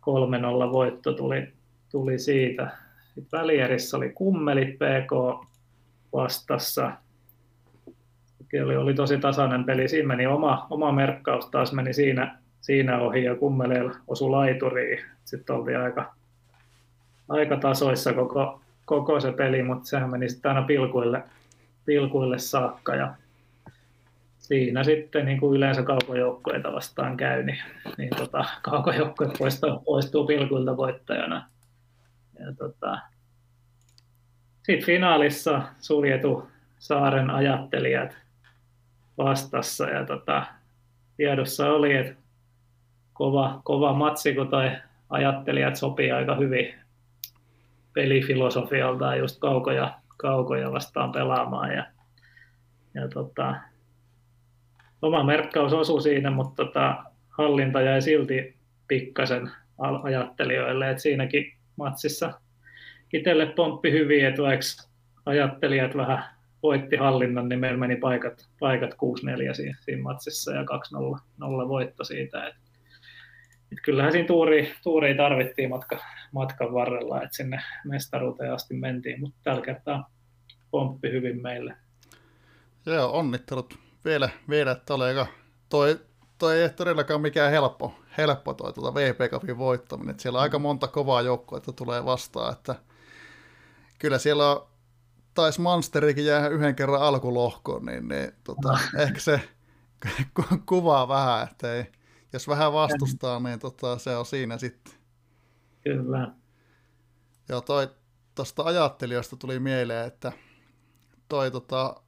3-0 0.00 0.72
voitto 0.72 1.12
tuli, 1.12 1.52
tuli 1.90 2.18
siitä. 2.18 2.70
Sitten 3.14 3.40
välierissä 3.40 3.96
oli 3.96 4.10
kummelit 4.10 4.74
PK 4.74 5.44
vastassa. 6.12 6.92
Oli, 8.64 8.76
oli 8.76 8.94
tosi 8.94 9.18
tasainen 9.18 9.64
peli. 9.64 9.88
Siinä 9.88 10.08
meni 10.08 10.26
oma, 10.26 10.66
oma 10.70 10.92
merkkaus 10.92 11.46
taas 11.46 11.72
meni 11.72 11.92
siinä, 11.92 12.38
siinä 12.60 12.98
ohi 12.98 13.24
ja 13.24 13.34
kummeleilla 13.34 13.94
osui 14.08 14.30
laituriin. 14.30 15.04
Sitten 15.24 15.56
oltiin 15.56 15.78
aika, 15.78 16.14
aika 17.28 17.56
tasoissa 17.56 18.12
koko, 18.12 18.60
koko 18.84 19.20
se 19.20 19.32
peli, 19.32 19.62
mutta 19.62 19.84
sehän 19.84 20.10
meni 20.10 20.28
sitten 20.28 20.50
aina 20.50 20.66
pilkuille, 20.66 21.22
pilkuille 21.84 22.38
saakka. 22.38 22.94
Ja 22.94 23.14
siinä 24.50 24.84
sitten 24.84 25.26
niin 25.26 25.40
kuin 25.40 25.56
yleensä 25.56 25.82
kaukojoukkoita 25.82 26.72
vastaan 26.72 27.16
käy, 27.16 27.42
niin, 27.42 27.58
niin 27.98 28.10
tota, 28.16 28.44
kaukojoukkue 28.62 29.30
poistuu, 29.38 29.78
poistuu 29.78 30.26
pilkuilta 30.26 30.76
voittajana. 30.76 31.48
Ja 32.38 32.52
tota, 32.58 32.98
sitten 34.62 34.86
finaalissa 34.86 35.62
suljetu 35.78 36.48
saaren 36.78 37.30
ajattelijat 37.30 38.16
vastassa 39.18 39.84
ja 39.84 40.06
tota, 40.06 40.46
tiedossa 41.16 41.70
oli, 41.70 41.96
että 41.96 42.14
kova, 43.12 43.60
kova 43.64 43.92
matsi, 43.92 44.34
kun 44.34 44.48
toi 44.48 44.70
ajattelijat 45.10 45.76
sopii 45.76 46.12
aika 46.12 46.34
hyvin 46.34 46.74
pelifilosofialtaan 47.92 49.18
just 49.18 49.40
kaukoja, 49.40 49.98
kaukoja 50.16 50.72
vastaan 50.72 51.12
pelaamaan. 51.12 51.72
Ja, 51.72 51.86
ja 52.94 53.08
tota, 53.08 53.54
oma 55.02 55.24
merkkaus 55.24 55.72
osui 55.72 56.02
siinä, 56.02 56.30
mutta 56.30 56.64
tota, 56.64 57.04
hallinta 57.28 57.80
jäi 57.80 58.02
silti 58.02 58.56
pikkasen 58.88 59.50
ajattelijoille, 60.02 60.90
että 60.90 61.02
siinäkin 61.02 61.52
matsissa 61.76 62.40
itselle 63.12 63.46
pomppi 63.46 63.92
hyvin, 63.92 64.26
että 64.26 64.42
vaikka 64.42 64.66
ajattelijat 65.26 65.96
vähän 65.96 66.24
voitti 66.62 66.96
hallinnan, 66.96 67.48
niin 67.48 67.60
meillä 67.60 67.78
meni 67.78 67.96
paikat, 67.96 68.48
paikat 68.60 68.90
6-4 68.90 68.96
siinä, 69.54 69.76
siinä 69.80 70.02
matsissa 70.02 70.52
ja 70.52 70.62
2-0 70.62 71.68
voitto 71.68 72.04
siitä. 72.04 72.46
Et, 72.46 72.54
et 73.72 73.78
kyllähän 73.84 74.12
siinä 74.12 74.26
tuuri, 74.26 74.72
tuuri 74.82 75.14
tarvittiin 75.14 75.70
matka, 75.70 75.98
matkan 76.32 76.72
varrella, 76.72 77.22
että 77.22 77.36
sinne 77.36 77.60
mestaruuteen 77.84 78.52
asti 78.52 78.74
mentiin, 78.74 79.20
mutta 79.20 79.38
tällä 79.44 79.62
kertaa 79.62 80.10
pomppi 80.70 81.10
hyvin 81.10 81.42
meille. 81.42 81.74
Joo, 82.86 83.18
onnittelut 83.18 83.89
vielä, 84.04 84.28
vielä 84.48 84.76
aika, 85.06 85.26
toi, 85.68 86.00
toi 86.38 86.62
ei 86.62 86.70
todellakaan 86.70 87.20
mikään 87.20 87.50
helppo, 87.50 87.94
helppo 88.18 88.54
toi 88.54 88.72
tuota 88.72 88.94
VP 88.94 89.30
Cupin 89.30 89.58
voittaminen. 89.58 90.10
Että 90.10 90.22
siellä 90.22 90.36
on 90.36 90.42
aika 90.42 90.58
monta 90.58 90.88
kovaa 90.88 91.22
joukkoa, 91.22 91.58
että 91.58 91.72
tulee 91.72 92.04
vastaan, 92.04 92.52
että 92.52 92.74
kyllä 93.98 94.18
siellä 94.18 94.44
taisi 95.34 95.60
Monsterikin 95.60 96.26
jää 96.26 96.48
yhden 96.48 96.76
kerran 96.76 97.02
alkulohkoon, 97.02 97.86
niin, 97.86 98.08
niin 98.08 98.32
tota, 98.44 98.68
no. 98.72 98.78
ehkä 99.02 99.20
se 99.20 99.48
kuvaa 100.66 101.08
vähän, 101.08 101.48
että 101.50 101.74
ei, 101.74 101.84
jos 102.32 102.48
vähän 102.48 102.72
vastustaa, 102.72 103.40
niin 103.40 103.58
tota, 103.58 103.98
se 103.98 104.16
on 104.16 104.26
siinä 104.26 104.58
sitten. 104.58 104.94
Kyllä. 105.84 106.32
Joo, 107.48 107.60
toi 107.60 107.88
tuosta 108.34 108.62
ajattelijoista 108.62 109.36
tuli 109.36 109.58
mieleen, 109.58 110.06
että 110.06 110.32
toi 111.28 111.50
tota, 111.50 112.02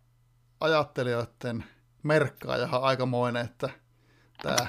ajattelijoiden 0.60 1.64
merkkaajahan 2.02 2.82
aikamoinen, 2.82 3.44
että 3.44 3.70
tämä 4.42 4.66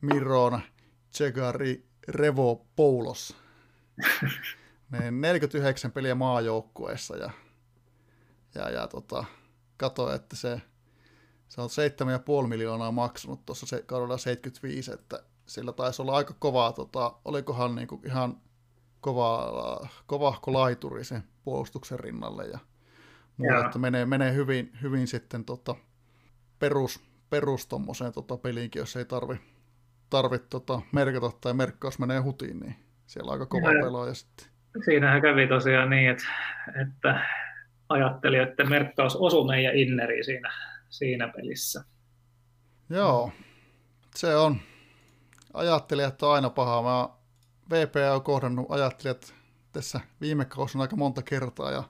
Miron 0.00 0.60
Tsegari 1.10 1.88
Revo 2.08 2.66
Poulos. 2.76 3.36
Ne 4.90 5.10
49 5.10 5.92
peliä 5.92 6.14
maajoukkueessa 6.14 7.16
ja, 7.16 7.30
ja, 8.54 8.70
ja 8.70 8.86
tota, 8.86 9.24
katsoin, 9.76 10.14
että 10.14 10.36
se, 10.36 10.60
se 11.48 11.60
on 11.60 11.68
7,5 12.42 12.46
miljoonaa 12.48 12.92
maksanut 12.92 13.46
tuossa 13.46 13.66
se, 13.66 13.82
kaudella 13.82 14.18
75, 14.18 14.92
että 14.92 15.22
sillä 15.46 15.72
taisi 15.72 16.02
olla 16.02 16.16
aika 16.16 16.34
kovaa, 16.38 16.72
tota, 16.72 17.14
olikohan 17.24 17.74
niinku 17.74 18.00
ihan 18.04 18.40
kova, 19.00 19.88
kovahko 20.06 20.52
laituri 20.52 21.04
sen 21.04 21.24
puolustuksen 21.44 22.00
rinnalle 22.00 22.46
ja 22.46 22.58
muuta, 23.36 23.66
että 23.66 23.78
menee, 23.78 24.06
menee 24.06 24.34
hyvin, 24.34 24.72
hyvin 24.82 25.06
sitten 25.06 25.44
tota, 25.44 25.74
perus, 26.58 27.00
perus 27.30 27.66
tommoseen 27.66 28.12
tota, 28.12 28.36
peliinkin, 28.36 28.80
jos 28.80 28.96
ei 28.96 29.04
tarvi, 29.04 29.40
tarvi 30.10 30.38
tota, 30.38 30.80
merkata 30.92 31.30
tai 31.40 31.54
merkkaus 31.54 31.98
menee 31.98 32.18
hutiin, 32.18 32.60
niin 32.60 32.76
siellä 33.06 33.28
on 33.28 33.32
aika 33.32 33.46
kova 33.46 33.72
ja, 33.72 33.82
pelaaja 33.82 34.14
sitten. 34.14 34.46
Siinähän 34.84 35.22
kävi 35.22 35.46
tosiaan 35.46 35.90
niin, 35.90 36.10
että, 36.10 36.26
että 36.82 37.26
ajatteli, 37.88 38.36
että 38.36 38.64
merkkaus 38.64 39.16
osui 39.16 39.46
meidän 39.46 39.76
inneriin 39.76 40.24
siinä, 40.24 40.52
siinä 40.88 41.28
pelissä. 41.28 41.84
Joo, 42.90 43.32
se 44.14 44.36
on. 44.36 44.56
Ajattelijat 45.54 46.22
on 46.22 46.34
aina 46.34 46.50
paha. 46.50 46.82
Mä 46.82 47.08
VPA 47.70 48.14
on 48.14 48.22
kohdannut 48.22 48.66
ajattelijat 48.68 49.34
tässä 49.72 50.00
viime 50.20 50.44
kausina 50.44 50.82
aika 50.82 50.96
monta 50.96 51.22
kertaa 51.22 51.70
ja 51.70 51.84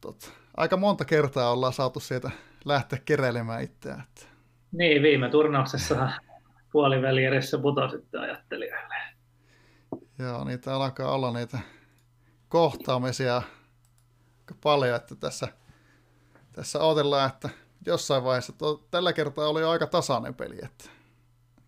tot, 0.00 0.32
aika 0.56 0.76
monta 0.76 1.04
kertaa 1.04 1.52
ollaan 1.52 1.72
saatu 1.72 2.00
sieltä 2.00 2.30
lähteä 2.64 2.98
keräilemään 3.04 3.62
itseään. 3.62 4.04
Niin, 4.72 5.02
viime 5.02 5.28
turnauksessa 5.28 6.10
puoliväli 6.72 7.24
edessä 7.24 7.58
putositte 7.58 8.18
ajattelijoille. 8.18 8.94
Joo, 10.18 10.44
niitä 10.44 10.76
alkaa 10.76 11.12
olla 11.12 11.32
niitä 11.32 11.58
kohtaamisia 12.48 13.36
aika 14.50 14.54
paljon, 14.62 14.96
että 14.96 15.14
tässä, 15.14 15.48
tässä 16.52 16.78
odotellaan, 16.78 17.30
että 17.30 17.48
jossain 17.86 18.24
vaiheessa, 18.24 18.52
to, 18.52 18.86
tällä 18.90 19.12
kertaa 19.12 19.48
oli 19.48 19.64
aika 19.64 19.86
tasainen 19.86 20.34
peli, 20.34 20.58
että 20.62 20.84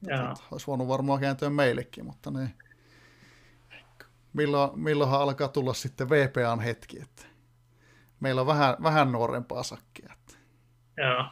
Joo. 0.02 0.35
olisi 0.51 0.66
voinut 0.66 0.89
varmaan 0.89 1.20
kääntyä 1.20 1.51
meillekin, 1.51 2.05
mutta 2.05 2.31
ne, 2.31 2.55
milloin, 4.32 4.81
milloinhan 4.81 5.20
alkaa 5.20 5.48
tulla 5.48 5.74
sitten 5.74 6.10
VPAn 6.10 6.60
hetki, 6.60 7.01
että 7.02 7.23
meillä 8.20 8.40
on 8.40 8.47
vähän, 8.47 8.77
vähän 8.82 9.12
nuorempaa 9.12 9.62
sakkia. 9.62 10.12
Joo. 10.97 11.31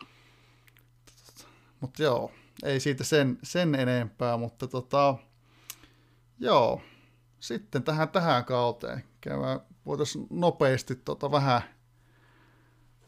Mutta 1.81 2.03
joo, 2.03 2.32
ei 2.62 2.81
siitä 2.81 3.05
sen, 3.05 3.39
sen 3.43 3.74
enempää, 3.74 4.37
mutta 4.37 4.69
tota, 4.69 5.15
joo, 6.39 6.82
sitten 7.41 7.82
tähän, 7.82 8.09
tähän 8.09 8.45
kauteen 8.45 9.05
käydään, 9.20 9.61
voitaisiin 9.87 10.27
nopeasti 10.31 10.95
tota 10.95 11.31
vähän, 11.31 11.62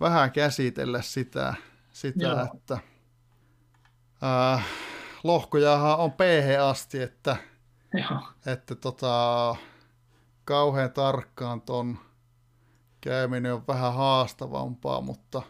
vähän 0.01 0.33
käsitellä 0.33 1.03
sitä, 1.03 1.55
sitä 1.93 2.25
Joo. 2.25 2.49
että 2.55 2.79
äh, 4.55 4.67
lohkojahan 5.25 5.99
on 5.99 6.13
p 6.13 6.21
asti, 6.63 7.03
että, 7.03 7.37
Joo. 7.95 8.21
että 8.47 8.75
tota, 8.75 9.57
kauhean 10.45 10.93
tarkkaan 10.93 11.61
ton 11.61 11.99
käyminen 13.01 13.55
on 13.55 13.67
vähän 13.69 13.95
haastavampaa, 13.95 15.01
mutta 15.01 15.43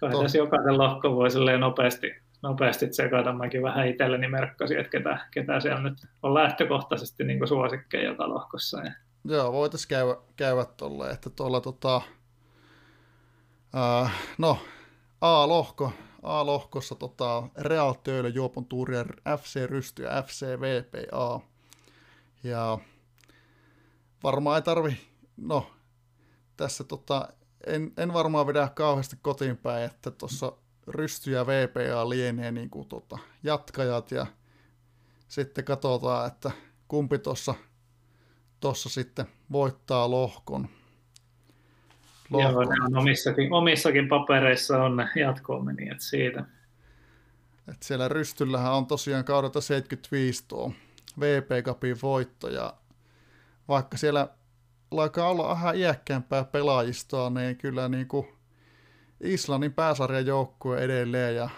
Kai 0.00 0.10
tässä 0.22 0.38
jokaisen 0.38 0.78
lohko 0.78 1.16
voi 1.16 1.28
nopeasti, 1.58 2.14
nopeasti 2.42 2.88
tsekata. 2.88 3.32
Mäkin 3.32 3.62
vähän 3.62 3.88
itselleni 3.88 4.28
merkkasin, 4.28 4.78
että 4.78 4.90
ketä, 4.90 5.18
ketä 5.30 5.60
siellä 5.60 5.80
nyt 5.80 5.98
on 6.22 6.34
lähtökohtaisesti 6.34 7.24
niin 7.24 7.48
suosikkeja 7.48 8.08
joka 8.08 8.28
lohkossa. 8.28 8.80
Ja, 8.80 8.92
Joo, 9.28 9.52
voitaisiin 9.52 9.88
käydä, 9.88 10.16
käydä 10.36 10.64
tolleen, 10.76 11.14
että 11.14 11.30
tuolla 11.30 11.60
tota, 11.60 12.00
ää, 13.74 14.10
no, 14.38 14.58
A-lohko, 15.20 15.92
A-lohkossa 16.22 16.94
tota, 16.94 17.42
Real 17.58 17.94
Töölö, 18.04 18.28
Juopon 18.28 18.64
Tuuri 18.64 18.96
ja 18.96 19.04
FC 19.36 19.66
Rysty 19.66 20.02
ja 20.02 20.22
FC 20.22 20.46
VPA. 20.46 21.40
Ja 22.44 22.78
varmaan 24.22 24.56
ei 24.56 24.62
tarvi, 24.62 24.96
no, 25.36 25.70
tässä 26.56 26.84
tota, 26.84 27.28
en, 27.66 27.92
en 27.96 28.12
varmaan 28.12 28.46
vedä 28.46 28.68
kauheasti 28.74 29.16
kotiin 29.22 29.56
päin, 29.56 29.84
että 29.84 30.10
tuossa 30.10 30.52
Rysty 30.86 31.30
ja 31.30 31.46
VPA 31.46 32.08
lienee 32.08 32.52
niin 32.52 32.70
kuin, 32.70 32.88
tota, 32.88 33.18
jatkajat 33.42 34.10
ja 34.10 34.26
sitten 35.28 35.64
katsotaan, 35.64 36.26
että 36.26 36.50
kumpi 36.88 37.18
tuossa 37.18 37.54
tossa 38.60 38.88
sitten 38.88 39.26
voittaa 39.52 40.10
lohkon. 40.10 40.68
Joo, 42.30 42.64
ne 42.64 42.84
on 42.86 42.96
omissakin, 42.96 43.52
omissakin 43.52 44.08
papereissa 44.08 44.82
on 44.82 44.96
ne 44.96 45.08
jatkoon 45.16 45.64
meni, 45.64 45.88
että 45.88 46.04
siitä. 46.04 46.44
Et 47.68 47.82
siellä 47.82 48.08
Rystyllähän 48.08 48.72
on 48.72 48.86
tosiaan 48.86 49.24
kaudelta 49.24 49.60
75 49.60 50.44
tuo 50.48 50.72
VP 51.20 51.64
Cupin 51.64 51.96
voitto 52.02 52.48
ja 52.48 52.74
vaikka 53.68 53.96
siellä 53.96 54.28
alkaa 55.02 55.28
olla 55.28 55.48
vähän 55.48 55.76
iäkkäämpää 55.76 56.44
pelaajistoa, 56.44 57.30
niin 57.30 57.56
kyllä 57.56 57.88
niin 57.88 58.08
kuin 58.08 58.26
Islannin 59.20 59.72
pääsarjan 59.72 60.26
joukkue 60.26 60.78
edelleen 60.78 61.36
ja 61.36 61.48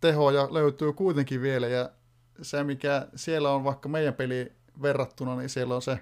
tehoja 0.00 0.48
löytyy 0.50 0.92
kuitenkin 0.92 1.42
vielä 1.42 1.68
ja 1.68 1.90
se 2.42 2.64
mikä 2.64 3.08
siellä 3.14 3.50
on 3.50 3.64
vaikka 3.64 3.88
meidän 3.88 4.14
peli 4.14 4.52
verrattuna, 4.82 5.36
niin 5.36 5.48
siellä 5.48 5.74
on 5.74 5.82
se 5.82 5.98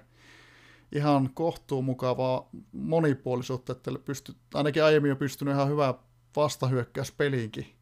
ihan 0.91 1.29
kohtuun 1.33 1.85
mukavaa 1.85 2.49
monipuolisuutta, 2.71 3.71
että 3.71 3.91
pysty, 4.05 4.35
ainakin 4.53 4.83
aiemmin 4.83 5.11
on 5.11 5.17
pystynyt 5.17 5.53
ihan 5.53 5.69
hyvää 5.69 5.93
vastahyökkäyspeliinkin. 6.35 7.75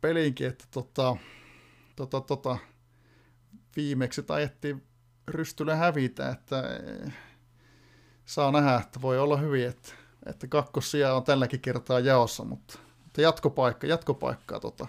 Peliinkin, 0.00 0.46
että 0.46 0.64
tota, 0.70 1.16
tota, 1.96 2.20
tota, 2.20 2.58
viimeksi 3.76 4.22
tajettiin 4.22 4.82
rystyllä 5.28 5.76
hävitä, 5.76 6.28
että 6.28 6.60
eh, 6.60 7.12
saa 8.24 8.52
nähdä, 8.52 8.74
että 8.74 9.02
voi 9.02 9.18
olla 9.18 9.36
hyvin, 9.36 9.68
että, 9.68 9.92
että 10.26 10.46
kakkosia 10.46 11.14
on 11.14 11.24
tälläkin 11.24 11.60
kertaa 11.60 12.00
jaossa, 12.00 12.44
mutta, 12.44 12.78
mutta 13.04 13.20
jatkopaikka, 13.20 13.86
jatkopaikkaa 13.86 14.60
tota. 14.60 14.86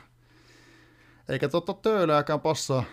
Eikä 1.30 1.50
tota 1.50 1.74
töölääkään 1.74 2.42
passaa 2.42 2.84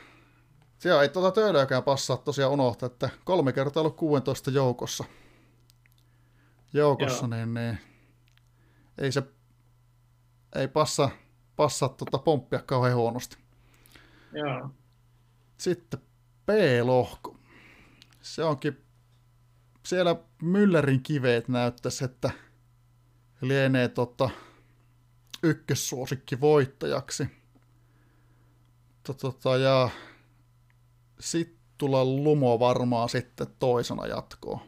Siellä 0.78 1.02
ei 1.02 1.08
tuota 1.08 1.40
töölääkään 1.40 1.82
passaa 1.82 2.16
tosiaan 2.16 2.52
unohtaa, 2.52 2.86
että 2.86 3.10
kolme 3.24 3.52
kertaa 3.52 3.80
ollut 3.80 3.96
16 3.96 4.50
joukossa. 4.50 5.04
Joukossa, 6.72 7.26
Joo. 7.26 7.36
niin, 7.36 7.54
niin, 7.54 7.78
ei 8.98 9.12
se 9.12 9.22
ei 10.54 10.68
passa, 10.68 11.10
passaa 11.56 11.88
tuota 11.88 12.18
pomppia 12.18 12.62
kauhean 12.62 12.96
huonosti. 12.96 13.36
Joo. 14.32 14.70
Sitten 15.58 16.00
B-lohko. 16.46 17.36
Se 18.20 18.44
onkin, 18.44 18.80
siellä 19.86 20.16
Müllerin 20.42 21.00
kiveet 21.02 21.48
näyttäisi, 21.48 22.04
että 22.04 22.30
lienee 23.40 23.88
tota, 23.88 24.30
ykkössuosikki 25.42 26.40
voittajaksi. 26.40 27.28
Tota, 29.20 29.56
ja 29.56 29.88
Sittula 31.20 32.04
Lumo 32.04 32.58
varmaan 32.58 33.08
sitten 33.08 33.46
toisena 33.58 34.06
jatkoon. 34.06 34.60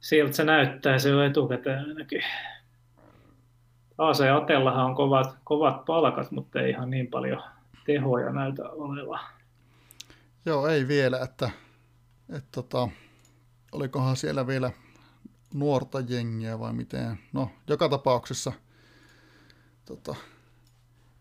Siltä 0.00 0.32
se 0.32 0.44
näyttää 0.44 0.98
se 0.98 1.08
jo 1.08 1.24
etukäteen 1.24 1.88
ainakin. 1.88 2.22
AC 3.98 4.20
Atellahan 4.20 4.86
on 4.86 4.94
kovat, 4.94 5.36
kovat 5.44 5.84
palkat, 5.84 6.30
mutta 6.30 6.60
ei 6.60 6.70
ihan 6.70 6.90
niin 6.90 7.06
paljon 7.06 7.42
tehoja 7.86 8.32
näytä 8.32 8.70
olevan. 8.70 9.35
Joo, 10.46 10.66
ei 10.66 10.88
vielä, 10.88 11.18
että, 11.18 11.50
että 12.28 12.48
tota, 12.52 12.88
olikohan 13.72 14.16
siellä 14.16 14.46
vielä 14.46 14.72
nuorta 15.54 16.00
jengiä 16.00 16.58
vai 16.58 16.72
miten. 16.72 17.18
No, 17.32 17.50
joka 17.68 17.88
tapauksessa 17.88 18.52
tota, 19.84 20.14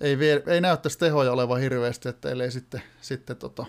ei, 0.01 0.19
vie, 0.19 0.43
ei 0.47 0.61
näyttäisi 0.61 0.97
tehoja 0.97 1.31
olevan 1.31 1.59
hirveästi, 1.59 2.09
että 2.09 2.29
ellei 2.29 2.51
sitten, 2.51 2.81
sitten 3.01 3.37
tota, 3.37 3.65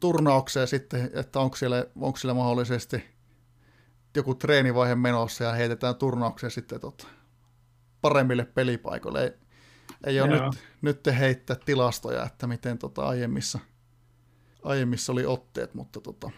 turnaukseen 0.00 0.68
sitten, 0.68 1.10
että 1.14 1.40
onko 1.40 1.56
siellä, 1.56 1.86
onko 2.00 2.16
siellä 2.16 2.34
mahdollisesti 2.34 3.04
joku 4.14 4.34
treenivaihe 4.34 4.94
menossa 4.94 5.44
ja 5.44 5.52
heitetään 5.52 5.96
turnaukseen 5.96 6.50
sitten 6.50 6.80
tota, 6.80 7.06
paremmille 8.00 8.44
pelipaikoille. 8.44 9.22
Ei, 9.22 9.32
ei 10.06 10.20
ole 10.20 10.36
Joo. 10.36 10.50
nyt, 10.50 10.64
nyt 10.82 11.18
heittää 11.18 11.56
tilastoja, 11.64 12.24
että 12.24 12.46
miten 12.46 12.78
tota 12.78 13.08
aiemmissa, 13.08 13.58
aiemmissa 14.66 15.12
oli 15.12 15.26
otteet, 15.26 15.74
mutta 15.74 16.00
tota, 16.00 16.30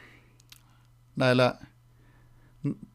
näillä 1.17 1.55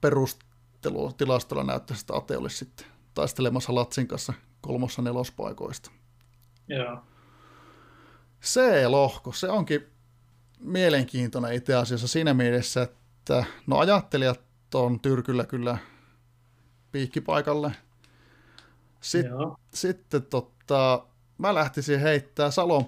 perustelutilastoilla 0.02 1.64
näyttäisi, 1.64 2.04
että 2.04 2.16
Ate 2.16 2.38
olisi 2.38 2.58
sitten 2.58 2.88
taistelemassa 3.14 3.76
Latsin 3.76 4.08
kanssa 4.08 4.34
kolmossa 4.62 5.02
nelospaikoista. 5.02 5.92
Joo. 6.68 7.04
C-lohko, 8.42 9.32
se 9.32 9.50
onkin 9.50 9.88
mielenkiintoinen 10.60 11.54
itse 11.54 11.76
asiassa 11.76 12.08
siinä 12.08 12.34
mielessä, 12.34 12.82
että 12.82 13.44
no 13.68 13.78
ajattelijat 13.78 14.42
on 14.74 15.00
Tyrkyllä 15.00 15.46
kyllä 15.46 15.78
piikkipaikalle. 16.92 17.72
Sitten, 19.02 19.32
Joo. 19.32 19.58
sitten 19.74 20.24
tota, 20.24 21.06
mä 21.38 21.54
lähtisin 21.54 22.00
heittää 22.00 22.52
Salon 22.52 22.86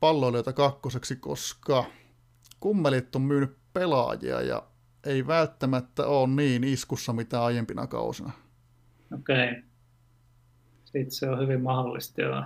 palloilijoita, 0.00 0.52
kakkoseksi, 0.52 1.16
koska 1.16 1.84
kummelit 2.60 3.16
on 3.16 3.22
myynyt 3.22 3.58
pelaajia 3.72 4.40
ja 4.40 4.62
ei 5.06 5.26
välttämättä 5.26 6.06
ole 6.06 6.28
niin 6.28 6.64
iskussa 6.64 7.12
mitä 7.12 7.44
aiempina 7.44 7.86
kausina. 7.86 8.32
Okei. 9.14 9.50
Okay. 9.50 9.62
Sitten 10.84 11.10
se 11.10 11.30
on 11.30 11.38
hyvin 11.38 11.62
mahdollista, 11.62 12.22
joo. 12.22 12.44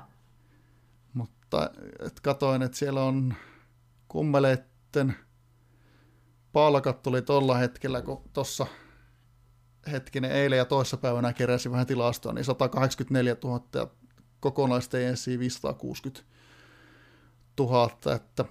Mutta 1.14 1.70
et 2.06 2.20
katoin, 2.20 2.62
että 2.62 2.78
siellä 2.78 3.02
on 3.02 3.34
kummeleitten 4.08 5.14
palkat 6.52 7.02
tuli 7.02 7.22
tuolla 7.22 7.54
hetkellä, 7.54 8.02
kun 8.02 8.22
tuossa 8.32 8.66
hetkinen 9.90 10.30
eilen 10.30 10.56
ja 10.56 10.64
toissapäivänä 10.64 11.32
keräsin 11.32 11.72
vähän 11.72 11.86
tilastoa, 11.86 12.32
niin 12.32 12.44
184 12.44 13.36
000 13.44 13.64
ja 13.74 13.88
kokonaista 14.46 14.98
ESI 14.98 15.38
560 15.38 16.22
000, 17.58 17.90
että, 18.14 18.44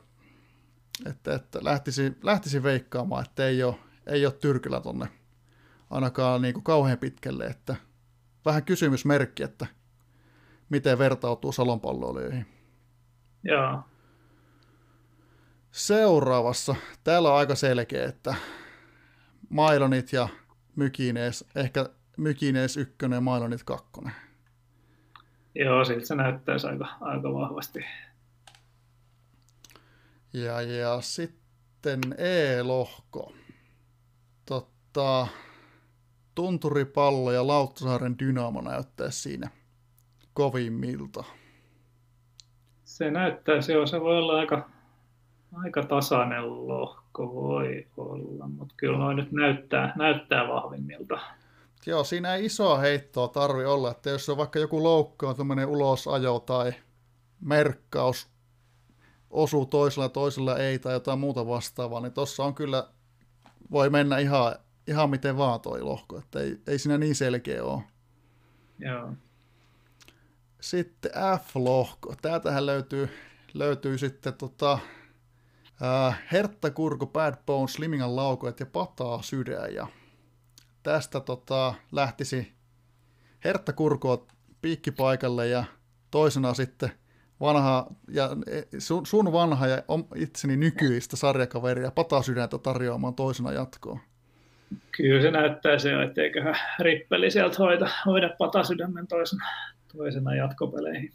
että, 1.06 1.36
että 1.36 1.60
lähtisin, 1.62 2.18
lähtisin 2.24 2.64
veikkaamaan, 2.64 3.26
että 3.26 3.48
ei 3.48 3.64
ole, 3.64 3.76
ei 4.08 4.26
ole 4.26 4.34
tyrkyllä 4.34 4.82
tonne 4.82 5.08
ainakaan 5.90 6.42
niin 6.42 6.54
kuin 6.54 6.64
kauhean 6.64 6.98
pitkälle, 6.98 7.46
että 7.46 7.76
vähän 8.46 8.64
kysymysmerkki, 8.64 9.44
että 9.44 9.68
miten 10.70 10.98
vertautuu 10.98 11.52
Salon 11.52 11.82
palloilijoihin. 11.82 12.46
Joo. 13.44 13.80
Seuraavassa, 15.72 16.76
täällä 17.04 17.32
on 17.32 17.38
aika 17.38 17.56
selkeä, 17.56 18.06
että 18.06 18.36
Mailonit 19.50 20.14
ja 20.14 20.30
Mykinees, 20.76 21.46
ehkä 21.56 21.90
Mykinees 22.18 22.78
ykkönen 22.78 23.18
ja 23.18 23.22
Mailonit 23.22 23.64
kakkonen. 23.64 24.14
Joo, 25.56 25.86
siltä 25.86 26.06
se 26.06 26.16
näyttäisi 26.16 26.68
aika, 26.68 26.88
aika 27.02 27.34
vahvasti. 27.34 27.86
Ja, 30.34 30.62
ja 30.62 31.02
sitten 31.02 32.00
E-lohko. 32.18 33.34
Totta, 34.46 35.28
tunturipallo 36.36 37.32
ja 37.32 37.48
Lauttasaaren 37.48 38.20
Dynamo 38.20 38.62
näyttää 38.62 39.12
siinä 39.12 39.50
kovimmilta. 40.34 41.24
Se 42.86 43.12
näyttää, 43.12 43.62
se, 43.62 43.78
on, 43.78 43.88
se 43.88 44.02
voi 44.02 44.18
olla 44.18 44.40
aika, 44.40 44.70
aika 45.64 45.84
tasainen 45.84 46.68
lohko, 46.68 47.36
voi 47.36 47.88
olla, 47.98 48.48
mutta 48.48 48.74
kyllä 48.78 48.98
noin 48.98 49.18
nyt 49.18 49.32
näyttää, 49.32 49.94
näyttää 49.96 50.48
vahvimmilta. 50.48 51.20
Joo, 51.86 52.04
siinä 52.04 52.36
ei 52.36 52.46
isoa 52.46 52.78
heittoa 52.78 53.28
tarvi 53.28 53.66
olla, 53.66 53.92
että 53.92 54.10
jos 54.10 54.30
on 54.30 54.38
vaikka 54.38 54.60
joku 54.60 54.84
loukkaantuminen 54.84 55.68
ulosajo 55.68 56.40
tai 56.40 56.74
merkkaus 57.42 58.28
osuu 59.30 59.66
toisella 59.66 60.10
toisella 60.10 60.58
ei 60.58 60.80
tai 60.80 60.94
jotain 60.94 61.20
muuta 61.20 61.48
vastaavaa, 61.48 62.02
niin 62.02 62.14
tossa 62.14 62.44
on 62.44 62.56
kyllä, 62.56 62.88
voi 63.72 63.90
mennä 63.90 64.18
ihan, 64.18 64.56
ihan 64.88 65.10
miten 65.10 65.38
vaan 65.38 65.62
toi 65.62 65.82
lohko, 65.82 66.18
että 66.18 66.40
ei, 66.40 66.58
ei 66.68 66.80
siinä 66.80 66.98
niin 66.98 67.16
selkeä 67.16 67.64
ole. 67.64 67.84
Joo. 68.80 69.14
Sitten 70.62 71.12
F-lohko. 71.12 72.16
Täältähän 72.22 72.66
löytyy, 72.66 73.10
löytyy 73.54 73.98
sitten 73.98 74.34
tota, 74.34 74.80
äh, 75.84 76.22
Hertta 76.32 76.72
Kurko, 76.72 77.08
Bad 77.08 77.36
Bones, 77.46 77.74
Slimingan 77.74 78.16
laukoet 78.16 78.60
ja 78.60 78.66
Pataa 78.66 79.22
sydän. 79.22 79.74
Ja 79.74 79.88
tästä 80.86 81.20
tota, 81.20 81.74
lähtisi 81.92 82.54
Hertta 83.44 83.74
Kurko 83.74 84.28
piikkipaikalle 84.62 85.48
ja 85.48 85.64
toisena 86.12 86.54
sitten 86.54 86.92
vanha, 87.40 87.88
ja 88.08 88.30
sun, 88.80 89.06
sun 89.06 89.32
vanha 89.32 89.68
ja 89.68 89.78
itseni 90.16 90.58
nykyistä 90.58 91.16
sarjakaveria 91.16 91.92
Pata 91.92 92.22
sydäntä 92.22 92.58
tarjoamaan 92.58 93.14
toisena 93.14 93.52
jatkoon. 93.52 94.00
Kyllä 94.98 95.22
se 95.22 95.32
näyttää 95.32 95.80
se, 95.80 96.04
etteiköhän 96.04 96.56
rippeli 96.80 97.32
sieltä 97.32 97.56
hoida, 97.60 97.90
hoida 98.06 98.30
patasydämen 98.38 99.08
toisena 99.08 99.46
toisena 99.98 100.36
jatkopeleihin. 100.36 101.14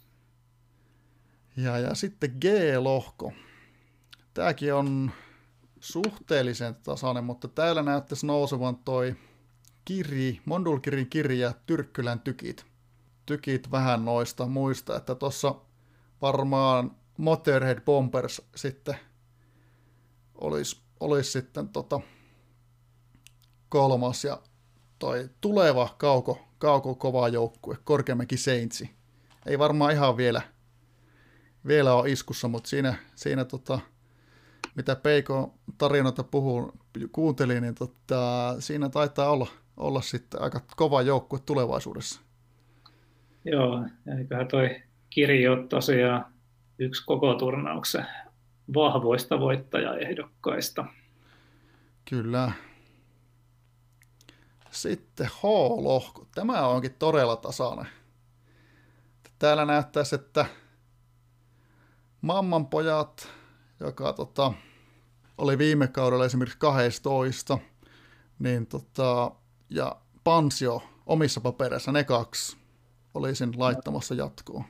Ja, 1.57 1.77
ja 1.77 1.95
sitten 1.95 2.31
G-lohko. 2.41 3.33
Tämäkin 4.33 4.73
on 4.73 5.11
suhteellisen 5.79 6.75
tasainen, 6.75 7.23
mutta 7.23 7.47
täällä 7.47 7.83
näyttäisi 7.83 8.25
nousevan 8.27 8.75
toi 8.75 9.15
kiri, 9.85 10.41
Mondulkirin 10.45 11.09
kirja 11.09 11.53
Tyrkkylän 11.65 12.19
tykit. 12.19 12.65
Tykit 13.25 13.71
vähän 13.71 14.05
noista 14.05 14.45
muista, 14.45 14.95
että 14.95 15.15
tuossa 15.15 15.55
varmaan 16.21 16.95
Motorhead 17.17 17.81
Bombers 17.81 18.41
sitten 18.55 18.95
olisi, 20.35 20.81
olisi 20.99 21.31
sitten 21.31 21.69
tota 21.69 21.99
kolmas 23.69 24.23
ja 24.23 24.41
toi 24.99 25.29
tuleva 25.41 25.95
kauko 25.97 26.51
kauko 26.61 26.95
kova 26.95 27.27
joukkue, 27.27 27.77
Korkeamäki 27.83 28.37
Saintsi. 28.37 28.89
Ei 29.45 29.59
varmaan 29.59 29.93
ihan 29.93 30.17
vielä, 30.17 30.41
vielä 31.67 31.93
ole 31.93 32.09
iskussa, 32.11 32.47
mutta 32.47 32.69
siinä, 32.69 32.95
siinä 33.15 33.45
tota, 33.45 33.79
mitä 34.75 34.95
Peiko 34.95 35.53
tarinoita 35.77 36.23
puhuu, 36.23 36.71
kuuntelin, 37.11 37.61
niin 37.61 37.75
tota, 37.75 38.55
siinä 38.59 38.89
taitaa 38.89 39.29
olla, 39.29 39.47
olla 39.77 40.01
sitten 40.01 40.41
aika 40.41 40.61
kova 40.75 41.01
joukkue 41.01 41.39
tulevaisuudessa. 41.39 42.21
Joo, 43.45 43.85
eiköhän 44.17 44.47
toi 44.47 44.81
kirjo 45.09 45.67
tosiaan 45.69 46.25
yksi 46.79 47.05
koko 47.05 47.33
turnauksen 47.33 48.05
vahvoista 48.73 49.39
voittajaehdokkaista. 49.39 50.85
Kyllä, 52.09 52.51
sitten 54.71 55.27
H-lohko. 55.27 56.27
Tämä 56.35 56.67
onkin 56.67 56.93
todella 56.93 57.35
tasainen. 57.35 57.87
Täällä 59.39 59.65
näyttäisi, 59.65 60.15
että 60.15 60.45
Mamman 62.21 62.67
pojat, 62.67 63.29
joka 63.79 64.13
tota, 64.13 64.53
oli 65.37 65.57
viime 65.57 65.87
kaudella 65.87 66.25
esimerkiksi 66.25 66.59
12, 66.59 67.57
niin 68.39 68.67
tota, 68.67 69.31
ja 69.71 69.95
Pansio 70.23 70.83
omissa 71.05 71.41
papereissa, 71.41 71.91
ne 71.91 72.03
kaksi, 72.03 72.57
olisin 73.13 73.53
laittamassa 73.57 74.15
jatkoon. 74.15 74.63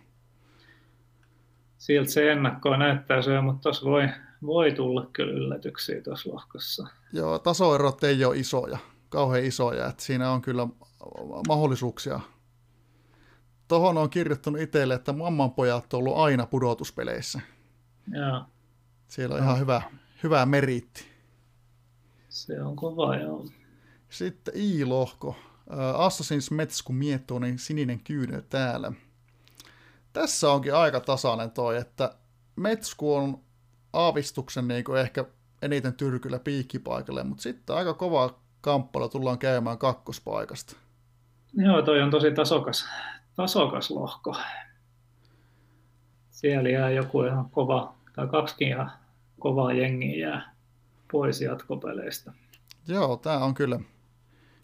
Siltä 1.78 2.12
se 2.12 2.32
ennakkoa 2.32 2.78
näyttää 2.78 3.22
se, 3.22 3.42
mutta 3.42 3.62
tuossa 3.62 3.86
voi, 3.86 4.10
voi 4.46 4.72
tulla 4.72 5.10
kyllä 5.14 5.34
yllätyksiä 5.34 6.02
tuossa 6.02 6.30
lohkossa. 6.30 6.88
Joo, 7.14 7.40
tasoerot 7.40 8.04
ei 8.04 8.26
ole 8.26 8.38
isoja 8.38 8.78
kauhean 9.12 9.46
isoja, 9.46 9.88
että 9.88 10.04
siinä 10.04 10.32
on 10.32 10.42
kyllä 10.42 10.68
mahdollisuuksia. 11.48 12.20
Tuohon 13.68 13.98
on 13.98 14.10
kirjoittanut 14.10 14.62
itselle, 14.62 14.94
että 14.94 15.14
mammanpojat 15.14 15.94
on 15.94 15.98
ollut 15.98 16.18
aina 16.18 16.46
pudotuspeleissä. 16.46 17.42
Joo. 18.12 18.42
Siellä 19.08 19.36
on 19.36 19.42
ihan 19.42 19.60
hyvä, 19.60 19.82
hyvä 20.24 20.46
meritti. 20.46 21.06
Se 22.30 22.64
on 22.64 22.76
kova, 22.76 23.16
joo. 23.16 23.46
Sitten 24.12 24.54
I-lohko. 24.58 25.36
Assassin's 25.94 26.56
Metsku 26.56 26.94
miettuu, 26.94 27.40
niin 27.40 27.60
sininen 27.60 28.00
kyynel 28.00 28.42
täällä. 28.50 28.92
Tässä 30.14 30.52
onkin 30.52 30.76
aika 30.76 31.00
tasainen 31.00 31.52
toi, 31.52 31.78
että 31.78 32.16
Metsku 32.56 33.16
on 33.16 33.40
aavistuksen 33.94 34.68
niin 34.68 34.96
ehkä 35.00 35.26
eniten 35.62 35.94
tyrkyllä 35.94 36.40
piikkipaikalle, 36.40 37.24
mutta 37.24 37.44
sitten 37.44 37.76
aika 37.76 37.94
kova 37.94 38.40
kamppailu 38.62 39.10
tullaan 39.10 39.40
käymään 39.40 39.78
kakkospaikasta. 39.78 40.76
Joo, 41.54 41.82
toi 41.82 42.02
on 42.02 42.12
tosi 42.12 42.32
tasokas, 42.32 42.86
tasokas 43.36 43.92
lohko. 43.92 44.36
Siellä 46.30 46.70
jää 46.70 46.90
joku 46.90 47.24
ihan 47.24 47.50
kova, 47.50 47.96
tai 48.16 48.28
kaksikin 48.28 48.68
ihan 48.68 48.92
kovaa 49.40 49.74
jengiä 49.74 50.28
jää 50.28 50.56
pois 51.12 51.42
jatkopeleistä. 51.42 52.32
Joo, 52.88 53.18
tämä 53.18 53.38
on 53.38 53.54
kyllä, 53.54 53.80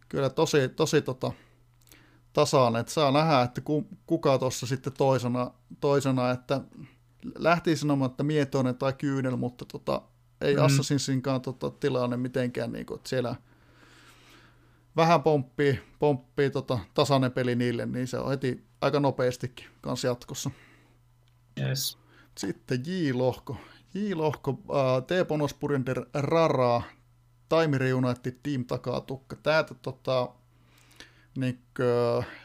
kyllä 0.09 0.29
tosi, 0.29 0.69
tosi 0.69 1.01
tota, 1.01 1.31
tasainen, 2.33 2.79
että 2.79 2.93
saa 2.93 3.11
nähdä, 3.11 3.41
että 3.41 3.61
kuka 4.05 4.37
tuossa 4.37 4.67
sitten 4.67 4.93
toisena, 4.93 5.51
toisena, 5.79 6.31
että 6.31 6.61
lähti 7.37 7.75
sanomaan, 7.75 8.11
että 8.11 8.23
mietoinen 8.23 8.75
tai 8.75 8.93
kyynel, 8.93 9.35
mutta 9.35 9.65
tota, 9.65 10.01
ei 10.41 10.55
mm. 10.55 10.63
Assassinsinkaan 10.63 11.41
tota, 11.41 11.71
tilanne 11.71 12.17
mitenkään, 12.17 12.71
niin 12.71 12.85
kuin, 12.85 12.97
että 12.97 13.09
siellä– 13.09 13.35
vähän 14.97 15.23
pomppii, 15.23 15.79
pomppii 15.99 16.49
tota, 16.49 16.79
tasainen 16.93 17.31
peli 17.31 17.55
niille, 17.55 17.85
niin 17.85 18.07
se 18.07 18.17
on 18.17 18.29
heti 18.29 18.63
aika 18.81 18.99
nopeastikin 18.99 19.65
kanssa 19.81 20.07
jatkossa. 20.07 20.51
Yes. 21.59 21.97
Sitten 22.37 22.83
J-lohko. 22.85 23.57
J-lohko, 23.93 24.51
äh, 24.51 25.03
T-Ponospurinder 25.03 26.05
Rara, 26.13 26.81
Taimiri 27.49 27.93
United 27.93 28.39
Team 28.43 28.65
takatukka. 28.65 29.35
Täältä 29.35 29.75
tota, 29.81 30.29
niin 31.37 31.61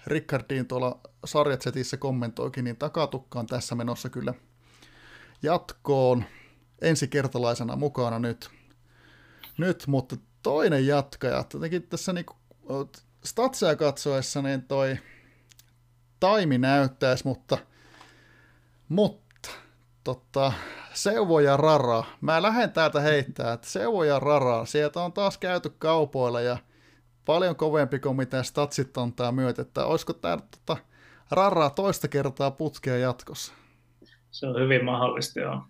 Rickardin 0.06 0.66
tuolla 0.66 1.00
sarjatsetissä 1.24 1.96
kommentoikin, 1.96 2.64
niin 2.64 2.76
takatukka 2.76 3.40
on 3.40 3.46
tässä 3.46 3.74
menossa 3.74 4.10
kyllä 4.10 4.34
jatkoon 5.42 6.24
ensikertalaisena 6.80 7.76
mukana 7.76 8.18
nyt. 8.18 8.50
Nyt, 9.58 9.86
mutta 9.86 10.16
toinen 10.42 10.86
jatkaja, 10.86 11.44
jotenkin 11.54 11.82
tässä 11.82 12.12
niin 12.12 12.26
statsia 13.24 13.76
katsoessa 13.76 14.42
niin 14.42 14.62
toi 14.62 14.98
taimi 16.20 16.58
näyttäisi, 16.58 17.24
mutta, 17.24 17.58
mutta 18.88 19.48
tota, 20.04 20.52
Seuvo 20.94 21.40
ja 21.40 21.56
Rara. 21.56 22.04
Mä 22.20 22.42
lähden 22.42 22.72
täältä 22.72 23.00
heittää, 23.00 23.52
että 23.52 23.66
Seuvo 23.66 24.04
ja 24.04 24.18
Rara, 24.18 24.64
sieltä 24.64 25.00
on 25.00 25.12
taas 25.12 25.38
käyty 25.38 25.70
kaupoilla 25.78 26.40
ja 26.40 26.56
paljon 27.24 27.56
kovempi 27.56 27.98
kuin 27.98 28.16
mitä 28.16 28.42
statsit 28.42 28.98
antaa 28.98 29.32
myötä, 29.32 29.62
että 29.62 29.84
olisiko 29.84 30.12
tää 30.12 30.38
tota, 30.50 30.82
Rara 31.30 31.70
toista 31.70 32.08
kertaa 32.08 32.50
putkea 32.50 32.96
jatkossa? 32.96 33.52
Se 34.30 34.46
on 34.46 34.60
hyvin 34.60 34.84
mahdollista, 34.84 35.40
joo. 35.40 35.62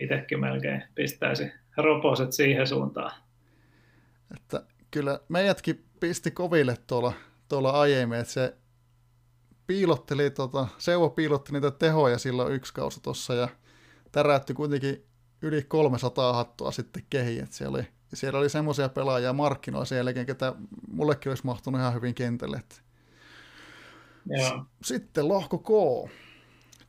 Itsekin 0.00 0.40
melkein 0.40 0.82
pistäisi 0.94 1.52
roposet 1.76 2.32
siihen 2.32 2.66
suuntaan. 2.66 3.12
Että 4.36 4.62
kyllä 4.90 5.20
meidätkin 5.28 5.84
pisti 6.00 6.30
koville 6.30 6.76
tuolla, 6.86 7.12
tuolla 7.48 7.70
aiemmin, 7.70 8.18
että 8.18 8.32
se 8.32 8.56
piilotteli, 9.66 10.30
tota, 10.30 10.68
Seuvo 10.78 11.10
piilotti 11.10 11.52
niitä 11.52 11.70
tehoja 11.70 12.18
silloin 12.18 12.52
yksi 12.52 12.74
kausi 12.74 13.02
tuossa 13.02 13.34
ja 13.34 13.48
täräytti 14.16 14.54
kuitenkin 14.54 15.06
yli 15.42 15.62
300 15.62 16.32
hattua 16.32 16.72
sitten 16.72 17.02
kehiin, 17.10 17.42
että 17.44 17.56
siellä 17.56 17.76
oli, 17.76 17.88
siellä 18.14 18.38
oli 18.38 18.48
semmoisia 18.48 18.88
pelaajia 18.88 19.32
markkinoilla 19.32 19.84
sen 19.84 19.96
jälkeen, 19.96 20.26
ketä 20.26 20.54
mullekin 20.88 21.30
olisi 21.30 21.46
mahtunut 21.46 21.80
ihan 21.80 21.94
hyvin 21.94 22.14
kentälle. 22.14 22.62
Ja. 24.26 24.64
Sitten 24.82 25.28
lohko 25.28 25.58
K. 25.58 26.10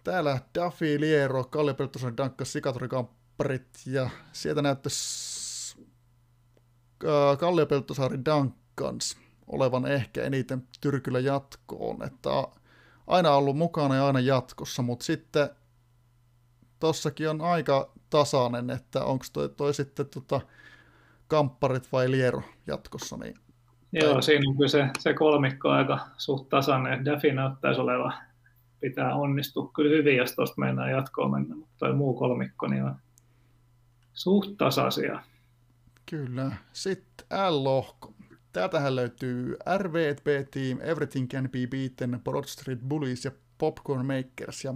täällä 0.04 0.40
Duffy, 0.60 1.00
Liero, 1.00 1.44
Kalle 1.44 1.74
Peltosen, 1.74 2.18
Dankka, 2.18 2.46
Sikatorikampparit 2.46 3.68
ja 3.86 4.10
sieltä 4.32 4.62
näyttäisi 4.62 5.78
äh, 7.04 7.38
Kalle 7.40 7.66
Peltosaari 7.66 8.26
Dankans 8.26 9.18
olevan 9.48 9.86
ehkä 9.86 10.24
eniten 10.24 10.68
tyrkyllä 10.82 11.20
jatkoon, 11.20 12.04
että 12.04 12.30
aina 13.08 13.32
ollut 13.32 13.58
mukana 13.58 13.96
ja 13.96 14.08
aina 14.08 14.20
jatkossa, 14.20 14.82
mutta 14.82 15.06
sitten 15.06 15.50
tossakin 16.80 17.30
on 17.30 17.42
aika 17.42 17.92
tasainen, 18.10 18.70
että 18.70 19.04
onko 19.04 19.26
toi, 19.34 19.50
toi 19.50 19.74
sitten 19.74 20.06
tota, 20.08 20.42
kampparit 21.28 21.92
vai 21.92 22.12
liero 22.12 22.42
jatkossa. 22.68 23.18
Niin, 23.18 23.36
Joo, 23.92 24.14
tai... 24.14 24.24
siinä 24.24 24.50
on 24.50 24.56
kyllä 24.56 24.70
se, 24.70 24.88
se 25.00 25.14
kolmikko 25.14 25.70
aika 25.70 26.00
suht 26.18 26.50
tasainen. 26.50 27.06
Defi 27.06 27.32
näyttäisi 27.32 27.82
olevan, 27.82 28.14
pitää 28.80 29.16
onnistua 29.16 29.72
kyllä 29.76 29.98
hyvin, 29.98 30.18
jos 30.18 30.36
tuosta 30.36 30.62
mennään 30.62 30.92
jatkoon 30.92 31.32
mennä, 31.32 31.56
mutta 31.56 31.76
toi 31.78 31.94
muu 31.94 32.14
kolmikko 32.14 32.68
niin 32.68 32.84
on 32.84 32.96
suht 34.14 34.58
tasaisia. 34.58 35.22
Kyllä. 36.10 36.52
Sitten 36.74 37.28
L-lohko. 37.50 38.14
Täältähän 38.54 38.96
löytyy 38.96 39.58
RVB 39.78 40.28
Team, 40.52 40.80
Everything 40.82 41.28
Can 41.30 41.50
Be 41.50 41.68
Beaten, 41.68 42.22
Broad 42.24 42.46
Street 42.46 42.80
Bullies 42.88 43.26
ja 43.26 43.32
Popcorn 43.58 44.06
Makers. 44.06 44.64
Ja 44.64 44.74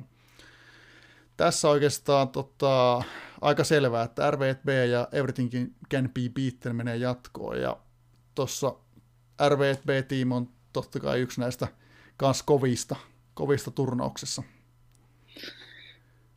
tässä 1.38 1.70
oikeastaan 1.70 2.30
tota, 2.30 3.04
aika 3.42 3.64
selvää, 3.64 4.04
että 4.04 4.32
RVB 4.32 4.68
ja 4.90 5.08
Everything 5.12 5.52
Can 5.94 6.10
Be 6.10 6.22
Beaten 6.36 6.76
menee 6.76 6.98
jatkoon. 6.98 7.62
Ja 7.62 7.78
tuossa 8.36 8.76
RVB-team 9.50 10.32
on 10.32 10.50
totta 10.74 11.00
kai 11.00 11.20
yksi 11.20 11.42
näistä 11.42 11.68
kans 12.18 12.44
kovista, 12.44 12.96
kovista 13.34 13.72
turnauksessa. 13.72 14.44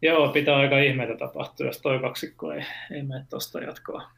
Joo, 0.02 0.28
pitää 0.28 0.56
aika 0.56 0.78
ihmeitä 0.78 1.16
tapahtua, 1.18 1.66
jos 1.66 1.80
toi 1.80 1.98
kaksikko 1.98 2.52
ei, 2.52 2.64
ei 2.90 3.02
mene 3.02 3.26
tuosta 3.30 3.60
jatkoa. 3.60 4.10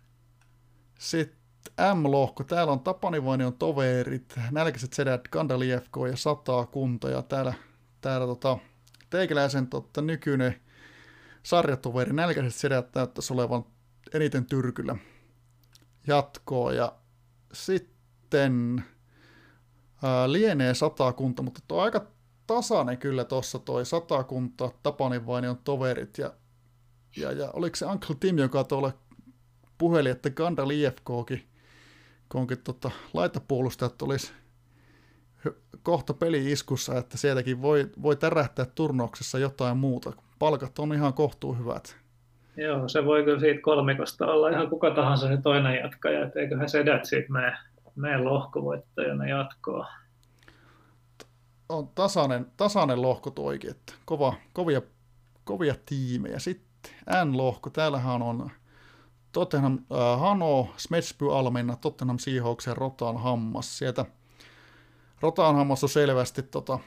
Sitten 0.99 1.47
M-lohko. 1.95 2.45
Täällä 2.45 2.73
on 2.73 2.81
Tapani 2.81 3.19
on 3.19 3.57
toverit, 3.59 4.35
Nälkäiset 4.51 4.93
sedät, 4.93 5.29
Gandali 5.29 5.69
FK 5.69 5.97
ja 6.11 6.17
Sataa 6.17 6.67
kunta. 6.67 7.11
Ja 7.11 7.23
täällä, 7.23 7.55
täällä 8.01 8.27
tota, 8.27 8.59
teikäläisen 9.11 9.67
totta, 9.67 10.03
nykyinen 10.03 10.61
sarjatoveri 11.47 12.13
Nälkäiset 12.13 12.55
sedät 12.55 12.95
näyttäisi 12.95 13.33
olevan 13.33 13.65
eniten 14.15 14.47
tyrkyllä 14.47 14.97
jatkoa. 16.07 16.73
Ja 16.73 16.93
sitten 17.53 18.85
ää, 20.03 20.33
lienee 20.33 20.75
satakunta, 20.75 21.43
mutta 21.43 21.61
tuo 21.69 21.81
aika 21.81 22.07
tasainen 22.47 22.99
kyllä 22.99 23.25
tuossa 23.25 23.59
toi 23.59 23.87
satakunta, 23.87 24.71
Tapani 24.83 25.19
on 25.49 25.59
toverit 25.65 26.19
ja, 26.19 26.35
ja, 27.17 27.33
ja 27.33 27.51
oliko 27.51 27.77
se 27.77 27.87
Uncle 27.87 28.17
Tim, 28.21 28.39
joka 28.39 28.65
tuolla 28.65 28.93
puhelin, 29.79 30.13
että 30.13 30.31
Gandalf 30.31 30.73
IFKkin 30.73 31.49
onkin 32.35 32.59
tota, 32.59 32.91
laitapuolustajat 33.15 34.03
olisi 34.03 34.33
kohta 35.83 36.15
peli-iskussa, 36.15 36.99
että 36.99 37.19
sieltäkin 37.19 37.63
voi, 37.63 37.91
voi 38.03 38.17
tärähtää 38.17 38.65
turnauksessa 38.65 39.39
jotain 39.39 39.77
muuta. 39.77 40.26
Palkat 40.39 40.79
on 40.79 40.95
ihan 40.95 41.15
kohtuu 41.15 41.55
hyvät. 41.55 41.97
Joo, 42.57 42.89
se 42.89 43.05
voi 43.05 43.25
kyllä 43.25 43.41
siitä 43.41 43.61
kolmikosta 43.63 44.27
olla 44.27 44.49
ihan 44.49 44.71
kuka 44.71 44.91
tahansa 44.91 45.29
se 45.29 45.37
toinen 45.37 45.81
jatkaja, 45.83 46.27
että 46.27 46.41
eiköhän 46.41 46.69
sedät 46.69 47.05
siitä 47.05 47.33
mene, 47.33 47.57
mene 47.97 48.19
lohkovoittajana 48.19 49.27
jatkoa. 49.27 49.87
On 51.69 51.89
tasainen, 51.89 52.47
tasainen 52.57 53.03
lohko 53.03 53.31
toikin, 53.31 53.71
että 53.71 53.93
kova, 54.05 54.35
kovia, 54.53 54.83
kovia 55.45 55.75
tiimejä. 55.87 56.39
Sitten 56.39 56.93
N-lohko, 57.25 57.71
täällähän 57.71 58.23
on 58.23 58.51
Tottenham 59.33 59.79
äh, 59.93 60.21
Hano, 60.21 60.69
Smetsby 60.77 61.37
Almenna, 61.37 61.77
Tottenham 61.77 62.19
Seahawks 62.19 62.67
ja 62.67 62.75
Rotan 62.75 63.19
Hammas. 63.19 63.79
Sieltä 63.79 64.05
Rotan 65.21 65.57
Hammas 65.57 65.83
on 65.83 65.89
selvästi 65.89 66.43
tota, 66.43 66.79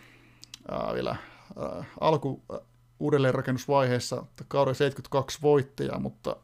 äh, 0.74 0.94
vielä 0.94 1.10
äh, 1.12 1.88
alku 2.00 2.44
äh, 2.54 2.60
uudelleenrakennusvaiheessa 3.00 4.24
kauden 4.48 4.76
72 4.76 5.42
voittaja, 5.42 6.00
mutta 6.00 6.36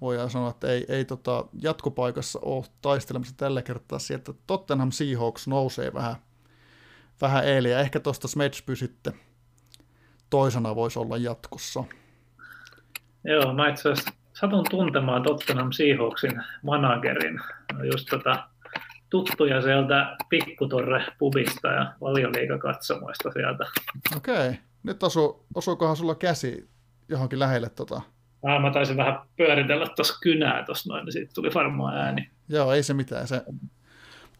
voidaan 0.00 0.30
sanoa, 0.30 0.50
että 0.50 0.68
ei, 0.68 0.84
ei 0.88 1.04
tota, 1.04 1.44
jatkopaikassa 1.62 2.38
ole 2.42 2.64
taistelemassa 2.82 3.36
tällä 3.36 3.62
kertaa 3.62 3.98
sieltä. 3.98 4.32
Tottenham 4.46 4.90
Seahawks 4.90 5.48
nousee 5.48 5.94
vähän, 5.94 6.16
vähän 7.20 7.44
ja 7.70 7.80
ehkä 7.80 8.00
tuosta 8.00 8.28
Smetsby 8.28 8.76
sitten 8.76 9.12
toisena 10.30 10.74
voisi 10.74 10.98
olla 10.98 11.16
jatkossa. 11.16 11.84
Joo, 13.24 13.54
mä 13.54 13.68
itse 13.68 13.90
asiassa 13.92 14.12
satun 14.32 14.64
tuntemaan 14.70 15.22
Tottenham 15.22 15.72
Seahawksin 15.72 16.42
managerin. 16.62 17.40
No 17.72 17.84
just 17.84 18.06
tota, 18.10 18.48
tuttuja 19.10 19.62
sieltä 19.62 20.16
Pikkutorre 20.28 21.04
pubista 21.18 21.68
ja 21.68 21.92
valioliikakatsomoista 22.00 23.30
sieltä. 23.30 23.66
Okei. 24.16 24.48
Okay. 24.48 24.69
Nyt 24.82 25.02
osu, 25.02 25.46
osuukohan 25.54 25.96
sulla 25.96 26.14
käsi 26.14 26.70
johonkin 27.08 27.38
lähelle 27.38 27.70
tota? 27.70 28.00
Ah, 28.42 28.62
mä 28.62 28.72
taisin 28.72 28.96
vähän 28.96 29.20
pyöritellä 29.36 29.86
tuossa 29.96 30.18
kynää 30.20 30.64
tuossa 30.64 30.92
noin, 30.92 31.04
niin 31.04 31.12
siitä 31.12 31.32
tuli 31.34 31.50
varmaan 31.54 31.96
ääni. 31.96 32.30
Joo, 32.48 32.72
ei 32.72 32.82
se 32.82 32.94
mitään. 32.94 33.28
Se... 33.28 33.42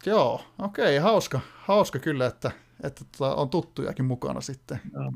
Joo, 0.05 0.41
okei, 0.59 0.97
okay, 0.97 1.11
hauska, 1.11 1.39
hauska 1.57 1.99
kyllä, 1.99 2.25
että, 2.25 2.51
että 2.83 3.05
tota, 3.17 3.35
on 3.35 3.49
tuttujakin 3.49 4.05
mukana 4.05 4.41
sitten. 4.41 4.79
Joo. 4.93 5.11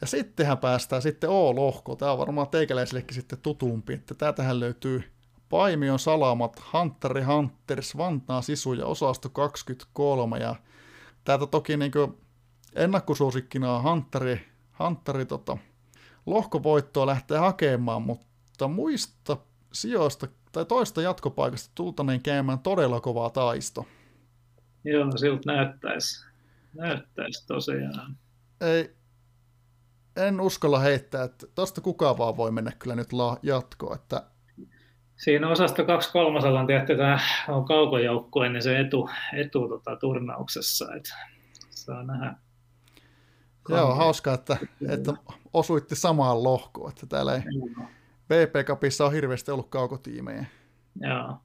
Ja 0.00 0.06
sittenhän 0.06 0.58
päästään 0.58 1.02
sitten 1.02 1.30
O-lohko. 1.30 1.96
Tämä 1.96 2.12
on 2.12 2.18
varmaan 2.18 2.48
teikäläisillekin 2.48 3.14
sitten 3.14 3.38
tutumpi, 3.42 3.92
että 3.92 4.14
täältähän 4.14 4.60
löytyy 4.60 5.04
Paimion 5.48 5.98
Salamat, 5.98 6.62
Hunteri 6.72 7.22
Hunters, 7.22 7.96
Vantaa 7.96 8.42
Sisu 8.42 8.72
ja 8.72 8.86
osasto 8.86 9.28
23. 9.28 10.38
Ja 10.38 10.54
täältä 11.24 11.46
toki 11.46 11.76
niin 11.76 11.92
ennakkosuosikkina 12.74 13.72
on 13.72 13.82
Hunteri, 13.82 14.40
Hunteri 14.78 15.26
tota, 15.26 15.58
lohkovoittoa 16.26 17.06
lähtee 17.06 17.38
hakemaan, 17.38 18.02
mutta 18.02 18.68
muista 18.68 19.36
sijoista 19.72 20.26
tai 20.52 20.64
toista 20.64 21.02
jatkopaikasta 21.02 21.72
tultaneen 21.74 22.22
käymään 22.22 22.58
todella 22.58 23.00
kovaa 23.00 23.30
taisto. 23.30 23.86
Joo, 24.84 25.16
siltä 25.16 25.52
näyttäisi. 25.52 26.26
Näyttäisi 26.74 27.46
tosiaan. 27.46 28.16
Ei, 28.60 28.96
en 30.16 30.40
uskalla 30.40 30.78
heittää, 30.78 31.24
että 31.24 31.46
tosta 31.54 31.80
kukaan 31.80 32.18
vaan 32.18 32.36
voi 32.36 32.50
mennä 32.50 32.72
kyllä 32.78 32.96
nyt 32.96 33.12
la- 33.12 33.38
jatkoon. 33.42 33.94
Että... 33.94 34.22
Siinä 35.16 35.48
osasta 35.48 35.84
2 35.84 36.12
kolmasella 36.12 36.60
on 36.60 36.66
tehty 36.66 36.96
tämä 36.96 37.18
on 37.48 37.64
kaukojoukkue, 37.64 38.48
niin 38.48 38.62
se 38.62 38.80
etu, 38.80 39.10
etu 39.32 39.68
tota, 39.68 39.96
turnauksessa, 39.96 40.94
että 40.94 41.14
saa 41.70 42.02
nähdä. 42.02 42.34
Joo, 43.68 43.94
hauska, 43.94 44.34
että, 44.34 44.56
että 44.88 45.12
osuitti 45.52 45.96
samaan 45.96 46.42
lohkoon, 46.42 46.88
että 46.90 47.06
täällä 47.06 47.34
ei 47.34 47.42
VP 48.30 48.66
Cupissa 48.66 49.06
on 49.06 49.12
hirveästi 49.12 49.50
ollut 49.50 49.68
kaukotiimejä. 49.68 50.44
Joo. 51.00 51.36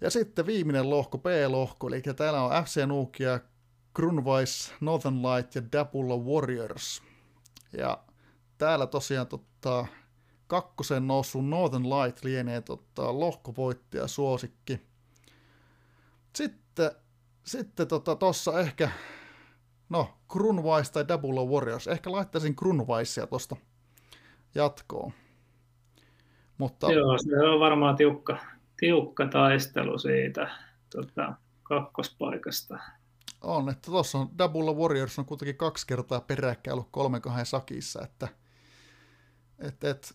Ja 0.00 0.10
sitten 0.10 0.46
viimeinen 0.46 0.90
lohko, 0.90 1.18
B-lohko, 1.18 1.88
eli 1.88 2.02
täällä 2.16 2.42
on 2.42 2.64
FC 2.64 2.86
Nuukia, 2.86 3.40
Grunweiss, 3.94 4.74
Northern 4.80 5.22
Light 5.22 5.54
ja 5.54 5.62
Dapulla 5.72 6.16
Warriors. 6.16 7.02
Ja 7.78 7.98
täällä 8.58 8.86
tosiaan 8.86 9.26
tota, 9.26 9.86
kakkosen 10.46 11.06
noussut 11.06 11.48
Northern 11.48 11.84
Light 11.84 12.24
lienee 12.24 12.60
tota, 12.60 13.20
lohkovoittaja 13.20 14.06
suosikki. 14.06 14.80
Sitten, 16.36 16.90
sitten 17.44 17.88
tota, 17.88 18.16
tossa 18.16 18.60
ehkä, 18.60 18.90
no, 19.92 20.08
Grunwise 20.28 20.92
tai 20.92 21.08
Double 21.08 21.50
Warriors. 21.50 21.86
Ehkä 21.86 22.12
laittaisin 22.12 22.54
Grunwisea 22.56 23.26
tosta 23.26 23.56
jatkoon. 24.54 25.12
Mutta... 26.58 26.92
Joo, 26.92 27.18
se 27.18 27.48
on 27.48 27.60
varmaan 27.60 27.96
tiukka, 27.96 28.38
tiukka 28.76 29.26
taistelu 29.26 29.98
siitä 29.98 30.50
tota, 30.90 31.34
kakkospaikasta. 31.62 32.78
On, 33.40 33.68
että 33.68 33.90
tuossa 33.90 34.18
on 34.18 34.28
Double 34.38 34.74
Warriors 34.74 35.18
on 35.18 35.24
kuitenkin 35.24 35.56
kaksi 35.56 35.86
kertaa 35.86 36.20
peräkkäin 36.20 36.72
ollut 36.72 36.88
kolmen 36.90 37.22
kahden 37.22 37.46
sakissa, 37.46 38.02
että 38.02 38.28
et, 39.58 39.84
et, 39.84 40.14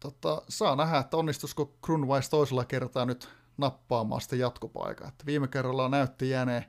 tota, 0.00 0.42
saa 0.48 0.76
nähdä, 0.76 0.98
että 0.98 1.16
onnistuisiko 1.16 1.74
Grunwise 1.82 2.30
toisella 2.30 2.64
kertaa 2.64 3.04
nyt 3.04 3.28
nappaamaan 3.58 4.20
sitä 4.20 4.36
jatkopaikaa. 4.36 5.08
Että 5.08 5.26
viime 5.26 5.48
kerralla 5.48 5.88
näytti 5.88 6.30
jääneen 6.30 6.64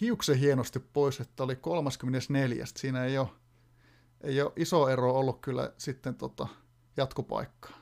hiuksen 0.00 0.38
hienosti 0.38 0.78
pois, 0.78 1.20
että 1.20 1.42
oli 1.42 1.56
34. 1.56 2.66
Siinä 2.66 3.04
ei 3.04 3.18
ole, 3.18 3.28
ei 4.20 4.42
ole 4.42 4.52
iso 4.56 4.88
ero 4.88 5.14
ollut 5.14 5.40
kyllä 5.40 5.72
sitten 5.78 6.14
tota, 6.14 6.48
jatkopaikkaa. 6.96 7.78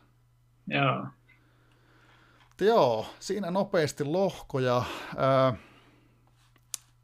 Joo. 0.66 1.06
joo, 2.60 3.06
siinä 3.20 3.50
nopeasti 3.50 4.04
lohkoja. 4.04 4.82
Ää, 5.16 5.56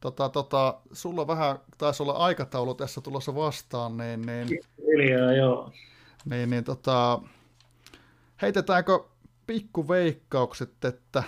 Tota, 0.01 0.28
tota, 0.28 0.80
sulla 0.93 1.26
vähän 1.26 1.59
taisi 1.78 2.02
olla 2.02 2.12
aikataulu 2.12 2.74
tässä 2.74 3.01
tulossa 3.01 3.35
vastaan, 3.35 3.97
niin, 3.97 4.22
niin, 4.22 4.48
Hiljaa, 4.78 5.32
joo. 5.32 5.72
niin, 6.24 6.51
niin 6.51 6.64
tota, 6.64 7.22
heitetäänkö 8.43 9.01
pikkuveikkaukset, 9.47 10.85
että 10.85 11.22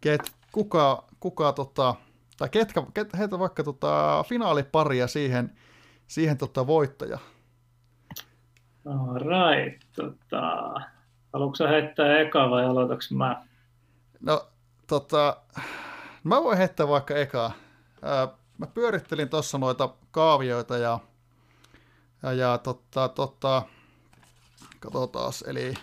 ket, 0.00 0.20
kuka, 0.52 1.04
kuka 1.20 1.52
tota, 1.52 1.94
tai 2.36 2.48
ketkä, 2.48 2.82
ket, 2.94 3.18
heitä 3.18 3.38
vaikka 3.38 3.64
tota, 3.64 4.24
finaaliparia 4.28 5.06
siihen, 5.06 5.58
siihen 6.06 6.38
tota, 6.38 6.66
voittaja. 6.66 7.18
All 8.86 9.14
right. 9.18 9.82
Tota, 9.96 10.74
haluatko 11.32 11.68
heittää 11.68 12.18
eka 12.18 12.50
vai 12.50 12.64
aloitaks 12.64 13.10
mä? 13.10 13.46
No, 14.20 14.48
tota, 14.86 15.36
mä 16.24 16.42
voin 16.42 16.58
heittää 16.58 16.88
vaikka 16.88 17.14
eka. 17.14 17.50
Ää, 18.02 18.28
mä 18.58 18.66
pyörittelin 18.66 19.28
tuossa 19.28 19.58
noita 19.58 19.94
kaavioita 20.10 20.78
ja, 20.78 20.98
ja, 22.22 22.32
ja 22.32 22.58
tota, 22.58 23.08
tota, 23.08 23.62
katsotaan, 24.80 25.32
eli 25.46 25.74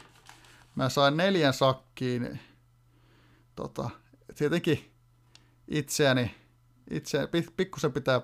mä 0.75 0.89
sain 0.89 1.17
neljän 1.17 1.53
sakkiin 1.53 2.39
tota, 3.55 3.89
tietenkin 4.37 4.91
itseäni, 5.67 6.35
itse, 6.89 7.29
pikkusen 7.57 7.91
pitää 7.93 8.21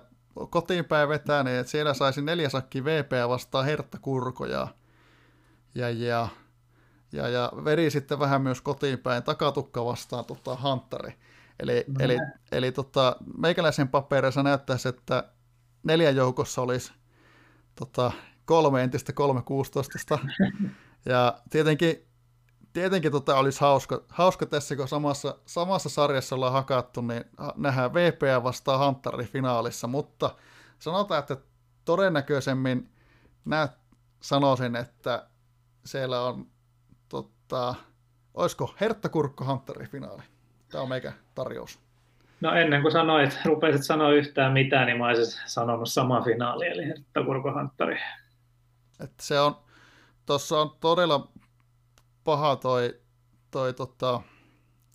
kotiin 0.50 0.84
päin 0.84 1.08
vetää, 1.08 1.42
niin 1.42 1.56
että 1.56 1.70
siellä 1.70 1.94
saisin 1.94 2.24
neljä 2.24 2.48
sakkia 2.48 2.84
VP 2.84 3.10
vastaan 3.28 3.64
Hertta 3.64 3.98
Kurkoja. 3.98 4.68
Ja, 5.74 5.90
ja, 5.90 6.28
ja, 7.12 7.28
ja 7.28 7.52
veri 7.64 7.90
sitten 7.90 8.18
vähän 8.18 8.42
myös 8.42 8.60
kotiin 8.60 8.98
päin 8.98 9.22
takatukka 9.22 9.84
vastaan 9.84 10.24
tota, 10.24 10.58
Hunteri. 10.62 11.14
Eli, 11.60 11.84
no. 11.88 11.94
eli, 12.00 12.18
eli 12.52 12.72
tota, 12.72 13.16
meikäläisen 13.38 13.88
papereissa 13.88 14.42
näyttäisi, 14.42 14.88
että 14.88 15.24
neljän 15.82 16.16
joukossa 16.16 16.62
olisi 16.62 16.92
tota, 17.74 18.12
kolme 18.44 18.82
entistä 18.82 19.12
316. 19.12 20.18
ja 21.06 21.38
tietenkin, 21.50 22.07
tietenkin 22.72 23.12
tota 23.12 23.36
olisi 23.38 23.60
hauska, 23.60 24.02
hauska 24.08 24.46
tässä, 24.46 24.76
kun 24.76 24.88
samassa, 24.88 25.34
samassa 25.46 25.88
sarjassa 25.88 26.34
ollaan 26.34 26.52
hakattu, 26.52 27.00
niin 27.00 27.24
nähdään 27.56 27.94
VPA 27.94 28.42
vastaan 28.42 28.86
Hunteri 28.86 29.24
finaalissa, 29.24 29.86
mutta 29.86 30.30
sanotaan, 30.78 31.18
että 31.18 31.36
todennäköisemmin 31.84 32.90
näet, 33.44 33.70
sanoisin, 34.20 34.76
että 34.76 35.26
siellä 35.84 36.22
on, 36.22 36.46
tota, 37.08 37.74
olisiko 38.34 38.74
Hertta 38.80 39.08
Kurkko 39.08 39.44
Hunteri 39.44 39.86
finaali? 39.86 40.22
Tämä 40.68 40.82
on 40.82 40.88
meikä 40.88 41.12
tarjous. 41.34 41.78
No 42.40 42.52
ennen 42.54 42.82
kuin 42.82 42.92
sanoit, 42.92 43.38
rupesit 43.44 43.84
sanoa 43.84 44.12
yhtään 44.12 44.52
mitään, 44.52 44.86
niin 44.86 44.98
mä 44.98 45.06
olisin 45.06 45.40
sanonut 45.46 45.88
sama 45.88 46.20
finaali, 46.22 46.66
eli 46.66 46.86
Hertta 46.86 47.24
Kurko 47.24 47.52
Hunteri. 47.52 47.98
Että 49.00 49.22
se 49.22 49.40
on, 49.40 49.56
tuossa 50.26 50.60
on 50.60 50.70
todella 50.80 51.28
paha 52.28 52.56
toi, 52.56 53.00
toi 53.50 53.74
tota, 53.74 54.20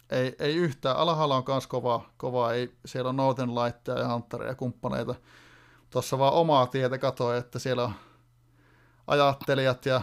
ei, 0.09 0.35
ei 0.39 0.55
yhtään, 0.55 0.97
alhaalla 0.97 1.35
on 1.35 1.43
myös 1.47 1.67
kova, 1.67 2.05
kova, 2.17 2.51
ei, 2.51 2.75
siellä 2.85 3.09
on 3.09 3.15
Northern 3.15 3.55
Lightia 3.55 3.99
ja 3.99 4.13
Hunteria 4.13 4.47
ja 4.47 4.55
kumppaneita. 4.55 5.15
Tuossa 5.89 6.19
vaan 6.19 6.33
omaa 6.33 6.67
tietä 6.67 6.97
katsoin, 6.97 7.37
että 7.37 7.59
siellä 7.59 7.83
on 7.83 7.93
ajattelijat 9.07 9.85
ja 9.85 10.01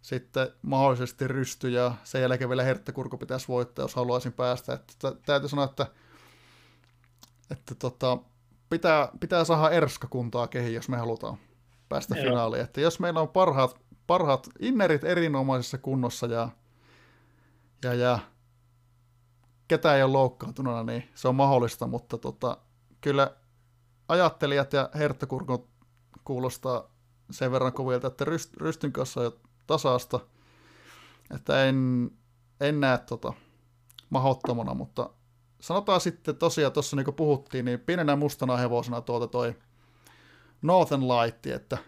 sitten 0.00 0.48
mahdollisesti 0.62 1.28
rysty 1.28 1.68
ja 1.68 1.94
sen 2.04 2.22
jälkeen 2.22 2.48
vielä 2.48 2.62
herttäkurku 2.62 3.18
pitäisi 3.18 3.48
voittaa, 3.48 3.84
jos 3.84 3.94
haluaisin 3.94 4.32
päästä. 4.32 4.72
Että 4.72 5.12
täytyy 5.26 5.48
sanoa, 5.48 5.64
että, 5.64 5.86
että 7.50 7.74
tota, 7.74 8.18
pitää, 8.70 9.08
pitää 9.20 9.44
saada 9.44 9.70
Erska 9.70 10.08
kuntaa 10.08 10.48
kehi, 10.48 10.74
jos 10.74 10.88
me 10.88 10.96
halutaan 10.96 11.36
päästä 11.88 12.14
Joo. 12.14 12.24
finaaliin. 12.24 12.62
Että 12.62 12.80
jos 12.80 13.00
meillä 13.00 13.20
on 13.20 13.28
parhaat, 13.28 13.76
parhaat 14.06 14.48
innerit 14.58 15.04
erinomaisessa 15.04 15.78
kunnossa 15.78 16.26
ja, 16.26 16.48
ja, 17.82 17.94
ja 17.94 18.18
ketään 19.68 19.96
ei 19.96 20.02
ole 20.02 20.12
loukkaantunut, 20.12 20.86
niin 20.86 21.08
se 21.14 21.28
on 21.28 21.34
mahdollista, 21.34 21.86
mutta 21.86 22.18
tota, 22.18 22.56
kyllä 23.00 23.36
ajattelijat 24.08 24.72
ja 24.72 24.90
herttäkurkut 24.94 25.70
kuulostaa 26.24 26.92
sen 27.30 27.52
verran 27.52 27.72
kovilta, 27.72 28.06
että 28.06 28.24
ryst, 28.24 28.56
Rystyn 28.56 28.92
kanssa 28.92 29.20
on 29.20 29.32
tasasta, 29.66 30.20
että 31.34 31.64
en, 31.64 32.10
en 32.60 32.80
näe 32.80 32.98
tota 32.98 33.32
mahottomana, 34.10 34.74
mutta 34.74 35.10
sanotaan 35.60 36.00
sitten 36.00 36.36
tosiaan 36.36 36.72
tuossa 36.72 36.96
niin 36.96 37.04
kuin 37.04 37.14
puhuttiin, 37.14 37.64
niin 37.64 37.80
pienenä 37.80 38.16
mustana 38.16 38.56
hevosena 38.56 39.00
tuolta 39.00 39.26
toi 39.26 39.54
Northern 40.62 41.08
Light, 41.08 41.46
että, 41.46 41.78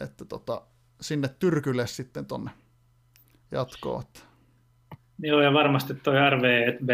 että 0.00 0.24
tota, 0.24 0.62
sinne 1.00 1.28
Tyrkylle 1.28 1.86
sitten 1.86 2.26
tonne 2.26 2.50
jatkoon. 3.50 4.02
Että. 4.02 4.27
Joo, 5.18 5.42
ja 5.42 5.52
varmasti 5.52 5.94
toi 5.94 6.14
RV, 6.30 6.68
että 6.68 6.84
B, 6.84 6.90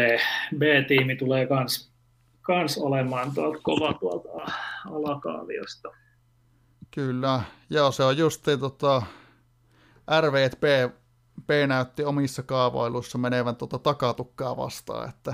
B-tiimi 0.57 1.15
tulee 1.15 1.47
kans, 1.47 1.91
kans 2.41 2.77
olemaan 2.77 3.33
tuolta 3.33 3.59
kova 3.63 3.93
tuolta 3.93 4.51
alakaaviosta. 4.85 5.89
Kyllä, 6.91 7.41
joo, 7.69 7.91
se 7.91 8.03
on 8.03 8.17
just 8.17 8.45
tota, 8.59 9.01
RV 10.21 10.49
B, 10.49 10.63
B 11.47 11.49
näytti 11.67 12.03
omissa 12.03 12.43
kaavailuissa 12.43 13.17
menevän 13.17 13.55
tota 13.55 13.79
takatukkaa 13.79 14.57
vastaan, 14.57 15.09
että, 15.09 15.33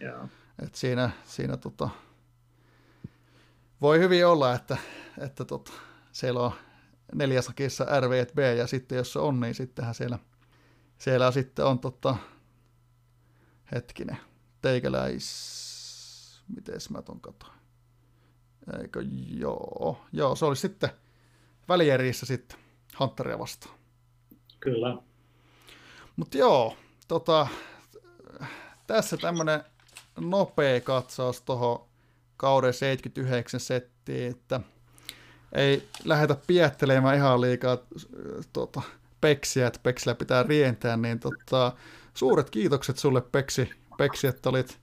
Joo. 0.00 0.28
että 0.62 0.78
siinä, 0.78 1.10
siinä 1.24 1.56
tota, 1.56 1.88
voi 3.80 3.98
hyvin 3.98 4.26
olla, 4.26 4.54
että, 4.54 4.76
että 5.18 5.44
tota, 5.44 5.72
siellä 6.12 6.40
on 6.40 6.52
neljäsakissa 7.14 8.00
RV 8.00 8.26
B 8.34 8.38
ja 8.58 8.66
sitten 8.66 8.98
jos 8.98 9.12
se 9.12 9.18
on, 9.18 9.40
niin 9.40 9.54
sittenhän 9.54 9.94
siellä, 9.94 10.18
siellä 10.98 11.30
sitten 11.30 11.64
on 11.64 11.78
tota, 11.78 12.16
hetkinen, 13.72 14.18
teikäläis, 14.62 16.42
miten 16.56 16.74
mä 16.90 17.02
ton 17.02 17.20
katoin. 17.20 17.52
Eikö, 18.82 19.04
joo, 19.28 20.04
joo, 20.12 20.36
se 20.36 20.44
oli 20.44 20.56
sitten 20.56 20.90
välierissä 21.68 22.26
sitten 22.26 22.58
Hunteria 23.00 23.38
vastaan. 23.38 23.74
Kyllä. 24.60 24.96
Mutta 26.16 26.38
joo, 26.38 26.76
tota, 27.08 27.46
tässä 28.86 29.16
tämmöinen 29.16 29.64
nopea 30.20 30.80
katsaus 30.80 31.40
tuohon 31.40 31.86
kauden 32.36 32.74
79 32.74 33.60
settiin, 33.60 34.30
että 34.30 34.60
ei 35.52 35.88
lähdetä 36.04 36.36
piettelemään 36.46 37.16
ihan 37.16 37.40
liikaa 37.40 37.78
tota, 38.52 38.82
Peksiä, 39.26 39.66
että 39.66 39.80
Peksillä 39.82 40.14
pitää 40.14 40.42
rientää, 40.42 40.96
niin 40.96 41.20
tota, 41.20 41.72
suuret 42.14 42.50
kiitokset 42.50 42.98
sulle 42.98 43.20
Peksi, 43.20 43.70
Peksi 43.98 44.26
että 44.26 44.48
olit 44.48 44.80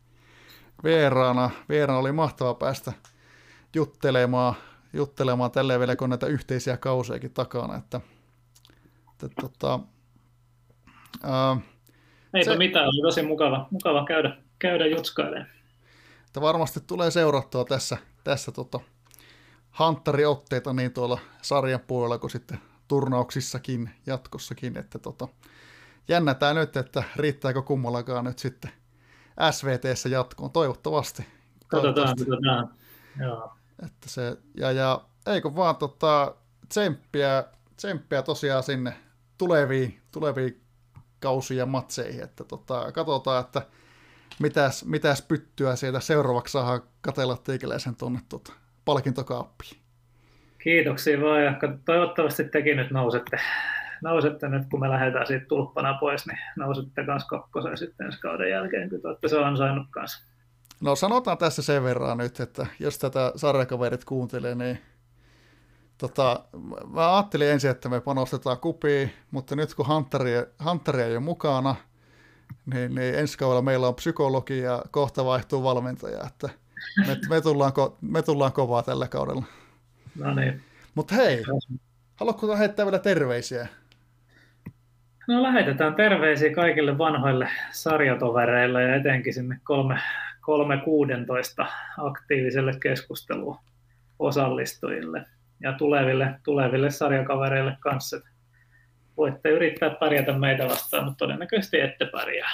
vieraana. 0.83 1.49
Vieraana 1.69 1.99
oli 1.99 2.11
mahtava 2.11 2.53
päästä 2.53 2.93
juttelemaan, 3.75 4.55
juttelemaan 4.93 5.51
tälleen 5.51 5.79
vielä, 5.79 5.95
kun 5.95 6.09
näitä 6.09 6.27
yhteisiä 6.27 6.77
kausejakin 6.77 7.33
takana, 7.33 7.75
että 7.75 8.01
että, 9.23 9.41
tota, 9.41 9.79
ää, 11.23 11.57
Eipä 12.33 12.51
se, 12.51 12.57
mitään, 12.57 12.85
oli 12.85 13.01
tosi 13.01 13.23
mukava, 13.23 13.67
mukava 13.71 14.05
käydä, 14.05 14.37
käydä 14.59 14.85
jutskailemaan. 14.85 15.47
Että 16.27 16.41
varmasti 16.41 16.79
tulee 16.87 17.11
seurattua 17.11 17.65
tässä, 17.65 17.97
tässä 18.23 18.51
tota, 18.51 18.79
Hunteri-otteita 19.79 20.73
niin 20.73 20.93
tuolla 20.93 21.19
sarjan 21.41 21.79
puolella 21.79 22.17
kuin 22.17 22.31
sitten 22.31 22.59
turnauksissakin 22.87 23.89
jatkossakin, 24.05 24.77
että 24.77 24.99
tota, 24.99 25.27
jännätään 26.07 26.55
nyt, 26.55 26.77
että 26.77 27.03
riittääkö 27.15 27.61
kummallakaan 27.61 28.25
nyt 28.25 28.39
sitten 28.39 28.71
SVTssä 29.51 30.09
jatkoon, 30.09 30.51
toivottavasti. 30.51 31.25
Katsotaan, 31.67 32.07
katsotaan. 32.07 32.69
Joo. 33.19 33.53
Että 33.85 34.09
se, 34.09 34.37
ja, 34.57 34.71
ja 34.71 35.01
eikö 35.25 35.55
vaan 35.55 35.75
tota, 35.75 36.35
tsemppiä, 36.69 37.43
tsemppiä 37.75 38.21
tosiaan 38.21 38.63
sinne 38.63 38.93
tuleviin, 39.37 40.01
tuleviin 40.11 40.61
kausiin 41.19 41.57
ja 41.57 41.65
matseihin, 41.65 42.23
että 42.23 42.43
tota, 42.43 42.91
katsotaan, 42.91 43.45
että 43.45 43.67
mitäs, 44.39 44.85
mitäs 44.85 45.21
pyttyä 45.21 45.75
sieltä 45.75 45.99
seuraavaksi 45.99 46.51
saa 46.51 46.81
katella 47.01 47.37
teikäläisen 47.37 47.95
tuonne 47.95 48.19
tuota, 48.29 48.53
palkintokaappiin. 48.85 49.82
Kiitoksia 50.63 51.21
vaan, 51.21 51.43
ja 51.43 51.53
toivottavasti 51.85 52.43
tekin 52.43 52.77
nyt 52.77 52.91
nousette, 52.91 53.37
nousette 54.01 54.49
nyt, 54.49 54.63
kun 54.71 54.79
me 54.79 54.89
lähdetään 54.89 55.27
siitä 55.27 55.45
tulppana 55.45 55.97
pois, 55.99 56.27
niin 56.27 56.39
nousette 56.57 57.05
kanssa 57.05 57.27
kakkoseen 57.29 57.77
sitten 57.77 58.05
ensi 58.05 58.19
kauden 58.19 58.49
jälkeen, 58.49 58.89
kun 58.89 58.99
olette 59.03 59.27
se 59.27 59.43
ansainnut 59.43 59.87
kanssa. 59.91 60.23
No 60.81 60.95
sanotaan 60.95 61.37
tässä 61.37 61.61
sen 61.61 61.83
verran 61.83 62.17
nyt, 62.17 62.39
että 62.39 62.65
jos 62.79 62.99
tätä 62.99 63.31
sarjakaverit 63.35 64.05
kuuntelee, 64.05 64.55
niin 64.55 64.79
Tota, 65.97 66.43
mä 66.93 67.15
ajattelin 67.15 67.47
ensin, 67.49 67.71
että 67.71 67.89
me 67.89 68.01
panostetaan 68.01 68.57
kupiin, 68.57 69.13
mutta 69.31 69.55
nyt 69.55 69.75
kun 69.75 69.87
Hunteri, 69.87 70.31
Hunteri 70.65 71.01
ei 71.01 71.11
ole 71.11 71.19
mukana, 71.19 71.75
niin, 72.73 72.95
niin 72.95 73.15
ensi 73.15 73.37
kaudella 73.37 73.61
meillä 73.61 73.87
on 73.87 73.95
psykologi 73.95 74.59
ja 74.59 74.83
kohta 74.91 75.25
vaihtuu 75.25 75.63
valmentaja. 75.63 76.23
Että 76.27 76.49
me, 77.07 77.17
me, 77.29 77.41
tullaan, 77.41 77.71
ko- 77.71 77.95
me 78.01 78.21
tullaan 78.21 78.51
kovaa 78.53 78.83
tällä 78.83 79.07
kaudella. 79.07 79.43
No 80.19 80.33
niin. 80.33 80.61
Mutta 80.95 81.15
hei, 81.15 81.43
haluatko 82.15 82.57
heittää 82.57 82.85
vielä 82.85 82.99
terveisiä? 82.99 83.67
No 85.27 85.43
lähetetään 85.43 85.95
terveisiä 85.95 86.53
kaikille 86.53 86.97
vanhoille 86.97 87.49
sarjatovereille 87.71 88.83
ja 88.83 88.95
etenkin 88.95 89.33
sinne 89.33 89.59
kolme, 89.63 89.99
kolme 90.41 90.77
16 90.77 91.65
aktiiviselle 91.97 92.73
keskusteluun 92.81 93.57
osallistujille 94.19 95.25
ja 95.59 95.73
tuleville, 95.73 96.39
tuleville 96.43 96.91
sarjakavereille 96.91 97.77
kanssa. 97.79 98.21
Voitte 99.17 99.49
yrittää 99.49 99.89
pärjätä 99.89 100.33
meitä 100.33 100.65
vastaan, 100.65 101.05
mutta 101.05 101.17
todennäköisesti 101.17 101.79
ette 101.79 102.05
pärjää. 102.05 102.49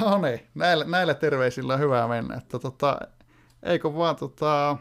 No 0.00 0.18
niin, 0.18 0.40
näillä, 0.54 0.84
näillä 0.84 1.14
terveisillä 1.14 1.74
on 1.74 1.80
hyvä 1.80 2.08
mennä. 2.08 2.34
Että 2.34 2.58
tota, 2.58 2.98
eikö 3.62 3.94
vaan 3.94 4.16
tota, 4.16 4.76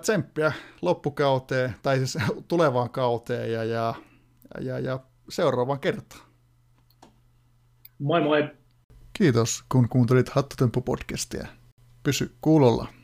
tsemppiä 0.00 0.52
loppukauteen, 0.82 1.74
tai 1.82 1.96
siis 1.98 2.18
tulevaan 2.48 2.90
kauteen 2.90 3.52
ja, 3.52 3.64
ja, 3.64 3.94
ja, 4.60 4.78
ja 4.78 5.00
seuraavaan 5.28 5.80
kertaan. 5.80 6.26
Moi 7.98 8.20
moi! 8.20 8.48
Kiitos, 9.12 9.64
kun 9.68 9.88
kuuntelit 9.88 10.28
Hattutemppu-podcastia. 10.28 11.46
Pysy 12.02 12.36
kuulolla. 12.40 12.95